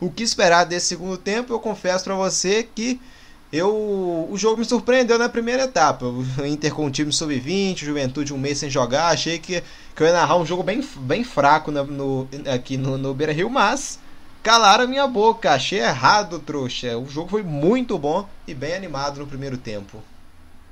O 0.00 0.10
que 0.10 0.22
esperar 0.22 0.64
desse 0.64 0.86
segundo 0.86 1.16
tempo? 1.16 1.52
Eu 1.52 1.60
confesso 1.60 2.04
para 2.04 2.14
você 2.14 2.62
que 2.74 3.00
eu 3.52 4.28
o 4.30 4.36
jogo 4.38 4.58
me 4.58 4.64
surpreendeu 4.64 5.18
na 5.18 5.28
primeira 5.28 5.64
etapa. 5.64 6.06
O 6.06 6.24
Inter 6.46 6.72
com 6.72 6.86
o 6.86 6.90
time 6.90 7.12
sub-20, 7.12 7.78
Juventude 7.78 8.32
um 8.32 8.38
mês 8.38 8.58
sem 8.58 8.70
jogar. 8.70 9.08
Achei 9.08 9.38
que, 9.38 9.62
que 9.94 10.02
eu 10.02 10.06
ia 10.06 10.12
narrar 10.12 10.36
um 10.36 10.46
jogo 10.46 10.62
bem, 10.62 10.82
bem 10.98 11.24
fraco 11.24 11.70
na- 11.70 11.84
no, 11.84 12.28
aqui 12.52 12.76
no, 12.76 12.96
no 12.96 13.12
Beira 13.12 13.32
Rio, 13.32 13.50
mas 13.50 13.98
calaram 14.42 14.84
a 14.84 14.86
minha 14.86 15.06
boca. 15.06 15.50
Achei 15.52 15.80
errado, 15.80 16.38
trouxa. 16.38 16.96
O 16.96 17.06
jogo 17.06 17.28
foi 17.28 17.42
muito 17.42 17.98
bom 17.98 18.26
e 18.46 18.54
bem 18.54 18.74
animado 18.74 19.18
no 19.20 19.26
primeiro 19.26 19.58
tempo. 19.58 19.98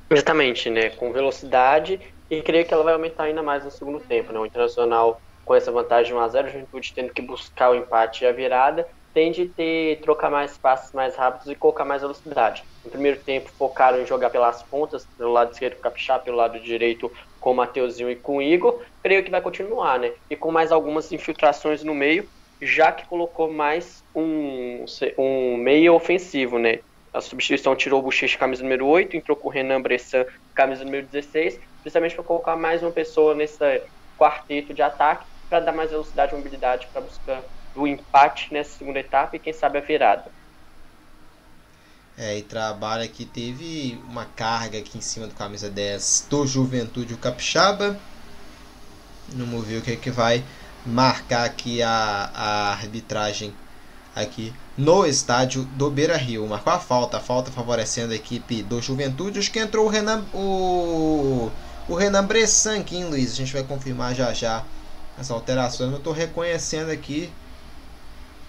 Exatamente, 0.08 0.70
né? 0.70 0.88
Com 0.90 1.12
velocidade 1.12 2.00
e 2.30 2.42
creio 2.42 2.64
que 2.66 2.74
ela 2.74 2.84
vai 2.84 2.92
aumentar 2.92 3.24
ainda 3.24 3.42
mais 3.42 3.64
no 3.64 3.70
segundo 3.70 4.00
tempo, 4.00 4.32
né? 4.32 4.38
O 4.38 4.46
Internacional 4.46 5.20
com 5.44 5.54
essa 5.54 5.72
vantagem 5.72 6.12
de 6.12 6.20
1x0, 6.20 6.44
a 6.44 6.48
Juventude 6.48 6.92
tendo 6.94 7.12
que 7.12 7.22
buscar 7.22 7.70
o 7.70 7.74
empate 7.74 8.22
e 8.22 8.26
a 8.26 8.32
virada, 8.32 8.86
tende 9.14 9.42
a 9.42 9.56
ter, 9.56 9.98
trocar 10.02 10.30
mais 10.30 10.58
passes 10.58 10.92
mais 10.92 11.16
rápidos 11.16 11.48
e 11.48 11.54
colocar 11.54 11.86
mais 11.86 12.02
velocidade. 12.02 12.62
No 12.84 12.90
primeiro 12.90 13.18
tempo 13.18 13.50
focaram 13.58 13.98
em 14.00 14.06
jogar 14.06 14.28
pelas 14.28 14.62
pontas, 14.62 15.06
pelo 15.16 15.32
lado 15.32 15.52
esquerdo 15.52 15.74
com 15.74 15.80
o 15.80 15.82
Capixá, 15.84 16.18
pelo 16.18 16.36
lado 16.36 16.60
direito 16.60 17.10
com 17.40 17.52
o 17.52 17.54
Mateuzinho 17.54 18.10
e 18.10 18.16
com 18.16 18.36
o 18.36 18.42
Igor. 18.42 18.82
Creio 19.02 19.24
que 19.24 19.30
vai 19.30 19.40
continuar, 19.40 19.98
né? 19.98 20.12
E 20.28 20.36
com 20.36 20.52
mais 20.52 20.70
algumas 20.70 21.10
infiltrações 21.10 21.82
no 21.82 21.94
meio, 21.94 22.28
já 22.60 22.92
que 22.92 23.06
colocou 23.06 23.50
mais 23.50 24.04
um, 24.14 24.84
um 25.16 25.56
meio 25.56 25.94
ofensivo, 25.94 26.58
né? 26.58 26.80
A 27.12 27.22
substituição 27.22 27.74
tirou 27.74 28.00
o 28.00 28.02
Bochecha, 28.02 28.36
camisa 28.36 28.62
número 28.62 28.86
8, 28.86 29.16
entrou 29.16 29.36
com 29.36 29.48
o 29.48 29.50
Renan 29.50 29.80
Bressan, 29.80 30.26
camisa 30.54 30.84
número 30.84 31.06
16, 31.06 31.58
principalmente 31.82 32.14
para 32.14 32.24
colocar 32.24 32.56
mais 32.56 32.82
uma 32.82 32.90
pessoa 32.90 33.34
nesse 33.34 33.82
quarteto 34.18 34.74
de 34.74 34.82
ataque, 34.82 35.24
para 35.48 35.60
dar 35.60 35.72
mais 35.72 35.90
velocidade 35.90 36.32
e 36.32 36.36
mobilidade 36.36 36.86
para 36.92 37.00
buscar 37.00 37.42
o 37.74 37.86
empate 37.86 38.52
nessa 38.52 38.78
segunda 38.78 38.98
etapa 38.98 39.36
e 39.36 39.38
quem 39.38 39.52
sabe 39.52 39.78
a 39.78 39.80
virada. 39.80 40.30
É, 42.16 42.36
e 42.36 42.42
trabalha 42.42 43.06
que 43.06 43.24
teve 43.24 43.96
uma 44.08 44.24
carga 44.24 44.78
aqui 44.78 44.98
em 44.98 45.00
cima 45.00 45.28
do 45.28 45.34
camisa 45.34 45.70
10 45.70 46.26
do 46.28 46.44
Juventude, 46.46 47.14
o 47.14 47.18
Capixaba. 47.18 47.96
Vamos 49.28 49.64
ver 49.64 49.76
o 49.78 49.82
que, 49.82 49.92
é 49.92 49.96
que 49.96 50.10
vai 50.10 50.42
marcar 50.84 51.44
aqui 51.44 51.80
a, 51.80 52.30
a 52.34 52.70
arbitragem 52.70 53.54
aqui 54.16 54.52
no 54.76 55.06
estádio 55.06 55.62
do 55.76 55.88
Beira 55.90 56.16
Rio. 56.16 56.46
Marcou 56.48 56.72
a 56.72 56.80
falta, 56.80 57.18
a 57.18 57.20
falta 57.20 57.52
favorecendo 57.52 58.12
a 58.12 58.16
equipe 58.16 58.64
do 58.64 58.82
Juventude. 58.82 59.38
Acho 59.38 59.52
que 59.52 59.60
entrou 59.60 59.86
o 59.86 59.88
Renan, 59.88 60.24
o, 60.34 61.52
o 61.88 61.94
Renan 61.94 62.24
Bressan 62.24 62.80
aqui, 62.80 62.96
hein, 62.96 63.04
Luiz. 63.04 63.32
A 63.32 63.36
gente 63.36 63.52
vai 63.52 63.62
confirmar 63.62 64.14
já 64.14 64.32
já 64.32 64.64
as 65.18 65.30
alterações. 65.30 65.90
Eu 65.90 65.98
estou 65.98 66.12
reconhecendo 66.12 66.90
aqui 66.90 67.30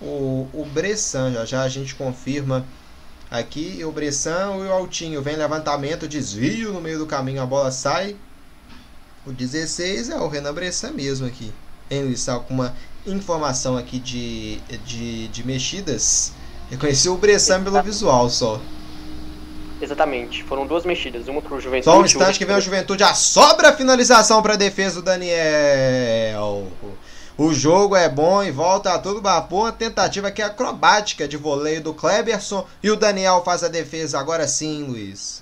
o, 0.02 0.48
o 0.54 0.66
Bressan. 0.74 1.32
Já 1.32 1.46
já 1.46 1.64
a 1.64 1.70
gente 1.70 1.96
confirma 1.96 2.66
aqui. 3.32 3.84
O 3.84 3.92
Bressan 3.92 4.58
e 4.58 4.68
o 4.68 4.72
Altinho. 4.72 5.22
Vem 5.22 5.38
levantamento, 5.38 6.08
desvio 6.08 6.74
no 6.74 6.82
meio 6.82 7.00
do 7.00 7.06
caminho, 7.06 7.42
a 7.42 7.46
bola 7.46 7.72
sai. 7.72 8.16
O 9.26 9.32
16 9.32 10.10
é 10.10 10.18
o 10.18 10.28
Renan 10.28 10.54
Bressan 10.54 10.92
mesmo 10.92 11.26
aqui. 11.26 11.54
Hein, 11.90 12.04
Luiz? 12.04 12.26
Tá 12.26 12.40
com 12.40 12.54
uma 12.54 12.76
informação 13.06 13.78
aqui 13.78 14.00
de, 14.00 14.60
de, 14.86 15.28
de 15.30 15.46
mexidas. 15.46 16.34
Reconheci 16.70 17.10
o 17.10 17.18
Bressan 17.18 17.64
pelo 17.64 17.82
visual 17.82 18.30
só. 18.30 18.62
Exatamente, 19.82 20.44
foram 20.44 20.68
duas 20.68 20.84
mexidas, 20.86 21.28
uma 21.28 21.42
pro 21.42 21.60
Juventude. 21.60 21.86
Só 21.86 22.02
um 22.02 22.06
instante 22.06 22.38
que 22.38 22.46
vem 22.46 22.54
a 22.54 22.58
pro- 22.58 22.66
Juventude. 22.66 23.04
A 23.04 23.14
sobra 23.14 23.72
finalização 23.74 24.42
para 24.42 24.56
a 24.56 24.58
defesa 24.58 24.96
do 24.96 25.06
Daniel. 25.06 26.68
O 27.38 27.54
jogo 27.54 27.96
é 27.96 28.10
bom 28.10 28.44
e 28.44 28.52
volta 28.52 28.94
a 28.94 29.00
todo 29.00 29.22
vapor. 29.22 29.62
Uma 29.62 29.72
tentativa 29.72 30.28
aqui 30.28 30.42
acrobática 30.42 31.26
de 31.26 31.38
voleio 31.38 31.82
do 31.82 31.94
Kleberson. 31.94 32.68
E 32.84 32.92
o 32.92 32.98
Daniel 32.98 33.42
faz 33.46 33.64
a 33.64 33.70
defesa 33.70 34.20
agora 34.20 34.46
sim, 34.46 34.84
Luiz. 34.84 35.42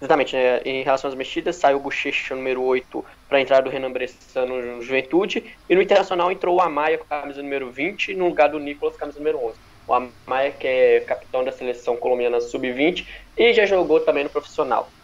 Exatamente, 0.00 0.34
né? 0.34 0.60
em 0.64 0.82
relação 0.82 1.08
às 1.08 1.14
mexidas, 1.14 1.54
saiu 1.56 1.76
o 1.76 1.80
Bochecha 1.80 2.34
número 2.34 2.60
8 2.62 3.04
para 3.28 3.38
a 3.38 3.40
entrada 3.40 3.62
do 3.62 3.70
Renan 3.70 3.92
Bressan 3.92 4.44
no 4.46 4.82
Juventude, 4.82 5.44
e 5.70 5.74
no 5.74 5.80
Internacional 5.80 6.30
entrou 6.30 6.56
o 6.56 6.60
Amaya 6.60 6.98
com 6.98 7.04
a 7.08 7.20
camisa 7.20 7.40
número 7.40 7.70
20 7.70 8.12
no 8.14 8.26
lugar 8.26 8.50
do 8.50 8.58
Nicolas, 8.58 8.96
camisa 8.96 9.18
número 9.18 9.38
11. 9.38 9.54
O 9.86 9.92
Amaya, 9.94 10.52
que 10.52 10.66
é 10.66 11.00
capitão 11.02 11.44
da 11.44 11.52
seleção 11.52 11.96
colombiana 11.96 12.40
sub-20 12.40 13.06
e 13.36 13.52
já 13.54 13.66
jogou 13.66 14.04
também 14.04 14.24
no 14.24 14.30
profissional. 14.30 14.94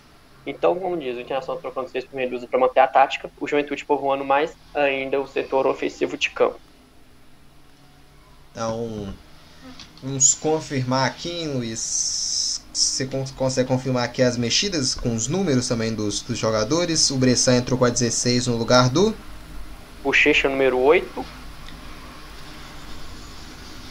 Então, 0.47 0.79
como 0.81 0.99
diz, 0.99 1.17
o 1.17 1.21
Internacional 1.21 1.61
trocando 1.61 1.91
seis 1.91 2.07
por 2.09 2.17
Medusa 2.17 2.49
para 2.49 2.61
manter 2.61 2.81
a 2.81 2.89
tática, 2.89 3.33
o 3.41 3.47
Juventude 3.49 3.87
povoando 3.87 4.25
mais 4.25 4.57
ainda 4.75 5.21
o 5.21 5.27
setor 5.27 5.67
ofensivo 5.67 6.19
de 6.19 6.31
campo. 6.33 6.61
Então, 8.51 9.15
vamos 10.03 10.35
confirmar 10.35 11.09
aqui, 11.09 11.47
Luiz. 11.47 12.65
Você 12.73 13.07
con- 13.07 13.25
consegue 13.37 13.69
confirmar 13.69 14.05
aqui 14.05 14.23
as 14.23 14.37
mexidas 14.37 14.95
com 14.95 15.15
os 15.15 15.29
números 15.29 15.69
também 15.69 15.95
dos, 15.95 16.23
dos 16.23 16.39
jogadores? 16.39 17.11
O 17.11 17.19
Bressan 17.19 17.57
entrou 17.57 17.79
com 17.79 17.85
a 17.85 17.91
16 17.91 18.47
no 18.47 18.57
lugar 18.57 18.91
do. 18.91 19.15
Bochecha 20.03 20.49
número 20.49 20.79
8 20.79 21.25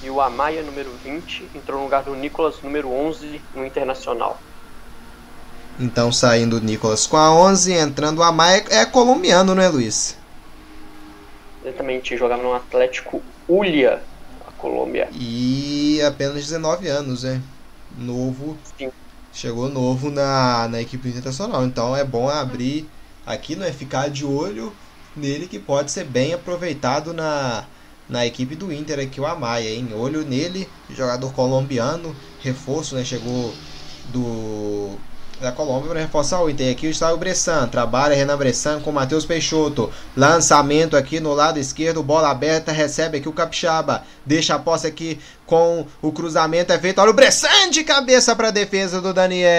e 0.02 0.10
o 0.10 0.22
Amaya 0.22 0.64
número 0.64 0.92
20 1.04 1.52
entrou 1.56 1.80
no 1.80 1.86
lugar 1.86 2.04
do 2.04 2.16
Nicolas 2.16 2.62
número 2.62 2.90
11 2.92 3.42
no 3.54 3.66
Internacional. 3.66 4.40
Então 5.80 6.12
saindo 6.12 6.58
o 6.58 6.60
Nicolas 6.60 7.08
com 7.08 7.18
a 7.18 7.34
11, 7.34 7.74
entrando 7.74 8.20
o 8.20 8.24
Amaya. 8.24 8.64
É 8.70 8.86
colombiano, 8.86 9.56
né, 9.56 9.68
Luiz? 9.70 10.18
Exatamente, 11.64 12.18
jogava 12.18 12.42
no 12.42 12.54
Atlético 12.54 13.22
Ulia, 13.48 14.02
a 14.48 14.52
Colômbia. 14.52 15.10
E 15.14 16.02
apenas 16.02 16.36
19 16.36 16.88
anos, 16.88 17.24
né? 17.24 17.42
Novo. 17.98 18.58
Sim. 18.78 18.92
chegou 19.34 19.70
novo 19.70 20.10
na, 20.10 20.68
na 20.68 20.82
equipe 20.82 21.10
internacional. 21.10 21.66
Então 21.66 21.96
é 21.96 22.04
bom 22.04 22.30
abrir 22.30 22.90
aqui, 23.26 23.56
não 23.56 23.66
é 23.66 23.72
ficar 23.72 24.10
de 24.10 24.26
olho 24.26 24.74
nele 25.16 25.48
que 25.48 25.60
pode 25.60 25.92
ser 25.92 26.06
bem 26.06 26.34
aproveitado 26.34 27.14
na, 27.14 27.66
na 28.10 28.26
equipe 28.26 28.56
do 28.56 28.74
Inter 28.74 29.00
aqui 29.00 29.22
o 29.22 29.26
Amaya, 29.26 29.70
hein? 29.70 29.90
Olho 29.96 30.26
nele, 30.26 30.68
jogador 30.90 31.32
colombiano, 31.34 32.16
reforço, 32.42 32.96
né? 32.96 33.06
Chegou 33.06 33.54
do 34.12 34.98
da 35.40 35.52
Colômbia 35.52 35.90
para 35.90 36.02
reforçar 36.02 36.42
o 36.42 36.50
Inter. 36.50 36.72
Aqui 36.72 36.88
está 36.88 37.14
o 37.14 37.18
Bressan, 37.18 37.68
trabalha 37.68 38.16
Renan 38.16 38.38
Bressan 38.38 38.82
com 38.82 38.92
Matheus 38.92 39.26
Peixoto. 39.26 39.90
Lançamento 40.16 40.98
aqui 40.98 41.20
no 41.20 41.34
lado 41.34 41.60
esquerdo, 41.60 42.04
bola 42.04 42.30
aberta, 42.30 42.72
recebe 42.72 43.18
aqui 43.18 43.30
o 43.30 43.34
Capixaba. 43.34 44.04
Deixa 44.26 44.56
a 44.56 44.60
posse 44.60 44.88
aqui 44.88 45.20
com 45.46 45.86
o 46.02 46.12
cruzamento 46.12 46.74
é 46.74 46.80
feito. 46.80 47.00
Olha 47.00 47.12
o 47.12 47.14
Bressan 47.14 47.70
de 47.72 47.84
cabeça 47.84 48.36
para 48.36 48.50
a 48.50 48.52
defesa 48.52 49.00
do 49.02 49.14
Daniel. 49.14 49.50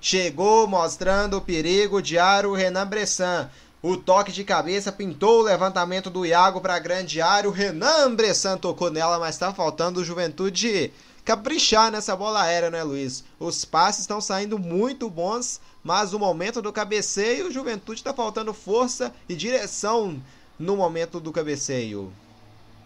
Chegou 0.00 0.66
mostrando 0.66 1.38
o 1.38 1.40
perigo 1.40 2.02
de 2.02 2.16
Renan 2.56 2.86
Bressan. 2.86 3.48
O 3.82 3.96
toque 3.96 4.30
de 4.30 4.44
cabeça 4.44 4.92
pintou 4.92 5.40
o 5.40 5.42
levantamento 5.42 6.08
do 6.08 6.24
Iago 6.24 6.60
para 6.60 6.78
grande 6.78 7.20
área. 7.20 7.50
O 7.50 7.52
Renan 7.52 8.14
Bressan 8.14 8.56
tocou 8.56 8.92
nela, 8.92 9.18
mas 9.18 9.34
está 9.34 9.52
faltando 9.52 9.98
o 9.98 10.04
Juventude 10.04 10.92
caprichar 11.24 11.90
nessa 11.90 12.14
bola 12.14 12.42
aérea, 12.42 12.70
né, 12.70 12.84
Luiz? 12.84 13.24
Os 13.40 13.64
passes 13.64 14.02
estão 14.02 14.20
saindo 14.20 14.56
muito 14.56 15.10
bons, 15.10 15.60
mas 15.82 16.14
o 16.14 16.18
momento 16.18 16.62
do 16.62 16.72
cabeceio, 16.72 17.48
o 17.48 17.50
Juventude 17.50 17.98
está 17.98 18.14
faltando 18.14 18.54
força 18.54 19.12
e 19.28 19.34
direção 19.34 20.22
no 20.56 20.76
momento 20.76 21.18
do 21.18 21.32
cabeceio. 21.32 22.12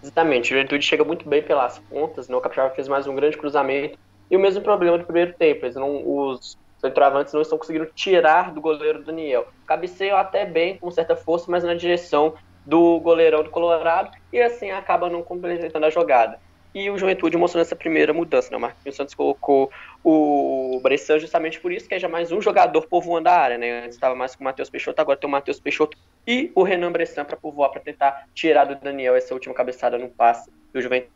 Exatamente, 0.02 0.46
o 0.46 0.56
Juventude 0.56 0.82
chega 0.82 1.04
muito 1.04 1.28
bem 1.28 1.42
pelas 1.42 1.78
pontas, 1.78 2.26
né? 2.26 2.34
o 2.34 2.40
Capixaba 2.40 2.74
fez 2.74 2.88
mais 2.88 3.06
um 3.06 3.14
grande 3.14 3.36
cruzamento. 3.36 3.98
E 4.30 4.36
o 4.36 4.40
mesmo 4.40 4.62
problema 4.62 4.96
do 4.96 5.04
primeiro 5.04 5.34
tempo, 5.34 5.66
eles 5.66 5.76
não, 5.76 6.02
os 6.06 6.56
centroavantes 6.88 7.32
não 7.32 7.42
estão 7.42 7.58
conseguindo 7.58 7.86
tirar 7.94 8.52
do 8.52 8.60
goleiro 8.60 9.02
Daniel. 9.02 9.48
Cabeceio 9.66 10.16
até 10.16 10.44
bem, 10.44 10.76
com 10.76 10.90
certa 10.90 11.16
força, 11.16 11.50
mas 11.50 11.64
na 11.64 11.74
direção 11.74 12.34
do 12.64 12.98
goleirão 13.00 13.42
do 13.42 13.50
Colorado, 13.50 14.10
e 14.32 14.40
assim 14.40 14.70
acaba 14.70 15.08
não 15.08 15.22
completando 15.22 15.86
a 15.86 15.90
jogada 15.90 16.38
e 16.76 16.90
o 16.90 16.98
Juventude 16.98 17.38
mostrando 17.38 17.62
essa 17.62 17.74
primeira 17.74 18.12
mudança. 18.12 18.50
Né? 18.50 18.58
O 18.58 18.60
Marquinhos 18.60 18.96
Santos 18.96 19.14
colocou 19.14 19.70
o 20.04 20.78
Bressan 20.82 21.18
justamente 21.18 21.58
por 21.58 21.72
isso, 21.72 21.88
que 21.88 21.94
é 21.94 21.98
já 21.98 22.06
mais 22.06 22.30
um 22.30 22.38
jogador 22.38 22.86
povoando 22.86 23.30
a 23.30 23.32
área. 23.32 23.56
Né? 23.56 23.84
Antes 23.84 23.96
estava 23.96 24.14
mais 24.14 24.36
com 24.36 24.42
o 24.42 24.44
Matheus 24.44 24.68
Peixoto, 24.68 25.00
agora 25.00 25.18
tem 25.18 25.26
o 25.26 25.30
Matheus 25.30 25.58
Peixoto 25.58 25.96
e 26.26 26.52
o 26.54 26.62
Renan 26.62 26.92
Bressan 26.92 27.24
para 27.24 27.34
povoar, 27.34 27.70
para 27.70 27.80
tentar 27.80 28.28
tirar 28.34 28.66
do 28.66 28.74
Daniel 28.76 29.16
essa 29.16 29.32
última 29.32 29.54
cabeçada 29.54 29.96
no 29.96 30.10
passe 30.10 30.50
do 30.70 30.82
Juventude. 30.82 31.10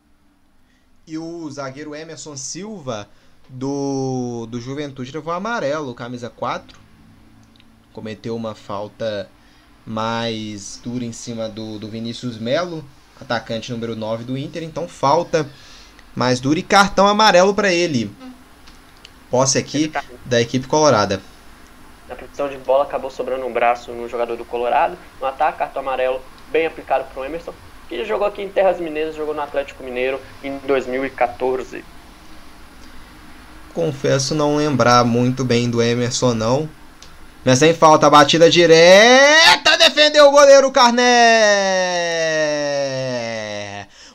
E 1.05 1.15
o 1.15 1.47
zagueiro 1.51 1.93
Emerson 1.93 2.35
Silva 2.35 3.07
do, 3.51 4.47
do 4.49 4.59
Juventude 4.59 5.11
levou 5.11 5.33
amarelo, 5.33 5.93
camisa 5.93 6.29
4. 6.29 6.79
Cometeu 7.93 8.35
uma 8.35 8.55
falta 8.55 9.29
mais 9.85 10.79
dura 10.83 11.03
em 11.03 11.11
cima 11.11 11.49
do, 11.49 11.77
do 11.77 11.87
Vinícius 11.87 12.37
Melo 12.37 12.83
atacante 13.21 13.71
número 13.71 13.95
9 13.95 14.23
do 14.23 14.37
Inter, 14.37 14.63
então 14.63 14.87
falta 14.87 15.47
mais 16.15 16.39
dura 16.39 16.59
e 16.59 16.63
cartão 16.63 17.07
amarelo 17.07 17.53
para 17.53 17.71
ele. 17.71 18.11
Posse 19.29 19.57
aqui 19.57 19.91
da 20.25 20.41
equipe 20.41 20.67
colorada. 20.67 21.21
Na 22.09 22.15
posição 22.15 22.49
de 22.49 22.57
bola 22.57 22.83
acabou 22.83 23.09
sobrando 23.09 23.45
um 23.45 23.53
braço 23.53 23.91
no 23.93 24.09
jogador 24.09 24.35
do 24.35 24.43
Colorado. 24.43 24.97
No 25.21 25.27
ataque, 25.27 25.59
cartão 25.59 25.81
amarelo 25.81 26.19
bem 26.49 26.65
aplicado 26.65 27.05
para 27.05 27.21
o 27.21 27.23
Emerson, 27.23 27.53
que 27.87 28.03
jogou 28.03 28.27
aqui 28.27 28.41
em 28.41 28.49
Terras 28.49 28.81
Mineiras, 28.81 29.15
jogou 29.15 29.33
no 29.33 29.41
Atlético 29.41 29.83
Mineiro 29.83 30.19
em 30.43 30.57
2014. 30.57 31.85
Confesso 33.73 34.35
não 34.35 34.57
lembrar 34.57 35.05
muito 35.05 35.45
bem 35.45 35.69
do 35.69 35.81
Emerson 35.81 36.33
não. 36.33 36.69
Mas 37.43 37.59
sem 37.59 37.73
falta, 37.73 38.09
batida 38.09 38.49
direta, 38.49 39.77
defendeu 39.77 40.27
o 40.27 40.31
goleiro 40.31 40.69
Carné. 40.71 41.01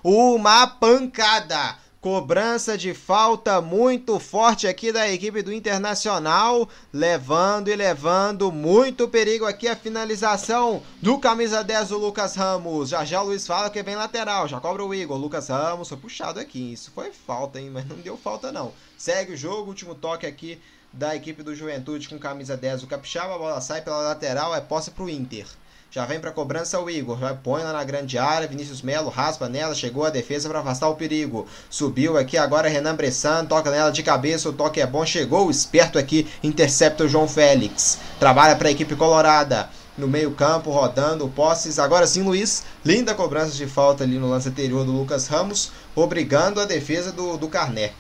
Uma 0.05 0.67
pancada. 0.67 1.75
Cobrança 2.07 2.79
de 2.79 2.95
falta 2.95 3.61
muito 3.61 4.21
forte 4.21 4.69
aqui 4.69 4.93
da 4.93 5.11
equipe 5.11 5.43
do 5.43 5.53
Internacional, 5.53 6.69
levando 6.93 7.67
e 7.67 7.75
levando 7.75 8.53
muito 8.53 9.09
perigo 9.09 9.45
aqui 9.45 9.67
a 9.67 9.75
finalização 9.75 10.85
do 11.03 11.19
camisa 11.19 11.65
10 11.65 11.89
do 11.89 11.99
Lucas 11.99 12.37
Ramos. 12.37 12.91
Já 12.91 13.05
já 13.05 13.21
o 13.21 13.27
Luiz 13.27 13.45
fala 13.45 13.71
que 13.71 13.83
vem 13.83 13.97
lateral, 13.97 14.47
já 14.47 14.61
cobra 14.61 14.85
o 14.85 14.95
Igor. 14.95 15.19
Lucas 15.19 15.49
Ramos 15.49 15.89
foi 15.89 15.99
puxado 15.99 16.39
aqui. 16.39 16.75
Isso 16.75 16.93
foi 16.93 17.11
falta, 17.11 17.61
hein? 17.61 17.71
Mas 17.71 17.89
não 17.89 17.97
deu 17.97 18.17
falta 18.17 18.53
não. 18.53 18.73
Segue 18.97 19.33
o 19.33 19.37
jogo, 19.37 19.71
último 19.71 19.93
toque 19.97 20.27
aqui 20.27 20.61
da 20.93 21.17
equipe 21.17 21.43
do 21.43 21.57
Juventude 21.57 22.09
com 22.09 22.21
camisa 22.21 22.57
10 22.57 22.85
o 22.85 22.87
Capixaba, 22.87 23.35
a 23.35 23.39
bola 23.39 23.61
sai 23.61 23.83
pela 23.83 23.99
lateral, 24.03 24.55
é 24.55 24.61
posse 24.61 24.93
pro 24.93 25.11
Inter. 25.11 25.49
Já 25.91 26.05
vem 26.05 26.21
para 26.21 26.33
cobrança 26.33 26.81
o 26.81 26.91
Igor, 26.91 27.17
vai 27.17 27.35
põe 27.35 27.63
lá 27.63 27.73
na 27.73 27.85
grande 27.85 28.19
área, 28.19 28.49
Vinícius 28.49 28.83
Melo 28.83 29.09
raspa 29.09 29.49
nela, 29.49 29.75
chegou 29.75 30.05
a 30.05 30.11
defesa 30.11 30.49
para 30.49 30.59
afastar 30.59 30.89
o 30.89 30.97
perigo. 30.97 31.47
Subiu 31.71 32.19
aqui 32.19 32.37
agora 32.37 32.69
Renan 32.69 32.95
Bressan, 32.95 33.47
toca 33.47 33.71
nela 33.71 33.91
de 33.91 34.03
cabeça, 34.03 34.49
o 34.49 34.53
toque 34.53 34.81
é 34.81 34.87
bom, 34.87 35.07
chegou 35.07 35.51
esperto 35.51 35.99
aqui, 35.99 36.27
intercepta 36.43 37.05
o 37.05 37.09
João 37.09 37.27
Félix. 37.27 37.99
Trabalha 38.19 38.57
para 38.57 38.69
a 38.69 38.73
equipe 38.73 38.95
colorada. 38.97 39.71
No 39.97 40.07
meio-campo, 40.07 40.71
rodando, 40.71 41.27
posses. 41.29 41.79
Agora 41.79 42.07
sim, 42.07 42.23
Luiz. 42.23 42.65
Linda 42.85 43.15
cobrança 43.15 43.53
de 43.53 43.67
falta 43.67 44.05
ali 44.05 44.19
no 44.19 44.29
lance 44.29 44.49
anterior 44.49 44.85
do 44.85 44.93
Lucas 44.93 45.27
Ramos, 45.27 45.73
obrigando 45.95 46.61
a 46.61 46.67
defesa 46.67 47.11
do, 47.11 47.39
do 47.39 47.49
Carné. 47.49 47.93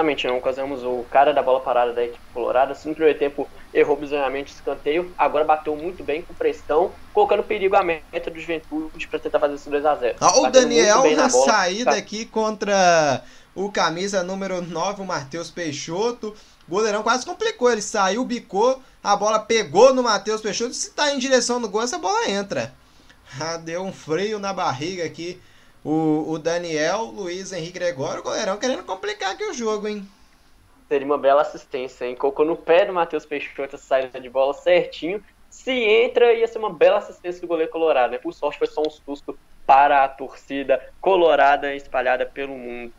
Exatamente, 0.00 0.26
não 0.26 0.40
casamos 0.40 0.82
o 0.82 1.04
cara 1.10 1.34
da 1.34 1.42
bola 1.42 1.60
parada 1.60 1.92
da 1.92 2.02
equipe 2.02 2.24
colorada. 2.32 2.72
Assim, 2.72 2.88
no 2.88 2.94
primeiro 2.94 3.18
tempo 3.18 3.46
errou 3.72 3.96
bizonhamente 3.96 4.50
o 4.50 4.54
escanteio, 4.54 5.12
agora 5.16 5.44
bateu 5.44 5.76
muito 5.76 6.02
bem 6.02 6.22
com 6.22 6.32
pressão, 6.32 6.90
colocando 7.12 7.42
perigo 7.42 7.76
à 7.76 7.82
meta 7.82 8.30
do 8.30 8.40
Juventude 8.40 9.06
para 9.06 9.18
tentar 9.18 9.38
fazer 9.38 9.56
esse 9.56 9.68
2x0. 9.68 10.16
Ah, 10.18 10.40
o 10.40 10.50
Daniel 10.50 11.04
na, 11.10 11.24
na 11.24 11.30
saída 11.30 11.90
tá. 11.90 11.98
aqui 11.98 12.24
contra 12.24 13.22
o 13.54 13.70
camisa 13.70 14.22
número 14.22 14.62
9, 14.62 15.02
o 15.02 15.04
Matheus 15.04 15.50
Peixoto. 15.50 16.34
O 16.66 16.70
goleirão 16.70 17.02
quase 17.02 17.26
complicou, 17.26 17.70
ele 17.70 17.82
saiu, 17.82 18.24
bicou, 18.24 18.80
a 19.04 19.14
bola 19.14 19.38
pegou 19.38 19.92
no 19.92 20.02
Matheus 20.02 20.40
Peixoto. 20.40 20.72
Se 20.72 20.92
tá 20.92 21.14
em 21.14 21.18
direção 21.18 21.60
no 21.60 21.68
gol, 21.68 21.82
essa 21.82 21.98
bola 21.98 22.26
entra. 22.30 22.72
Ah, 23.38 23.58
deu 23.58 23.82
um 23.82 23.92
freio 23.92 24.38
na 24.38 24.54
barriga 24.54 25.04
aqui 25.04 25.38
o, 25.84 26.32
o 26.32 26.38
Daniel, 26.38 27.04
Luiz 27.04 27.52
Henrique 27.52 27.72
Gregório, 27.72 28.20
o 28.20 28.22
goleirão 28.22 28.58
querendo 28.58 28.84
complicar 28.84 29.32
aqui 29.32 29.44
o 29.44 29.54
jogo, 29.54 29.88
hein? 29.88 30.06
Seria 30.88 31.06
uma 31.06 31.18
bela 31.18 31.42
assistência, 31.42 32.04
hein? 32.04 32.16
Colocou 32.16 32.44
no 32.44 32.56
pé 32.56 32.84
do 32.84 32.92
Matheus 32.92 33.24
Peixoto 33.24 33.76
essa 33.76 33.78
saída 33.78 34.20
de 34.20 34.28
bola 34.28 34.52
certinho. 34.52 35.22
Se 35.48 35.72
entra, 35.72 36.32
ia 36.32 36.46
ser 36.46 36.58
uma 36.58 36.72
bela 36.72 36.98
assistência 36.98 37.40
do 37.40 37.46
goleiro 37.46 37.70
colorado, 37.70 38.12
né? 38.12 38.18
Por 38.18 38.32
sorte, 38.32 38.58
foi 38.58 38.66
só 38.66 38.82
um 38.82 38.90
susto 38.90 39.38
para 39.66 40.04
a 40.04 40.08
torcida 40.08 40.84
colorada 41.00 41.74
espalhada 41.74 42.26
pelo 42.26 42.54
mundo. 42.56 42.92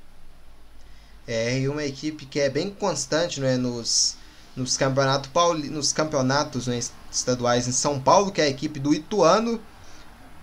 É, 1.28 1.60
e 1.60 1.68
uma 1.68 1.84
equipe 1.84 2.26
que 2.26 2.40
é 2.40 2.50
bem 2.50 2.70
constante 2.70 3.40
né, 3.40 3.58
nos, 3.58 4.18
nos, 4.56 4.76
campeonato 4.76 5.30
Pauli, 5.30 5.70
nos 5.70 5.94
campeonatos 5.94 6.68
né, 6.68 6.80
estaduais 7.12 7.68
em 7.68 7.72
São 7.72 8.00
Paulo, 8.00 8.32
que 8.32 8.42
é 8.42 8.46
a 8.46 8.50
equipe 8.50 8.80
do 8.80 8.94
Ituano, 8.94 9.62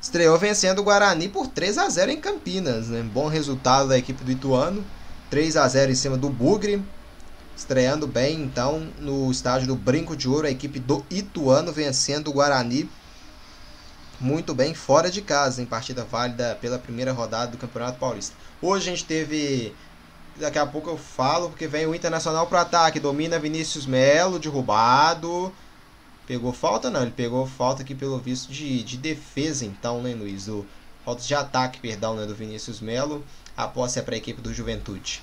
estreou 0.00 0.38
vencendo 0.38 0.80
o 0.80 0.82
Guarani 0.82 1.28
por 1.28 1.46
3 1.46 1.78
a 1.78 1.88
0 1.88 2.12
em 2.12 2.20
Campinas. 2.20 2.88
Né? 2.88 3.02
Bom 3.02 3.28
resultado 3.28 3.88
da 3.88 3.98
equipe 3.98 4.22
do 4.24 4.30
Ituano. 4.30 4.84
3 5.30 5.56
a 5.56 5.68
0 5.68 5.92
em 5.92 5.94
cima 5.94 6.16
do 6.16 6.28
Bugre. 6.28 6.82
Estreando 7.56 8.06
bem, 8.06 8.40
então, 8.40 8.86
no 9.00 9.30
estádio 9.32 9.66
do 9.66 9.74
Brinco 9.74 10.16
de 10.16 10.28
Ouro, 10.28 10.46
a 10.46 10.50
equipe 10.50 10.78
do 10.78 11.04
Ituano 11.10 11.72
vencendo 11.72 12.28
o 12.28 12.32
Guarani. 12.32 12.88
Muito 14.20 14.54
bem, 14.54 14.74
fora 14.74 15.10
de 15.10 15.20
casa, 15.20 15.60
em 15.60 15.66
partida 15.66 16.04
válida 16.04 16.56
pela 16.60 16.78
primeira 16.78 17.12
rodada 17.12 17.50
do 17.50 17.58
Campeonato 17.58 17.98
Paulista. 17.98 18.34
Hoje 18.62 18.88
a 18.88 18.92
gente 18.92 19.04
teve. 19.04 19.74
Daqui 20.36 20.58
a 20.58 20.66
pouco 20.66 20.88
eu 20.88 20.96
falo, 20.96 21.48
porque 21.48 21.66
vem 21.66 21.84
o 21.86 21.94
Internacional 21.96 22.46
para 22.46 22.60
ataque. 22.60 23.00
Domina 23.00 23.40
Vinícius 23.40 23.86
Melo, 23.86 24.38
derrubado. 24.38 25.52
Pegou 26.28 26.52
falta? 26.52 26.90
Não, 26.90 27.00
ele 27.00 27.10
pegou 27.10 27.46
falta 27.46 27.82
aqui 27.82 27.94
pelo 27.94 28.18
visto 28.18 28.52
de, 28.52 28.82
de 28.82 28.98
defesa, 28.98 29.64
então, 29.64 30.02
né, 30.02 30.14
Luiz? 30.14 30.44
Do, 30.44 30.66
falta 31.02 31.22
de 31.22 31.34
ataque, 31.34 31.80
perdão, 31.80 32.14
né, 32.14 32.26
do 32.26 32.34
Vinícius 32.34 32.82
Melo. 32.82 33.24
A 33.56 33.66
posse 33.66 33.98
é 33.98 34.02
para 34.02 34.14
a 34.14 34.18
equipe 34.18 34.42
do 34.42 34.52
Juventude. 34.52 35.22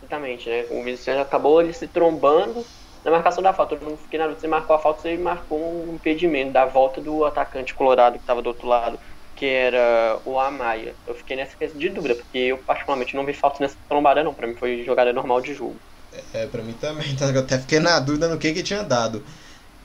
Exatamente, 0.00 0.48
né? 0.48 0.64
O 0.70 0.82
Vinícius 0.82 1.18
acabou 1.18 1.60
ele 1.60 1.74
se 1.74 1.86
trombando 1.86 2.64
na 3.04 3.10
marcação 3.10 3.42
da 3.42 3.52
falta. 3.52 3.74
Eu 3.74 3.82
não 3.82 3.96
fiquei 3.98 4.18
na 4.18 4.24
dúvida 4.24 4.40
se 4.40 4.48
marcou 4.48 4.74
a 4.74 4.78
falta, 4.78 5.06
ele 5.06 5.22
marcou 5.22 5.60
um 5.60 5.94
impedimento 5.94 6.52
da 6.52 6.64
volta 6.64 6.98
do 6.98 7.26
atacante 7.26 7.74
colorado 7.74 8.14
que 8.14 8.22
estava 8.22 8.40
do 8.40 8.46
outro 8.46 8.66
lado, 8.66 8.98
que 9.36 9.44
era 9.44 10.18
o 10.24 10.40
Amaya. 10.40 10.94
Eu 11.06 11.14
fiquei 11.14 11.36
nessa 11.36 11.54
questão 11.54 11.78
de 11.78 11.90
dúvida, 11.90 12.14
porque 12.14 12.38
eu 12.38 12.56
particularmente 12.56 13.14
não 13.14 13.26
vi 13.26 13.34
falta 13.34 13.58
nessa 13.60 13.76
trombada, 13.86 14.24
não. 14.24 14.32
Para 14.32 14.46
mim 14.46 14.54
foi 14.54 14.84
jogada 14.84 15.12
normal 15.12 15.42
de 15.42 15.52
jogo. 15.52 15.76
É, 16.32 16.46
para 16.46 16.62
mim 16.62 16.72
também. 16.72 17.10
Então 17.12 17.30
eu 17.30 17.40
até 17.40 17.58
fiquei 17.58 17.78
na 17.78 18.00
dúvida 18.00 18.26
no 18.26 18.38
que 18.38 18.54
que 18.54 18.62
tinha 18.62 18.82
dado. 18.82 19.22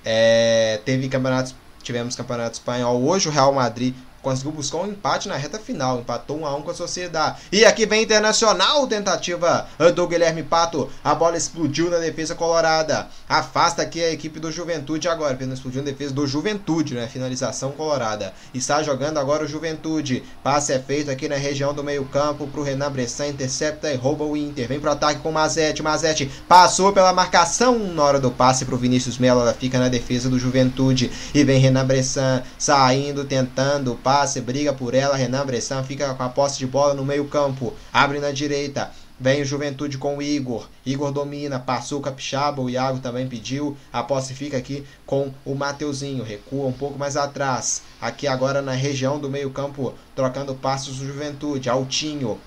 É, 0.10 0.80
teve 0.86 1.10
campeonatos, 1.10 1.54
tivemos 1.84 2.16
campeonato 2.16 2.54
espanhol. 2.54 3.04
Hoje, 3.04 3.28
o 3.28 3.32
Real 3.32 3.54
Madrid 3.54 3.94
conseguiu 4.22 4.52
buscar 4.52 4.80
um 4.80 4.88
empate 4.88 5.28
na 5.28 5.36
reta 5.36 5.60
final, 5.60 6.00
empatou 6.00 6.40
1 6.40 6.46
a 6.46 6.56
1 6.56 6.62
com 6.62 6.72
a 6.72 6.76
Sociedade. 6.76 7.42
E 7.52 7.64
aqui 7.64 7.86
vem 7.86 8.04
Internacional, 8.04 8.88
tentativa 8.88 9.68
do 9.94 10.08
Guilherme 10.08 10.42
Pato, 10.42 10.90
a 11.04 11.14
bola 11.14 11.36
explodiu 11.38 11.90
na 11.90 11.98
defesa 11.98 12.36
colorada. 12.36 13.08
Afasta 13.28 13.82
aqui 13.82 14.02
a 14.02 14.12
equipe 14.12 14.40
do 14.40 14.52
Juventude 14.52 15.08
agora, 15.08 15.38
não 15.42 15.54
explodiu 15.54 15.82
na 15.82 15.92
defesa 15.92 16.14
do 16.14 16.26
Juventude, 16.26 16.94
né? 16.94 17.08
Finalização 17.08 17.72
colorada. 17.72 18.34
Está 18.54 18.82
jogando 18.82 19.18
agora 19.18 19.44
o 19.44 19.48
Juventude. 19.48 20.24
Passe 20.44 20.74
é 20.74 20.80
feito 20.80 21.12
aqui 21.12 21.28
na 21.28 21.36
região 21.36 21.74
do 21.74 21.84
meio-campo 21.84 22.48
pro 22.48 22.64
Renan 22.64 22.92
Bressan, 22.92 23.28
intercepta 23.28 23.92
e 23.92 23.96
rouba 23.96 24.24
o 24.24 24.38
Inter. 24.38 24.68
Vem 24.68 24.80
pro 24.80 24.92
ataque 24.92 25.20
com 25.20 25.30
o 25.30 25.34
Mazete. 25.34 25.84
Mazete 25.84 26.32
passou 26.48 26.94
pela 26.94 27.14
marcação 27.14 27.78
na 27.78 28.04
hora 28.04 28.20
do 28.20 28.32
passe 28.32 28.66
pro 28.66 28.78
Vinícius 28.78 29.18
Melo, 29.18 29.42
ela 29.42 29.54
fica 29.54 29.80
na 29.80 29.90
defesa 29.90 30.30
do 30.30 30.40
Juventude. 30.40 31.12
E 31.34 31.44
vem 31.44 31.60
Renan 31.60 31.86
Bressan 31.86 32.42
saindo, 32.58 33.26
tentando 33.26 33.96
passe, 33.96 34.17
briga 34.42 34.74
por 34.74 34.94
ela. 34.94 35.16
Renan 35.16 35.46
Bressan 35.46 35.84
fica 35.84 36.14
com 36.14 36.24
a 36.24 36.30
posse 36.30 36.58
de 36.58 36.66
bola 36.66 36.94
no 36.94 37.06
meio-campo, 37.06 37.74
abre 37.94 38.20
na 38.20 38.32
direita. 38.32 38.92
Vem 39.20 39.42
o 39.42 39.46
Juventude 39.46 39.98
com 39.98 40.18
o 40.18 40.22
Igor. 40.22 40.70
Igor 40.86 41.12
domina, 41.12 41.60
passou 41.60 41.98
o 41.98 42.02
Capixaba, 42.02 42.62
o 42.62 42.70
Iago 42.70 43.00
também 43.00 43.28
pediu. 43.28 43.76
A 43.92 44.04
posse 44.04 44.36
fica 44.36 44.58
aqui 44.58 44.84
com 45.08 45.34
o 45.44 45.56
Mateuzinho. 45.56 46.24
Recua 46.24 46.68
um 46.68 46.72
pouco 46.72 47.00
mais 47.00 47.18
atrás. 47.18 47.82
Aqui 48.00 48.28
agora 48.28 48.62
na 48.62 48.74
região 48.74 49.20
do 49.20 49.28
meio-campo, 49.28 49.96
trocando 50.16 50.54
passos 50.54 50.98
do 50.98 51.08
Juventude. 51.08 51.68
Altinho. 51.68 52.40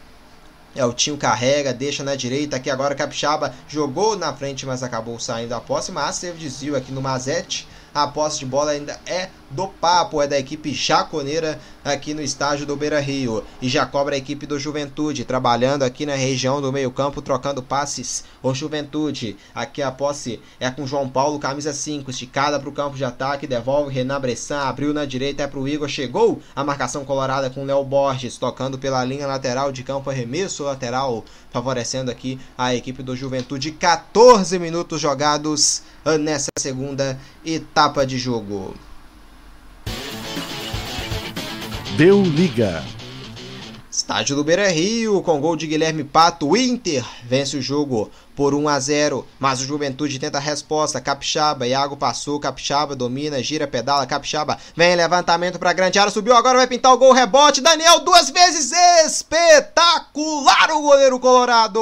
Altinho 0.78 1.16
carrega, 1.16 1.74
deixa 1.74 2.04
na 2.04 2.14
direita. 2.14 2.54
Aqui 2.54 2.70
agora 2.70 2.94
Capixaba 2.94 3.52
jogou 3.68 4.16
na 4.16 4.32
frente, 4.32 4.64
mas 4.64 4.84
acabou 4.84 5.18
saindo 5.18 5.48
da 5.48 5.60
posse. 5.60 5.90
Mas 5.90 6.20
teve 6.20 6.38
desvio 6.38 6.76
aqui 6.76 6.92
no 6.92 7.02
Mazete. 7.02 7.66
A 7.94 8.06
posse 8.06 8.38
de 8.38 8.46
bola 8.46 8.70
ainda 8.72 8.98
é 9.06 9.28
do 9.50 9.66
Papo, 9.66 10.22
é 10.22 10.26
da 10.26 10.38
equipe 10.38 10.72
jaconeira 10.72 11.58
aqui 11.84 12.14
no 12.14 12.22
estádio 12.22 12.66
do 12.66 12.76
Beira 12.76 13.00
Rio. 13.00 13.44
E 13.60 13.68
já 13.68 13.86
cobra 13.86 14.14
a 14.14 14.18
equipe 14.18 14.46
do 14.46 14.58
Juventude, 14.58 15.24
trabalhando 15.24 15.82
aqui 15.82 16.04
na 16.04 16.14
região 16.14 16.60
do 16.60 16.72
meio-campo, 16.72 17.22
trocando 17.22 17.62
passes. 17.62 18.24
O 18.42 18.54
Juventude, 18.54 19.36
aqui 19.54 19.82
a 19.82 19.90
posse 19.90 20.40
é 20.58 20.70
com 20.70 20.86
João 20.86 21.08
Paulo, 21.08 21.38
camisa 21.38 21.72
5, 21.72 22.10
esticada 22.10 22.58
para 22.58 22.68
o 22.68 22.72
campo 22.72 22.96
de 22.96 23.04
ataque, 23.04 23.46
devolve 23.46 23.92
Renan 23.92 24.20
Bressan, 24.20 24.60
abriu 24.60 24.92
na 24.92 25.04
direita, 25.04 25.42
é 25.42 25.46
para 25.46 25.58
o 25.58 25.68
Igor, 25.68 25.88
chegou 25.88 26.40
a 26.54 26.64
marcação 26.64 27.04
colorada 27.04 27.50
com 27.50 27.64
Léo 27.64 27.84
Borges, 27.84 28.36
tocando 28.36 28.78
pela 28.78 29.04
linha 29.04 29.26
lateral 29.26 29.72
de 29.72 29.82
campo, 29.82 30.10
arremesso 30.10 30.64
lateral, 30.64 31.24
favorecendo 31.50 32.10
aqui 32.10 32.38
a 32.56 32.74
equipe 32.74 33.02
do 33.02 33.16
Juventude. 33.16 33.72
14 33.72 34.58
minutos 34.58 35.00
jogados 35.00 35.82
nessa 36.20 36.50
segunda 36.58 37.18
etapa 37.44 38.06
de 38.06 38.18
jogo. 38.18 38.74
Deu 42.00 42.22
liga. 42.22 42.82
Estádio 43.90 44.34
do 44.34 44.42
Beira 44.42 44.70
Rio, 44.70 45.20
com 45.20 45.38
gol 45.38 45.54
de 45.54 45.66
Guilherme 45.66 46.02
Pato, 46.02 46.48
o 46.48 46.56
Inter 46.56 47.04
vence 47.24 47.58
o 47.58 47.60
jogo 47.60 48.10
por 48.34 48.54
1 48.54 48.68
a 48.70 48.80
0, 48.80 49.26
mas 49.38 49.60
o 49.60 49.66
Juventude 49.66 50.18
tenta 50.18 50.38
a 50.38 50.40
resposta. 50.40 50.98
Capixaba, 50.98 51.66
Iago 51.66 51.98
passou, 51.98 52.40
Capixaba 52.40 52.96
domina, 52.96 53.42
gira, 53.42 53.66
pedala, 53.66 54.06
Capixaba 54.06 54.56
vem 54.74 54.96
levantamento 54.96 55.58
para 55.58 55.74
grande 55.74 55.98
área, 55.98 56.10
subiu 56.10 56.34
agora, 56.34 56.56
vai 56.56 56.66
pintar 56.66 56.94
o 56.94 56.96
gol, 56.96 57.12
rebote. 57.12 57.60
Daniel 57.60 58.00
duas 58.00 58.30
vezes 58.30 58.72
espetacular 59.04 60.70
o 60.70 60.80
goleiro 60.80 61.20
colorado. 61.20 61.80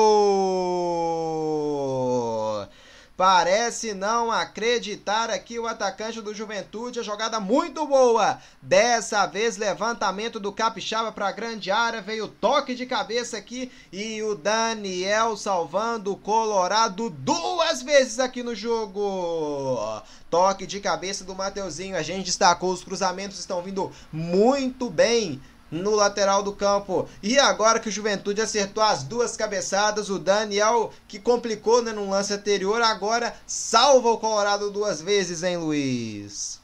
Parece 3.18 3.94
não 3.94 4.30
acreditar 4.30 5.28
aqui 5.28 5.58
o 5.58 5.66
atacante 5.66 6.20
do 6.20 6.32
Juventude. 6.32 7.00
A 7.00 7.02
jogada 7.02 7.40
muito 7.40 7.84
boa. 7.84 8.38
Dessa 8.62 9.26
vez, 9.26 9.56
levantamento 9.56 10.38
do 10.38 10.52
Capixaba 10.52 11.10
para 11.10 11.26
a 11.26 11.32
grande 11.32 11.68
área. 11.68 12.00
Veio 12.00 12.28
toque 12.28 12.76
de 12.76 12.86
cabeça 12.86 13.36
aqui. 13.36 13.72
E 13.92 14.22
o 14.22 14.36
Daniel 14.36 15.36
salvando 15.36 16.12
o 16.12 16.16
Colorado 16.16 17.10
duas 17.10 17.82
vezes 17.82 18.20
aqui 18.20 18.44
no 18.44 18.54
jogo. 18.54 20.00
Toque 20.30 20.64
de 20.64 20.78
cabeça 20.78 21.24
do 21.24 21.34
Mateuzinho. 21.34 21.96
A 21.96 22.02
gente 22.02 22.26
destacou. 22.26 22.70
Os 22.70 22.84
cruzamentos 22.84 23.40
estão 23.40 23.60
vindo 23.60 23.90
muito 24.12 24.88
bem 24.88 25.42
no 25.70 25.94
lateral 25.94 26.42
do 26.42 26.52
campo. 26.52 27.08
E 27.22 27.38
agora 27.38 27.80
que 27.80 27.88
o 27.88 27.92
Juventude 27.92 28.40
acertou 28.40 28.82
as 28.82 29.02
duas 29.02 29.36
cabeçadas, 29.36 30.08
o 30.10 30.18
Daniel, 30.18 30.90
que 31.06 31.18
complicou 31.18 31.82
né, 31.82 31.92
no 31.92 32.08
lance 32.08 32.32
anterior, 32.32 32.80
agora 32.82 33.34
salva 33.46 34.10
o 34.10 34.18
Colorado 34.18 34.70
duas 34.70 35.00
vezes, 35.00 35.42
hein, 35.42 35.56
Luiz? 35.56 36.62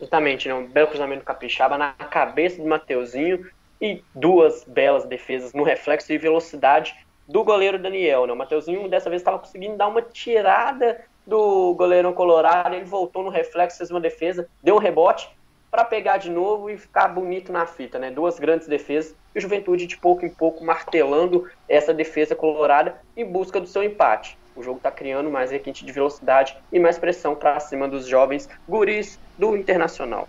Justamente, 0.00 0.48
né? 0.48 0.54
um 0.54 0.66
belo 0.66 0.88
cruzamento 0.88 1.24
capixaba 1.24 1.78
na 1.78 1.92
cabeça 1.92 2.60
do 2.60 2.68
Mateuzinho 2.68 3.48
e 3.80 4.02
duas 4.14 4.64
belas 4.64 5.04
defesas 5.04 5.52
no 5.52 5.62
reflexo 5.62 6.12
e 6.12 6.18
velocidade 6.18 6.94
do 7.28 7.44
goleiro 7.44 7.78
Daniel. 7.78 8.26
Né? 8.26 8.32
O 8.32 8.36
Mateuzinho 8.36 8.88
dessa 8.88 9.08
vez 9.08 9.22
estava 9.22 9.38
conseguindo 9.38 9.76
dar 9.76 9.88
uma 9.88 10.02
tirada 10.02 11.04
do 11.26 11.74
goleiro 11.74 12.12
colorado, 12.12 12.74
ele 12.74 12.84
voltou 12.84 13.22
no 13.22 13.30
reflexo, 13.30 13.78
fez 13.78 13.90
uma 13.90 14.00
defesa, 14.00 14.48
deu 14.62 14.74
um 14.74 14.78
rebote 14.78 15.30
para 15.72 15.86
pegar 15.86 16.18
de 16.18 16.28
novo 16.28 16.68
e 16.68 16.76
ficar 16.76 17.08
bonito 17.08 17.50
na 17.50 17.64
fita, 17.64 17.98
né? 17.98 18.10
Duas 18.10 18.38
grandes 18.38 18.68
defesas 18.68 19.14
e 19.34 19.38
o 19.38 19.40
Juventude 19.40 19.86
de 19.86 19.96
pouco 19.96 20.26
em 20.26 20.28
pouco 20.28 20.62
martelando 20.62 21.50
essa 21.66 21.94
defesa 21.94 22.36
colorada 22.36 23.00
em 23.16 23.24
busca 23.24 23.58
do 23.58 23.66
seu 23.66 23.82
empate. 23.82 24.36
O 24.54 24.62
jogo 24.62 24.76
está 24.76 24.90
criando 24.90 25.30
mais 25.30 25.50
requinte 25.50 25.82
de 25.86 25.90
velocidade 25.90 26.54
e 26.70 26.78
mais 26.78 26.98
pressão 26.98 27.34
para 27.34 27.58
cima 27.58 27.88
dos 27.88 28.06
jovens 28.06 28.50
guris 28.68 29.18
do 29.38 29.56
Internacional. 29.56 30.28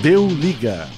Deu 0.00 0.26
liga. 0.26 0.88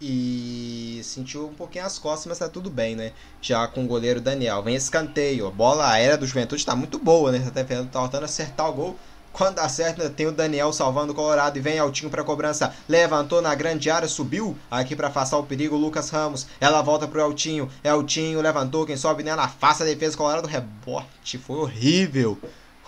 E 0.00 1.00
sentiu 1.02 1.48
um 1.48 1.54
pouquinho 1.54 1.84
as 1.84 1.98
costas, 1.98 2.26
mas 2.26 2.38
tá 2.38 2.48
tudo 2.48 2.70
bem, 2.70 2.94
né? 2.94 3.12
Já 3.42 3.66
com 3.66 3.82
o 3.82 3.88
goleiro 3.88 4.20
Daniel. 4.20 4.62
Vem 4.62 4.76
escanteio. 4.76 5.48
A 5.48 5.50
bola 5.50 5.90
aérea 5.90 6.16
do 6.16 6.26
Juventude 6.26 6.64
tá 6.64 6.76
muito 6.76 6.96
boa, 6.96 7.32
né? 7.32 7.40
Tá 7.52 7.64
tentando 7.64 8.24
acertar 8.24 8.70
o 8.70 8.72
gol 8.72 8.96
quando 9.36 9.58
acerta, 9.58 10.08
tem 10.08 10.26
o 10.26 10.32
Daniel 10.32 10.72
salvando 10.72 11.12
o 11.12 11.14
Colorado 11.14 11.58
e 11.58 11.60
vem 11.60 11.78
Altinho 11.78 12.10
para 12.10 12.24
cobrança. 12.24 12.74
Levantou 12.88 13.42
na 13.42 13.54
grande 13.54 13.90
área, 13.90 14.08
subiu 14.08 14.56
aqui 14.70 14.96
para 14.96 15.08
afastar 15.08 15.36
o 15.36 15.42
perigo. 15.42 15.76
Lucas 15.76 16.08
Ramos. 16.08 16.46
Ela 16.58 16.80
volta 16.80 17.06
pro 17.06 17.22
Altinho. 17.22 17.68
Altinho 17.84 18.40
levantou. 18.40 18.86
Quem 18.86 18.96
sobe 18.96 19.22
nela 19.22 19.44
afasta 19.44 19.84
a 19.84 19.86
defesa 19.86 20.16
Colorado. 20.16 20.48
Rebote. 20.48 21.36
Foi 21.36 21.58
horrível. 21.58 22.38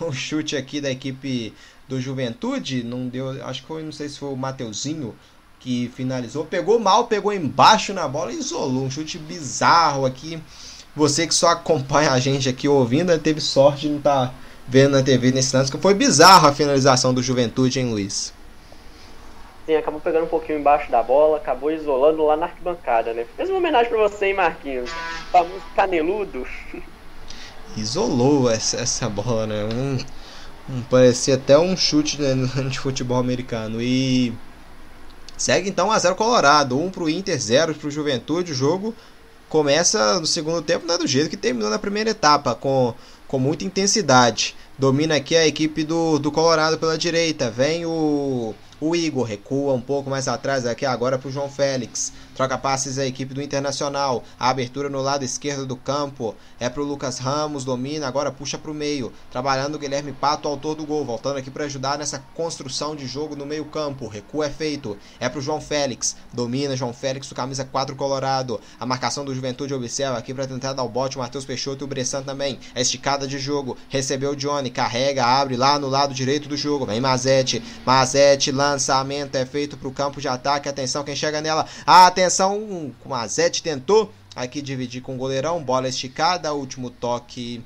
Um 0.01 0.11
chute 0.11 0.57
aqui 0.57 0.81
da 0.81 0.89
equipe 0.89 1.53
do 1.87 2.01
Juventude. 2.01 2.83
Não 2.83 3.07
deu. 3.07 3.45
Acho 3.45 3.61
que 3.61 3.67
foi. 3.67 3.83
Não 3.83 3.91
sei 3.91 4.09
se 4.09 4.17
foi 4.17 4.29
o 4.29 4.35
Mateuzinho 4.35 5.13
que 5.59 5.91
finalizou. 5.95 6.45
Pegou 6.45 6.79
mal, 6.79 7.05
pegou 7.05 7.31
embaixo 7.31 7.93
na 7.93 8.07
bola 8.07 8.33
e 8.33 8.39
isolou. 8.39 8.85
Um 8.85 8.89
chute 8.89 9.19
bizarro 9.19 10.03
aqui. 10.03 10.41
Você 10.95 11.27
que 11.27 11.35
só 11.35 11.49
acompanha 11.49 12.11
a 12.11 12.19
gente 12.19 12.49
aqui 12.49 12.67
ouvindo, 12.67 13.15
teve 13.19 13.39
sorte 13.39 13.81
de 13.81 13.89
não 13.89 13.97
estar. 13.99 14.29
Tá 14.29 14.33
vendo 14.69 14.91
na 14.91 15.03
TV 15.03 15.31
nesse 15.31 15.55
lance, 15.55 15.71
que 15.71 15.77
foi 15.79 15.95
bizarro 15.95 16.47
a 16.47 16.53
finalização 16.53 17.11
do 17.11 17.23
Juventude, 17.23 17.79
hein, 17.79 17.89
Luiz? 17.89 18.31
Sim, 19.65 19.75
acabou 19.75 19.99
pegando 19.99 20.25
um 20.25 20.29
pouquinho 20.29 20.59
embaixo 20.59 20.91
da 20.91 21.01
bola, 21.01 21.37
acabou 21.37 21.71
isolando 21.71 22.25
lá 22.25 22.37
na 22.37 22.45
arquibancada, 22.45 23.13
né? 23.13 23.25
Fez 23.35 23.49
uma 23.49 23.57
homenagem 23.57 23.89
pra 23.89 24.07
você, 24.07 24.27
hein, 24.27 24.35
Marquinhos? 24.35 24.89
O 24.91 25.31
famoso 25.31 25.61
caneludo. 25.75 26.47
Isolou 27.75 28.49
essa, 28.49 28.77
essa 28.77 29.09
bola, 29.09 29.47
né? 29.47 29.63
Um, 29.65 29.97
um, 30.71 30.81
parecia 30.83 31.35
até 31.35 31.57
um 31.57 31.75
chute 31.75 32.21
né, 32.21 32.33
de 32.69 32.79
futebol 32.79 33.17
americano. 33.17 33.81
E 33.81 34.33
segue 35.37 35.69
então 35.69 35.91
a 35.91 35.99
0 35.99 36.15
Colorado. 36.15 36.77
1 36.77 36.85
um 36.85 36.89
pro 36.89 37.09
Inter, 37.09 37.39
0 37.39 37.75
pro 37.75 37.91
Juventude. 37.91 38.51
O 38.51 38.55
jogo 38.55 38.95
começa 39.49 40.19
no 40.19 40.25
segundo 40.25 40.61
tempo, 40.61 40.85
não 40.85 40.95
é 40.95 40.97
do 40.97 41.07
jeito 41.07 41.29
que 41.29 41.37
terminou 41.37 41.69
na 41.69 41.79
primeira 41.79 42.09
etapa, 42.09 42.55
com 42.55 42.93
com 43.29 43.37
muita 43.37 43.63
intensidade. 43.63 44.55
Domina 44.77 45.15
aqui 45.15 45.35
a 45.35 45.47
equipe 45.47 45.83
do, 45.83 46.17
do 46.17 46.31
Colorado 46.31 46.79
pela 46.79 46.97
direita. 46.97 47.49
Vem 47.49 47.85
o, 47.85 48.55
o 48.81 48.95
Igor, 48.95 49.23
recua 49.23 49.73
um 49.73 49.79
pouco 49.79 50.09
mais 50.09 50.27
atrás 50.27 50.65
aqui 50.65 50.83
agora 50.83 51.17
para 51.17 51.29
o 51.29 51.31
João 51.31 51.47
Félix. 51.47 52.11
Troca 52.39 52.57
passes 52.57 52.97
a 52.97 53.05
equipe 53.05 53.33
do 53.33 53.41
Internacional. 53.41 54.23
A 54.39 54.49
abertura 54.49 54.87
no 54.87 55.01
lado 55.01 55.25
esquerdo 55.25 55.65
do 55.65 55.75
campo 55.75 56.33
é 56.57 56.69
para 56.69 56.81
o 56.81 56.85
Lucas 56.85 57.19
Ramos, 57.19 57.65
domina, 57.65 58.07
agora 58.07 58.31
puxa 58.31 58.57
para 58.57 58.71
o 58.71 58.73
meio. 58.73 59.11
Trabalhando 59.29 59.75
o 59.75 59.77
Guilherme 59.77 60.13
Pato, 60.13 60.47
autor 60.47 60.73
do 60.73 60.85
gol. 60.85 61.03
Voltando 61.03 61.35
aqui 61.35 61.51
para 61.51 61.65
ajudar 61.65 61.97
nessa 61.97 62.23
construção 62.33 62.95
de 62.95 63.05
jogo 63.05 63.35
no 63.35 63.45
meio 63.45 63.65
campo. 63.65 64.07
Recuo 64.07 64.41
é 64.41 64.49
feito. 64.49 64.97
É 65.19 65.27
para 65.27 65.39
o 65.39 65.41
João 65.41 65.59
Félix. 65.59 66.15
Domina 66.31 66.77
João 66.77 66.93
Félix, 66.93 67.29
o 67.29 67.35
camisa 67.35 67.65
4 67.65 67.93
colorado. 67.97 68.61
A 68.79 68.85
marcação 68.85 69.25
do 69.25 69.35
Juventude 69.35 69.73
observa 69.73 70.17
aqui 70.17 70.33
para 70.33 70.47
tentar 70.47 70.71
dar 70.71 70.83
o 70.83 70.87
bote. 70.87 71.17
O 71.17 71.19
Matheus 71.19 71.43
Peixoto 71.43 71.83
e 71.83 71.85
o 71.85 71.87
Bressan 71.87 72.23
também. 72.23 72.57
É 72.73 72.79
esticada 72.79 73.27
de 73.27 73.37
jogo. 73.37 73.75
Recebeu 73.89 74.31
o 74.31 74.35
Johnny. 74.37 74.69
Carrega, 74.69 75.25
abre 75.25 75.57
lá 75.57 75.77
no 75.77 75.89
lado 75.89 76.13
direito 76.13 76.47
do 76.47 76.55
jogo. 76.55 76.85
Vem 76.85 77.01
Mazete. 77.01 77.61
Mazete, 77.85 78.49
lançamento 78.49 79.35
é 79.35 79.45
feito 79.45 79.75
para 79.75 79.89
o 79.89 79.91
campo 79.91 80.21
de 80.21 80.29
ataque. 80.29 80.69
Atenção, 80.69 81.03
quem 81.03 81.17
chega 81.17 81.41
nela. 81.41 81.65
Atenção 81.85 82.28
atenção, 82.29 82.93
com 83.03 83.13
a 83.13 83.25
Zete 83.25 83.63
tentou 83.63 84.13
aqui 84.35 84.61
dividir 84.61 85.01
com 85.01 85.15
o 85.15 85.17
goleirão, 85.17 85.61
bola 85.61 85.89
esticada, 85.89 86.53
último 86.53 86.91
toque. 86.91 87.61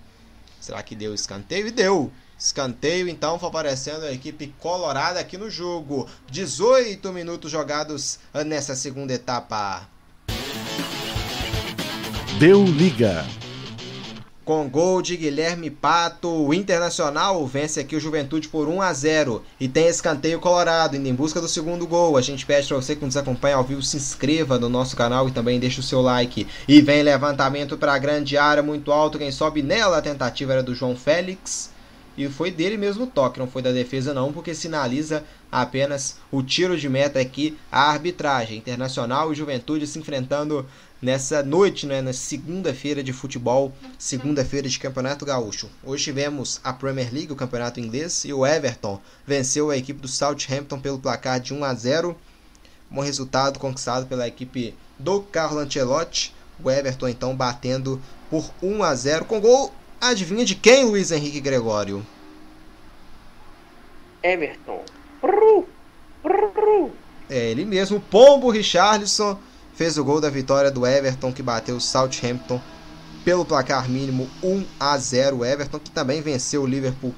Será 0.59 0.81
que 0.81 0.95
deu 0.95 1.13
escanteio? 1.13 1.67
E 1.67 1.71
deu. 1.71 2.11
Escanteio 2.39 3.07
então 3.07 3.37
favorecendo 3.37 4.05
a 4.05 4.11
equipe 4.11 4.53
colorada 4.59 5.19
aqui 5.19 5.37
no 5.37 5.49
jogo. 5.49 6.07
18 6.31 7.11
minutos 7.11 7.51
jogados 7.51 8.19
nessa 8.45 8.75
segunda 8.75 9.13
etapa. 9.13 9.87
Deu 12.39 12.63
liga. 12.63 13.25
Com 14.45 14.67
gol 14.67 15.01
de 15.01 15.15
Guilherme 15.15 15.69
Pato, 15.69 16.27
o 16.27 16.53
Internacional 16.53 17.47
vence 17.47 17.79
aqui 17.79 17.95
o 17.95 17.99
Juventude 17.99 18.49
por 18.49 18.67
1 18.67 18.81
a 18.81 18.91
0 18.91 19.41
e 19.57 19.69
tem 19.69 19.87
escanteio 19.87 20.37
colorado 20.37 20.97
indo 20.97 21.07
em 21.07 21.15
busca 21.15 21.39
do 21.39 21.47
segundo 21.47 21.87
gol. 21.87 22.17
A 22.17 22.21
gente 22.21 22.45
pede 22.45 22.67
para 22.67 22.75
você 22.75 22.93
que 22.93 23.05
nos 23.05 23.15
acompanha 23.15 23.55
ao 23.55 23.63
vivo 23.63 23.81
se 23.81 23.95
inscreva 23.95 24.59
no 24.59 24.67
nosso 24.67 24.97
canal 24.97 25.29
e 25.29 25.31
também 25.31 25.61
deixe 25.61 25.79
o 25.79 25.83
seu 25.83 26.01
like. 26.01 26.45
E 26.67 26.81
vem 26.81 27.03
levantamento 27.03 27.77
para 27.77 27.93
a 27.93 27.97
grande 27.97 28.37
área 28.37 28.61
muito 28.61 28.91
alto, 28.91 29.17
quem 29.17 29.31
sobe 29.31 29.61
nela 29.61 29.99
a 29.99 30.01
tentativa 30.01 30.51
era 30.51 30.61
do 30.61 30.75
João 30.75 30.93
Félix 30.93 31.71
e 32.17 32.27
foi 32.29 32.51
dele 32.51 32.77
mesmo 32.77 33.05
o 33.05 33.07
toque, 33.07 33.39
não 33.39 33.47
foi 33.47 33.61
da 33.61 33.71
defesa 33.71 34.13
não, 34.13 34.31
porque 34.31 34.53
sinaliza 34.53 35.23
apenas 35.51 36.17
o 36.31 36.43
tiro 36.43 36.77
de 36.77 36.87
meta 36.87 37.19
aqui 37.19 37.57
a 37.71 37.89
arbitragem. 37.89 38.57
Internacional 38.57 39.31
e 39.31 39.35
Juventude 39.35 39.87
se 39.87 39.97
enfrentando 39.97 40.65
nessa 41.03 41.43
noite, 41.43 41.85
né, 41.85 42.01
na 42.01 42.13
segunda-feira 42.13 43.03
de 43.03 43.11
futebol, 43.11 43.73
segunda-feira 43.99 44.69
de 44.69 44.79
Campeonato 44.79 45.25
Gaúcho. 45.25 45.69
Hoje 45.83 46.05
tivemos 46.05 46.61
a 46.63 46.71
Premier 46.71 47.13
League, 47.13 47.33
o 47.33 47.35
Campeonato 47.35 47.81
Inglês, 47.81 48.23
e 48.23 48.31
o 48.31 48.45
Everton 48.45 49.01
venceu 49.27 49.69
a 49.69 49.75
equipe 49.75 49.99
do 49.99 50.07
Southampton 50.07 50.79
pelo 50.79 50.97
placar 50.97 51.41
de 51.41 51.53
1 51.53 51.61
a 51.61 51.73
0. 51.73 52.15
Um 52.89 53.01
resultado 53.01 53.59
conquistado 53.59 54.05
pela 54.05 54.25
equipe 54.25 54.73
do 54.97 55.21
Carlo 55.23 55.59
Ancelotti. 55.59 56.33
O 56.63 56.71
Everton 56.71 57.09
então 57.09 57.35
batendo 57.35 58.01
por 58.29 58.49
1 58.61 58.83
a 58.83 58.95
0 58.95 59.25
com 59.25 59.41
gol 59.41 59.73
Adivinha 59.99 60.45
de 60.45 60.55
quem, 60.55 60.85
Luiz 60.85 61.11
Henrique 61.11 61.41
Gregório? 61.41 62.05
Everton. 64.21 64.83
É 67.29 67.51
ele 67.51 67.65
mesmo, 67.65 67.99
Pombo 67.99 68.49
Richarlison 68.49 69.37
fez 69.75 69.97
o 69.97 70.03
gol 70.03 70.21
da 70.21 70.29
vitória 70.29 70.71
do 70.71 70.85
Everton 70.85 71.31
que 71.31 71.43
bateu 71.43 71.75
o 71.75 71.81
Southampton 71.81 72.61
pelo 73.23 73.45
placar 73.45 73.89
mínimo 73.89 74.29
1 74.43 74.65
a 74.79 74.97
0. 74.97 75.37
O 75.37 75.45
Everton 75.45 75.79
que 75.79 75.91
também 75.91 76.21
venceu 76.21 76.63
o 76.63 76.67
Liverpool 76.67 77.13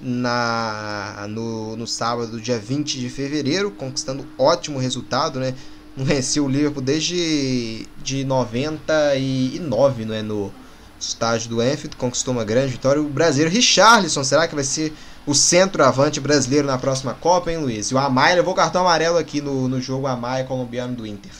na 0.00 1.26
no, 1.28 1.76
no 1.76 1.86
sábado, 1.86 2.40
dia 2.40 2.58
20 2.58 2.98
de 2.98 3.10
fevereiro, 3.10 3.70
conquistando 3.70 4.26
ótimo 4.38 4.78
resultado, 4.78 5.38
né? 5.38 5.54
Não 5.96 6.04
venceu 6.04 6.44
o 6.44 6.48
Liverpool 6.48 6.82
desde 6.82 7.86
de 8.02 8.24
99, 8.24 10.04
não 10.04 10.14
é 10.14 10.22
no 10.22 10.52
estádio 10.98 11.50
do 11.50 11.62
Enfield, 11.62 11.96
conquistou 11.96 12.32
uma 12.32 12.44
grande 12.44 12.72
vitória. 12.72 13.02
O 13.02 13.08
brasileiro 13.08 13.54
Richarlison, 13.54 14.22
será 14.24 14.46
que 14.46 14.54
vai 14.54 14.64
ser 14.64 14.92
o 15.26 15.34
centroavante 15.34 16.20
brasileiro 16.20 16.66
na 16.66 16.78
próxima 16.78 17.14
Copa, 17.14 17.50
hein, 17.50 17.58
Luiz? 17.58 17.90
E 17.90 17.94
o 17.94 17.98
Amaya 17.98 18.36
levou 18.36 18.54
cartão 18.54 18.82
amarelo 18.82 19.18
aqui 19.18 19.40
no, 19.40 19.68
no 19.68 19.80
jogo 19.80 20.06
Amaya 20.06 20.44
colombiano 20.44 20.94
do 20.94 21.06
Inter. 21.06 21.32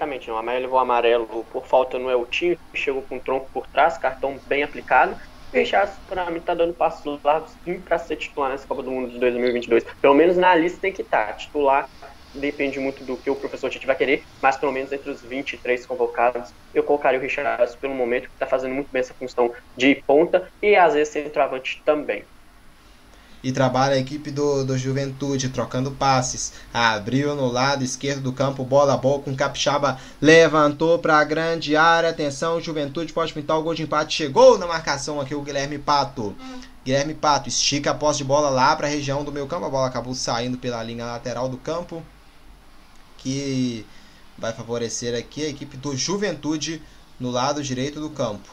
Exatamente, 0.00 0.30
o 0.30 0.36
Amaya 0.38 0.60
levou 0.60 0.78
amarelo 0.78 1.26
por 1.52 1.66
falta 1.66 1.98
no 1.98 2.10
Eltinho, 2.10 2.58
chegou 2.72 3.02
com 3.02 3.18
o 3.18 3.20
tronco 3.20 3.50
por 3.52 3.66
trás, 3.66 3.98
cartão 3.98 4.40
bem 4.46 4.62
aplicado. 4.62 5.14
O 5.52 5.54
Richarlison, 5.54 6.00
para 6.08 6.30
mim, 6.30 6.40
tá 6.40 6.54
dando 6.54 6.72
passos 6.72 7.22
largos 7.22 7.54
para 7.84 7.98
ser 7.98 8.16
titular 8.16 8.50
nessa 8.50 8.66
Copa 8.66 8.82
do 8.82 8.90
Mundo 8.90 9.10
de 9.10 9.18
2022. 9.18 9.84
Pelo 10.00 10.14
menos 10.14 10.38
na 10.38 10.54
lista 10.54 10.80
tem 10.80 10.90
que 10.90 11.02
estar. 11.02 11.26
Tá. 11.26 11.32
Titular 11.34 11.86
depende 12.34 12.80
muito 12.80 13.04
do 13.04 13.14
que 13.18 13.28
o 13.28 13.36
professor 13.36 13.68
Tite 13.68 13.86
vai 13.86 13.94
querer, 13.94 14.24
mas 14.40 14.56
pelo 14.56 14.72
menos 14.72 14.90
entre 14.90 15.10
os 15.10 15.20
23 15.20 15.84
convocados, 15.84 16.50
eu 16.72 16.82
colocaria 16.82 17.20
o 17.20 17.22
Richardson 17.22 17.76
pelo 17.78 17.94
momento, 17.94 18.28
que 18.28 18.34
está 18.34 18.46
fazendo 18.46 18.74
muito 18.74 18.88
bem 18.90 19.00
essa 19.00 19.12
função 19.12 19.52
de 19.76 20.02
ponta 20.06 20.48
e 20.62 20.76
às 20.76 20.94
vezes 20.94 21.12
centroavante 21.12 21.82
também. 21.84 22.24
E 23.42 23.52
trabalha 23.52 23.94
a 23.94 23.98
equipe 23.98 24.30
do, 24.30 24.64
do 24.64 24.76
Juventude, 24.76 25.48
trocando 25.48 25.90
passes. 25.90 26.52
Abriu 26.74 27.34
no 27.34 27.46
lado 27.50 27.82
esquerdo 27.82 28.20
do 28.20 28.32
campo, 28.32 28.64
bola 28.64 28.96
boa 28.96 29.20
com 29.20 29.34
Capixaba. 29.34 29.98
Levantou 30.20 30.98
para 30.98 31.18
a 31.18 31.24
grande 31.24 31.74
área. 31.74 32.10
Atenção, 32.10 32.60
Juventude 32.60 33.12
pode 33.12 33.32
pintar 33.32 33.58
o 33.58 33.62
gol 33.62 33.74
de 33.74 33.82
empate. 33.82 34.14
Chegou 34.14 34.58
na 34.58 34.66
marcação 34.66 35.20
aqui 35.20 35.34
o 35.34 35.42
Guilherme 35.42 35.78
Pato. 35.78 36.36
Guilherme 36.84 37.14
Pato 37.14 37.48
estica 37.48 37.92
a 37.92 37.94
posse 37.94 38.18
de 38.18 38.24
bola 38.24 38.50
lá 38.50 38.76
para 38.76 38.86
a 38.86 38.90
região 38.90 39.24
do 39.24 39.32
meio 39.32 39.46
campo. 39.46 39.64
A 39.64 39.70
bola 39.70 39.86
acabou 39.86 40.14
saindo 40.14 40.58
pela 40.58 40.82
linha 40.82 41.06
lateral 41.06 41.48
do 41.48 41.56
campo 41.56 42.02
que 43.22 43.86
vai 44.36 44.52
favorecer 44.52 45.16
aqui 45.18 45.44
a 45.44 45.48
equipe 45.48 45.76
do 45.76 45.94
Juventude 45.96 46.82
no 47.18 47.30
lado 47.30 47.62
direito 47.62 48.00
do 48.00 48.10
campo. 48.10 48.48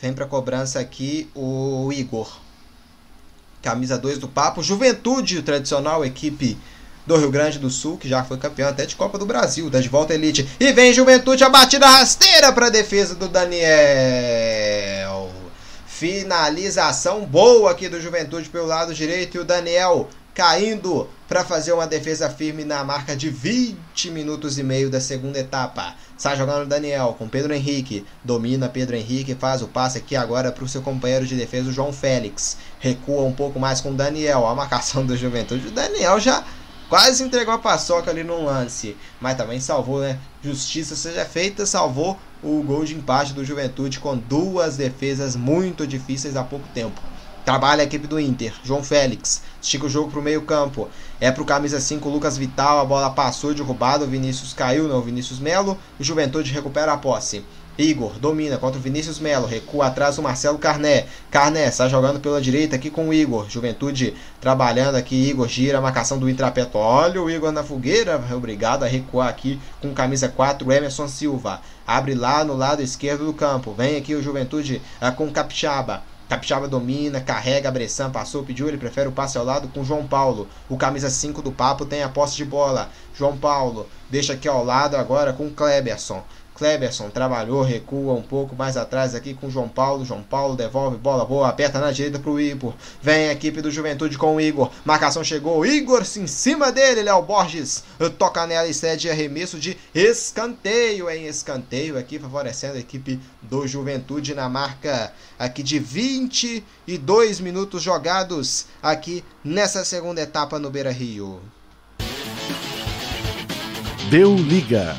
Vem 0.00 0.12
para 0.14 0.26
cobrança 0.26 0.80
aqui 0.80 1.30
o 1.34 1.92
Igor. 1.92 2.40
Camisa 3.62 3.98
2 3.98 4.18
do 4.18 4.28
Papo. 4.28 4.62
Juventude, 4.62 5.42
tradicional 5.42 6.04
equipe 6.04 6.58
do 7.06 7.16
Rio 7.16 7.30
Grande 7.30 7.58
do 7.58 7.70
Sul, 7.70 7.96
que 7.96 8.08
já 8.08 8.22
foi 8.22 8.36
campeão 8.36 8.68
até 8.68 8.84
de 8.84 8.94
Copa 8.94 9.18
do 9.18 9.24
Brasil, 9.24 9.70
da 9.70 9.80
de 9.80 9.88
volta 9.88 10.14
elite. 10.14 10.46
E 10.60 10.72
vem 10.72 10.92
Juventude, 10.92 11.42
a 11.42 11.48
batida 11.48 11.86
rasteira 11.86 12.52
para 12.52 12.66
a 12.66 12.70
defesa 12.70 13.14
do 13.14 13.28
Daniel. 13.28 13.68
Finalização 15.86 17.24
boa 17.24 17.70
aqui 17.70 17.88
do 17.88 18.00
Juventude 18.00 18.48
pelo 18.50 18.66
lado 18.66 18.94
direito 18.94 19.36
e 19.36 19.40
o 19.40 19.44
Daniel 19.44 20.08
caindo 20.38 21.08
para 21.26 21.44
fazer 21.44 21.72
uma 21.72 21.84
defesa 21.84 22.30
firme 22.30 22.64
na 22.64 22.84
marca 22.84 23.16
de 23.16 23.28
20 23.28 24.08
minutos 24.12 24.56
e 24.56 24.62
meio 24.62 24.88
da 24.88 25.00
segunda 25.00 25.36
etapa. 25.36 25.96
Sai 26.16 26.36
jogando 26.36 26.68
Daniel 26.68 27.16
com 27.18 27.28
Pedro 27.28 27.52
Henrique. 27.52 28.06
Domina 28.22 28.68
Pedro 28.68 28.94
Henrique, 28.94 29.34
faz 29.34 29.62
o 29.62 29.66
passe 29.66 29.98
aqui 29.98 30.14
agora 30.14 30.52
para 30.52 30.62
o 30.62 30.68
seu 30.68 30.80
companheiro 30.80 31.26
de 31.26 31.34
defesa, 31.34 31.70
o 31.70 31.72
João 31.72 31.92
Félix. 31.92 32.56
Recua 32.78 33.22
um 33.22 33.32
pouco 33.32 33.58
mais 33.58 33.80
com 33.80 33.92
Daniel. 33.92 34.46
A 34.46 34.54
marcação 34.54 35.02
do 35.04 35.16
Juventude. 35.16 35.66
O 35.66 35.72
Daniel 35.72 36.20
já 36.20 36.44
quase 36.88 37.24
entregou 37.24 37.54
a 37.54 37.58
paçoca 37.58 38.08
ali 38.08 38.22
no 38.22 38.44
lance. 38.44 38.96
Mas 39.20 39.36
também 39.36 39.58
salvou, 39.58 40.02
né? 40.02 40.20
Justiça 40.40 40.94
seja 40.94 41.24
feita, 41.24 41.66
salvou 41.66 42.16
o 42.44 42.62
gol 42.62 42.84
de 42.84 42.94
empate 42.94 43.32
do 43.32 43.44
Juventude 43.44 43.98
com 43.98 44.16
duas 44.16 44.76
defesas 44.76 45.34
muito 45.34 45.84
difíceis 45.84 46.36
há 46.36 46.44
pouco 46.44 46.68
tempo. 46.68 47.07
Trabalha 47.48 47.80
a 47.80 47.84
equipe 47.84 48.06
do 48.06 48.20
Inter. 48.20 48.52
João 48.62 48.84
Félix. 48.84 49.40
Estica 49.58 49.86
o 49.86 49.88
jogo 49.88 50.10
para 50.10 50.20
o 50.20 50.22
meio 50.22 50.42
campo. 50.42 50.86
É 51.18 51.30
para 51.32 51.42
o 51.42 51.46
camisa 51.46 51.80
5, 51.80 52.06
Lucas 52.06 52.36
Vital. 52.36 52.78
A 52.78 52.84
bola 52.84 53.08
passou 53.08 53.54
derrubada. 53.54 54.04
O 54.04 54.06
Vinícius 54.06 54.52
caiu, 54.52 54.86
não. 54.86 54.98
O 54.98 55.00
Vinícius 55.00 55.38
Melo. 55.38 55.78
O 55.98 56.04
Juventude 56.04 56.52
recupera 56.52 56.92
a 56.92 56.98
posse. 56.98 57.42
Igor 57.78 58.18
domina 58.18 58.58
contra 58.58 58.78
o 58.78 58.82
Vinícius 58.82 59.18
Melo, 59.18 59.46
recua 59.46 59.86
atrás 59.86 60.18
o 60.18 60.22
Marcelo 60.22 60.58
Carné. 60.58 61.06
Carné 61.30 61.68
está 61.68 61.88
jogando 61.88 62.20
pela 62.20 62.38
direita 62.38 62.76
aqui 62.76 62.90
com 62.90 63.08
o 63.08 63.14
Igor. 63.14 63.48
Juventude 63.48 64.14
trabalhando 64.42 64.96
aqui. 64.96 65.14
Igor 65.14 65.48
gira 65.48 65.78
a 65.78 65.80
marcação 65.80 66.18
do 66.18 66.28
Intrapeto. 66.28 66.76
Olha 66.76 67.22
o 67.22 67.30
Igor 67.30 67.50
na 67.50 67.62
fogueira. 67.62 68.22
Obrigado 68.30 68.82
a 68.82 68.86
recuar 68.86 69.28
aqui 69.28 69.58
com 69.80 69.94
camisa 69.94 70.28
4, 70.28 70.70
Emerson 70.70 71.08
Silva. 71.08 71.62
Abre 71.86 72.14
lá 72.14 72.44
no 72.44 72.54
lado 72.54 72.82
esquerdo 72.82 73.24
do 73.24 73.32
campo. 73.32 73.72
Vem 73.72 73.96
aqui 73.96 74.14
o 74.14 74.22
Juventude 74.22 74.82
uh, 75.00 75.14
com 75.14 75.30
Capixaba. 75.30 76.02
Capixaba 76.28 76.68
domina, 76.68 77.22
carrega, 77.22 77.70
Bressan 77.70 78.10
passou, 78.10 78.42
pediu, 78.42 78.68
ele 78.68 78.76
prefere 78.76 79.08
o 79.08 79.12
passe 79.12 79.38
ao 79.38 79.44
lado 79.44 79.66
com 79.68 79.82
João 79.82 80.06
Paulo. 80.06 80.46
O 80.68 80.76
camisa 80.76 81.08
5 81.08 81.40
do 81.40 81.50
Papo 81.50 81.86
tem 81.86 82.02
a 82.02 82.08
posse 82.08 82.36
de 82.36 82.44
bola. 82.44 82.90
João 83.14 83.36
Paulo 83.36 83.88
deixa 84.10 84.34
aqui 84.34 84.46
ao 84.46 84.62
lado 84.62 84.96
agora 84.96 85.32
com 85.32 85.48
Kleberson. 85.48 86.22
Kleberson 86.58 87.08
trabalhou, 87.08 87.62
recua 87.62 88.14
um 88.14 88.22
pouco 88.22 88.56
mais 88.56 88.76
atrás 88.76 89.14
aqui 89.14 89.32
com 89.32 89.48
João 89.48 89.68
Paulo. 89.68 90.04
João 90.04 90.22
Paulo 90.22 90.56
devolve 90.56 90.96
bola 90.96 91.24
boa, 91.24 91.48
aperta 91.48 91.78
na 91.78 91.92
direita 91.92 92.18
para 92.18 92.30
o 92.30 92.40
Igor. 92.40 92.74
Vem 93.00 93.28
a 93.28 93.32
equipe 93.32 93.62
do 93.62 93.70
Juventude 93.70 94.18
com 94.18 94.34
o 94.34 94.40
Igor. 94.40 94.68
Marcação 94.84 95.22
chegou. 95.22 95.64
Igor 95.64 96.02
em 96.16 96.26
cima 96.26 96.72
dele, 96.72 97.02
Léo 97.02 97.22
Borges. 97.22 97.84
Toca 98.18 98.44
nela 98.44 98.66
e 98.66 98.74
cede 98.74 99.08
arremesso 99.08 99.58
de 99.58 99.78
escanteio 99.94 101.08
em 101.08 101.26
escanteio 101.26 101.96
aqui, 101.96 102.18
favorecendo 102.18 102.74
a 102.74 102.80
equipe 102.80 103.20
do 103.40 103.66
Juventude 103.66 104.34
na 104.34 104.48
marca 104.48 105.12
aqui 105.38 105.62
de 105.62 105.78
22 105.78 107.38
minutos 107.40 107.82
jogados 107.82 108.66
aqui 108.82 109.24
nessa 109.44 109.84
segunda 109.84 110.20
etapa 110.20 110.58
no 110.58 110.70
Beira 110.70 110.90
Rio. 110.90 111.40
Deu 114.10 114.34
liga. 114.34 114.96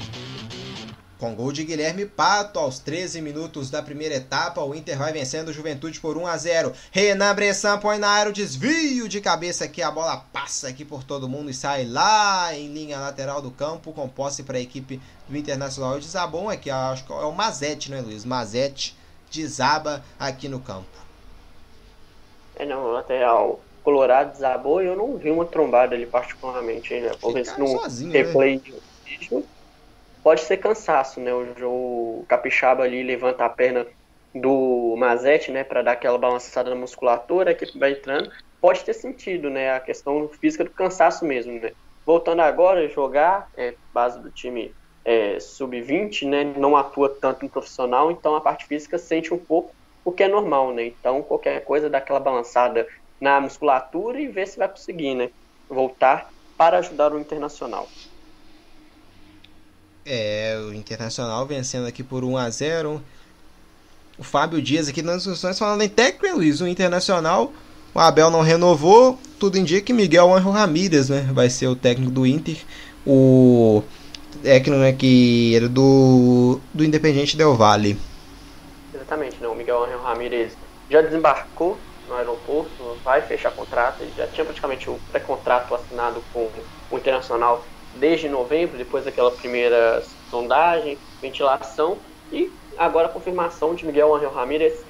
Com 1.19 1.35
gol 1.35 1.51
de 1.51 1.65
Guilherme 1.65 2.05
Pato 2.05 2.59
aos 2.59 2.79
13 2.79 3.21
minutos 3.21 3.69
da 3.69 3.83
primeira 3.83 4.15
etapa, 4.15 4.63
o 4.63 4.73
Inter 4.73 4.97
vai 4.97 5.11
vencendo 5.11 5.49
o 5.49 5.53
Juventude 5.53 5.99
por 5.99 6.17
1 6.17 6.25
a 6.25 6.37
0. 6.37 6.71
Renan 6.91 7.35
Bressan 7.35 7.77
põe 7.77 7.97
na 7.97 8.07
área 8.07 8.29
o 8.29 8.33
desvio 8.33 9.05
de 9.09 9.19
cabeça 9.19 9.65
aqui, 9.65 9.81
a 9.81 9.91
bola 9.91 10.23
passa 10.31 10.69
aqui 10.69 10.85
por 10.85 11.03
todo 11.03 11.27
mundo 11.27 11.49
e 11.49 11.53
sai 11.53 11.83
lá 11.83 12.55
em 12.55 12.71
linha 12.71 12.97
lateral 12.97 13.41
do 13.41 13.51
campo, 13.51 13.91
com 13.91 14.07
posse 14.07 14.43
para 14.43 14.57
a 14.57 14.61
equipe 14.61 15.01
do 15.27 15.35
Internacional. 15.35 15.97
O 15.97 15.99
desabão 15.99 16.47
aqui, 16.47 16.69
acho 16.69 17.03
que 17.03 17.11
é 17.11 17.15
o 17.15 17.33
Mazete, 17.33 17.91
né, 17.91 17.99
Luiz? 17.99 18.23
Mazete 18.23 18.95
desaba 19.29 20.01
aqui 20.17 20.47
no 20.47 20.61
campo. 20.61 20.87
É, 22.55 22.65
não, 22.65 22.85
o 22.85 22.91
lateral 22.93 23.59
colorado 23.83 24.31
desabou 24.31 24.81
e 24.81 24.85
eu 24.85 24.95
não 24.95 25.17
vi 25.17 25.29
uma 25.29 25.45
trombada 25.45 25.95
ali 25.95 26.05
particularmente, 26.05 26.97
né? 26.97 27.11
Vou 27.19 27.33
ver 27.33 27.45
se 27.45 27.59
no 27.59 27.67
sozinho, 27.67 28.13
replay 28.13 28.61
né? 28.65 28.79
De 30.19 30.23
pode 30.23 30.41
ser 30.41 30.57
cansaço, 30.57 31.19
né? 31.19 31.33
O, 31.33 32.21
o 32.21 32.25
capixaba 32.27 32.83
ali 32.83 33.03
levanta 33.03 33.45
a 33.45 33.49
perna 33.49 33.85
do 34.33 34.95
Mazete, 34.97 35.51
né, 35.51 35.63
para 35.63 35.81
dar 35.81 35.93
aquela 35.93 36.17
balançada 36.17 36.69
na 36.69 36.75
musculatura, 36.75 37.55
que 37.55 37.77
vai 37.77 37.93
entrando, 37.93 38.31
pode 38.61 38.83
ter 38.83 38.93
sentido, 38.93 39.49
né, 39.49 39.73
a 39.73 39.79
questão 39.79 40.29
física 40.39 40.63
do 40.63 40.69
cansaço 40.71 41.25
mesmo, 41.25 41.59
né. 41.59 41.71
Voltando 42.05 42.41
agora, 42.41 42.87
jogar, 42.89 43.49
é, 43.57 43.73
base 43.93 44.21
do 44.21 44.31
time 44.31 44.73
é, 45.03 45.39
sub-20, 45.39 46.27
né, 46.27 46.43
não 46.43 46.77
atua 46.77 47.09
tanto 47.19 47.43
no 47.43 47.49
profissional, 47.49 48.11
então 48.11 48.35
a 48.35 48.41
parte 48.41 48.65
física 48.67 48.97
sente 48.97 49.33
um 49.33 49.37
pouco, 49.37 49.73
o 50.05 50.11
que 50.11 50.23
é 50.23 50.27
normal, 50.27 50.73
né, 50.73 50.85
então 50.85 51.23
qualquer 51.23 51.63
coisa 51.65 51.89
dá 51.89 51.97
aquela 51.97 52.19
balançada 52.19 52.87
na 53.19 53.41
musculatura 53.41 54.19
e 54.19 54.27
ver 54.27 54.47
se 54.47 54.59
vai 54.59 54.69
conseguir, 54.69 55.15
né, 55.15 55.31
voltar 55.67 56.29
para 56.55 56.77
ajudar 56.77 57.13
o 57.13 57.19
Internacional. 57.19 57.87
É, 60.11 60.59
o 60.67 60.73
Internacional 60.73 61.45
vencendo 61.45 61.85
aqui 61.85 62.01
por 62.01 62.23
1 62.23 62.35
a 62.35 62.49
0 62.49 62.99
o 64.17 64.23
Fábio 64.23 64.59
Dias 64.59 64.87
aqui 64.87 65.03
nas 65.03 65.17
instruções 65.17 65.59
falando 65.59 65.83
em 65.83 65.87
técnico, 65.87 66.35
Luiz, 66.35 66.61
o 66.61 66.67
Internacional, 66.67 67.53
o 67.93 67.99
Abel 67.99 68.31
não 68.31 68.41
renovou, 68.41 69.19
tudo 69.39 69.59
indica 69.59 69.85
que 69.85 69.93
Miguel 69.93 70.33
Angel 70.33 70.51
Ramírez, 70.51 71.09
né, 71.09 71.29
vai 71.31 71.47
ser 71.47 71.67
o 71.67 71.75
técnico 71.75 72.11
do 72.11 72.25
Inter, 72.25 72.57
o 73.05 73.83
técnico 74.41 74.79
né, 74.79 74.93
que 74.93 75.55
era 75.55 75.69
do, 75.69 76.59
do 76.73 76.83
Independiente 76.83 77.37
Del 77.37 77.55
Valle. 77.55 77.95
Exatamente, 78.91 79.37
não, 79.39 79.51
o 79.51 79.55
Miguel 79.55 79.83
Angel 79.83 80.01
Ramírez 80.01 80.53
já 80.89 81.01
desembarcou 81.01 81.77
no 82.07 82.15
aeroporto, 82.15 82.97
vai 83.05 83.21
fechar 83.21 83.51
contrato, 83.51 84.01
ele 84.01 84.11
já 84.17 84.25
tinha 84.25 84.43
praticamente 84.43 84.89
o 84.89 84.99
pré-contrato 85.11 85.75
assinado 85.75 86.23
com 86.33 86.49
o 86.89 86.97
Internacional 86.97 87.63
desde 87.95 88.29
novembro, 88.29 88.77
depois 88.77 89.05
daquela 89.05 89.31
primeira 89.31 90.01
sondagem, 90.29 90.97
ventilação, 91.21 91.97
e 92.31 92.49
agora 92.77 93.07
a 93.07 93.11
confirmação 93.11 93.73
de 93.73 93.85
Miguel 93.85 94.13
Angel 94.15 94.31
Ramírez 94.31 94.85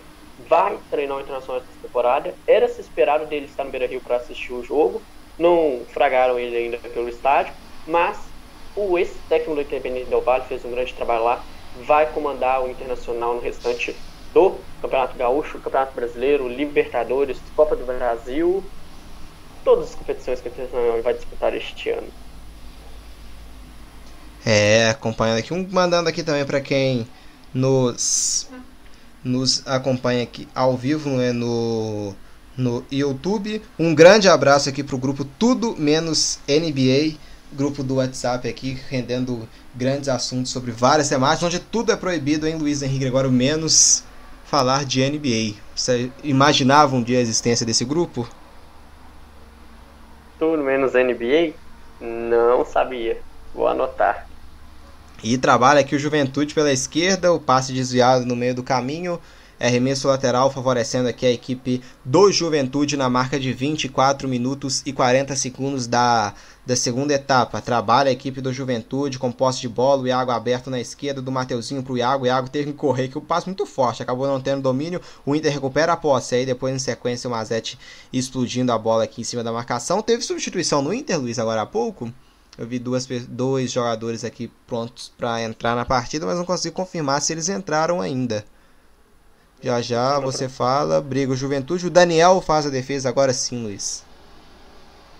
vai 0.47 0.77
treinar 0.89 1.17
o 1.17 1.21
Internacional 1.21 1.61
essa 1.61 1.81
temporada. 1.81 2.33
Era 2.47 2.67
se 2.67 2.81
esperado 2.81 3.25
dele 3.25 3.45
estar 3.45 3.63
no 3.63 3.71
Beira 3.71 3.87
Rio 3.87 4.01
para 4.01 4.17
assistir 4.17 4.53
o 4.53 4.63
jogo. 4.63 5.01
Não 5.37 5.85
fragaram 5.93 6.39
ele 6.39 6.55
ainda 6.55 6.77
pelo 6.77 7.09
estádio, 7.09 7.53
mas 7.85 8.29
o 8.75 8.97
ex-técnico 8.97 9.55
do 9.55 9.61
Independente 9.61 10.09
Del 10.09 10.21
Valle 10.21 10.45
fez 10.45 10.63
um 10.63 10.71
grande 10.71 10.93
trabalho 10.93 11.23
lá. 11.23 11.43
Vai 11.73 12.11
comandar 12.11 12.63
o 12.63 12.69
Internacional 12.69 13.35
no 13.35 13.41
restante 13.41 13.95
do 14.33 14.59
Campeonato 14.81 15.17
Gaúcho, 15.17 15.59
Campeonato 15.59 15.95
Brasileiro, 15.95 16.47
Libertadores, 16.47 17.41
Copa 17.55 17.75
do 17.75 17.85
Brasil, 17.85 18.63
todas 19.63 19.89
as 19.89 19.95
competições 19.95 20.41
que 20.41 20.49
o 20.49 20.51
Internacional 20.51 21.01
vai 21.01 21.13
disputar 21.13 21.53
este 21.55 21.89
ano. 21.89 22.11
É, 24.45 24.89
acompanhando 24.89 25.39
aqui, 25.39 25.53
um 25.53 25.67
mandando 25.69 26.09
aqui 26.09 26.23
também 26.23 26.45
para 26.45 26.61
quem 26.61 27.07
nos, 27.53 28.47
nos 29.23 29.65
acompanha 29.67 30.23
aqui 30.23 30.47
ao 30.55 30.77
vivo 30.77 31.09
né, 31.09 31.31
no, 31.31 32.13
no 32.57 32.85
YouTube. 32.91 33.61
Um 33.77 33.93
grande 33.93 34.29
abraço 34.29 34.69
aqui 34.69 34.83
para 34.83 34.95
o 34.95 34.99
grupo 34.99 35.25
Tudo 35.25 35.75
Menos 35.77 36.39
NBA, 36.47 37.17
grupo 37.51 37.83
do 37.83 37.95
WhatsApp 37.95 38.47
aqui, 38.47 38.79
rendendo 38.89 39.47
grandes 39.75 40.07
assuntos 40.09 40.51
sobre 40.51 40.71
várias 40.71 41.09
temáticas, 41.09 41.43
onde 41.43 41.59
tudo 41.59 41.91
é 41.91 41.95
proibido, 41.95 42.47
hein, 42.47 42.55
Luiz 42.55 42.81
Henrique 42.81 43.07
Agora 43.07 43.29
menos 43.29 44.03
falar 44.45 44.85
de 44.85 45.07
NBA. 45.07 45.55
Você 45.75 46.11
imaginava 46.23 46.95
um 46.95 47.03
dia 47.03 47.19
a 47.19 47.21
existência 47.21 47.65
desse 47.65 47.85
grupo? 47.85 48.27
Tudo 50.37 50.63
menos 50.63 50.93
NBA? 50.93 51.53
Não 51.99 52.63
sabia. 52.65 53.21
Vou 53.53 53.67
anotar. 53.67 54.28
E 55.23 55.37
trabalha 55.37 55.81
aqui 55.81 55.95
o 55.95 55.99
Juventude 55.99 56.53
pela 56.53 56.71
esquerda, 56.71 57.33
o 57.33 57.39
passe 57.39 57.73
desviado 57.73 58.25
no 58.25 58.35
meio 58.35 58.55
do 58.55 58.63
caminho. 58.63 59.19
Arremesso 59.59 60.07
lateral 60.07 60.49
favorecendo 60.49 61.09
aqui 61.09 61.25
a 61.25 61.31
equipe 61.31 61.81
do 62.05 62.31
Juventude 62.31 62.95
na 62.95 63.09
marca 63.09 63.37
de 63.37 63.51
24 63.51 64.25
minutos 64.25 64.81
e 64.85 64.93
40 64.93 65.35
segundos 65.35 65.85
da, 65.85 66.33
da 66.65 66.77
segunda 66.77 67.13
etapa. 67.13 67.59
Trabalha 67.59 68.07
a 68.07 68.13
equipe 68.13 68.39
do 68.39 68.53
Juventude 68.53 69.19
com 69.19 69.29
posse 69.29 69.59
de 69.59 69.67
bola, 69.67 70.03
o 70.03 70.07
Iago 70.07 70.31
aberto 70.31 70.69
na 70.69 70.79
esquerda 70.79 71.21
do 71.21 71.29
Mateuzinho 71.29 71.83
para 71.83 71.97
Iago. 71.97 72.23
O 72.23 72.27
Iago 72.27 72.49
teve 72.49 72.71
que 72.71 72.77
correr, 72.77 73.09
que 73.09 73.17
o 73.17 73.21
passe 73.21 73.47
muito 73.47 73.65
forte, 73.65 74.01
acabou 74.01 74.25
não 74.25 74.39
tendo 74.39 74.61
domínio. 74.61 75.01
O 75.25 75.35
Inter 75.35 75.51
recupera 75.51 75.91
a 75.91 75.97
posse. 75.97 76.35
Aí 76.35 76.45
depois 76.45 76.73
em 76.73 76.79
sequência 76.79 77.27
o 77.27 77.31
Mazete 77.31 77.77
explodindo 78.13 78.71
a 78.71 78.77
bola 78.77 79.03
aqui 79.03 79.19
em 79.19 79.25
cima 79.25 79.43
da 79.43 79.51
marcação. 79.51 80.01
Teve 80.01 80.23
substituição 80.23 80.81
no 80.81 80.93
Inter, 80.93 81.19
Luiz, 81.19 81.37
agora 81.37 81.63
há 81.63 81.65
pouco? 81.65 82.09
Eu 82.59 82.67
vi 82.67 82.77
duas, 82.77 83.07
dois 83.25 83.71
jogadores 83.71 84.25
aqui 84.25 84.51
prontos 84.67 85.07
para 85.17 85.41
entrar 85.41 85.77
na 85.77 85.85
partida, 85.85 86.25
mas 86.25 86.37
não 86.37 86.43
consigo 86.43 86.75
confirmar 86.75 87.21
se 87.21 87.31
eles 87.31 87.47
entraram 87.47 88.01
ainda. 88.01 88.43
Já 89.61 89.81
já 89.81 90.19
você 90.19 90.49
fala, 90.49 90.99
briga 90.99 91.31
o 91.31 91.37
Juventude. 91.37 91.87
O 91.87 91.89
Daniel 91.89 92.41
faz 92.41 92.65
a 92.65 92.69
defesa 92.69 93.07
agora 93.07 93.31
sim, 93.31 93.63
Luiz. 93.63 94.03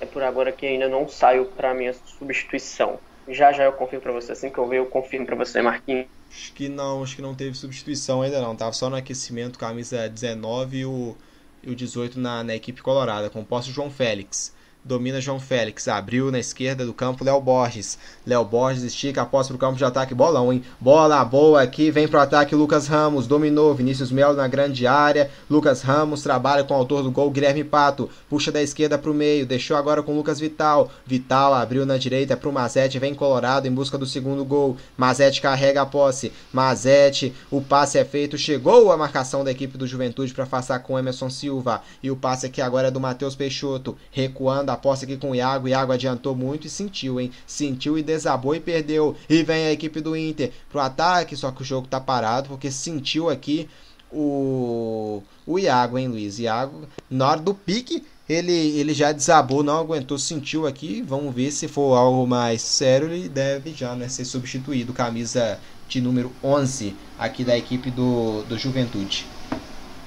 É 0.01 0.05
por 0.05 0.21
agora 0.21 0.51
que 0.51 0.65
ainda 0.65 0.89
não 0.89 1.07
saiu 1.07 1.45
para 1.45 1.73
minha 1.73 1.93
substituição. 1.93 2.99
Já 3.25 3.53
já 3.53 3.63
eu 3.63 3.71
confirmo 3.71 4.03
para 4.03 4.11
você. 4.11 4.33
Assim 4.33 4.49
que 4.49 4.57
eu 4.57 4.67
ver, 4.67 4.79
eu 4.79 4.87
confirmo 4.87 5.25
para 5.25 5.37
você, 5.37 5.61
Marquinhos. 5.61 6.07
Acho 6.29 6.51
que 6.51 6.67
não, 6.67 7.01
acho 7.01 7.15
que 7.15 7.21
não 7.21 7.33
teve 7.33 7.55
substituição 7.55 8.21
ainda 8.21 8.41
não. 8.41 8.53
Tava 8.53 8.73
só 8.73 8.89
no 8.89 8.97
aquecimento, 8.97 9.57
camisa 9.57 10.09
19 10.09 10.79
e 10.79 10.85
o, 10.85 11.15
e 11.63 11.71
o 11.71 11.75
18 11.75 12.19
na, 12.19 12.43
na 12.43 12.53
equipe 12.53 12.81
colorada. 12.81 13.29
Composto 13.29 13.71
João 13.71 13.89
Félix 13.89 14.58
domina 14.83 15.19
João 15.19 15.39
Félix, 15.39 15.87
abriu 15.87 16.31
na 16.31 16.39
esquerda 16.39 16.85
do 16.85 16.93
campo 16.93 17.23
Léo 17.23 17.39
Borges. 17.41 17.97
Léo 18.25 18.45
Borges 18.45 18.83
estica 18.83 19.21
a 19.21 19.25
posse 19.25 19.49
pro 19.49 19.57
campo 19.57 19.77
de 19.77 19.83
ataque, 19.83 20.15
bolão, 20.15 20.51
hein? 20.51 20.63
Bola 20.79 21.23
boa 21.25 21.61
aqui, 21.61 21.91
vem 21.91 22.07
pro 22.07 22.19
ataque 22.19 22.55
Lucas 22.55 22.87
Ramos, 22.87 23.27
dominou 23.27 23.75
Vinícius 23.75 24.11
Melo 24.11 24.35
na 24.35 24.47
grande 24.47 24.87
área. 24.87 25.29
Lucas 25.49 25.81
Ramos 25.81 26.23
trabalha 26.23 26.63
com 26.63 26.73
o 26.73 26.77
autor 26.77 27.03
do 27.03 27.11
gol 27.11 27.29
Guilherme 27.29 27.63
Pato, 27.63 28.09
puxa 28.29 28.51
da 28.51 28.61
esquerda 28.61 28.97
pro 28.97 29.13
meio, 29.13 29.45
deixou 29.45 29.75
agora 29.75 30.01
com 30.01 30.15
Lucas 30.15 30.39
Vital. 30.39 30.89
Vital 31.05 31.53
abriu 31.53 31.85
na 31.85 31.97
direita 31.97 32.37
pro 32.37 32.51
Mazete, 32.51 32.99
vem 32.99 33.13
Colorado 33.13 33.67
em 33.67 33.71
busca 33.71 33.97
do 33.97 34.05
segundo 34.05 34.45
gol. 34.45 34.77
Mazete 34.97 35.41
carrega 35.41 35.81
a 35.81 35.85
posse. 35.85 36.31
Mazete, 36.53 37.33
o 37.51 37.61
passe 37.61 37.97
é 37.97 38.05
feito, 38.05 38.37
chegou 38.37 38.91
a 38.91 38.97
marcação 38.97 39.43
da 39.43 39.51
equipe 39.51 39.77
do 39.77 39.85
Juventude 39.85 40.33
para 40.33 40.45
afastar 40.45 40.79
com 40.79 40.97
Emerson 40.97 41.29
Silva. 41.29 41.81
E 42.01 42.09
o 42.09 42.15
passe 42.15 42.45
aqui 42.45 42.61
agora 42.61 42.87
é 42.87 42.91
do 42.91 42.99
Matheus 42.99 43.35
Peixoto, 43.35 43.97
recuando 44.09 44.68
a 44.69 44.77
posse 44.77 45.05
aqui 45.05 45.17
com 45.17 45.31
o 45.31 45.35
Iago. 45.35 45.65
O 45.65 45.69
Iago 45.69 45.91
adiantou 45.91 46.35
muito 46.35 46.67
e 46.67 46.69
sentiu, 46.69 47.19
hein? 47.19 47.31
Sentiu 47.45 47.97
e 47.97 48.03
desabou 48.03 48.55
e 48.55 48.59
perdeu. 48.59 49.15
E 49.29 49.43
vem 49.43 49.65
a 49.65 49.71
equipe 49.71 50.01
do 50.01 50.15
Inter 50.15 50.51
pro 50.69 50.79
ataque, 50.79 51.35
só 51.35 51.51
que 51.51 51.61
o 51.61 51.65
jogo 51.65 51.87
tá 51.87 51.99
parado 51.99 52.49
porque 52.49 52.71
sentiu 52.71 53.29
aqui 53.29 53.69
o, 54.11 55.21
o 55.45 55.59
Iago, 55.59 55.97
hein, 55.97 56.07
Luiz? 56.07 56.39
Iago, 56.39 56.87
na 57.09 57.29
hora 57.29 57.41
do 57.41 57.53
pique, 57.53 58.03
ele, 58.27 58.51
ele 58.51 58.93
já 58.93 59.11
desabou, 59.11 59.63
não 59.63 59.79
aguentou, 59.79 60.17
sentiu 60.17 60.67
aqui. 60.67 61.01
Vamos 61.01 61.33
ver 61.33 61.51
se 61.51 61.67
for 61.67 61.95
algo 61.95 62.27
mais 62.27 62.61
sério, 62.61 63.11
ele 63.11 63.29
deve 63.29 63.73
já 63.73 63.95
né, 63.95 64.07
ser 64.07 64.25
substituído. 64.25 64.93
Camisa 64.93 65.59
de 65.87 65.99
número 65.99 66.31
11 66.43 66.95
aqui 67.17 67.43
da 67.43 67.57
equipe 67.57 67.89
do, 67.89 68.43
do 68.43 68.57
Juventude. 68.57 69.25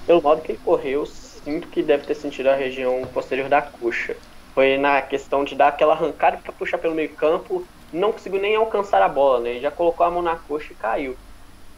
Pelo 0.07 0.23
modo 0.23 0.41
que 0.41 0.53
ele 0.53 0.61
correu, 0.65 1.05
sinto 1.05 1.67
que 1.69 1.83
deve 1.83 2.07
ter 2.07 2.15
sentido 2.15 2.49
a 2.49 2.55
região 2.55 3.03
posterior 3.13 3.49
da 3.49 3.61
coxa. 3.61 4.17
Foi 4.55 4.77
na 4.77 5.01
questão 5.03 5.45
de 5.45 5.55
dar 5.55 5.69
aquela 5.69 5.95
arrancada 5.95 6.39
para 6.39 6.53
puxar 6.53 6.79
pelo 6.79 6.95
meio 6.95 7.15
campo, 7.17 7.67
não 7.93 8.13
conseguiu 8.13 8.41
nem 8.41 8.57
alcançar 8.57 9.03
a 9.03 9.09
bola, 9.09 9.41
né? 9.41 9.61
Já 9.61 9.71
colocou 9.71 10.05
a 10.05 10.11
mão 10.11 10.23
na 10.23 10.37
coxa 10.37 10.73
e 10.73 10.77
caiu. 10.77 11.17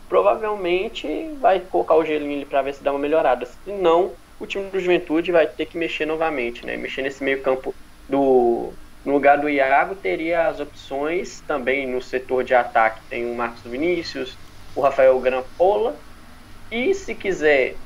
Provavelmente 0.09 1.34
vai 1.40 1.60
colocar 1.60 1.94
o 1.96 2.05
gelinho 2.05 2.46
para 2.46 2.62
ver 2.62 2.74
se 2.74 2.82
dá 2.82 2.92
uma 2.92 2.98
melhorada. 2.98 3.46
Se 3.46 3.72
não, 3.72 4.14
o 4.38 4.46
time 4.46 4.70
do 4.70 4.80
Juventude 4.80 5.32
vai 5.32 5.46
ter 5.46 5.66
que 5.66 5.78
mexer 5.78 6.06
novamente, 6.06 6.66
né? 6.66 6.76
Mexer 6.76 7.02
nesse 7.02 7.22
meio 7.22 7.42
campo 7.42 7.74
do 8.09 8.72
no 9.05 9.12
lugar 9.12 9.38
do 9.38 9.51
Iago 9.51 9.96
teria 9.96 10.48
as 10.48 10.60
opções 10.60 11.42
também 11.42 11.86
no 11.86 12.01
setor 12.01 12.42
de 12.42 12.55
ataque 12.55 13.02
tem 13.09 13.30
o 13.30 13.34
Marcos 13.34 13.62
Vinícius, 13.62 14.38
o 14.74 14.80
Rafael 14.80 15.18
Grampola 15.20 15.94
e 16.70 16.94
se 16.94 17.14
quiser, 17.14 17.76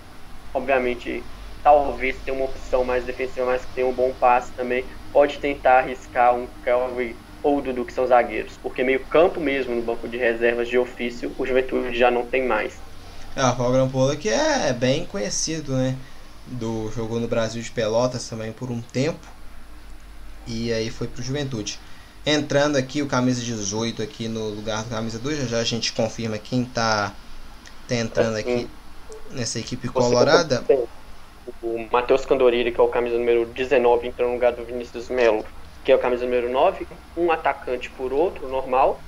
obviamente 0.54 1.22
talvez 1.68 2.16
tenha 2.24 2.36
uma 2.36 2.46
opção 2.46 2.82
mais 2.82 3.04
defensiva, 3.04 3.44
mas 3.44 3.64
que 3.64 3.74
tem 3.74 3.84
um 3.84 3.92
bom 3.92 4.10
passe 4.12 4.52
também, 4.52 4.84
pode 5.12 5.38
tentar 5.38 5.80
arriscar 5.80 6.34
um 6.34 6.46
Kelvin 6.64 7.14
ou 7.42 7.60
Dudu, 7.60 7.84
que 7.84 7.92
são 7.92 8.06
zagueiros, 8.06 8.56
porque 8.62 8.82
meio 8.82 9.04
campo 9.06 9.38
mesmo 9.38 9.74
no 9.74 9.82
banco 9.82 10.08
de 10.08 10.16
reservas 10.16 10.68
de 10.68 10.78
ofício, 10.78 11.30
o 11.38 11.44
Juventude 11.44 11.96
já 11.96 12.10
não 12.10 12.24
tem 12.24 12.46
mais. 12.46 12.78
É, 13.36 13.40
o 13.40 13.44
Rafael 13.44 13.72
Grampola 13.72 14.16
que 14.16 14.28
é 14.28 14.72
bem 14.72 15.04
conhecido, 15.04 15.74
né? 15.74 15.94
Do 16.46 16.90
jogou 16.92 17.20
no 17.20 17.28
Brasil 17.28 17.60
de 17.60 17.70
Pelotas 17.70 18.26
também 18.28 18.50
por 18.52 18.70
um 18.70 18.80
tempo. 18.80 19.26
E 20.46 20.72
aí 20.72 20.88
foi 20.88 21.06
pro 21.06 21.22
Juventude. 21.22 21.78
Entrando 22.24 22.76
aqui 22.76 23.02
o 23.02 23.06
camisa 23.06 23.42
18 23.42 24.02
aqui 24.02 24.26
no 24.26 24.48
lugar 24.48 24.82
do 24.82 24.90
camisa 24.90 25.18
2, 25.18 25.40
já, 25.40 25.44
já 25.44 25.58
a 25.58 25.64
gente 25.64 25.92
confirma 25.92 26.38
quem 26.38 26.64
tá, 26.64 27.12
tá 27.86 27.94
entrando 27.94 28.36
aqui 28.36 28.66
nessa 29.30 29.58
equipe 29.58 29.88
colorada 29.88 30.64
o 31.62 31.88
Matheus 31.90 32.24
Candoriri, 32.24 32.72
que 32.72 32.80
é 32.80 32.82
o 32.82 32.88
camisa 32.88 33.18
número 33.18 33.46
19, 33.46 34.06
entrando 34.06 34.28
no 34.28 34.34
lugar 34.34 34.52
do 34.52 34.64
Vinícius 34.64 35.08
Melo, 35.08 35.44
que 35.84 35.92
é 35.92 35.94
o 35.94 35.98
camisa 35.98 36.24
número 36.24 36.50
9, 36.50 36.86
um 37.16 37.30
atacante 37.30 37.90
por 37.90 38.12
outro, 38.12 38.48
normal, 38.48 39.00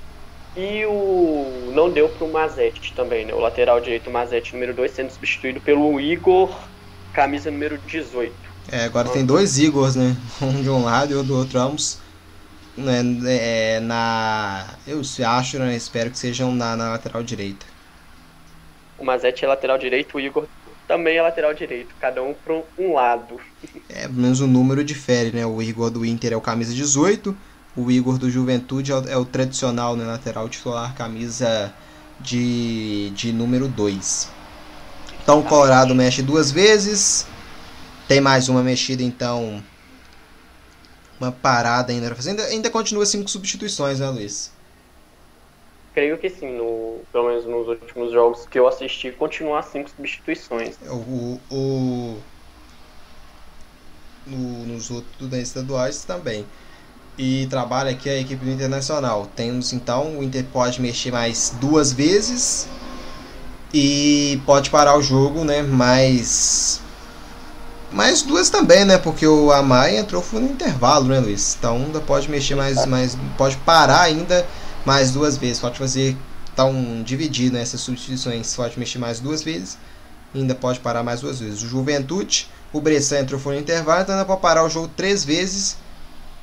E 0.55 0.85
o 0.85 1.71
não 1.73 1.89
deu 1.89 2.09
pro 2.09 2.27
Mazete 2.27 2.93
também, 2.93 3.25
né? 3.25 3.33
O 3.33 3.39
lateral 3.39 3.79
direito 3.79 4.11
Mazete 4.11 4.53
número 4.53 4.73
2 4.73 4.91
sendo 4.91 5.11
substituído 5.11 5.61
pelo 5.61 5.99
Igor, 5.99 6.53
camisa 7.13 7.49
número 7.49 7.77
18. 7.77 8.33
É, 8.71 8.85
agora 8.85 9.09
tem 9.09 9.25
dois 9.25 9.57
Igors, 9.57 9.95
né? 9.95 10.15
Um 10.41 10.61
de 10.61 10.69
um 10.69 10.83
lado 10.83 11.13
e 11.13 11.15
o 11.15 11.23
do 11.23 11.37
outro, 11.37 11.59
ambos 11.59 11.99
né, 12.75 13.01
é, 13.27 13.79
na. 13.79 14.75
Eu 14.87 15.01
acho, 15.25 15.59
né? 15.59 15.75
Espero 15.75 16.09
que 16.09 16.17
sejam 16.17 16.53
na, 16.53 16.75
na 16.75 16.89
lateral 16.91 17.23
direita. 17.23 17.65
O 18.97 19.05
Mazete 19.05 19.45
é 19.45 19.47
lateral 19.47 19.77
direito, 19.77 20.17
o 20.17 20.19
Igor 20.19 20.47
também 20.91 21.15
é 21.15 21.21
lateral 21.21 21.53
direito, 21.53 21.95
cada 22.01 22.21
um 22.21 22.33
para 22.33 22.61
um 22.77 22.93
lado. 22.93 23.39
É, 23.87 24.07
pelo 24.07 24.21
menos 24.21 24.39
o 24.39 24.47
número 24.47 24.83
difere, 24.83 25.31
né? 25.35 25.45
O 25.45 25.61
Igor 25.61 25.89
do 25.89 26.05
Inter 26.05 26.31
é 26.31 26.35
o 26.35 26.41
camisa 26.41 26.73
18, 26.73 27.37
o 27.75 27.91
Igor 27.91 28.17
do 28.17 28.29
Juventude 28.29 28.91
é 28.91 28.95
o, 28.95 29.09
é 29.09 29.17
o 29.17 29.25
tradicional, 29.25 29.95
né? 29.95 30.05
Lateral 30.05 30.47
titular, 30.49 30.95
camisa 30.95 31.73
de, 32.19 33.11
de 33.11 33.31
número 33.31 33.67
2. 33.67 34.29
Então 35.21 35.39
o 35.39 35.43
Colorado 35.43 35.93
mexe 35.93 36.21
duas 36.21 36.51
vezes. 36.51 37.27
Tem 38.07 38.19
mais 38.19 38.49
uma 38.49 38.63
mexida, 38.63 39.03
então. 39.03 39.61
Uma 41.19 41.31
parada 41.31 41.91
ainda. 41.91 42.15
Ainda, 42.25 42.43
ainda 42.45 42.69
continua 42.69 43.05
cinco 43.05 43.29
substituições, 43.29 43.99
né, 43.99 44.09
Luiz? 44.09 44.51
Creio 45.93 46.17
que 46.17 46.29
sim, 46.29 46.57
no, 46.57 46.99
pelo 47.11 47.27
menos 47.27 47.45
nos 47.45 47.67
últimos 47.67 48.13
jogos 48.13 48.45
que 48.47 48.57
eu 48.57 48.67
assisti, 48.67 49.11
continua 49.11 49.59
as 49.59 49.65
cinco 49.65 49.89
substituições. 49.89 50.75
O, 50.87 51.39
o, 51.51 52.17
no, 54.25 54.65
nos 54.67 54.89
outros 54.89 55.33
estaduais 55.33 56.03
também. 56.03 56.45
E 57.17 57.45
trabalha 57.49 57.91
aqui 57.91 58.09
a 58.09 58.17
equipe 58.17 58.43
do 58.43 58.51
Internacional. 58.51 59.29
Temos 59.35 59.73
então, 59.73 60.17
o 60.17 60.23
Inter 60.23 60.45
pode 60.45 60.81
mexer 60.81 61.11
mais 61.11 61.53
duas 61.59 61.91
vezes 61.91 62.69
e 63.73 64.41
pode 64.45 64.69
parar 64.69 64.97
o 64.97 65.01
jogo, 65.01 65.43
né? 65.43 65.61
Mais 65.61 66.81
mais 67.91 68.21
duas 68.21 68.49
também, 68.49 68.85
né? 68.85 68.97
Porque 68.97 69.27
o 69.27 69.51
Amai 69.51 69.97
entrou 69.97 70.23
no 70.31 70.41
intervalo, 70.41 71.05
né, 71.09 71.19
Luiz? 71.19 71.57
Então 71.59 71.75
ainda 71.75 71.99
pode 71.99 72.29
mexer 72.29 72.55
mais, 72.55 72.85
mais 72.85 73.17
pode 73.37 73.57
parar 73.57 74.01
ainda 74.01 74.47
mais 74.85 75.11
duas 75.11 75.37
vezes. 75.37 75.59
Pode 75.59 75.77
fazer 75.77 76.17
um 76.59 77.01
dividido 77.01 77.57
nessas 77.57 77.81
substituições. 77.81 78.55
Pode 78.55 78.77
mexer 78.77 78.99
mais 78.99 79.19
duas 79.19 79.43
vezes. 79.43 79.77
Ainda 80.33 80.55
pode 80.55 80.79
parar 80.79 81.03
mais 81.03 81.21
duas 81.21 81.39
vezes. 81.39 81.61
O 81.61 81.67
Juventude, 81.67 82.49
o 82.71 82.79
Bressan 82.79 83.19
entrou 83.19 83.41
no 83.43 83.55
intervalo, 83.55 84.01
então 84.01 84.15
ainda 84.15 84.25
pode 84.25 84.41
parar 84.41 84.63
o 84.63 84.69
jogo 84.69 84.89
três 84.95 85.25
vezes 85.25 85.77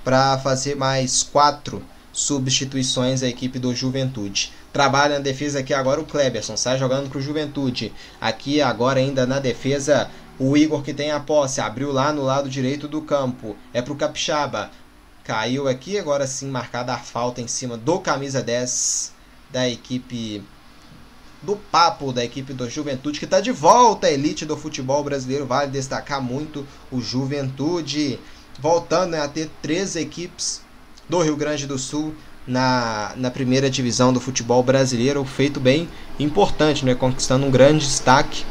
para 0.05 0.39
fazer 0.39 0.75
mais 0.75 1.23
quatro 1.23 1.83
substituições 2.13 3.23
a 3.23 3.29
equipe 3.29 3.59
do 3.59 3.75
Juventude. 3.75 4.53
Trabalha 4.73 5.15
na 5.15 5.21
defesa 5.21 5.61
aqui 5.61 5.73
agora 5.73 6.01
o 6.01 6.05
Kleberson, 6.05 6.57
sai 6.57 6.79
jogando 6.79 7.09
para 7.09 7.19
o 7.19 7.23
Juventude. 7.23 7.93
Aqui 8.21 8.61
agora 8.61 8.99
ainda 9.01 9.27
na 9.27 9.39
defesa 9.39 10.11
o 10.39 10.57
Igor 10.57 10.83
que 10.83 10.95
tem 10.95 11.11
a 11.11 11.19
posse, 11.19 11.61
abriu 11.61 11.93
lá 11.93 12.13
no 12.13 12.23
lado 12.23 12.49
direito 12.49 12.87
do 12.87 13.03
campo. 13.03 13.57
É 13.73 13.81
para 13.81 13.93
o 13.93 13.97
Capixaba. 13.97 14.71
Caiu 15.29 15.69
aqui, 15.69 15.99
agora 15.99 16.27
sim 16.27 16.49
marcada 16.49 16.95
a 16.95 16.97
falta 16.97 17.43
em 17.43 17.47
cima 17.47 17.77
do 17.77 18.01
camisa 18.01 18.41
10 18.43 19.13
da 19.51 19.69
equipe 19.69 20.43
do 21.43 21.55
papo 21.55 22.15
da 22.15 22.25
equipe 22.25 22.55
do 22.55 22.67
Juventude, 22.67 23.19
que 23.19 23.27
está 23.27 23.39
de 23.39 23.53
volta 23.53 24.07
à 24.07 24.11
elite 24.11 24.47
do 24.47 24.57
futebol 24.57 25.05
brasileiro. 25.05 25.45
Vale 25.45 25.71
destacar 25.71 26.23
muito 26.23 26.67
o 26.91 27.03
Juventude, 27.03 28.19
voltando 28.59 29.11
né, 29.11 29.21
a 29.21 29.29
ter 29.29 29.51
três 29.61 29.97
equipes 29.97 30.63
do 31.07 31.21
Rio 31.21 31.37
Grande 31.37 31.67
do 31.67 31.77
Sul 31.77 32.15
na, 32.47 33.13
na 33.15 33.31
primeira 33.31 33.69
divisão 33.69 34.15
do 34.15 34.21
futebol 34.21 34.63
brasileiro. 34.63 35.23
Feito 35.27 35.61
bem 35.61 35.91
importante, 36.19 36.87
né, 36.87 36.95
conquistando 36.95 37.45
um 37.45 37.51
grande 37.51 37.85
destaque 37.85 38.47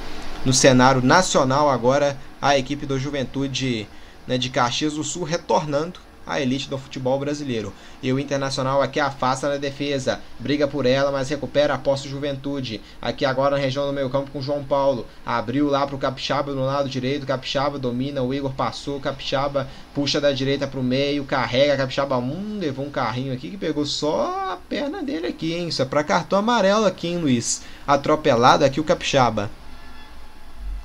no 0.46 0.54
cenário 0.54 1.02
nacional 1.02 1.72
agora 1.72 2.16
a 2.40 2.56
equipe 2.56 2.86
do 2.86 3.00
Juventude 3.00 3.90
né, 4.28 4.38
de 4.38 4.52
Caxias 4.52 4.94
do 4.94 5.04
Sul 5.04 5.24
retornando 5.24 6.06
à 6.28 6.42
elite 6.42 6.70
do 6.70 6.78
futebol 6.78 7.18
brasileiro. 7.18 7.74
E 8.04 8.12
o 8.12 8.20
Internacional 8.20 8.82
aqui 8.82 9.00
afasta 9.00 9.50
na 9.50 9.58
defesa, 9.58 10.22
briga 10.38 10.68
por 10.68 10.86
ela, 10.86 11.12
mas 11.12 11.30
recupera 11.30 11.74
a 11.74 11.78
posse 11.78 12.08
Juventude. 12.08 12.82
Aqui 13.02 13.26
agora 13.26 13.56
na 13.56 13.62
região 13.62 13.88
do 13.88 13.94
meio 13.94 14.10
campo 14.10 14.30
com 14.32 14.42
João 14.42 14.64
Paulo. 14.64 15.06
Abriu 15.26 15.68
lá 15.68 15.88
para 15.88 15.96
o 15.96 16.00
Capixaba 16.00 16.52
no 16.52 16.66
lado 16.66 16.90
direito, 16.90 17.26
Capixaba 17.26 17.80
domina, 17.80 18.22
o 18.22 18.34
Igor 18.34 18.54
passou, 18.54 19.00
Capixaba 19.00 19.68
puxa 19.94 20.22
da 20.22 20.32
direita 20.32 20.68
para 20.68 20.80
o 20.80 20.84
meio, 20.84 21.26
carrega, 21.26 21.78
Capixaba 21.78 22.18
hum, 22.18 22.60
levou 22.60 22.86
um 22.86 22.92
carrinho 22.92 23.34
aqui 23.34 23.50
que 23.50 23.58
pegou 23.58 23.86
só 23.86 24.52
a 24.52 24.58
perna 24.70 25.02
dele 25.02 25.28
aqui, 25.28 25.54
hein? 25.54 25.70
Isso 25.70 25.82
é 25.82 25.86
para 25.86 26.04
cartão 26.04 26.38
amarelo 26.38 26.86
aqui, 26.86 27.08
hein, 27.08 27.18
Luiz? 27.18 27.64
Atropelado 27.88 28.64
aqui 28.64 28.80
o 28.80 28.84
Capixaba. 28.84 29.50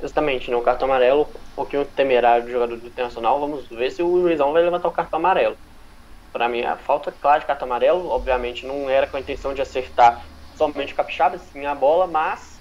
Justamente, 0.00 0.50
no 0.50 0.62
cartão 0.62 0.86
amarelo, 0.86 1.28
um 1.52 1.54
pouquinho 1.54 1.84
temerário 1.84 2.44
do 2.44 2.50
jogador 2.50 2.76
do 2.76 2.86
Internacional. 2.86 3.38
Vamos 3.38 3.66
ver 3.68 3.90
se 3.90 4.02
o 4.02 4.20
juizão 4.20 4.52
vai 4.52 4.62
levantar 4.62 4.88
o 4.88 4.92
cartão 4.92 5.18
amarelo. 5.18 5.56
Para 6.32 6.48
mim, 6.48 6.62
a 6.62 6.76
falta 6.76 7.12
clara 7.12 7.40
de 7.40 7.46
cartão 7.46 7.66
amarelo, 7.66 8.08
obviamente, 8.08 8.66
não 8.66 8.88
era 8.88 9.06
com 9.06 9.16
a 9.16 9.20
intenção 9.20 9.52
de 9.52 9.60
acertar 9.60 10.24
somente 10.56 10.92
o 10.92 10.96
Capixaba, 10.96 11.38
sim 11.38 11.66
a 11.66 11.74
bola, 11.74 12.06
mas 12.06 12.58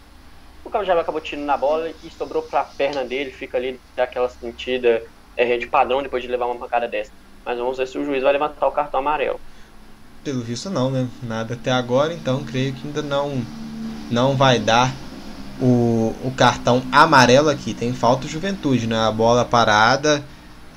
o 0.64 0.70
Capixaba 0.70 1.02
acabou 1.02 1.22
tirando 1.22 1.46
na 1.46 1.58
bola 1.58 1.90
e 2.04 2.10
sobrou 2.10 2.44
para 2.44 2.62
a 2.62 2.66
perna 2.66 3.06
dele, 3.06 3.32
fica 3.32 3.58
ali 3.58 3.80
daquela 3.96 4.30
sentida 4.30 5.04
é, 5.38 5.58
de 5.58 5.68
padrão 5.68 6.04
depois 6.04 6.22
de 6.22 6.30
levar 6.30 6.46
uma 6.46 6.56
pancada 6.56 6.88
dessa. 6.88 7.12
Mas 7.46 7.58
vamos 7.58 7.78
ver 7.78 7.88
se 7.88 7.98
o 7.98 8.06
juiz 8.06 8.22
vai 8.22 8.34
levantar 8.34 8.68
o 8.68 8.72
cartão 8.72 9.00
amarelo. 9.00 9.40
Pelo 10.24 10.42
visto 10.42 10.70
não, 10.70 10.92
né? 10.92 11.08
Nada 11.24 11.56
até 11.56 11.72
agora, 11.72 12.14
então 12.14 12.44
creio 12.44 12.74
que 12.74 12.88
ainda 12.88 13.02
não 13.02 13.42
não 14.12 14.36
vai 14.36 14.60
dar 14.60 14.94
o, 15.62 16.16
o 16.24 16.34
cartão 16.36 16.84
amarelo 16.92 17.50
aqui. 17.50 17.74
Tem 17.74 17.94
falta 17.94 18.28
Juventude, 18.28 18.88
né? 18.88 18.98
A 18.98 19.12
bola 19.12 19.46
parada 19.46 20.24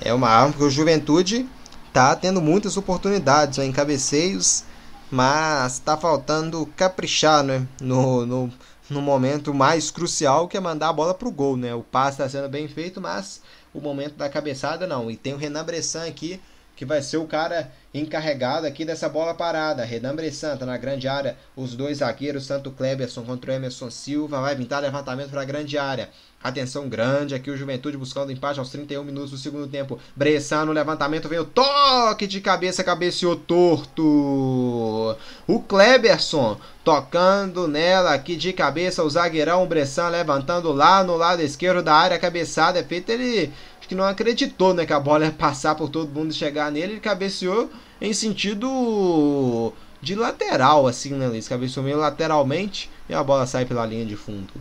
é 0.00 0.12
uma 0.12 0.28
arma, 0.28 0.50
porque 0.50 0.64
o 0.64 0.70
Juventude 0.70 1.48
tá 1.92 2.14
tendo 2.14 2.40
muitas 2.40 2.76
oportunidades 2.76 3.58
em 3.58 3.72
cabeceios, 3.72 4.64
mas 5.10 5.78
tá 5.78 5.96
faltando 5.96 6.66
caprichar, 6.76 7.42
né? 7.42 7.66
No, 7.80 8.26
no, 8.26 8.52
no 8.90 9.00
momento 9.00 9.54
mais 9.54 9.90
crucial 9.90 10.46
que 10.46 10.56
é 10.56 10.60
mandar 10.60 10.90
a 10.90 10.92
bola 10.92 11.14
pro 11.14 11.30
gol, 11.30 11.56
né? 11.56 11.74
O 11.74 11.82
passe 11.82 12.22
está 12.22 12.28
sendo 12.28 12.48
bem 12.48 12.68
feito, 12.68 13.00
mas 13.00 13.40
o 13.72 13.80
momento 13.80 14.16
da 14.16 14.28
cabeçada 14.28 14.86
não. 14.86 15.10
E 15.10 15.16
tem 15.16 15.32
o 15.32 15.38
Renan 15.38 15.64
Bressan 15.64 16.06
aqui 16.06 16.40
que 16.76 16.84
vai 16.84 17.02
ser 17.02 17.18
o 17.18 17.26
cara 17.26 17.70
encarregado 17.92 18.66
aqui 18.66 18.84
dessa 18.84 19.08
bola 19.08 19.34
parada. 19.34 19.84
Renan 19.84 20.16
tá 20.58 20.66
na 20.66 20.76
grande 20.76 21.06
área. 21.06 21.36
Os 21.54 21.74
dois 21.74 21.98
zagueiros, 21.98 22.46
tanto 22.46 22.70
o 22.70 22.72
Kleberson 22.72 23.22
quanto 23.22 23.46
o 23.46 23.52
Emerson 23.52 23.90
Silva, 23.90 24.40
vai 24.40 24.56
pintar 24.56 24.82
levantamento 24.82 25.30
para 25.30 25.42
a 25.42 25.44
grande 25.44 25.78
área. 25.78 26.08
Atenção 26.44 26.90
grande 26.90 27.34
aqui 27.34 27.50
o 27.50 27.56
Juventude 27.56 27.96
buscando 27.96 28.30
empate 28.30 28.58
aos 28.58 28.68
31 28.68 29.02
minutos 29.02 29.30
do 29.30 29.38
segundo 29.38 29.66
tempo. 29.66 29.98
Bressan 30.14 30.66
no 30.66 30.72
levantamento 30.72 31.26
veio 31.26 31.46
toque 31.46 32.26
de 32.26 32.38
cabeça, 32.38 32.84
cabeceou 32.84 33.34
torto. 33.34 35.16
O 35.46 35.60
Kleberson 35.60 36.58
tocando 36.84 37.66
nela 37.66 38.12
aqui 38.12 38.36
de 38.36 38.52
cabeça. 38.52 39.02
O 39.02 39.08
zagueirão 39.08 39.66
Bressan 39.66 40.10
levantando 40.10 40.70
lá 40.70 41.02
no 41.02 41.16
lado 41.16 41.40
esquerdo 41.40 41.82
da 41.82 41.94
área. 41.94 42.18
Cabeçada 42.18 42.78
é 42.78 42.84
feita. 42.84 43.14
Ele 43.14 43.50
acho 43.78 43.88
que 43.88 43.94
não 43.94 44.04
acreditou 44.04 44.74
né, 44.74 44.84
que 44.84 44.92
a 44.92 45.00
bola 45.00 45.24
ia 45.24 45.32
passar 45.32 45.74
por 45.74 45.88
todo 45.88 46.12
mundo 46.12 46.30
e 46.30 46.34
chegar 46.34 46.70
nele. 46.70 46.92
Ele 46.92 47.00
cabeceou 47.00 47.70
em 47.98 48.12
sentido 48.12 49.72
de 50.02 50.14
lateral, 50.14 50.86
assim, 50.86 51.14
né, 51.14 51.26
Luiz? 51.26 51.48
Cabeceou 51.48 51.82
meio 51.82 51.96
lateralmente 51.96 52.90
e 53.08 53.14
a 53.14 53.24
bola 53.24 53.46
sai 53.46 53.64
pela 53.64 53.86
linha 53.86 54.04
de 54.04 54.14
fundo. 54.14 54.52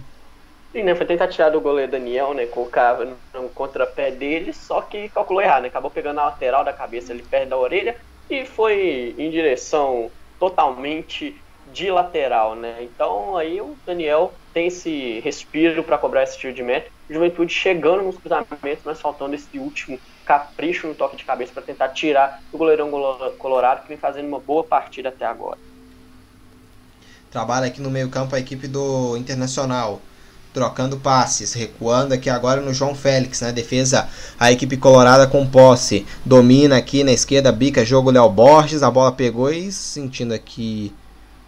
Sim, 0.76 0.84
né? 0.84 0.96
Foi 0.96 1.06
tentar 1.06 1.28
tirar 1.28 1.52
do 1.52 1.62
goleiro 1.62 1.92
Daniel, 1.92 2.34
né? 2.34 2.48
Colocava 2.48 3.06
no 3.06 3.50
contrapé 3.50 4.10
dele, 4.10 4.52
só 4.52 4.82
que 4.82 5.08
calculou 5.10 5.42
errado, 5.42 5.62
né? 5.62 5.68
Acabou 5.68 5.92
pegando 5.92 6.20
a 6.20 6.26
lateral 6.26 6.64
da 6.66 6.74
cabeça 6.74 7.14
ali 7.14 7.22
perto 7.22 7.50
da 7.50 7.58
orelha 7.58 7.96
e 8.28 8.44
foi 8.44 9.14
em 9.18 9.30
direção 9.30 10.10
totalmente 10.40 11.40
de 11.72 11.92
lateral, 11.92 12.56
né? 12.56 12.82
Então 12.82 13.38
aí 13.38 13.62
o 13.62 13.78
Daniel 13.86 14.34
tem 14.52 14.68
esse 14.68 15.20
respiro 15.20 15.84
para 15.84 16.00
cobrar 16.00 16.24
esse 16.24 16.40
tiro 16.40 16.54
de 16.54 16.64
meta. 16.64 16.90
Juventude 17.08 17.54
chegando 17.54 18.02
nos 18.02 18.18
cruzamentos, 18.18 18.84
mas 18.84 19.00
faltando 19.00 19.36
esse 19.36 19.60
último 19.60 20.00
capricho 20.26 20.88
no 20.88 20.96
toque 20.96 21.18
de 21.18 21.24
cabeça 21.24 21.54
para 21.54 21.62
tentar 21.62 21.90
tirar 21.90 22.40
o 22.52 22.58
goleirão 22.58 22.90
colorado 23.38 23.84
que 23.84 23.90
vem 23.90 23.98
fazendo 23.98 24.28
uma 24.28 24.40
boa 24.40 24.64
partida 24.64 25.10
até 25.10 25.26
agora. 25.26 25.58
Trabalha 27.30 27.68
aqui 27.68 27.80
no 27.82 27.92
meio-campo 27.92 28.36
a 28.36 28.40
equipe 28.40 28.68
do 28.68 29.16
Internacional 29.18 30.02
trocando 30.54 30.98
passes, 30.98 31.54
recuando 31.54 32.14
aqui 32.14 32.30
agora 32.30 32.62
no 32.62 32.74
João 32.74 32.94
Félix, 32.94 33.42
na 33.42 33.48
né? 33.48 33.54
defesa, 33.54 34.08
a 34.40 34.52
equipe 34.52 34.78
colorada 34.78 35.26
com 35.26 35.46
posse, 35.48 36.06
domina 36.24 36.78
aqui 36.78 37.04
na 37.04 37.12
esquerda, 37.12 37.52
bica, 37.52 37.84
jogo 37.84 38.12
Léo 38.12 38.30
Borges, 38.30 38.84
a 38.84 38.92
bola 38.92 39.12
pegou 39.12 39.52
e 39.52 39.72
sentindo 39.72 40.34
aqui, 40.34 40.94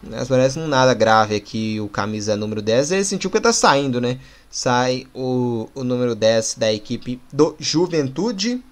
né, 0.01 0.25
parece 0.27 0.59
nada 0.59 0.93
grave 0.93 1.35
aqui 1.35 1.79
o 1.79 1.87
camisa 1.87 2.35
número 2.35 2.61
10, 2.61 2.91
ele 2.91 3.05
sentiu 3.05 3.29
que 3.29 3.39
tá 3.39 3.53
saindo, 3.53 4.01
né, 4.01 4.17
sai 4.49 5.05
o, 5.13 5.69
o 5.75 5.83
número 5.83 6.15
10 6.15 6.55
da 6.57 6.73
equipe 6.73 7.21
do 7.31 7.55
Juventude, 7.59 8.63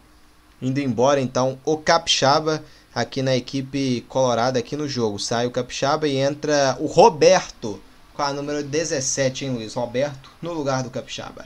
indo 0.61 0.79
embora 0.79 1.21
então 1.21 1.59
o 1.63 1.77
Capixaba, 1.77 2.63
aqui 2.93 3.21
na 3.21 3.35
equipe 3.35 4.05
colorada 4.07 4.59
aqui 4.59 4.77
no 4.77 4.87
jogo. 4.87 5.17
Sai 5.17 5.47
o 5.47 5.51
Capixaba 5.51 6.07
e 6.07 6.17
entra 6.17 6.77
o 6.79 6.85
Roberto 6.85 7.81
com 8.13 8.21
a 8.21 8.31
número 8.31 8.63
17, 8.63 9.45
hein, 9.45 9.51
Luiz? 9.51 9.73
Roberto 9.73 10.29
no 10.41 10.53
lugar 10.53 10.83
do 10.83 10.89
Capixaba. 10.89 11.45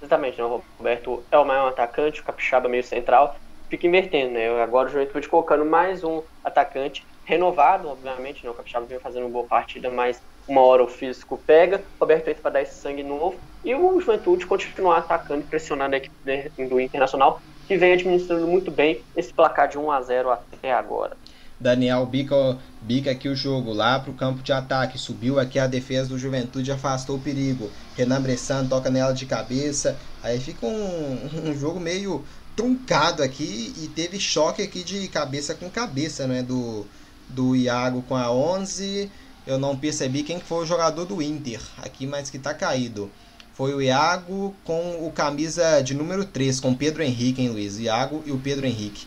Exatamente, 0.00 0.38
né? 0.38 0.44
O 0.44 0.62
Roberto 0.78 1.22
é 1.30 1.38
o 1.38 1.44
maior 1.44 1.68
atacante, 1.68 2.20
o 2.20 2.24
Capixaba 2.24 2.68
meio 2.68 2.84
central. 2.84 3.36
Fica 3.68 3.86
invertendo, 3.86 4.32
né? 4.32 4.62
Agora 4.62 4.88
o 4.88 4.92
Juventude 4.92 5.28
colocando 5.28 5.64
mais 5.64 6.02
um 6.02 6.22
atacante 6.44 7.04
renovado, 7.24 7.88
obviamente, 7.88 8.44
né? 8.44 8.50
O 8.50 8.54
Capixaba 8.54 8.86
vem 8.86 8.98
fazendo 8.98 9.24
uma 9.24 9.30
boa 9.30 9.46
partida, 9.46 9.90
mas 9.90 10.20
uma 10.48 10.62
hora 10.62 10.82
o 10.82 10.88
físico 10.88 11.38
pega, 11.46 11.78
o 11.78 12.00
Roberto 12.00 12.28
entra 12.28 12.42
para 12.42 12.50
dar 12.52 12.62
esse 12.62 12.80
sangue 12.80 13.02
novo 13.02 13.38
e 13.64 13.74
o 13.74 14.00
Juventude 14.00 14.46
continuar 14.46 14.98
atacando 14.98 15.44
pressionando 15.46 15.94
a 15.94 15.98
equipe 15.98 16.66
do 16.68 16.80
Internacional, 16.80 17.40
que 17.68 17.76
vem 17.76 17.92
administrando 17.92 18.48
muito 18.48 18.70
bem 18.70 19.00
esse 19.14 19.32
placar 19.32 19.68
de 19.68 19.78
1 19.78 19.92
a 19.92 20.02
0 20.02 20.30
até 20.30 20.72
agora. 20.72 21.16
Daniel 21.60 22.06
bica, 22.06 22.56
bica 22.80 23.10
aqui 23.10 23.28
o 23.28 23.36
jogo 23.36 23.70
lá 23.72 24.00
para 24.00 24.10
o 24.10 24.14
campo 24.14 24.42
de 24.42 24.50
ataque. 24.50 24.98
Subiu 24.98 25.38
aqui 25.38 25.58
a 25.58 25.66
defesa 25.66 26.08
do 26.08 26.18
Juventude, 26.18 26.72
afastou 26.72 27.16
o 27.16 27.20
perigo. 27.20 27.70
Renan 27.96 28.22
Bressan 28.22 28.66
toca 28.66 28.90
nela 28.90 29.12
de 29.12 29.26
cabeça. 29.26 29.96
Aí 30.22 30.40
fica 30.40 30.64
um, 30.64 31.18
um 31.50 31.58
jogo 31.58 31.78
meio 31.78 32.24
truncado 32.56 33.22
aqui 33.22 33.74
e 33.76 33.88
teve 33.88 34.18
choque 34.18 34.62
aqui 34.62 34.82
de 34.82 35.06
cabeça 35.08 35.54
com 35.54 35.68
cabeça, 35.68 36.26
né? 36.26 36.42
Do, 36.42 36.86
do 37.28 37.54
Iago 37.54 38.02
com 38.08 38.16
a 38.16 38.32
11. 38.32 39.10
Eu 39.46 39.58
não 39.58 39.76
percebi 39.76 40.22
quem 40.22 40.40
foi 40.40 40.64
o 40.64 40.66
jogador 40.66 41.04
do 41.04 41.20
Inter 41.20 41.60
aqui, 41.78 42.06
mas 42.06 42.30
que 42.30 42.38
tá 42.38 42.54
caído. 42.54 43.10
Foi 43.52 43.74
o 43.74 43.82
Iago 43.82 44.54
com 44.64 45.06
o 45.06 45.12
camisa 45.12 45.82
de 45.82 45.92
número 45.92 46.24
3, 46.24 46.60
com 46.60 46.74
Pedro 46.74 47.02
Henrique, 47.02 47.42
hein, 47.42 47.50
Luiz? 47.50 47.78
Iago 47.78 48.22
e 48.24 48.32
o 48.32 48.38
Pedro 48.38 48.66
Henrique. 48.66 49.06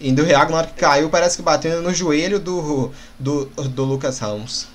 E 0.00 0.12
do 0.12 0.24
Iago, 0.26 0.50
na 0.52 0.58
hora 0.58 0.66
que 0.68 0.74
caiu, 0.74 1.10
parece 1.10 1.36
que 1.36 1.42
bateu 1.42 1.82
no 1.82 1.92
joelho 1.92 2.38
do, 2.40 2.92
do, 3.18 3.46
do 3.46 3.84
Lucas 3.84 4.18
Ramos. 4.18 4.68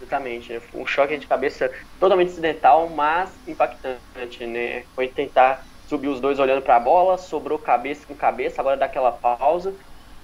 Exatamente, 0.00 0.52
né? 0.52 0.60
um 0.72 0.86
choque 0.86 1.16
de 1.18 1.26
cabeça 1.26 1.68
totalmente 1.98 2.30
acidental, 2.30 2.88
mas 2.88 3.40
impactante, 3.46 4.46
né? 4.46 4.84
Foi 4.94 5.08
tentar 5.08 5.64
subir 5.84 6.08
os 6.08 6.20
dois 6.20 6.38
olhando 6.38 6.62
para 6.62 6.76
a 6.76 6.80
bola, 6.80 7.18
sobrou 7.18 7.58
cabeça 7.58 8.06
com 8.06 8.16
cabeça, 8.16 8.60
agora 8.60 8.76
dá 8.76 8.86
aquela 8.86 9.10
pausa, 9.10 9.76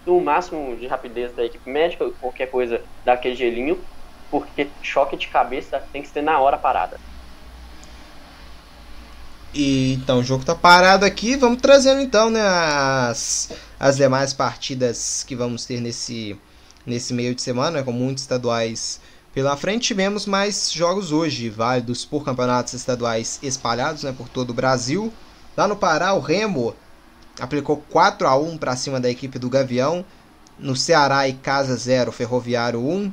no 0.07 0.21
máximo 0.21 0.77
de 0.77 0.87
rapidez 0.87 1.35
da 1.35 1.45
equipe 1.45 1.69
médica, 1.71 2.09
qualquer 2.21 2.49
coisa 2.49 2.87
daquele 3.05 3.35
gelinho, 3.35 3.85
porque 4.31 4.77
choque 4.83 5.17
de 5.17 5.29
cabeça 5.29 5.81
tem 5.93 6.03
que 6.03 6.09
ser 6.09 6.23
na 6.23 6.41
hora 6.41 6.59
parada. 6.59 7.01
E 9.55 9.93
então 9.95 10.19
o 10.19 10.25
jogo 10.25 10.45
tá 10.45 10.55
parado 10.55 11.05
aqui, 11.05 11.37
vamos 11.37 11.63
trazendo 11.63 12.01
então, 12.01 12.29
né, 12.29 12.41
as, 12.43 13.51
as 13.79 13.97
demais 13.97 14.33
partidas 14.33 15.25
que 15.25 15.37
vamos 15.37 15.65
ter 15.65 15.81
nesse 15.81 16.37
nesse 16.85 17.15
meio 17.15 17.35
de 17.35 17.41
semana, 17.41 17.79
né, 17.79 17.83
com 17.83 17.93
muitos 17.93 18.25
estaduais 18.25 19.01
pela 19.33 19.57
frente. 19.57 19.87
Tivemos 19.87 20.27
mais 20.27 20.73
jogos 20.73 21.13
hoje, 21.13 21.49
válidos 21.49 22.05
por 22.05 22.25
campeonatos 22.25 22.75
estaduais 22.75 23.39
espalhados, 23.43 24.03
né, 24.03 24.13
por 24.13 24.29
todo 24.29 24.51
o 24.51 24.55
Brasil. 24.55 25.13
Lá 25.57 25.69
no 25.69 25.77
Pará, 25.77 26.13
o 26.15 26.21
Remo 26.21 26.75
aplicou 27.41 27.77
4 27.91 28.27
a 28.27 28.37
1 28.37 28.59
para 28.59 28.77
cima 28.77 29.01
da 29.01 29.09
equipe 29.09 29.39
do 29.39 29.49
Gavião. 29.49 30.05
No 30.59 30.77
Ceará 30.77 31.29
e 31.29 31.33
Casa 31.33 31.77
0, 31.77 32.13
Ferroviário 32.13 32.81
1. 32.81 33.11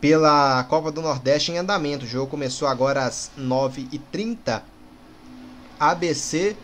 Pela 0.00 0.64
Copa 0.64 0.90
do 0.90 1.00
Nordeste 1.00 1.52
em 1.52 1.58
andamento. 1.58 2.04
O 2.04 2.08
jogo 2.08 2.30
começou 2.30 2.66
agora 2.68 3.04
às 3.04 3.30
9h30 3.38 4.62
ABC 5.80 6.54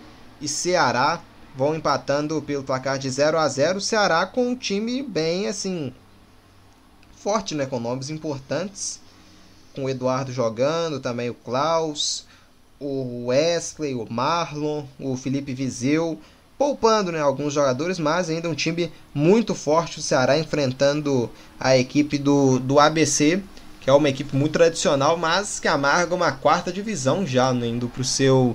e 0.41 0.47
Ceará 0.47 1.23
vão 1.57 1.75
empatando 1.75 2.41
pelo 2.43 2.63
placar 2.63 2.99
de 2.99 3.09
0 3.09 3.39
a 3.39 3.49
0 3.49 3.81
Ceará 3.81 4.27
com 4.27 4.49
um 4.49 4.55
time 4.55 5.03
bem 5.03 5.49
assim 5.49 5.93
forte, 7.17 7.57
né, 7.57 7.67
com 7.67 7.81
nomes 7.81 8.09
importantes, 8.09 9.01
com 9.75 9.85
o 9.85 9.91
Eduardo 9.91 10.33
jogando, 10.33 11.01
também 11.01 11.29
o 11.29 11.35
Klaus, 11.35 12.25
o 12.79 13.27
Wesley, 13.27 13.97
o 13.97 14.07
Marlon, 14.09 14.85
o 15.01 15.17
Felipe 15.17 15.53
Vizeu, 15.53 16.21
poupando, 16.57 17.11
né, 17.11 17.21
alguns 17.21 17.53
jogadores, 17.53 17.99
mas 17.99 18.31
ainda 18.31 18.49
um 18.49 18.55
time 18.55 18.93
muito 19.13 19.57
forte 19.57 19.99
o 19.99 20.03
Ceará 20.03 20.39
enfrentando 20.39 21.29
a 21.59 21.77
equipe 21.77 22.17
do, 22.17 22.61
do 22.61 22.79
ABC, 22.79 23.43
que 23.81 23.91
é 23.91 23.93
uma 23.93 24.09
equipe 24.09 24.37
muito 24.37 24.53
tradicional, 24.53 25.17
mas 25.17 25.59
que 25.59 25.67
amarga 25.67 26.15
uma 26.15 26.31
quarta 26.31 26.73
divisão 26.73 27.27
já, 27.27 27.53
né, 27.53 27.67
indo 27.67 27.89
para 27.89 28.03
o 28.03 28.05
seu 28.05 28.55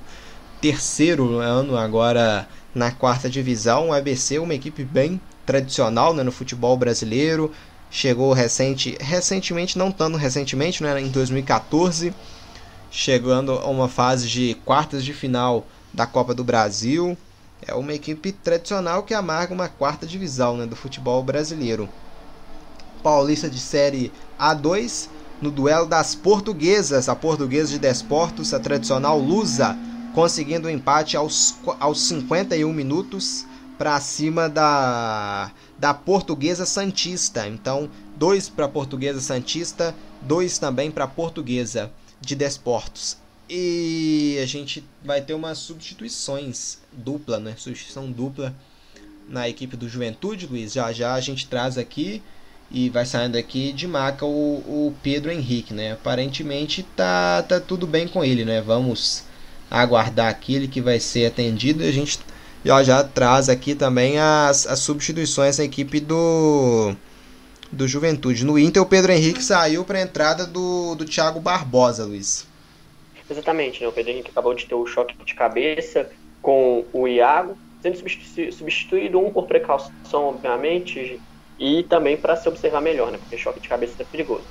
terceiro 0.61 1.39
ano 1.39 1.75
agora 1.75 2.47
na 2.73 2.91
quarta 2.91 3.29
divisão. 3.29 3.89
O 3.89 3.93
ABC 3.93 4.37
uma 4.37 4.53
equipe 4.53 4.85
bem 4.85 5.19
tradicional 5.45 6.13
né, 6.13 6.23
no 6.23 6.31
futebol 6.31 6.77
brasileiro. 6.77 7.51
Chegou 7.89 8.31
recente, 8.31 8.95
recentemente, 9.01 9.77
não 9.77 9.91
tanto 9.91 10.17
recentemente, 10.17 10.81
né, 10.81 11.01
em 11.01 11.09
2014, 11.09 12.13
chegando 12.89 13.51
a 13.51 13.67
uma 13.67 13.89
fase 13.89 14.29
de 14.29 14.55
quartas 14.63 15.03
de 15.03 15.13
final 15.13 15.65
da 15.91 16.05
Copa 16.05 16.33
do 16.33 16.43
Brasil. 16.43 17.17
É 17.67 17.73
uma 17.73 17.93
equipe 17.93 18.31
tradicional 18.31 19.03
que 19.03 19.13
amarga 19.13 19.53
uma 19.53 19.67
quarta 19.67 20.05
divisão 20.05 20.55
né, 20.55 20.65
do 20.65 20.75
futebol 20.75 21.21
brasileiro. 21.21 21.89
Paulista 23.03 23.49
de 23.49 23.59
Série 23.59 24.11
A2, 24.39 25.09
no 25.41 25.51
duelo 25.51 25.87
das 25.87 26.15
portuguesas, 26.15 27.09
a 27.09 27.15
portuguesa 27.15 27.71
de 27.71 27.79
Desportos, 27.79 28.53
a 28.53 28.59
tradicional 28.59 29.19
Lusa, 29.19 29.77
conseguindo 30.13 30.67
o 30.67 30.71
um 30.71 30.73
empate 30.73 31.15
aos, 31.15 31.55
aos 31.79 32.01
51 32.01 32.71
minutos 32.71 33.45
para 33.77 33.99
cima 33.99 34.47
da, 34.47 35.51
da 35.79 35.93
Portuguesa 35.93 36.65
Santista. 36.65 37.47
Então, 37.47 37.89
dois 38.15 38.47
para 38.47 38.67
Portuguesa 38.67 39.19
Santista, 39.19 39.95
dois 40.21 40.57
também 40.59 40.91
para 40.91 41.07
Portuguesa 41.07 41.91
de 42.19 42.35
Desportos. 42.35 43.17
E 43.49 44.37
a 44.41 44.45
gente 44.45 44.83
vai 45.03 45.21
ter 45.21 45.33
umas 45.33 45.57
substituições 45.57 46.77
dupla, 46.91 47.39
né? 47.39 47.55
Substituição 47.57 48.09
dupla 48.11 48.55
na 49.27 49.49
equipe 49.49 49.75
do 49.75 49.89
Juventude, 49.89 50.47
Luiz. 50.47 50.73
Já 50.73 50.93
já 50.93 51.13
a 51.15 51.19
gente 51.19 51.47
traz 51.47 51.77
aqui 51.77 52.21
e 52.69 52.89
vai 52.89 53.05
saindo 53.05 53.37
aqui 53.37 53.73
de 53.73 53.87
maca 53.87 54.25
o, 54.25 54.29
o 54.29 54.93
Pedro 55.03 55.31
Henrique, 55.31 55.73
né? 55.73 55.93
Aparentemente 55.93 56.83
tá, 56.95 57.43
tá 57.43 57.59
tudo 57.59 57.85
bem 57.85 58.07
com 58.07 58.23
ele, 58.23 58.45
né? 58.45 58.61
Vamos 58.61 59.25
aguardar 59.71 60.27
aquele 60.27 60.67
que 60.67 60.81
vai 60.81 60.99
ser 60.99 61.25
atendido. 61.25 61.81
E 61.81 61.87
a 61.87 61.91
gente 61.91 62.19
já, 62.63 62.83
já 62.83 63.03
traz 63.03 63.47
aqui 63.47 63.73
também 63.73 64.19
as, 64.19 64.67
as 64.67 64.79
substituições 64.79 65.57
da 65.57 65.63
equipe 65.63 66.01
do, 66.01 66.93
do 67.71 67.87
Juventude. 67.87 68.45
No 68.45 68.59
Inter, 68.59 68.83
o 68.83 68.85
Pedro 68.85 69.13
Henrique 69.13 69.41
saiu 69.41 69.85
para 69.85 69.97
a 69.97 70.01
entrada 70.01 70.45
do, 70.45 70.93
do 70.95 71.05
Thiago 71.05 71.39
Barbosa, 71.39 72.05
Luiz. 72.05 72.45
Exatamente, 73.29 73.81
né? 73.81 73.87
o 73.87 73.93
Pedro 73.93 74.11
Henrique 74.11 74.29
acabou 74.29 74.53
de 74.53 74.65
ter 74.65 74.75
o 74.75 74.85
choque 74.85 75.15
de 75.23 75.33
cabeça 75.33 76.09
com 76.41 76.83
o 76.91 77.07
Iago, 77.07 77.57
sendo 77.81 77.97
substituído 78.51 79.19
um 79.19 79.31
por 79.31 79.47
precaução, 79.47 80.25
obviamente, 80.25 81.19
e 81.57 81.83
também 81.83 82.17
para 82.17 82.35
se 82.35 82.49
observar 82.49 82.81
melhor, 82.81 83.09
né? 83.09 83.17
porque 83.17 83.37
choque 83.37 83.61
de 83.61 83.69
cabeça 83.69 83.93
é 83.99 84.05
perigoso. 84.05 84.43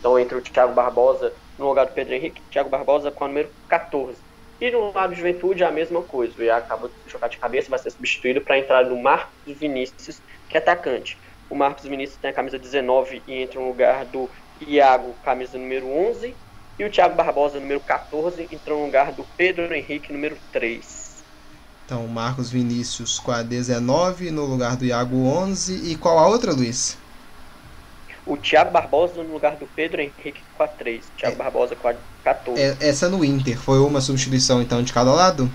Então, 0.00 0.18
entre 0.18 0.36
o 0.36 0.40
Thiago 0.40 0.74
Barbosa 0.74 1.32
no 1.56 1.68
lugar 1.68 1.86
do 1.86 1.92
Pedro 1.92 2.14
Henrique, 2.14 2.42
Thiago 2.50 2.68
Barbosa 2.68 3.10
com 3.10 3.24
a 3.24 3.28
número 3.28 3.48
14. 3.68 4.25
E 4.60 4.70
no 4.70 4.92
lado 4.92 5.10
de 5.10 5.16
juventude 5.18 5.64
a 5.64 5.70
mesma 5.70 6.02
coisa. 6.02 6.38
O 6.38 6.42
Iago 6.42 6.64
acabou 6.64 6.88
de 6.88 6.94
jogar 7.10 7.28
de 7.28 7.38
cabeça, 7.38 7.68
vai 7.68 7.78
ser 7.78 7.90
substituído 7.90 8.40
para 8.42 8.58
entrar 8.58 8.84
no 8.86 9.00
Marcos 9.00 9.58
Vinícius, 9.58 10.22
que 10.48 10.56
é 10.56 10.60
atacante. 10.60 11.18
O 11.48 11.54
Marcos 11.54 11.84
Vinícius 11.84 12.18
tem 12.18 12.30
a 12.30 12.34
camisa 12.34 12.58
19 12.58 13.22
e 13.26 13.42
entra 13.42 13.60
no 13.60 13.68
lugar 13.68 14.04
do 14.06 14.30
Iago, 14.60 15.14
camisa 15.22 15.58
número 15.58 15.88
11. 15.88 16.36
E 16.78 16.84
o 16.84 16.90
Thiago 16.90 17.16
Barbosa, 17.16 17.60
número 17.60 17.80
14, 17.80 18.48
entra 18.50 18.74
no 18.74 18.84
lugar 18.84 19.12
do 19.12 19.26
Pedro 19.36 19.74
Henrique, 19.74 20.12
número 20.12 20.38
3. 20.50 21.24
Então, 21.84 22.06
Marcos 22.08 22.50
Vinícius 22.50 23.18
com 23.18 23.30
a 23.30 23.42
19, 23.42 24.30
no 24.30 24.44
lugar 24.44 24.76
do 24.76 24.84
Iago 24.84 25.16
11. 25.16 25.90
E 25.92 25.96
qual 25.96 26.18
a 26.18 26.26
outra, 26.26 26.52
Luiz? 26.52 26.98
O 28.26 28.36
Thiago 28.36 28.72
Barbosa 28.72 29.22
no 29.22 29.32
lugar 29.32 29.56
do 29.56 29.66
Pedro 29.66 30.00
Henrique 30.00 30.42
com 30.56 30.62
a 30.62 30.68
3. 30.68 31.04
Thiago 31.16 31.34
é, 31.34 31.38
Barbosa 31.38 31.76
com 31.76 31.88
a 31.88 31.94
14. 32.24 32.60
É, 32.60 32.76
essa 32.80 33.08
no 33.08 33.24
Inter, 33.24 33.58
foi 33.58 33.78
uma 33.78 34.00
substituição 34.00 34.60
então 34.60 34.82
de 34.82 34.92
cada 34.92 35.12
lado? 35.12 35.50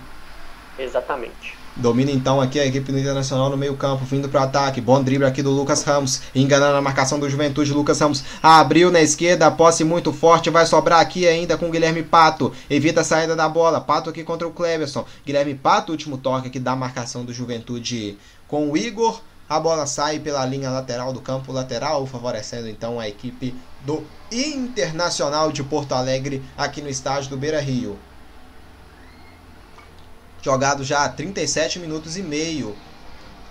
Exatamente. 0.79 1.61
Domina 1.75 2.11
então 2.11 2.41
aqui 2.41 2.59
a 2.59 2.65
equipe 2.65 2.91
do 2.91 2.99
Internacional 2.99 3.49
no 3.49 3.55
meio 3.55 3.77
campo, 3.77 4.03
vindo 4.03 4.27
para 4.27 4.41
o 4.41 4.43
ataque. 4.43 4.81
Bom 4.81 5.01
drible 5.01 5.25
aqui 5.25 5.41
do 5.41 5.49
Lucas 5.51 5.83
Ramos, 5.83 6.21
enganando 6.35 6.75
a 6.75 6.81
marcação 6.81 7.17
do 7.17 7.29
Juventude. 7.29 7.73
Lucas 7.73 7.99
Ramos 7.99 8.23
abriu 8.43 8.91
na 8.91 9.01
esquerda, 9.01 9.49
posse 9.49 9.83
muito 9.85 10.11
forte, 10.11 10.49
vai 10.49 10.65
sobrar 10.65 10.99
aqui 10.99 11.25
ainda 11.25 11.57
com 11.57 11.71
Guilherme 11.71 12.03
Pato. 12.03 12.53
Evita 12.69 13.01
a 13.01 13.05
saída 13.05 13.37
da 13.37 13.47
bola. 13.47 13.79
Pato 13.79 14.09
aqui 14.09 14.21
contra 14.21 14.45
o 14.45 14.51
Cleverson. 14.51 15.05
Guilherme 15.25 15.55
Pato, 15.55 15.93
último 15.93 16.17
toque 16.17 16.47
aqui 16.47 16.59
da 16.59 16.75
marcação 16.75 17.23
do 17.23 17.33
Juventude 17.33 18.17
com 18.49 18.69
o 18.69 18.75
Igor. 18.75 19.21
A 19.51 19.59
bola 19.59 19.85
sai 19.85 20.17
pela 20.17 20.45
linha 20.45 20.69
lateral 20.69 21.11
do 21.11 21.19
campo 21.19 21.51
lateral, 21.51 22.07
favorecendo 22.07 22.69
então 22.69 23.01
a 23.01 23.09
equipe 23.09 23.53
do 23.81 24.01
Internacional 24.31 25.51
de 25.51 25.61
Porto 25.61 25.91
Alegre 25.91 26.41
aqui 26.57 26.81
no 26.81 26.87
estádio 26.87 27.31
do 27.31 27.35
Beira 27.35 27.59
Rio. 27.59 27.99
Jogado 30.41 30.85
já 30.85 31.09
37 31.09 31.79
minutos 31.79 32.15
e 32.15 32.23
meio 32.23 32.77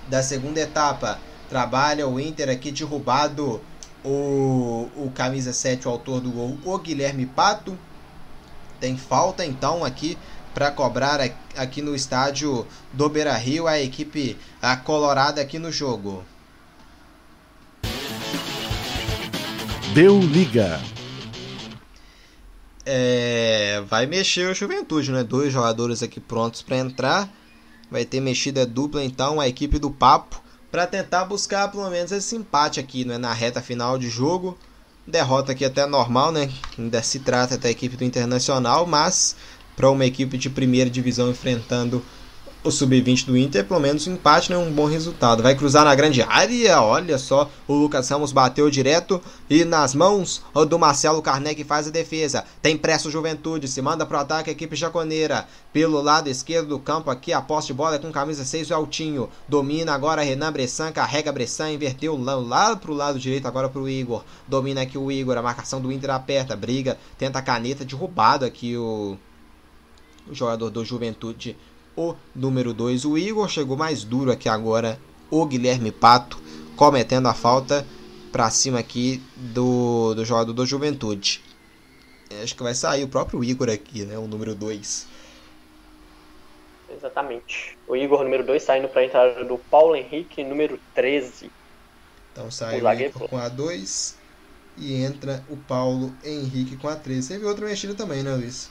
da 0.09 0.23
segunda 0.23 0.59
etapa. 0.59 1.19
Trabalha 1.51 2.09
o 2.09 2.19
Inter 2.19 2.49
aqui 2.49 2.73
derrubado 2.73 3.61
o, 4.03 4.89
o 4.97 5.13
camisa 5.15 5.53
7, 5.53 5.87
o 5.87 5.91
autor 5.91 6.23
do 6.23 6.31
gol, 6.31 6.57
o 6.65 6.79
Guilherme 6.79 7.27
Pato. 7.27 7.79
Tem 8.81 8.97
falta 8.97 9.45
então 9.45 9.85
aqui 9.85 10.17
para 10.55 10.71
cobrar 10.71 11.21
aqui 11.57 11.81
no 11.81 11.95
estádio 11.95 12.67
do 12.93 13.09
Beira 13.09 13.37
Rio 13.37 13.67
a 13.67 13.81
equipe 13.81 14.37
a 14.61 14.77
colorada 14.77 15.41
aqui 15.41 15.59
no 15.59 15.71
jogo. 15.71 16.25
Deu 19.95 20.21
liga. 20.21 20.81
É, 22.87 23.83
vai 23.89 24.07
mexer 24.07 24.49
o 24.49 24.55
Juventude, 24.55 25.11
né? 25.11 25.23
Dois 25.25 25.53
jogadores 25.53 26.03
aqui 26.03 26.21
prontos 26.21 26.63
para 26.63 26.77
entrar. 26.79 27.29
Vai 27.91 28.05
ter 28.05 28.21
mexida 28.21 28.65
dupla 28.65 29.03
então 29.05 29.41
a 29.41 29.49
equipe 29.49 29.79
do 29.79 29.91
Papo 29.91 30.41
para 30.71 30.87
tentar 30.87 31.25
buscar 31.25 31.71
pelo 31.71 31.91
menos 31.91 32.13
esse 32.13 32.37
empate 32.37 32.79
aqui, 32.79 33.05
né? 33.05 33.19
Na 33.19 33.33
reta 33.33 33.61
final 33.61 33.99
de 33.99 34.09
jogo. 34.09 34.57
Derrota 35.07 35.53
aqui 35.53 35.65
até 35.65 35.87
normal, 35.87 36.31
né? 36.31 36.49
Ainda 36.79 37.03
se 37.03 37.19
trata 37.19 37.59
da 37.59 37.69
equipe 37.69 37.97
do 37.97 38.05
Internacional, 38.05 38.87
mas 38.87 39.35
para 39.81 39.91
uma 39.91 40.05
equipe 40.05 40.37
de 40.37 40.51
primeira 40.51 40.91
divisão 40.91 41.31
enfrentando 41.31 42.05
o 42.63 42.71
sub-20 42.71 43.25
do 43.25 43.35
Inter, 43.35 43.65
pelo 43.65 43.81
menos 43.81 44.07
um 44.07 44.13
empate, 44.13 44.51
né, 44.51 44.59
um 44.59 44.71
bom 44.71 44.85
resultado. 44.85 45.43
Vai 45.43 45.55
cruzar 45.55 45.87
na 45.87 45.95
grande 45.95 46.21
área, 46.21 46.83
olha 46.83 47.17
só, 47.17 47.51
o 47.67 47.73
Lucas 47.73 48.07
Ramos 48.11 48.31
bateu 48.31 48.69
direto 48.69 49.23
e 49.49 49.65
nas 49.65 49.95
mãos 49.95 50.43
do 50.69 50.79
Marcelo 50.79 51.23
Carné 51.23 51.55
que 51.55 51.65
faz 51.65 51.89
a 51.89 51.91
defesa. 51.91 52.45
Tem 52.61 52.77
pressa 52.77 53.09
o 53.09 53.11
Juventude, 53.11 53.67
se 53.67 53.81
manda 53.81 54.05
pro 54.05 54.19
ataque 54.19 54.51
a 54.51 54.53
equipe 54.53 54.77
jaconeira. 54.77 55.49
Pelo 55.73 56.03
lado 56.03 56.29
esquerdo 56.29 56.69
do 56.69 56.79
campo 56.79 57.11
aqui, 57.11 57.33
a 57.33 57.41
posse 57.41 57.69
de 57.69 57.73
bola 57.73 57.97
é 57.97 57.99
com 57.99 58.13
camisa 58.13 58.45
6 58.45 58.71
o 58.71 58.75
Altinho. 58.75 59.31
Domina 59.49 59.95
agora 59.95 60.21
Renan 60.21 60.53
Bressan, 60.53 60.93
carrega 60.93 61.33
Bressan, 61.33 61.71
inverteu 61.71 62.23
lá, 62.23 62.77
pro 62.77 62.93
lado 62.93 63.19
direito 63.19 63.49
agora 63.49 63.71
pro 63.71 63.89
Igor. 63.89 64.23
Domina 64.47 64.83
aqui 64.83 64.99
o 64.99 65.11
Igor, 65.11 65.39
a 65.39 65.43
marcação 65.43 65.81
do 65.81 65.91
Inter 65.91 66.11
aperta, 66.11 66.55
briga, 66.55 66.99
tenta 67.17 67.39
a 67.39 67.43
caneta, 67.43 67.87
derrubado 67.87 68.45
aqui 68.45 68.77
o 68.77 69.17
jogador 70.33 70.71
do 70.71 70.85
Juventude 70.85 71.57
o 71.97 72.15
número 72.35 72.73
2, 72.73 73.05
o 73.05 73.19
Igor, 73.19 73.49
chegou 73.49 73.77
mais 73.77 74.05
duro 74.05 74.31
aqui 74.31 74.49
agora, 74.49 74.99
o 75.31 75.45
Guilherme 75.45 75.91
Pato, 75.93 76.41
cometendo 76.77 77.27
a 77.27 77.35
falta 77.35 77.87
para 78.33 78.49
cima 78.51 78.79
aqui 78.79 79.23
do, 79.37 80.15
do 80.15 80.25
jogador 80.25 80.53
do 80.53 80.65
Juventude. 80.65 81.43
Acho 82.43 82.55
que 82.55 82.63
vai 82.63 82.75
sair 82.75 83.03
o 83.03 83.09
próprio 83.09 83.43
Igor 83.43 83.69
aqui, 83.69 84.05
né? 84.05 84.17
O 84.17 84.27
número 84.27 84.55
2. 84.55 85.09
Exatamente. 86.97 87.77
O 87.89 87.97
Igor, 87.97 88.23
número 88.23 88.45
2, 88.45 88.63
saindo 88.63 88.89
para 88.89 89.03
a 89.03 89.05
entrada 89.05 89.45
do 89.45 89.59
Paulo 89.59 89.97
Henrique, 89.97 90.45
número 90.45 90.79
13. 90.95 91.51
Então 92.33 92.51
sai 92.51 92.81
o, 92.81 92.85
o 92.85 92.93
Igor 92.93 93.29
com 93.29 93.37
a 93.37 93.49
2 93.49 94.17
e 94.79 95.03
entra 95.03 95.45
o 95.49 95.57
Paulo 95.57 96.15
Henrique 96.25 96.77
com 96.77 96.89
a 96.89 96.95
13. 96.95 97.29
Teve 97.29 97.45
outra 97.45 97.67
mexida 97.67 97.95
também, 97.95 98.23
né, 98.23 98.35
Luiz? 98.35 98.71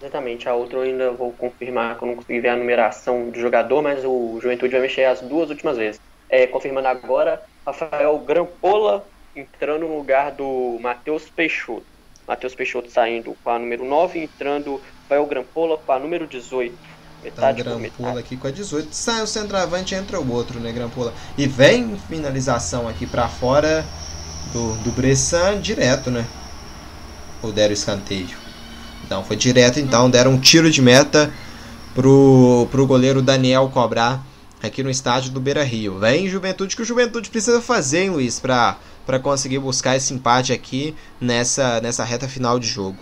Exatamente, 0.00 0.48
a 0.48 0.54
outra 0.54 0.78
eu 0.78 0.82
ainda 0.82 1.10
vou 1.12 1.32
confirmar 1.32 1.96
que 1.96 2.04
eu 2.04 2.08
não 2.08 2.16
consegui 2.16 2.40
ver 2.40 2.50
a 2.50 2.56
numeração 2.56 3.30
do 3.30 3.40
jogador, 3.40 3.82
mas 3.82 4.04
o 4.04 4.38
Juventude 4.40 4.72
vai 4.72 4.82
mexer 4.82 5.04
as 5.04 5.20
duas 5.22 5.48
últimas 5.48 5.76
vezes. 5.76 6.00
É, 6.28 6.46
confirmando 6.46 6.88
agora, 6.88 7.42
Rafael 7.66 8.18
Grampola 8.18 9.06
entrando 9.34 9.86
no 9.86 9.96
lugar 9.96 10.32
do 10.32 10.78
Matheus 10.80 11.28
Peixoto. 11.28 11.84
Matheus 12.26 12.54
Peixoto 12.54 12.90
saindo 12.90 13.36
com 13.42 13.50
a 13.50 13.58
número 13.58 13.84
9, 13.84 14.18
entrando 14.18 14.80
Rafael 15.02 15.26
Grampola 15.26 15.78
com 15.78 15.92
a 15.92 15.98
número 15.98 16.26
18. 16.26 16.74
Metade 17.22 17.62
tá, 17.62 17.70
Grampola 17.70 18.20
aqui 18.20 18.36
com 18.36 18.46
a 18.46 18.50
18. 18.50 18.88
Sai 18.92 19.22
o 19.22 19.26
centroavante 19.26 19.94
entra 19.94 20.20
o 20.20 20.32
outro, 20.32 20.60
né, 20.60 20.72
Grampola? 20.72 21.12
E 21.38 21.46
vem 21.46 21.96
finalização 21.96 22.88
aqui 22.88 23.06
para 23.06 23.28
fora 23.28 23.84
do, 24.52 24.74
do 24.82 24.90
Bressan 24.92 25.60
direto, 25.60 26.10
né? 26.10 26.24
O 27.42 27.52
deram 27.52 27.72
escanteio. 27.72 28.45
Então 29.06 29.22
foi 29.22 29.36
direto, 29.36 29.78
então 29.78 30.10
deram 30.10 30.32
um 30.32 30.40
tiro 30.40 30.68
de 30.68 30.82
meta 30.82 31.32
pro, 31.94 32.66
pro 32.72 32.86
goleiro 32.86 33.22
Daniel 33.22 33.70
cobrar 33.72 34.20
aqui 34.60 34.82
no 34.82 34.90
estádio 34.90 35.30
do 35.30 35.40
Beira 35.40 35.62
Rio. 35.62 35.98
Vem 35.98 36.28
Juventude 36.28 36.74
que 36.74 36.82
o 36.82 36.84
Juventude 36.84 37.30
precisa 37.30 37.62
fazer, 37.62 38.00
hein, 38.00 38.10
Luiz, 38.10 38.40
para 38.40 38.76
conseguir 39.22 39.60
buscar 39.60 39.96
esse 39.96 40.12
empate 40.12 40.52
aqui 40.52 40.94
nessa, 41.20 41.80
nessa 41.80 42.02
reta 42.02 42.28
final 42.28 42.58
de 42.58 42.66
jogo. 42.66 42.98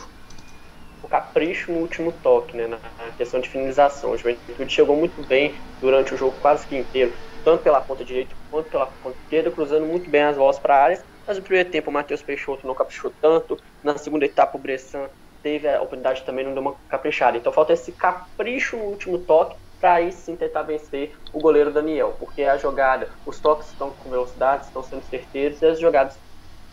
O 1.02 1.08
capricho 1.08 1.72
no 1.72 1.78
último 1.78 2.12
toque, 2.22 2.54
né, 2.54 2.66
na 2.66 2.78
questão 3.16 3.40
de 3.40 3.48
finalização. 3.48 4.10
O 4.10 4.18
Juventude 4.18 4.72
chegou 4.72 4.96
muito 4.96 5.26
bem 5.26 5.54
durante 5.80 6.12
o 6.12 6.18
jogo 6.18 6.34
quase 6.42 6.66
que 6.66 6.76
inteiro, 6.76 7.12
tanto 7.42 7.62
pela 7.62 7.80
ponta 7.80 8.04
direita 8.04 8.34
quanto 8.50 8.68
pela 8.68 8.86
ponta 8.86 9.16
esquerda, 9.24 9.50
cruzando 9.50 9.86
muito 9.86 10.10
bem 10.10 10.22
as 10.22 10.36
bolas 10.36 10.58
para 10.58 10.76
a 10.76 10.82
área. 10.82 11.02
Mas 11.26 11.38
no 11.38 11.42
primeiro 11.42 11.70
tempo 11.70 11.88
o 11.88 11.92
Matheus 11.92 12.20
Peixoto 12.20 12.66
não 12.66 12.74
caprichou 12.74 13.10
tanto, 13.22 13.58
na 13.82 13.96
segunda 13.96 14.26
etapa 14.26 14.58
o 14.58 14.60
Bressan 14.60 15.06
teve 15.44 15.68
a 15.68 15.76
oportunidade 15.76 16.22
também, 16.22 16.44
não 16.44 16.54
deu 16.54 16.62
uma 16.62 16.74
caprichada. 16.88 17.36
Então 17.36 17.52
falta 17.52 17.74
esse 17.74 17.92
capricho 17.92 18.78
no 18.78 18.84
último 18.84 19.18
toque 19.18 19.54
para 19.78 19.94
aí 19.94 20.10
sim 20.10 20.34
tentar 20.34 20.62
vencer 20.62 21.14
o 21.30 21.38
goleiro 21.38 21.70
Daniel, 21.70 22.16
porque 22.18 22.42
a 22.42 22.56
jogada, 22.56 23.10
os 23.26 23.38
toques 23.38 23.68
estão 23.68 23.90
com 23.90 24.08
velocidade, 24.08 24.64
estão 24.64 24.82
sendo 24.82 25.04
certeiros 25.10 25.60
e 25.60 25.66
as 25.66 25.78
jogadas 25.78 26.16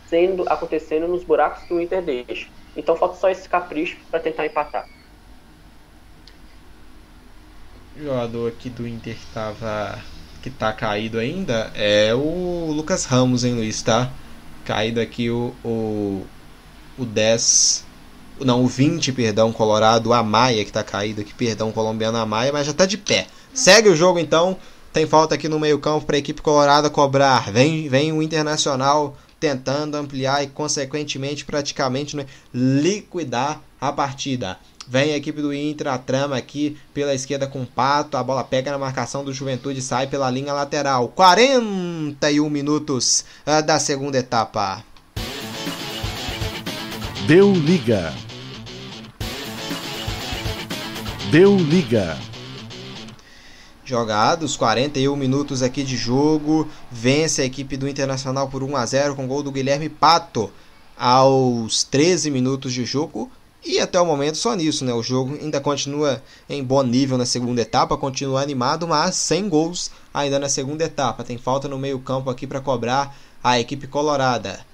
sendo 0.07 0.47
acontecendo 0.47 1.09
nos 1.09 1.21
buracos 1.21 1.63
que 1.63 1.73
o 1.73 1.81
Inter 1.81 2.01
deixa. 2.01 2.47
Então 2.75 2.95
falta 2.95 3.17
só 3.17 3.29
esse 3.29 3.49
capricho 3.49 3.97
para 4.09 4.21
tentar 4.21 4.45
empatar. 4.45 4.87
O 7.97 8.03
jogador 8.03 8.47
aqui 8.47 8.69
do 8.69 8.87
Inter 8.87 9.15
que 9.15 9.25
tava 9.33 9.99
que 10.41 10.49
tá 10.49 10.71
caído 10.71 11.19
ainda 11.19 11.71
é 11.75 12.15
o 12.15 12.71
Lucas 12.71 13.05
Ramos, 13.05 13.43
hein, 13.43 13.53
Luiz, 13.53 13.81
tá? 13.81 14.09
Caído 14.65 15.01
aqui 15.01 15.29
o, 15.29 15.53
o, 15.63 16.25
o 16.97 17.05
10 17.05 17.90
não, 18.45 18.63
o 18.63 18.67
20, 18.67 19.11
perdão, 19.11 19.51
Colorado, 19.51 20.13
a 20.13 20.23
Maia, 20.23 20.63
que 20.65 20.71
tá 20.71 20.83
caído 20.83 21.21
aqui, 21.21 21.33
perdão, 21.33 21.71
colombiano 21.71 22.17
a 22.17 22.25
Maia, 22.25 22.51
mas 22.51 22.67
já 22.67 22.73
tá 22.73 22.85
de 22.85 22.97
pé. 22.97 23.27
Segue 23.53 23.89
o 23.89 23.95
jogo 23.95 24.19
então. 24.19 24.57
Tem 24.93 25.07
falta 25.07 25.35
aqui 25.35 25.47
no 25.47 25.59
meio-campo 25.59 26.05
para 26.05 26.17
a 26.17 26.19
equipe 26.19 26.41
colorada 26.41 26.89
cobrar. 26.89 27.51
Vem, 27.51 27.87
vem 27.87 28.11
o 28.11 28.21
Internacional 28.21 29.15
tentando 29.39 29.95
ampliar 29.95 30.43
e, 30.43 30.47
consequentemente, 30.47 31.45
praticamente 31.45 32.15
né, 32.15 32.25
liquidar 32.53 33.61
a 33.79 33.91
partida. 33.91 34.59
Vem 34.87 35.13
a 35.13 35.17
equipe 35.17 35.41
do 35.41 35.53
Inter, 35.53 35.87
a 35.87 35.97
trama 35.97 36.35
aqui 36.35 36.77
pela 36.93 37.13
esquerda 37.13 37.47
com 37.47 37.61
o 37.61 37.65
Pato. 37.65 38.17
A 38.17 38.23
bola 38.23 38.43
pega 38.43 38.71
na 38.71 38.77
marcação 38.77 39.23
do 39.23 39.33
Juventude 39.33 39.79
e 39.79 39.81
sai 39.81 40.07
pela 40.07 40.29
linha 40.29 40.53
lateral. 40.53 41.07
41 41.09 42.49
minutos 42.49 43.23
uh, 43.47 43.65
da 43.65 43.79
segunda 43.79 44.17
etapa. 44.17 44.83
Deu 47.25 47.53
liga. 47.53 48.13
Deu 51.31 51.55
liga. 51.55 52.19
Jogados, 53.85 54.57
41 54.57 55.15
minutos 55.15 55.63
aqui 55.63 55.81
de 55.81 55.95
jogo. 55.95 56.67
Vence 56.91 57.41
a 57.41 57.45
equipe 57.45 57.77
do 57.77 57.87
Internacional 57.87 58.49
por 58.49 58.61
1 58.61 58.75
a 58.75 58.85
0 58.85 59.15
com 59.15 59.25
gol 59.25 59.41
do 59.41 59.49
Guilherme 59.49 59.87
Pato 59.87 60.51
aos 60.97 61.85
13 61.85 62.29
minutos 62.29 62.73
de 62.73 62.83
jogo. 62.83 63.31
E 63.63 63.79
até 63.79 63.97
o 64.01 64.05
momento 64.05 64.35
só 64.35 64.53
nisso, 64.55 64.83
né? 64.83 64.93
O 64.93 65.01
jogo 65.01 65.37
ainda 65.41 65.61
continua 65.61 66.21
em 66.49 66.61
bom 66.61 66.83
nível 66.83 67.17
na 67.17 67.25
segunda 67.25 67.61
etapa, 67.61 67.95
continua 67.95 68.41
animado, 68.41 68.85
mas 68.85 69.15
sem 69.15 69.47
gols 69.47 69.89
ainda 70.13 70.37
na 70.37 70.49
segunda 70.49 70.83
etapa. 70.83 71.23
Tem 71.23 71.37
falta 71.37 71.69
no 71.69 71.79
meio-campo 71.79 72.29
aqui 72.29 72.45
para 72.45 72.59
cobrar 72.59 73.17
a 73.41 73.57
equipe 73.57 73.87
colorada. 73.87 74.65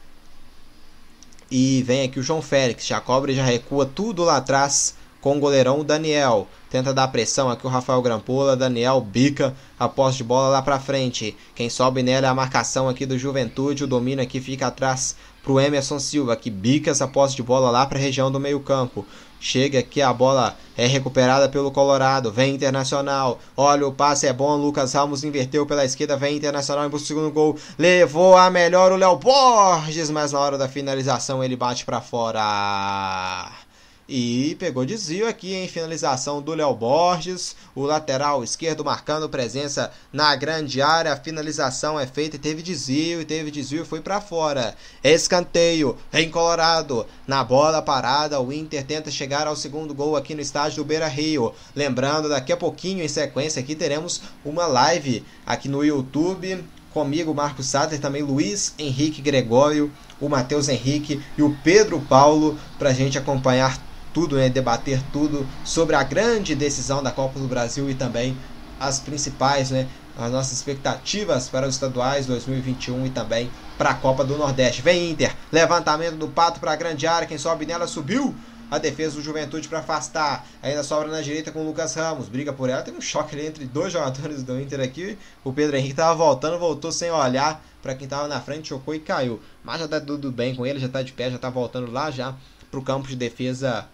E 1.52 1.84
vem 1.84 2.02
aqui 2.02 2.20
o 2.20 2.24
João 2.24 2.42
Félix, 2.42 2.88
já 2.88 3.00
cobra 3.00 3.32
e 3.32 3.36
já 3.36 3.46
recua 3.46 3.86
tudo 3.86 4.24
lá 4.24 4.38
atrás 4.38 4.96
com 5.22 5.38
o 5.38 5.40
goleirão 5.40 5.84
Daniel. 5.84 6.48
Tenta 6.70 6.94
dar 6.94 7.08
pressão 7.08 7.50
aqui 7.50 7.66
o 7.66 7.70
Rafael 7.70 8.02
Grampola. 8.02 8.56
Daniel 8.56 9.00
bica 9.02 9.56
a 9.80 9.88
posse 9.88 10.18
de 10.18 10.24
bola 10.24 10.50
lá 10.50 10.62
pra 10.62 10.80
frente. 10.80 11.36
Quem 11.56 11.70
sobe 11.70 12.04
nela 12.04 12.28
é 12.28 12.30
a 12.30 12.36
marcação 12.36 12.90
aqui 12.90 13.06
do 13.06 13.18
Juventude. 13.18 13.84
O 13.84 13.88
domínio 13.88 14.24
aqui 14.24 14.40
fica 14.40 14.68
atrás 14.68 15.16
pro 15.44 15.60
Emerson 15.60 15.98
Silva, 15.98 16.36
que 16.36 16.50
bica 16.50 16.92
essa 16.92 17.08
posse 17.08 17.36
de 17.36 17.42
bola 17.42 17.72
lá 17.72 17.86
para 17.86 17.98
a 17.98 18.02
região 18.02 18.30
do 18.30 18.40
meio-campo. 18.40 19.06
Chega 19.40 19.80
aqui, 19.80 20.02
a 20.02 20.12
bola 20.12 20.58
é 20.76 20.88
recuperada 20.88 21.48
pelo 21.48 21.72
Colorado. 21.72 22.32
Vem 22.32 22.56
Internacional. 22.56 23.40
Olha, 23.56 23.88
o 23.88 23.94
passe 23.94 24.28
é 24.28 24.34
bom. 24.34 24.58
Lucas 24.58 24.94
Ramos 24.94 25.24
inverteu 25.24 25.66
pela 25.66 25.86
esquerda. 25.86 26.18
Vem 26.18 26.36
Internacional 26.36 26.86
em 26.86 26.90
busca 26.90 27.06
do 27.06 27.08
segundo 27.08 27.32
gol. 27.32 27.56
Levou 27.78 28.36
a 28.36 28.50
melhor 28.50 28.92
o 28.92 28.96
Léo 28.96 29.16
Borges, 29.16 30.10
mas 30.10 30.32
na 30.32 30.40
hora 30.40 30.58
da 30.58 30.68
finalização 30.68 31.44
ele 31.44 31.56
bate 31.56 31.86
para 31.86 32.02
fora. 32.02 33.67
E 34.10 34.56
pegou 34.58 34.86
desvio 34.86 35.28
aqui 35.28 35.54
em 35.54 35.68
finalização 35.68 36.42
do 36.42 36.54
Léo 36.54 36.74
Borges, 36.74 37.58
o 37.76 37.84
lateral 37.84 38.42
esquerdo 38.42 38.86
marcando 38.86 39.28
presença 39.28 39.92
na 40.14 40.34
grande 40.34 40.82
área. 40.82 41.12
A 41.12 41.18
finalização 41.18 42.00
é 42.00 42.08
feita 42.08 42.38
e 42.38 42.40
teve 42.40 42.62
desvio, 42.62 43.20
e 43.20 43.26
teve 43.26 43.52
desvio 43.52 43.82
e 43.82 43.86
foi 43.86 44.00
para 44.00 44.22
fora. 44.22 44.76
Escanteio 45.04 45.98
em 46.14 46.32
Colorado. 46.32 47.06
Na 47.28 47.44
bola 47.44 47.82
parada, 47.82 48.40
o 48.40 48.54
Inter 48.54 48.86
tenta 48.86 49.12
chegar 49.12 49.46
ao 49.46 49.58
segundo 49.58 49.94
gol 49.94 50.16
aqui 50.16 50.34
no 50.34 50.42
estádio 50.42 50.84
do 50.84 50.88
Beira 50.88 51.10
Rio. 51.10 51.54
Lembrando, 51.76 52.30
daqui 52.30 52.54
a 52.54 52.58
pouquinho, 52.58 53.04
em 53.04 53.10
sequência, 53.10 53.62
aqui 53.62 53.76
teremos 53.76 54.22
uma 54.46 54.68
live 54.68 55.22
aqui 55.46 55.68
no 55.68 55.84
YouTube 55.84 56.64
comigo, 56.94 57.32
Marcos 57.32 57.68
Sater, 57.68 58.00
também 58.00 58.24
Luiz 58.24 58.74
Henrique 58.80 59.22
Gregório, 59.22 59.92
o 60.20 60.28
Matheus 60.28 60.68
Henrique 60.68 61.22
e 61.38 61.44
o 61.44 61.56
Pedro 61.64 62.00
Paulo, 62.00 62.58
para 62.80 62.90
a 62.90 62.94
gente 62.94 63.20
acompanhar 63.20 63.78
tudo, 64.18 64.38
né, 64.38 64.50
debater 64.50 65.00
tudo 65.14 65.48
sobre 65.64 65.96
a 65.96 66.02
grande 66.02 66.56
decisão 66.56 67.04
da 67.04 67.12
Copa 67.12 67.40
do 67.40 67.48
Brasil 67.48 67.88
e 67.88 67.94
também 67.94 68.36
as 68.80 69.00
principais, 69.00 69.70
né, 69.70 69.88
as 70.18 70.32
nossas 70.32 70.54
expectativas 70.54 71.48
para 71.50 71.68
os 71.68 71.76
estaduais 71.76 72.26
2021 72.26 73.06
e 73.06 73.10
também 73.12 73.52
para 73.78 73.92
a 73.92 73.94
Copa 73.94 74.24
do 74.24 74.36
Nordeste. 74.36 74.82
Vem 74.82 75.12
Inter, 75.12 75.36
levantamento 75.52 76.16
do 76.16 76.28
Pato 76.28 76.60
para 76.60 76.72
a 76.72 76.76
grande 76.76 77.06
área, 77.06 77.28
quem 77.28 77.38
sobe 77.38 77.68
nela 77.68 77.86
subiu. 77.86 78.34
A 78.72 78.80
defesa 78.80 79.16
do 79.16 79.22
Juventude 79.22 79.70
para 79.70 79.80
afastar. 79.80 80.46
Ainda 80.62 80.84
sobra 80.84 81.08
na 81.08 81.22
direita 81.22 81.54
com 81.54 81.62
o 81.62 81.66
Lucas 81.66 81.94
Ramos. 81.94 82.28
Briga 82.28 82.52
por 82.52 82.70
ela. 82.70 82.82
Tem 82.82 82.94
um 82.94 83.00
choque 83.00 83.34
ali 83.34 83.48
entre 83.48 83.64
dois 83.64 83.94
jogadores 83.94 84.44
do 84.44 84.60
Inter 84.60 84.82
aqui. 84.82 85.18
O 85.42 85.54
Pedro 85.54 85.78
Henrique 85.78 85.94
estava 85.94 86.14
voltando, 86.14 86.60
voltou 86.60 86.92
sem 86.92 87.10
olhar 87.10 87.64
para 87.82 87.96
quem 87.96 88.04
estava 88.04 88.28
na 88.28 88.42
frente, 88.42 88.68
chocou 88.68 88.94
e 88.94 89.00
caiu. 89.00 89.40
Mas 89.64 89.80
já 89.80 89.86
está 89.86 90.02
tudo 90.02 90.34
bem 90.34 90.54
com 90.54 90.66
ele, 90.66 90.80
já 90.80 90.88
está 90.88 91.02
de 91.02 91.14
pé, 91.14 91.30
já 91.30 91.38
está 91.38 91.50
voltando 91.50 91.90
lá 91.90 92.12
já 92.12 92.36
para 92.70 92.80
o 92.80 92.84
campo 92.84 93.08
de 93.08 93.16
defesa 93.16 93.88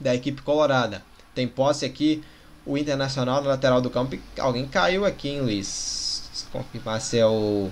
da 0.00 0.14
equipe 0.14 0.42
colorada. 0.42 1.02
Tem 1.34 1.46
posse 1.46 1.84
aqui 1.84 2.22
o 2.64 2.76
Internacional 2.76 3.42
no 3.42 3.48
lateral 3.48 3.80
do 3.80 3.90
campo. 3.90 4.18
Alguém 4.38 4.66
caiu 4.66 5.04
aqui, 5.04 5.28
hein, 5.30 5.40
Luiz? 5.40 6.46
Confirmar 6.52 7.00
se 7.00 7.18
é 7.18 7.26
o. 7.26 7.70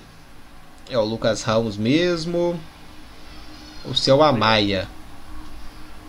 É 0.89 0.97
o 0.97 1.03
Lucas 1.03 1.43
Ramos 1.43 1.77
mesmo. 1.77 2.59
O 3.85 3.93
seu 3.93 4.21
Amaya. 4.23 4.87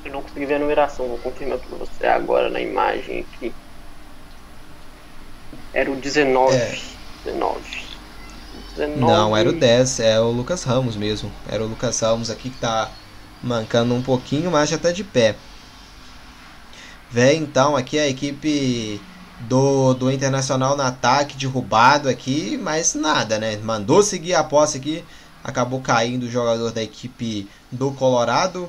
Eu 0.04 0.12
não 0.12 0.22
consegui 0.22 0.46
ver 0.46 0.54
a 0.54 0.58
numeração, 0.58 1.06
vou 1.06 1.18
confirmar 1.18 1.58
para 1.58 1.76
você 1.76 2.06
agora 2.06 2.48
na 2.48 2.60
imagem 2.60 3.20
aqui. 3.20 3.52
Era 5.72 5.90
o 5.90 5.96
19. 5.96 6.54
É. 6.54 6.78
19. 7.24 7.88
19. 8.76 9.00
Não, 9.00 9.36
era 9.36 9.48
o 9.48 9.52
10, 9.52 10.00
é 10.00 10.20
o 10.20 10.30
Lucas 10.30 10.62
Ramos 10.62 10.96
mesmo. 10.96 11.30
Era 11.48 11.62
o 11.62 11.66
Lucas 11.66 12.00
Ramos 12.00 12.30
aqui 12.30 12.50
que 12.50 12.58
tá 12.58 12.90
mancando 13.42 13.94
um 13.94 14.02
pouquinho, 14.02 14.50
mas 14.50 14.70
já 14.70 14.78
tá 14.78 14.92
de 14.92 15.04
pé. 15.04 15.36
Vem 17.10 17.42
então 17.42 17.74
aqui 17.74 17.98
a 17.98 18.06
equipe 18.06 19.00
do, 19.40 19.94
do 19.94 20.10
Internacional 20.10 20.76
no 20.76 20.82
ataque, 20.82 21.36
derrubado 21.36 22.08
aqui, 22.08 22.58
mas 22.62 22.94
nada, 22.94 23.38
né? 23.38 23.56
Mandou 23.56 24.02
seguir 24.02 24.34
a 24.34 24.44
posse 24.44 24.76
aqui, 24.76 25.02
acabou 25.42 25.80
caindo 25.80 26.24
o 26.24 26.30
jogador 26.30 26.70
da 26.70 26.82
equipe 26.82 27.48
do 27.72 27.92
Colorado, 27.92 28.68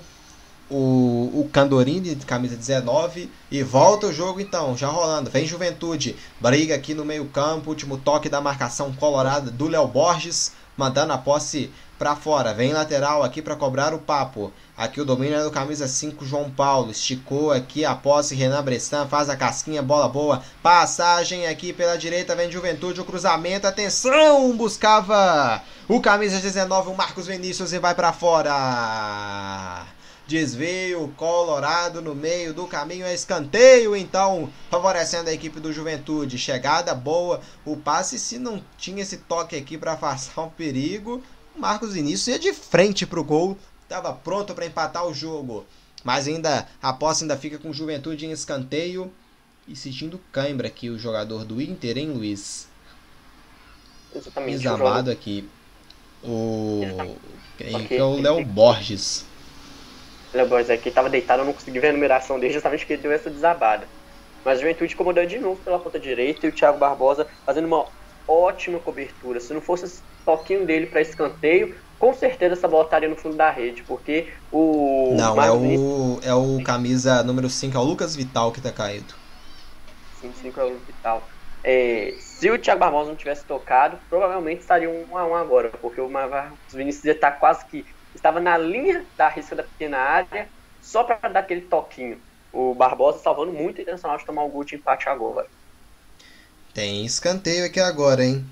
o, 0.69 1.31
o 1.33 1.49
Candorini, 1.51 2.15
camisa 2.15 2.55
19, 2.55 3.29
e 3.51 3.61
volta 3.61 4.07
o 4.07 4.13
jogo 4.13 4.39
então, 4.39 4.77
já 4.77 4.87
rolando. 4.87 5.29
Vem 5.29 5.45
Juventude, 5.45 6.15
briga 6.39 6.75
aqui 6.75 6.93
no 6.93 7.03
meio-campo, 7.03 7.69
último 7.69 7.97
toque 7.97 8.29
da 8.29 8.39
marcação 8.39 8.93
colorada 8.93 9.51
do 9.51 9.67
Léo 9.67 9.87
Borges, 9.87 10.53
mandando 10.79 11.11
a 11.11 11.17
posse 11.17 11.69
para 11.99 12.15
fora. 12.15 12.53
Vem 12.53 12.71
lateral 12.71 13.21
aqui 13.21 13.41
para 13.41 13.57
cobrar 13.57 13.93
o 13.93 13.99
papo. 13.99 14.51
Aqui 14.77 15.01
o 15.01 15.05
domínio 15.05 15.37
é 15.37 15.43
do 15.43 15.51
camisa 15.51 15.87
5, 15.87 16.25
João 16.25 16.49
Paulo. 16.49 16.89
Esticou 16.89 17.51
aqui 17.51 17.83
a 17.83 17.93
posse, 17.93 18.33
Renan 18.33 18.63
Bressan 18.63 19.05
faz 19.05 19.29
a 19.29 19.35
casquinha, 19.35 19.83
bola 19.83 20.07
boa. 20.07 20.41
Passagem 20.63 21.45
aqui 21.47 21.73
pela 21.73 21.97
direita, 21.97 22.35
vem 22.35 22.49
Juventude, 22.49 23.01
o 23.01 23.05
cruzamento, 23.05 23.67
atenção! 23.67 24.55
Buscava 24.55 25.61
o 25.89 25.99
camisa 25.99 26.39
19, 26.39 26.89
o 26.89 26.95
Marcos 26.95 27.27
Vinícius 27.27 27.73
e 27.73 27.79
vai 27.79 27.93
para 27.93 28.13
fora. 28.13 29.98
Desvio 30.29 31.11
colorado 31.17 32.03
no 32.03 32.13
meio 32.13 32.53
do 32.53 32.67
caminho, 32.67 33.03
é 33.03 33.11
escanteio 33.15 33.95
então, 33.95 34.47
favorecendo 34.69 35.27
a 35.27 35.33
equipe 35.33 35.59
do 35.59 35.73
Juventude. 35.73 36.37
Chegada 36.37 36.93
boa, 36.93 37.41
o 37.65 37.75
passe 37.75 38.19
se 38.19 38.37
não 38.37 38.63
tinha 38.77 39.01
esse 39.01 39.17
toque 39.17 39.55
aqui 39.55 39.75
para 39.75 39.93
afastar 39.93 40.43
o 40.43 40.51
perigo, 40.51 41.23
Marcos 41.57 41.95
Vinícius 41.95 42.27
ia 42.27 42.37
de 42.37 42.53
frente 42.53 43.07
para 43.07 43.19
o 43.19 43.23
gol, 43.23 43.57
estava 43.81 44.13
pronto 44.13 44.53
para 44.53 44.67
empatar 44.67 45.03
o 45.07 45.15
jogo. 45.15 45.65
Mas 46.03 46.27
ainda 46.27 46.67
a 46.79 46.93
posse 46.93 47.23
ainda 47.23 47.35
fica 47.35 47.57
com 47.57 47.73
Juventude 47.73 48.27
em 48.27 48.31
escanteio 48.31 49.11
e 49.67 49.75
sentindo 49.75 50.21
cãibra 50.31 50.67
aqui 50.67 50.91
o 50.91 50.99
jogador 50.99 51.43
do 51.43 51.59
Inter, 51.59 51.97
hein, 51.97 52.11
Luiz? 52.11 52.67
Exatamente. 54.15 54.53
Examado 54.53 55.09
aqui. 55.09 55.49
O. 56.23 56.81
Quem 57.57 57.75
Ok. 57.75 57.87
que 57.87 57.95
é 57.95 58.03
o 58.03 58.21
Léo 58.21 58.45
Borges. 58.45 59.27
Borges 60.47 60.69
aqui 60.69 60.91
tava 60.91 61.09
deitado, 61.09 61.41
eu 61.41 61.45
não 61.45 61.53
consegui 61.53 61.79
ver 61.79 61.89
a 61.89 61.93
numeração 61.93 62.39
dele, 62.39 62.53
justamente 62.53 62.81
porque 62.81 62.93
ele 62.93 63.01
deu 63.03 63.11
essa 63.11 63.29
desabada. 63.31 63.89
Mas 64.45 64.59
o 64.59 64.61
Juventude 64.61 64.93
incomodando 64.93 65.27
de 65.27 65.39
novo 65.39 65.63
pela 65.63 65.81
ponta 65.83 65.99
direita 65.99 66.45
e 66.47 66.49
o 66.49 66.53
Thiago 66.55 66.79
Barbosa 66.79 67.27
fazendo 67.45 67.65
uma 67.67 67.91
ótima 68.27 68.79
cobertura. 68.81 69.39
Se 69.39 69.53
não 69.53 69.61
fosse 69.61 69.85
esse 69.85 70.03
toquinho 70.25 70.65
dele 70.65 70.87
para 70.87 71.01
escanteio, 71.01 71.75
com 71.97 72.13
certeza 72.13 72.53
essa 72.53 72.67
bola 72.67 72.85
estaria 72.85 73.09
no 73.09 73.17
fundo 73.17 73.35
da 73.37 73.49
rede, 73.51 73.83
porque 73.85 74.33
o. 74.51 75.15
Não, 75.15 75.41
é 75.41 75.51
Vinícius- 75.57 75.87
o, 75.87 76.19
é 76.23 76.33
o 76.33 76.61
camisa 76.63 77.23
número 77.23 77.49
5, 77.49 77.75
é 77.77 77.79
o 77.79 77.83
Lucas 77.83 78.15
Vital 78.15 78.51
que 78.51 78.61
tá 78.61 78.71
caído. 78.71 79.13
5 80.11 80.59
é 80.59 80.65
o 80.65 80.79
Vital. 80.79 81.27
É, 81.63 82.15
se 82.19 82.49
o 82.49 82.57
Thiago 82.59 82.79
Barbosa 82.79 83.09
não 83.09 83.17
tivesse 83.17 83.45
tocado, 83.45 83.99
provavelmente 84.09 84.61
estaria 84.61 84.89
um 84.89 85.17
a 85.17 85.25
um 85.25 85.35
agora, 85.35 85.71
porque 85.81 85.99
o 85.99 86.09
Marcos 86.09 86.73
Vinícius 86.73 87.03
ia 87.05 87.13
estar 87.13 87.33
quase 87.33 87.65
que. 87.67 87.85
Estava 88.19 88.39
na 88.39 88.57
linha 88.57 89.05
da 89.17 89.29
risca 89.29 89.55
da 89.55 89.63
pequena 89.63 89.97
área, 89.97 90.47
só 90.81 91.03
para 91.03 91.29
dar 91.29 91.39
aquele 91.39 91.61
toquinho. 91.61 92.19
O 92.51 92.73
Barbosa 92.73 93.19
salvando 93.19 93.51
muito 93.51 93.77
o 93.77 93.81
Internacional 93.81 94.17
de 94.17 94.25
tomar 94.25 94.43
um 94.43 94.49
gol 94.49 94.63
de 94.63 94.75
empate 94.75 95.07
agora. 95.07 95.47
Tem 96.73 97.05
escanteio 97.05 97.65
aqui 97.65 97.79
agora, 97.79 98.23
hein? 98.23 98.45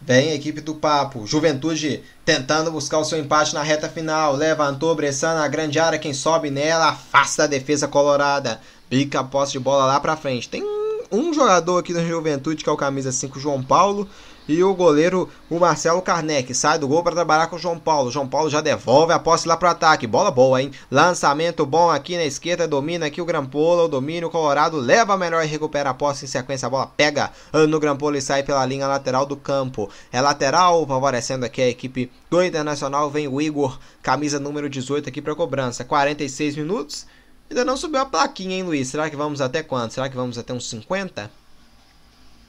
Vem 0.00 0.30
a 0.30 0.34
equipe 0.34 0.60
do 0.60 0.74
Papo. 0.74 1.26
Juventude 1.26 2.04
tentando 2.24 2.70
buscar 2.70 2.98
o 2.98 3.04
seu 3.04 3.18
empate 3.18 3.54
na 3.54 3.62
reta 3.62 3.88
final. 3.88 4.34
Levantou 4.34 4.94
Bressan 4.94 5.34
na 5.34 5.48
grande 5.48 5.78
área. 5.78 5.98
Quem 5.98 6.12
sobe 6.12 6.50
nela 6.50 6.90
afasta 6.90 7.44
a 7.44 7.46
defesa 7.46 7.88
colorada. 7.88 8.60
Bica 8.90 9.20
a 9.20 9.24
posse 9.24 9.52
de 9.52 9.58
bola 9.58 9.86
lá 9.86 9.98
pra 9.98 10.16
frente. 10.16 10.48
Tem 10.48 10.62
um 11.10 11.32
jogador 11.32 11.78
aqui 11.78 11.94
da 11.94 12.04
Juventude 12.04 12.62
que 12.62 12.68
é 12.68 12.72
o 12.72 12.76
camisa 12.76 13.12
5, 13.12 13.40
João 13.40 13.62
Paulo. 13.62 14.08
E 14.46 14.62
o 14.62 14.74
goleiro, 14.74 15.28
o 15.48 15.58
Marcelo 15.58 16.02
Karnek. 16.02 16.52
Sai 16.52 16.78
do 16.78 16.86
gol 16.86 17.02
para 17.02 17.14
trabalhar 17.14 17.46
com 17.46 17.56
o 17.56 17.58
João 17.58 17.78
Paulo. 17.78 18.10
João 18.10 18.28
Paulo 18.28 18.50
já 18.50 18.60
devolve 18.60 19.12
a 19.12 19.18
posse 19.18 19.48
lá 19.48 19.56
pro 19.56 19.70
ataque. 19.70 20.06
Bola 20.06 20.30
boa, 20.30 20.60
hein? 20.60 20.70
Lançamento 20.90 21.64
bom 21.64 21.90
aqui 21.90 22.14
na 22.16 22.24
esquerda. 22.24 22.68
Domina 22.68 23.06
aqui 23.06 23.22
o 23.22 23.24
Grampola. 23.24 23.84
O 23.84 23.88
domínio 23.88 24.28
colorado 24.28 24.76
leva 24.76 25.14
a 25.14 25.16
melhor 25.16 25.42
e 25.42 25.48
recupera 25.48 25.88
a 25.88 25.94
posse 25.94 26.26
em 26.26 26.28
sequência. 26.28 26.66
A 26.66 26.70
bola 26.70 26.86
pega 26.86 27.30
no 27.68 27.80
Grampola 27.80 28.18
e 28.18 28.22
sai 28.22 28.42
pela 28.42 28.66
linha 28.66 28.86
lateral 28.86 29.24
do 29.24 29.36
campo. 29.36 29.88
É 30.12 30.20
lateral, 30.20 30.86
favorecendo 30.86 31.46
aqui 31.46 31.62
a 31.62 31.68
equipe 31.68 32.12
do 32.28 32.44
Internacional. 32.44 33.10
Vem 33.10 33.26
o 33.26 33.40
Igor, 33.40 33.78
camisa 34.02 34.38
número 34.38 34.68
18 34.68 35.08
aqui 35.08 35.22
para 35.22 35.34
cobrança. 35.34 35.84
46 35.84 36.56
minutos. 36.56 37.06
Ainda 37.48 37.64
não 37.64 37.78
subiu 37.78 38.00
a 38.00 38.06
plaquinha, 38.06 38.56
hein, 38.56 38.62
Luiz? 38.62 38.88
Será 38.88 39.08
que 39.08 39.16
vamos 39.16 39.40
até 39.40 39.62
quanto? 39.62 39.94
Será 39.94 40.08
que 40.08 40.16
vamos 40.16 40.36
até 40.36 40.52
uns 40.52 40.68
50? 40.68 41.30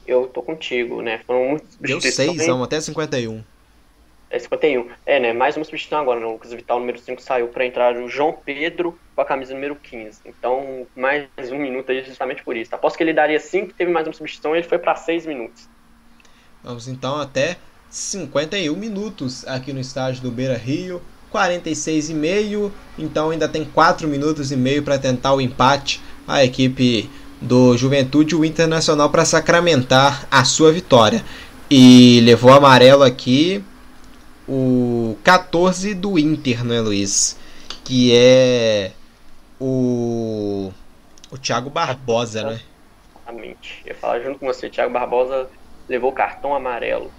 Eu 0.07 0.27
tô 0.27 0.41
contigo, 0.41 1.01
né? 1.01 1.21
Foram 1.25 1.49
muitas 1.49 1.75
Deu 1.77 1.99
substituições. 1.99 2.37
6, 2.37 2.47
vamos 2.47 2.65
até 2.65 2.79
51. 2.79 3.43
É 4.29 4.39
51. 4.39 4.89
É, 5.05 5.19
né? 5.19 5.33
Mais 5.33 5.55
uma 5.55 5.63
substituição 5.63 5.99
agora. 5.99 6.19
né? 6.19 6.25
O 6.25 6.33
Lucas 6.33 6.53
Vital, 6.53 6.79
número 6.79 6.99
5, 6.99 7.21
saiu 7.21 7.47
para 7.47 7.65
entrar 7.65 7.95
o 7.95 8.09
João 8.09 8.33
Pedro 8.33 8.97
com 9.15 9.21
a 9.21 9.25
camisa 9.25 9.53
número 9.53 9.75
15. 9.75 10.19
Então, 10.25 10.85
mais 10.95 11.27
um 11.51 11.57
minuto 11.57 11.91
aí 11.91 12.03
justamente 12.03 12.43
por 12.43 12.55
isso. 12.55 12.73
Aposto 12.73 12.97
que 12.97 13.03
ele 13.03 13.13
daria 13.13 13.39
5, 13.39 13.73
teve 13.73 13.91
mais 13.91 14.07
uma 14.07 14.13
substituição 14.13 14.55
e 14.55 14.59
ele 14.59 14.67
foi 14.67 14.77
para 14.77 14.95
6 14.95 15.25
minutos. 15.25 15.69
Vamos 16.63 16.87
então 16.87 17.19
até 17.21 17.57
51 17.89 18.75
minutos 18.75 19.47
aqui 19.47 19.71
no 19.71 19.79
estádio 19.79 20.21
do 20.21 20.31
Beira 20.31 20.57
Rio. 20.57 21.01
46 21.31 22.11
e 22.11 22.13
meio, 22.13 22.73
então 22.97 23.29
ainda 23.29 23.49
tem 23.49 23.65
4 23.65 24.07
minutos 24.07 24.53
e 24.53 24.55
meio 24.55 24.81
para 24.83 24.97
tentar 24.97 25.33
o 25.33 25.41
empate. 25.41 26.01
A 26.25 26.45
equipe 26.45 27.09
do 27.45 27.77
Juventude 27.77 28.35
o 28.35 28.43
Internacional 28.43 29.09
para 29.09 29.23
sacramentar 29.23 30.27
a 30.29 30.43
sua 30.43 30.71
vitória. 30.71 31.23
E 31.69 32.19
levou 32.23 32.51
amarelo 32.51 33.03
aqui 33.03 33.63
o 34.47 35.17
14 35.23 35.93
do 35.93 36.19
Inter, 36.19 36.63
não 36.63 36.75
é, 36.75 36.81
Luiz? 36.81 37.37
Que 37.83 38.15
é 38.15 38.91
o 39.59 40.71
o 41.31 41.37
Thiago 41.37 41.69
Barbosa, 41.69 42.43
né? 42.43 42.59
Exatamente. 43.15 43.81
Eu 43.85 43.93
ia 43.93 43.95
falar 43.95 44.19
junto 44.21 44.39
com 44.39 44.45
você, 44.45 44.69
Thiago 44.69 44.93
Barbosa 44.93 45.49
levou 45.87 46.11
cartão 46.11 46.55
amarelo. 46.55 47.11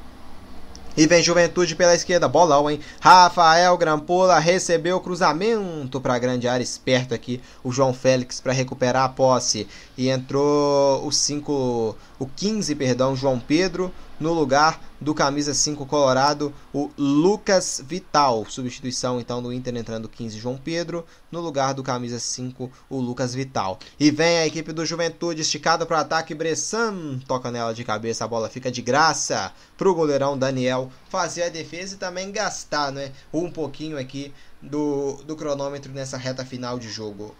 E 0.97 1.07
vem 1.07 1.23
Juventude 1.23 1.77
pela 1.77 1.95
esquerda, 1.95 2.27
bolão, 2.27 2.71
hein? 2.71 2.81
Rafael 3.01 3.77
Grampola 3.77 4.39
recebeu 4.39 4.97
o 4.97 5.01
cruzamento 5.01 6.01
para 6.01 6.15
a 6.15 6.19
grande 6.19 6.49
área, 6.49 6.65
esperto 6.65 7.13
aqui 7.13 7.39
o 7.63 7.71
João 7.71 7.93
Félix 7.93 8.41
para 8.41 8.55
recuperar 8.55 9.05
a 9.05 9.09
posse. 9.11 9.69
E 9.99 10.09
entrou 10.09 11.07
o 11.07 11.13
5, 11.13 11.95
o 12.19 12.27
15, 12.27 12.75
perdão, 12.75 13.15
João 13.15 13.39
Pedro 13.39 13.93
no 14.19 14.33
lugar 14.33 14.81
do 15.01 15.15
camisa 15.15 15.53
5 15.53 15.85
colorado, 15.85 16.53
o 16.73 16.91
Lucas 16.97 17.83
Vital. 17.87 18.47
Substituição 18.49 19.21
então 19.21 19.43
do 19.43 19.53
Inter 19.53 19.77
entrando 19.77 20.09
15 20.09 20.39
João 20.39 20.57
Pedro, 20.57 21.05
no 21.31 21.41
lugar 21.41 21.75
do 21.75 21.83
camisa 21.83 22.19
5 22.19 22.71
o 22.89 23.01
Lucas 23.01 23.35
Vital. 23.35 23.79
E 24.01 24.11
vem 24.11 24.39
a 24.39 24.47
equipe 24.47 24.73
do 24.73 24.87
Juventude 24.87 25.43
esticada 25.43 25.85
para 25.85 25.99
o 25.99 26.01
ataque, 26.01 26.35
Bressan 26.35 27.19
toca 27.27 27.51
nela 27.51 27.75
de 27.75 27.85
cabeça, 27.85 28.25
a 28.25 28.29
bola 28.29 28.49
fica 28.49 28.71
de 28.71 28.81
graça 28.81 29.53
para 29.77 29.89
o 29.89 29.95
goleirão 29.95 30.39
Daniel 30.39 30.91
fazer 31.11 31.45
a 31.45 31.49
defesa 31.49 31.95
e 31.95 31.99
também 31.99 32.33
gastar, 32.33 32.91
né, 32.91 33.13
um 33.33 33.51
pouquinho 33.51 33.99
aqui 33.99 34.33
do, 34.63 35.23
do 35.25 35.37
cronômetro 35.37 35.93
nessa 35.93 36.17
reta 36.17 36.45
final 36.45 36.79
de 36.79 36.89
jogo. 36.89 37.35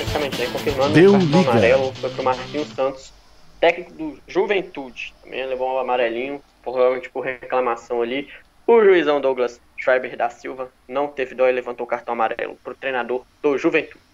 Exatamente, 0.00 0.38
né? 0.38 0.46
confirmando 0.52 0.94
Deu 0.94 1.10
o 1.10 1.18
cartão 1.18 1.38
liga. 1.40 1.50
amarelo 1.50 1.92
foi 1.94 2.10
pro 2.10 2.22
Marquinhos 2.22 2.68
Santos, 2.68 3.12
técnico 3.60 3.92
do 3.92 4.18
Juventude. 4.26 5.14
Também 5.22 5.46
levou 5.46 5.74
um 5.74 5.78
amarelinho, 5.78 6.42
provavelmente 6.62 7.08
por 7.10 7.24
reclamação 7.24 8.02
ali. 8.02 8.28
O 8.66 8.82
juizão 8.82 9.20
Douglas 9.20 9.60
Schreiber 9.76 10.16
da 10.16 10.28
Silva 10.28 10.70
não 10.88 11.06
teve 11.08 11.34
dó 11.34 11.48
e 11.48 11.52
levantou 11.52 11.84
o 11.84 11.88
cartão 11.88 12.12
amarelo 12.14 12.58
pro 12.62 12.74
treinador 12.74 13.24
do 13.42 13.56
Juventude. 13.56 14.05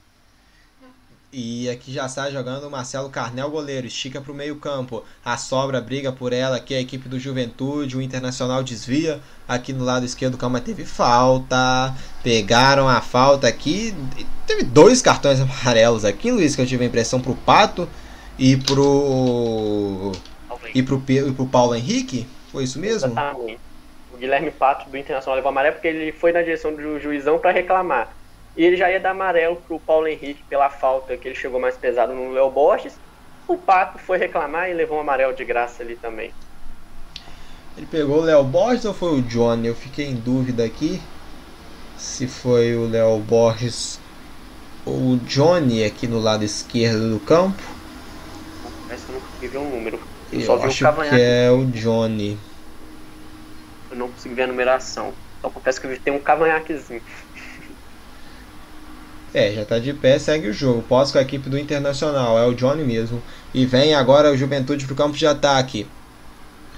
E 1.35 1.71
aqui 1.71 1.91
já 1.91 2.05
está 2.05 2.31
jogando 2.31 2.65
o 2.65 2.71
Marcelo 2.71 3.09
Carnel, 3.09 3.49
goleiro. 3.49 3.87
Estica 3.87 4.21
para 4.21 4.31
o 4.31 4.35
meio-campo. 4.35 5.03
A 5.25 5.39
sobra 5.39 5.81
briga 5.81 6.13
por 6.13 6.31
ela 6.31 6.57
aqui, 6.57 6.75
a 6.75 6.81
equipe 6.81 7.09
do 7.09 7.19
Juventude. 7.19 7.97
O 7.97 8.03
Internacional 8.03 8.63
desvia. 8.63 9.19
Aqui 9.49 9.73
no 9.73 9.83
lado 9.83 10.05
esquerdo 10.05 10.33
do 10.33 10.39
campo 10.39 10.53
mas 10.53 10.63
teve 10.63 10.85
falta. 10.85 11.95
Pegaram 12.23 12.87
a 12.87 13.01
falta 13.01 13.49
aqui. 13.49 13.95
Teve 14.47 14.63
dois 14.63 15.01
cartões 15.01 15.41
amarelos 15.41 16.05
aqui, 16.05 16.31
Luiz, 16.31 16.55
que 16.55 16.61
eu 16.61 16.67
tive 16.67 16.85
a 16.85 16.87
impressão 16.87 17.19
pro 17.19 17.35
Pato 17.35 17.89
e 18.39 18.59
pro. 18.59 20.13
E 20.75 20.83
pro, 20.83 21.03
e 21.09 21.33
pro 21.33 21.47
Paulo 21.47 21.75
Henrique. 21.75 22.27
Foi 22.51 22.65
isso 22.65 22.79
mesmo? 22.79 23.11
Exatamente. 23.11 23.59
O 24.13 24.19
Guilherme 24.19 24.51
Pato 24.51 24.91
do 24.91 24.99
Internacional 24.99 25.37
levou 25.37 25.49
amarelo 25.49 25.77
porque 25.77 25.89
ele 25.89 26.13
foi 26.13 26.31
na 26.31 26.43
direção 26.43 26.75
do 26.75 27.01
juizão 27.01 27.39
para 27.39 27.53
reclamar. 27.53 28.15
E 28.57 28.65
ele 28.65 28.77
já 28.77 28.91
ia 28.91 29.01
dar 29.01 29.11
amarelo 29.11 29.63
pro 29.63 29.81
Paulo 29.81 30.07
Henrique 30.09 30.45
pela 30.49 30.71
falta 30.71 31.17
que 31.19 31.29
ele 31.29 31.35
chegou 31.35 31.61
mais 31.61 31.77
pesado 31.79 32.15
no 32.15 32.31
Léo 32.33 32.51
Borges. 32.51 33.01
O 33.47 33.59
Pato 33.59 33.99
foi 33.99 34.19
reclamar 34.19 34.71
e 34.71 34.75
levou 34.75 34.99
um 34.99 35.01
amarelo 35.01 35.35
de 35.35 35.45
graça 35.45 35.83
ali 35.83 35.97
também. 35.99 36.35
Ele 37.77 37.87
pegou 37.87 38.19
o 38.19 38.23
Léo 38.25 38.45
Borges 38.45 38.85
ou 38.85 38.95
foi 38.95 39.19
o 39.19 39.23
Johnny? 39.23 39.67
Eu 39.69 39.75
fiquei 39.75 40.07
em 40.07 40.15
dúvida 40.15 40.65
aqui 40.65 41.01
se 41.99 42.27
foi 42.27 42.75
o 42.75 42.89
Léo 42.89 43.19
Borges 43.21 43.99
ou 44.87 45.13
o 45.13 45.17
Johnny 45.19 45.85
aqui 45.85 46.07
no 46.07 46.19
lado 46.21 46.45
esquerdo 46.45 47.11
do 47.11 47.21
campo. 47.21 47.63
Parece 48.87 49.07
que 49.07 49.11
eu 49.11 49.15
não 49.15 49.21
consegui 49.23 49.49
ver 49.49 49.59
um 49.59 49.71
número. 49.71 50.01
Eu, 50.31 50.41
Eu 50.41 50.41
só 50.41 50.57
vi 50.57 50.69
o 50.69 50.69
acho 50.69 50.79
que 50.79 50.85
cavanhaque, 50.87 51.17
é 51.21 51.51
o 51.51 51.65
Johnny. 51.67 52.39
eu 53.91 53.97
não 53.97 54.11
consegui 54.11 54.35
ver 54.35 54.43
a 54.45 54.47
numeração. 54.49 55.13
Só 55.41 55.49
acontece 55.49 55.81
que 55.81 56.01
tem 56.01 56.13
um 56.13 56.23
cavanhaquezinho. 56.23 57.03
É, 59.35 59.53
já 59.53 59.65
tá 59.65 59.79
de 59.79 59.95
pé, 59.95 60.19
segue 60.19 60.49
o 60.49 60.53
jogo. 60.53 60.83
Pós 60.83 61.11
com 61.11 61.19
a 61.19 61.23
equipe 61.23 61.49
do 61.49 61.59
Internacional, 61.59 62.39
é 62.39 62.47
o 62.47 62.55
Johnny 62.55 62.85
mesmo. 62.85 63.23
E 63.55 63.65
vem 63.65 63.95
agora 63.95 64.31
o 64.31 64.37
Juventude 64.37 64.87
pro 64.87 64.95
campo 64.95 65.17
de 65.17 65.27
ataque. 65.27 65.87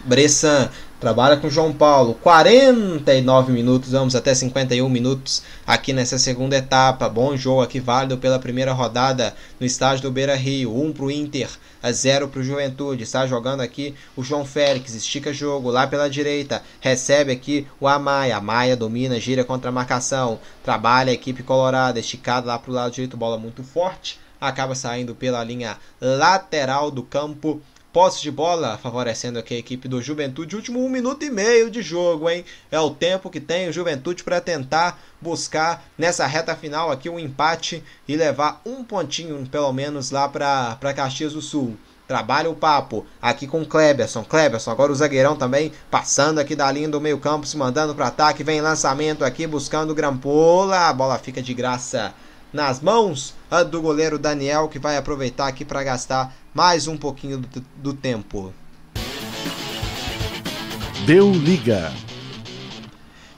Bressan 0.05 0.71
trabalha 1.05 1.37
com 1.37 1.51
João 1.51 1.71
Paulo. 1.71 2.15
49 2.23 3.53
minutos, 3.53 3.91
vamos 3.91 4.17
até 4.17 4.35
51 4.35 4.89
minutos 4.89 5.43
aqui 5.67 5.93
nessa 5.93 6.17
segunda 6.17 6.57
etapa. 6.57 7.11
Bom 7.11 7.37
jogo 7.37 7.61
aqui, 7.61 7.79
válido 7.79 8.17
pela 8.17 8.39
primeira 8.39 8.73
rodada 8.73 9.35
no 9.61 9.67
estádio 9.67 10.05
do 10.05 10.11
Beira 10.11 10.35
Rio. 10.35 10.75
1 10.75 10.95
pro 10.95 11.11
Inter, 11.11 11.51
a 11.83 11.93
0 11.93 12.29
pro 12.29 12.43
Juventude. 12.43 13.03
Está 13.03 13.27
jogando 13.27 13.61
aqui 13.61 13.95
o 14.17 14.25
João 14.25 14.47
Félix, 14.47 14.95
estica 14.95 15.31
jogo 15.31 15.69
lá 15.69 15.87
pela 15.87 16.09
direita. 16.09 16.63
Recebe 16.81 17.33
aqui 17.33 17.67
o 17.79 17.87
Amaia. 17.87 18.39
Amaia 18.39 18.75
domina, 18.75 19.21
gira 19.21 19.45
contra 19.45 19.69
a 19.69 19.73
marcação. 19.73 20.39
Trabalha 20.63 21.11
a 21.11 21.15
equipe 21.15 21.43
colorada, 21.43 22.01
esticada 22.01 22.47
lá 22.47 22.59
pro 22.59 22.73
lado 22.73 22.93
direito, 22.93 23.15
bola 23.15 23.37
muito 23.37 23.63
forte. 23.63 24.19
Acaba 24.41 24.75
saindo 24.75 25.15
pela 25.15 25.45
linha 25.45 25.77
lateral 26.01 26.91
do 26.91 27.03
campo. 27.03 27.61
Posse 27.95 28.21
de 28.21 28.31
bola 28.33 28.77
favorecendo 28.77 29.39
aqui 29.39 29.55
a 29.55 29.59
equipe 29.59 29.87
do 29.87 30.03
Juventude. 30.03 30.57
Último 30.57 30.85
um 30.85 30.89
minuto 30.89 31.25
e 31.25 31.31
meio 31.31 31.71
de 31.71 31.81
jogo, 31.81 32.29
hein? 32.29 32.45
É 32.69 32.81
o 32.81 32.91
tempo 32.91 33.31
que 33.31 33.39
tem 33.39 33.69
o 33.69 33.73
Juventude 33.73 34.25
para 34.25 34.41
tentar 34.41 35.01
buscar 35.21 35.85
nessa 35.97 36.27
reta 36.27 36.57
final 36.57 36.91
aqui 36.91 37.09
um 37.09 37.21
empate 37.21 37.85
e 38.09 38.17
levar 38.17 38.61
um 38.67 38.83
pontinho, 38.83 39.47
pelo 39.47 39.73
menos, 39.73 40.11
lá 40.11 40.29
para 40.29 40.93
Caxias 40.93 41.35
do 41.35 41.41
Sul. 41.41 41.77
Trabalha 42.09 42.51
o 42.51 42.57
papo 42.57 43.07
aqui 43.23 43.47
com 43.47 43.65
Kleberson. 43.65 44.25
Kleberson, 44.25 44.73
agora 44.73 44.91
o 44.91 44.97
zagueirão 44.97 45.37
também 45.37 45.71
passando 45.89 46.41
aqui 46.41 46.57
da 46.57 46.73
linha 46.73 46.89
do 46.89 47.01
meio-campo, 47.01 47.47
se 47.47 47.57
mandando 47.57 47.95
para 47.95 48.09
ataque. 48.09 48.43
Vem 48.43 48.61
lançamento 48.61 49.25
aqui 49.25 49.47
buscando 49.47 49.95
Grampola. 49.95 50.89
A 50.89 50.93
bola 50.93 51.17
fica 51.17 51.41
de 51.41 51.55
graça 51.55 52.13
nas 52.55 52.81
mãos 52.81 53.35
do 53.69 53.83
goleiro 53.83 54.17
Daniel, 54.17 54.69
que 54.69 54.79
vai 54.79 54.97
aproveitar 54.97 55.49
aqui 55.49 55.65
para 55.65 55.83
gastar 55.83 56.33
mais 56.55 56.87
um 56.87 56.97
pouquinho 56.97 57.39
do, 57.39 57.65
do 57.77 57.93
tempo. 57.93 58.55
Deu 61.05 61.33
liga. 61.33 61.93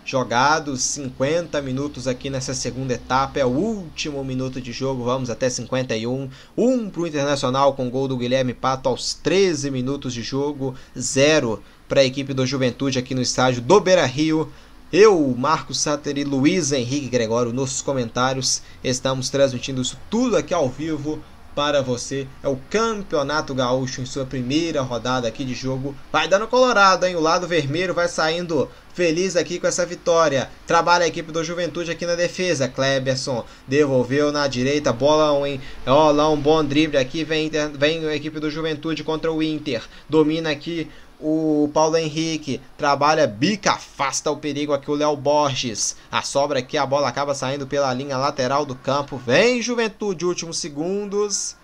Jogados 0.05 0.83
50 0.83 1.61
minutos 1.63 2.07
aqui 2.07 2.31
nessa 2.31 2.55
segunda 2.55 2.95
etapa, 2.95 3.41
é 3.41 3.45
o 3.45 3.49
último 3.49 4.23
minuto 4.23 4.61
de 4.61 4.71
jogo, 4.71 5.03
vamos 5.03 5.31
até 5.31 5.49
51. 5.49 6.29
Um 6.57 6.89
para 6.89 7.01
o 7.01 7.07
Internacional 7.07 7.73
com 7.73 7.91
gol 7.91 8.07
do 8.07 8.17
Guilherme 8.17 8.55
Pato 8.55 8.89
aos 8.89 9.15
13 9.15 9.71
minutos 9.71 10.15
de 10.15 10.23
jogo, 10.23 10.77
zero 10.97 11.61
para 11.89 12.03
a 12.03 12.05
equipe 12.05 12.35
do 12.35 12.47
Juventude 12.47 12.99
aqui 12.99 13.15
no 13.15 13.23
estádio 13.23 13.63
do 13.63 13.81
Beira 13.81 14.07
Rio. 14.07 14.53
Eu, 14.93 15.35
Marcos 15.37 15.81
Satter 15.81 16.17
e 16.17 16.23
Luiz 16.23 16.71
Henrique 16.71 17.09
Gregório 17.09 17.53
nos 17.53 17.83
comentários. 17.83 18.63
Estamos 18.85 19.29
transmitindo 19.29 19.83
isso 19.83 19.99
tudo 20.09 20.37
aqui 20.37 20.55
ao 20.55 20.69
vivo 20.69 21.21
para 21.57 21.83
você. 21.83 22.29
É 22.41 22.47
o 22.47 22.61
Campeonato 22.71 23.53
Gaúcho 23.53 24.01
em 24.01 24.07
sua 24.07 24.25
primeira 24.25 24.83
rodada 24.83 25.27
aqui 25.27 25.45
de 25.45 25.55
jogo. 25.55 25.93
Vai 26.13 26.29
dando 26.29 26.47
colorado, 26.47 27.05
hein? 27.05 27.17
O 27.17 27.21
lado 27.21 27.49
vermelho 27.49 27.95
vai 27.95 28.07
saindo 28.07 28.71
feliz 28.95 29.35
aqui 29.35 29.59
com 29.59 29.67
essa 29.67 29.85
vitória. 29.85 30.51
Trabalha 30.69 31.05
a 31.05 31.09
equipe 31.09 31.33
do 31.33 31.43
Juventude 31.43 31.91
aqui 31.91 32.07
na 32.07 32.15
defesa. 32.15 32.69
Kleberson 32.69 33.45
devolveu 33.67 34.31
na 34.31 34.47
direita. 34.47 34.93
Bolão, 34.93 35.45
hein? 35.45 35.61
Ó, 35.85 36.13
lá 36.13 36.31
um 36.31 36.41
bom 36.41 36.63
drible 36.63 36.97
aqui. 36.97 37.25
Vem, 37.25 37.51
vem 37.75 38.07
a 38.07 38.15
equipe 38.15 38.39
do 38.39 38.51
Juventude 38.51 39.03
contra 39.03 39.33
o 39.33 39.43
Inter. 39.43 39.83
Domina 40.09 40.51
aqui 40.51 40.89
o 41.21 41.71
Paulo 41.73 41.97
Henrique 41.97 42.61
trabalha 42.77 43.27
bica, 43.27 43.73
afasta 43.73 44.31
o 44.31 44.37
perigo 44.37 44.73
aqui 44.73 44.91
o 44.91 44.95
Léo 44.95 45.17
Borges. 45.17 45.97
A 46.11 46.23
sobra 46.23 46.59
aqui, 46.59 46.77
a 46.77 46.85
bola 46.85 47.09
acaba 47.09 47.35
saindo 47.35 47.67
pela 47.67 47.93
linha 47.95 48.17
lateral 48.17 48.67
do 48.67 48.75
campo. 48.75 49.17
Vem 49.17 49.63
Juventude, 49.63 50.27
últimos 50.27 50.59
segundos. 50.59 51.57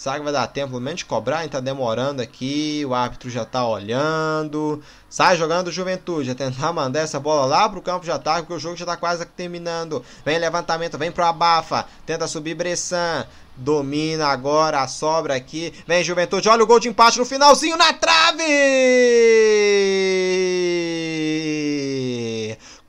Será 0.00 0.16
que 0.16 0.24
vai 0.24 0.32
dar 0.32 0.46
tempo 0.46 0.70
pelo 0.70 0.80
menos 0.80 1.00
de 1.00 1.04
cobrar? 1.04 1.46
Tá 1.50 1.60
demorando 1.60 2.22
aqui. 2.22 2.82
O 2.86 2.94
árbitro 2.94 3.28
já 3.28 3.44
tá 3.44 3.66
olhando. 3.66 4.82
Sai 5.10 5.36
jogando 5.36 5.70
Juventude. 5.70 6.30
A 6.30 6.34
tentar 6.34 6.72
mandar 6.72 7.00
essa 7.00 7.20
bola 7.20 7.44
lá 7.44 7.68
pro 7.68 7.82
campo 7.82 8.06
de 8.06 8.10
ataque, 8.10 8.46
porque 8.46 8.54
o 8.54 8.58
jogo 8.58 8.78
já 8.78 8.86
tá 8.86 8.96
quase 8.96 9.26
terminando. 9.26 10.02
Vem 10.24 10.38
levantamento, 10.38 10.96
vem 10.96 11.12
pro 11.12 11.22
Abafa. 11.22 11.84
Tenta 12.06 12.26
subir 12.26 12.54
Bressan. 12.54 13.26
Domina 13.60 14.28
agora 14.28 14.80
a 14.80 14.88
sobra 14.88 15.34
aqui. 15.34 15.70
Vem 15.86 16.02
Juventude. 16.02 16.48
Olha 16.48 16.64
o 16.64 16.66
gol 16.66 16.80
de 16.80 16.88
empate 16.88 17.18
no 17.18 17.26
finalzinho 17.26 17.76
na 17.76 17.92
trave! 17.92 18.42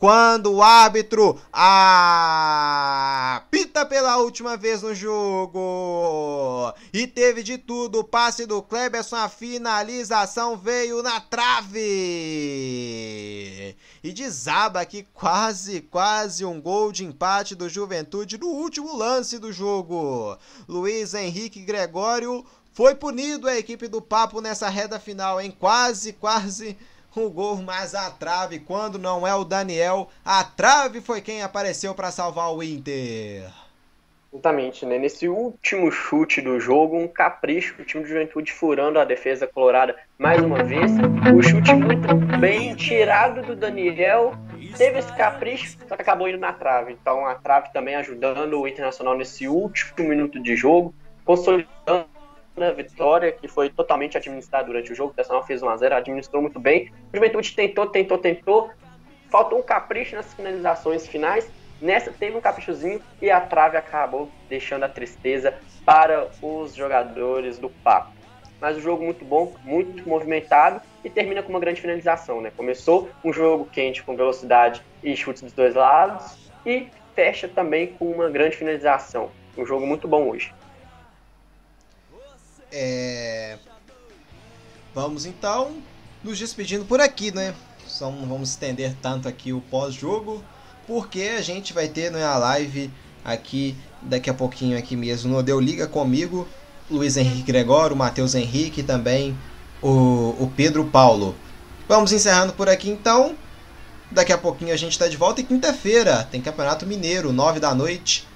Quando 0.02 0.52
o 0.54 0.64
árbitro 0.64 1.40
apita 1.54 2.66
pela 3.86 4.18
última 4.18 4.58
vez 4.58 4.82
no 4.82 4.96
jogo. 4.96 6.74
E 6.92 7.06
teve 7.06 7.44
de 7.44 7.60
tudo. 7.60 8.00
O 8.00 8.04
passe 8.04 8.48
do 8.48 8.64
Kleberson, 8.64 9.18
a 9.18 9.30
finalização 9.30 10.58
veio 10.58 11.04
na 11.04 11.20
trave. 11.22 11.78
E 14.04 14.12
desaba 14.12 14.82
aqui 14.82 15.06
quase, 15.14 15.82
quase 15.82 16.44
um 16.44 16.60
gol 16.60 16.92
de 16.92 17.06
empate 17.06 17.54
do 17.54 17.70
Juventude 17.70 18.40
no 18.40 18.48
último 18.48 18.98
lance 18.98 19.38
do 19.38 19.54
jogo. 19.54 20.36
Luiz 20.68 21.14
Henrique 21.14 21.62
Gregório 21.62 22.44
foi 22.74 22.96
punido 22.96 23.48
a 23.48 23.56
equipe 23.56 23.88
do 23.88 24.02
Papo 24.02 24.42
nessa 24.42 24.68
reta 24.68 25.00
final, 25.00 25.40
hein? 25.40 25.56
Quase, 25.60 26.14
quase 26.14 26.76
o 27.20 27.30
gol, 27.30 27.58
mas 27.58 27.94
a 27.94 28.10
trave, 28.10 28.60
quando 28.60 28.98
não 28.98 29.28
é 29.28 29.36
o 29.36 29.44
Daniel, 29.44 30.10
a 30.24 30.44
trave 30.44 31.02
foi 31.02 31.20
quem 31.20 31.44
apareceu 31.44 31.94
para 31.94 32.12
salvar 32.12 32.54
o 32.54 32.64
Inter. 32.64 33.52
Exatamente, 34.34 34.86
né? 34.86 34.98
Nesse 34.98 35.28
último 35.28 35.92
chute 35.92 36.40
do 36.40 36.58
jogo, 36.58 36.98
um 36.98 37.08
capricho, 37.08 37.76
o 37.78 37.84
time 37.84 38.04
de 38.04 38.10
Juventude 38.10 38.54
furando 38.54 38.98
a 38.98 39.04
defesa 39.04 39.46
colorada 39.46 39.94
mais 40.18 40.42
uma 40.42 40.64
vez. 40.64 40.90
O 41.36 41.44
chute 41.44 41.74
muito 41.74 42.16
bem 42.40 42.74
tirado 42.74 43.42
do 43.42 43.58
Daniel, 43.58 44.34
teve 44.78 45.00
esse 45.00 45.14
capricho, 45.18 45.78
só 45.86 45.98
que 45.98 46.02
acabou 46.02 46.30
indo 46.30 46.38
na 46.38 46.54
trave. 46.54 46.94
Então 46.94 47.26
a 47.26 47.36
trave 47.36 47.74
também 47.74 47.96
ajudando 47.96 48.58
o 48.58 48.66
Internacional 48.66 49.18
nesse 49.18 49.50
último 49.50 50.08
minuto 50.08 50.42
de 50.42 50.56
jogo, 50.56 50.96
consolidando 51.26 52.06
a 52.58 52.72
vitória, 52.72 53.32
que 53.32 53.48
foi 53.48 53.70
totalmente 53.70 54.18
administrada 54.18 54.66
durante 54.66 54.92
o 54.92 54.96
jogo. 54.96 55.10
O 55.10 55.14
Internacional 55.14 55.46
fez 55.46 55.62
1x0, 55.62 55.92
administrou 55.94 56.42
muito 56.42 56.60
bem. 56.60 56.92
O 57.12 57.16
Juventude 57.16 57.56
tentou, 57.56 57.88
tentou, 57.88 58.18
tentou. 58.18 58.72
Faltou 59.30 59.60
um 59.60 59.64
capricho 59.64 60.16
nas 60.16 60.34
finalizações 60.34 61.08
finais 61.08 61.50
Nessa 61.82 62.12
teve 62.12 62.38
um 62.38 62.42
caprichozinho 62.42 63.02
e 63.20 63.32
a 63.32 63.42
trave 63.42 63.76
acabou 63.76 64.30
deixando 64.48 64.84
a 64.84 64.90
tristeza 64.90 65.56
para 65.84 66.30
os 66.40 66.76
jogadores 66.76 67.58
do 67.58 67.70
Papo. 67.70 68.12
Mas 68.60 68.78
o 68.78 68.80
jogo 68.80 69.04
muito 69.04 69.26
bom, 69.26 69.56
muito 69.64 70.08
movimentado 70.08 70.80
e 71.04 71.10
termina 71.10 71.42
com 71.42 71.50
uma 71.50 71.60
grande 71.60 71.82
finalização. 71.82 72.40
Né? 72.40 72.52
Começou 72.56 73.10
um 73.24 73.34
jogo 73.34 73.66
quente 73.66 74.04
com 74.04 74.16
velocidade 74.16 74.84
e 75.04 75.16
chutes 75.18 75.42
dos 75.42 75.54
dois 75.54 75.74
lados 75.74 76.52
e 76.64 76.88
fecha 77.16 77.48
também 77.48 77.88
com 77.88 78.12
uma 78.12 78.30
grande 78.30 78.56
finalização. 78.56 79.32
Um 79.58 79.66
jogo 79.66 79.88
muito 79.88 80.08
bom 80.08 80.30
hoje. 80.30 80.54
É... 82.72 83.58
Vamos 84.94 85.26
então 85.26 85.78
nos 86.24 86.38
despedindo 86.38 86.86
por 86.86 87.00
aqui, 87.00 87.34
né? 87.34 87.54
Só 87.88 88.10
não 88.12 88.28
vamos 88.28 88.50
estender 88.50 88.96
tanto 89.02 89.28
aqui 89.28 89.52
o 89.52 89.62
pós-jogo 89.62 90.44
porque 90.88 91.32
a 91.38 91.42
gente 91.42 91.74
vai 91.74 91.88
ter 91.88 92.12
né, 92.12 92.24
a 92.24 92.38
live 92.38 92.92
aqui 93.24 93.76
daqui 94.02 94.30
a 94.30 94.34
pouquinho 94.34 94.78
aqui 94.78 94.96
mesmo 94.96 95.32
no 95.32 95.44
Deu 95.44 95.60
Liga 95.60 95.88
comigo, 95.88 96.48
Luiz 96.90 97.18
Henrique 97.18 97.44
Gregório, 97.44 97.96
Matheus 97.96 98.36
Henrique 98.36 98.84
também 98.84 99.38
o, 99.82 100.36
o 100.40 100.52
Pedro 100.56 100.86
Paulo. 100.86 101.36
Vamos 101.88 102.12
encerrando 102.12 102.54
por 102.54 102.70
aqui 102.70 102.90
então. 102.90 103.36
Daqui 104.10 104.34
a 104.34 104.38
pouquinho 104.38 104.74
a 104.74 104.78
gente 104.78 104.92
está 104.92 105.08
de 105.08 105.16
volta 105.16 105.42
e 105.42 105.44
quinta-feira 105.44 106.28
tem 106.30 106.42
Campeonato 106.42 106.86
Mineiro, 106.86 107.32
9 107.32 107.60
da 107.60 107.74
noite. 107.74 108.28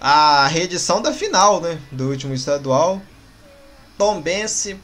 A 0.00 0.46
reedição 0.46 1.02
da 1.02 1.12
final 1.12 1.60
né, 1.60 1.78
do 1.90 2.08
último 2.08 2.32
estadual. 2.32 3.02
Tombense 4.00 4.80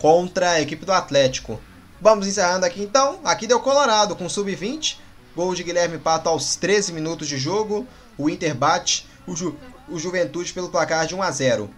contra 0.00 0.50
a 0.50 0.60
equipe 0.60 0.84
do 0.84 0.90
Atlético. 0.90 1.60
Vamos 2.00 2.26
encerrando 2.26 2.66
aqui 2.66 2.82
então. 2.82 3.20
Aqui 3.22 3.46
deu 3.46 3.60
Colorado 3.60 4.16
com 4.16 4.28
sub-20. 4.28 4.96
Gol 5.36 5.54
de 5.54 5.62
Guilherme 5.62 5.98
Pato 5.98 6.28
aos 6.28 6.56
13 6.56 6.92
minutos 6.92 7.28
de 7.28 7.38
jogo. 7.38 7.86
O 8.18 8.28
Inter 8.28 8.56
bate 8.56 9.06
o, 9.24 9.36
Ju, 9.36 9.56
o 9.88 10.00
Juventude 10.00 10.52
pelo 10.52 10.68
placar 10.68 11.06
de 11.06 11.14
1 11.14 11.22
a 11.22 11.30
0. 11.30 11.70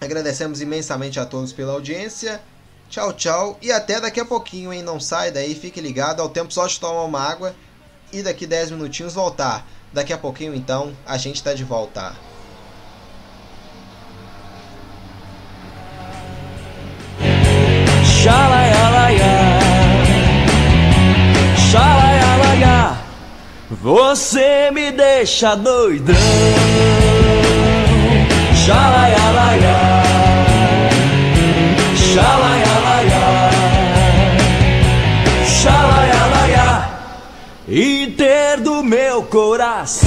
Agradecemos 0.00 0.60
imensamente 0.60 1.18
a 1.18 1.26
todos 1.26 1.52
pela 1.52 1.72
audiência. 1.72 2.40
Tchau, 2.88 3.12
tchau. 3.12 3.58
E 3.60 3.72
até 3.72 4.00
daqui 4.00 4.20
a 4.20 4.24
pouquinho, 4.24 4.72
hein? 4.72 4.84
Não 4.84 5.00
sai 5.00 5.32
daí, 5.32 5.56
fique 5.56 5.80
ligado. 5.80 6.22
Ao 6.22 6.28
tempo 6.28 6.52
só 6.52 6.68
de 6.68 6.78
tomar 6.78 7.02
uma 7.02 7.20
água 7.20 7.52
e 8.12 8.22
daqui 8.22 8.46
10 8.46 8.70
minutinhos 8.70 9.14
voltar. 9.14 9.66
Daqui 9.92 10.12
a 10.12 10.18
pouquinho, 10.18 10.54
então, 10.54 10.96
a 11.04 11.18
gente 11.18 11.34
está 11.34 11.52
de 11.52 11.64
volta. 11.64 12.14
Xalaialaia. 18.26 19.34
Xalaialaia. 21.70 22.96
Você 23.70 24.68
me 24.72 24.90
deixa 24.90 25.54
doidão. 25.54 26.16
Xalaialaia. 28.64 29.76
Xalaialaia. 31.94 33.24
Xalaialaia. 35.60 36.88
Inteiro 37.68 38.62
do 38.62 38.82
meu 38.82 39.22
coração 39.22 40.05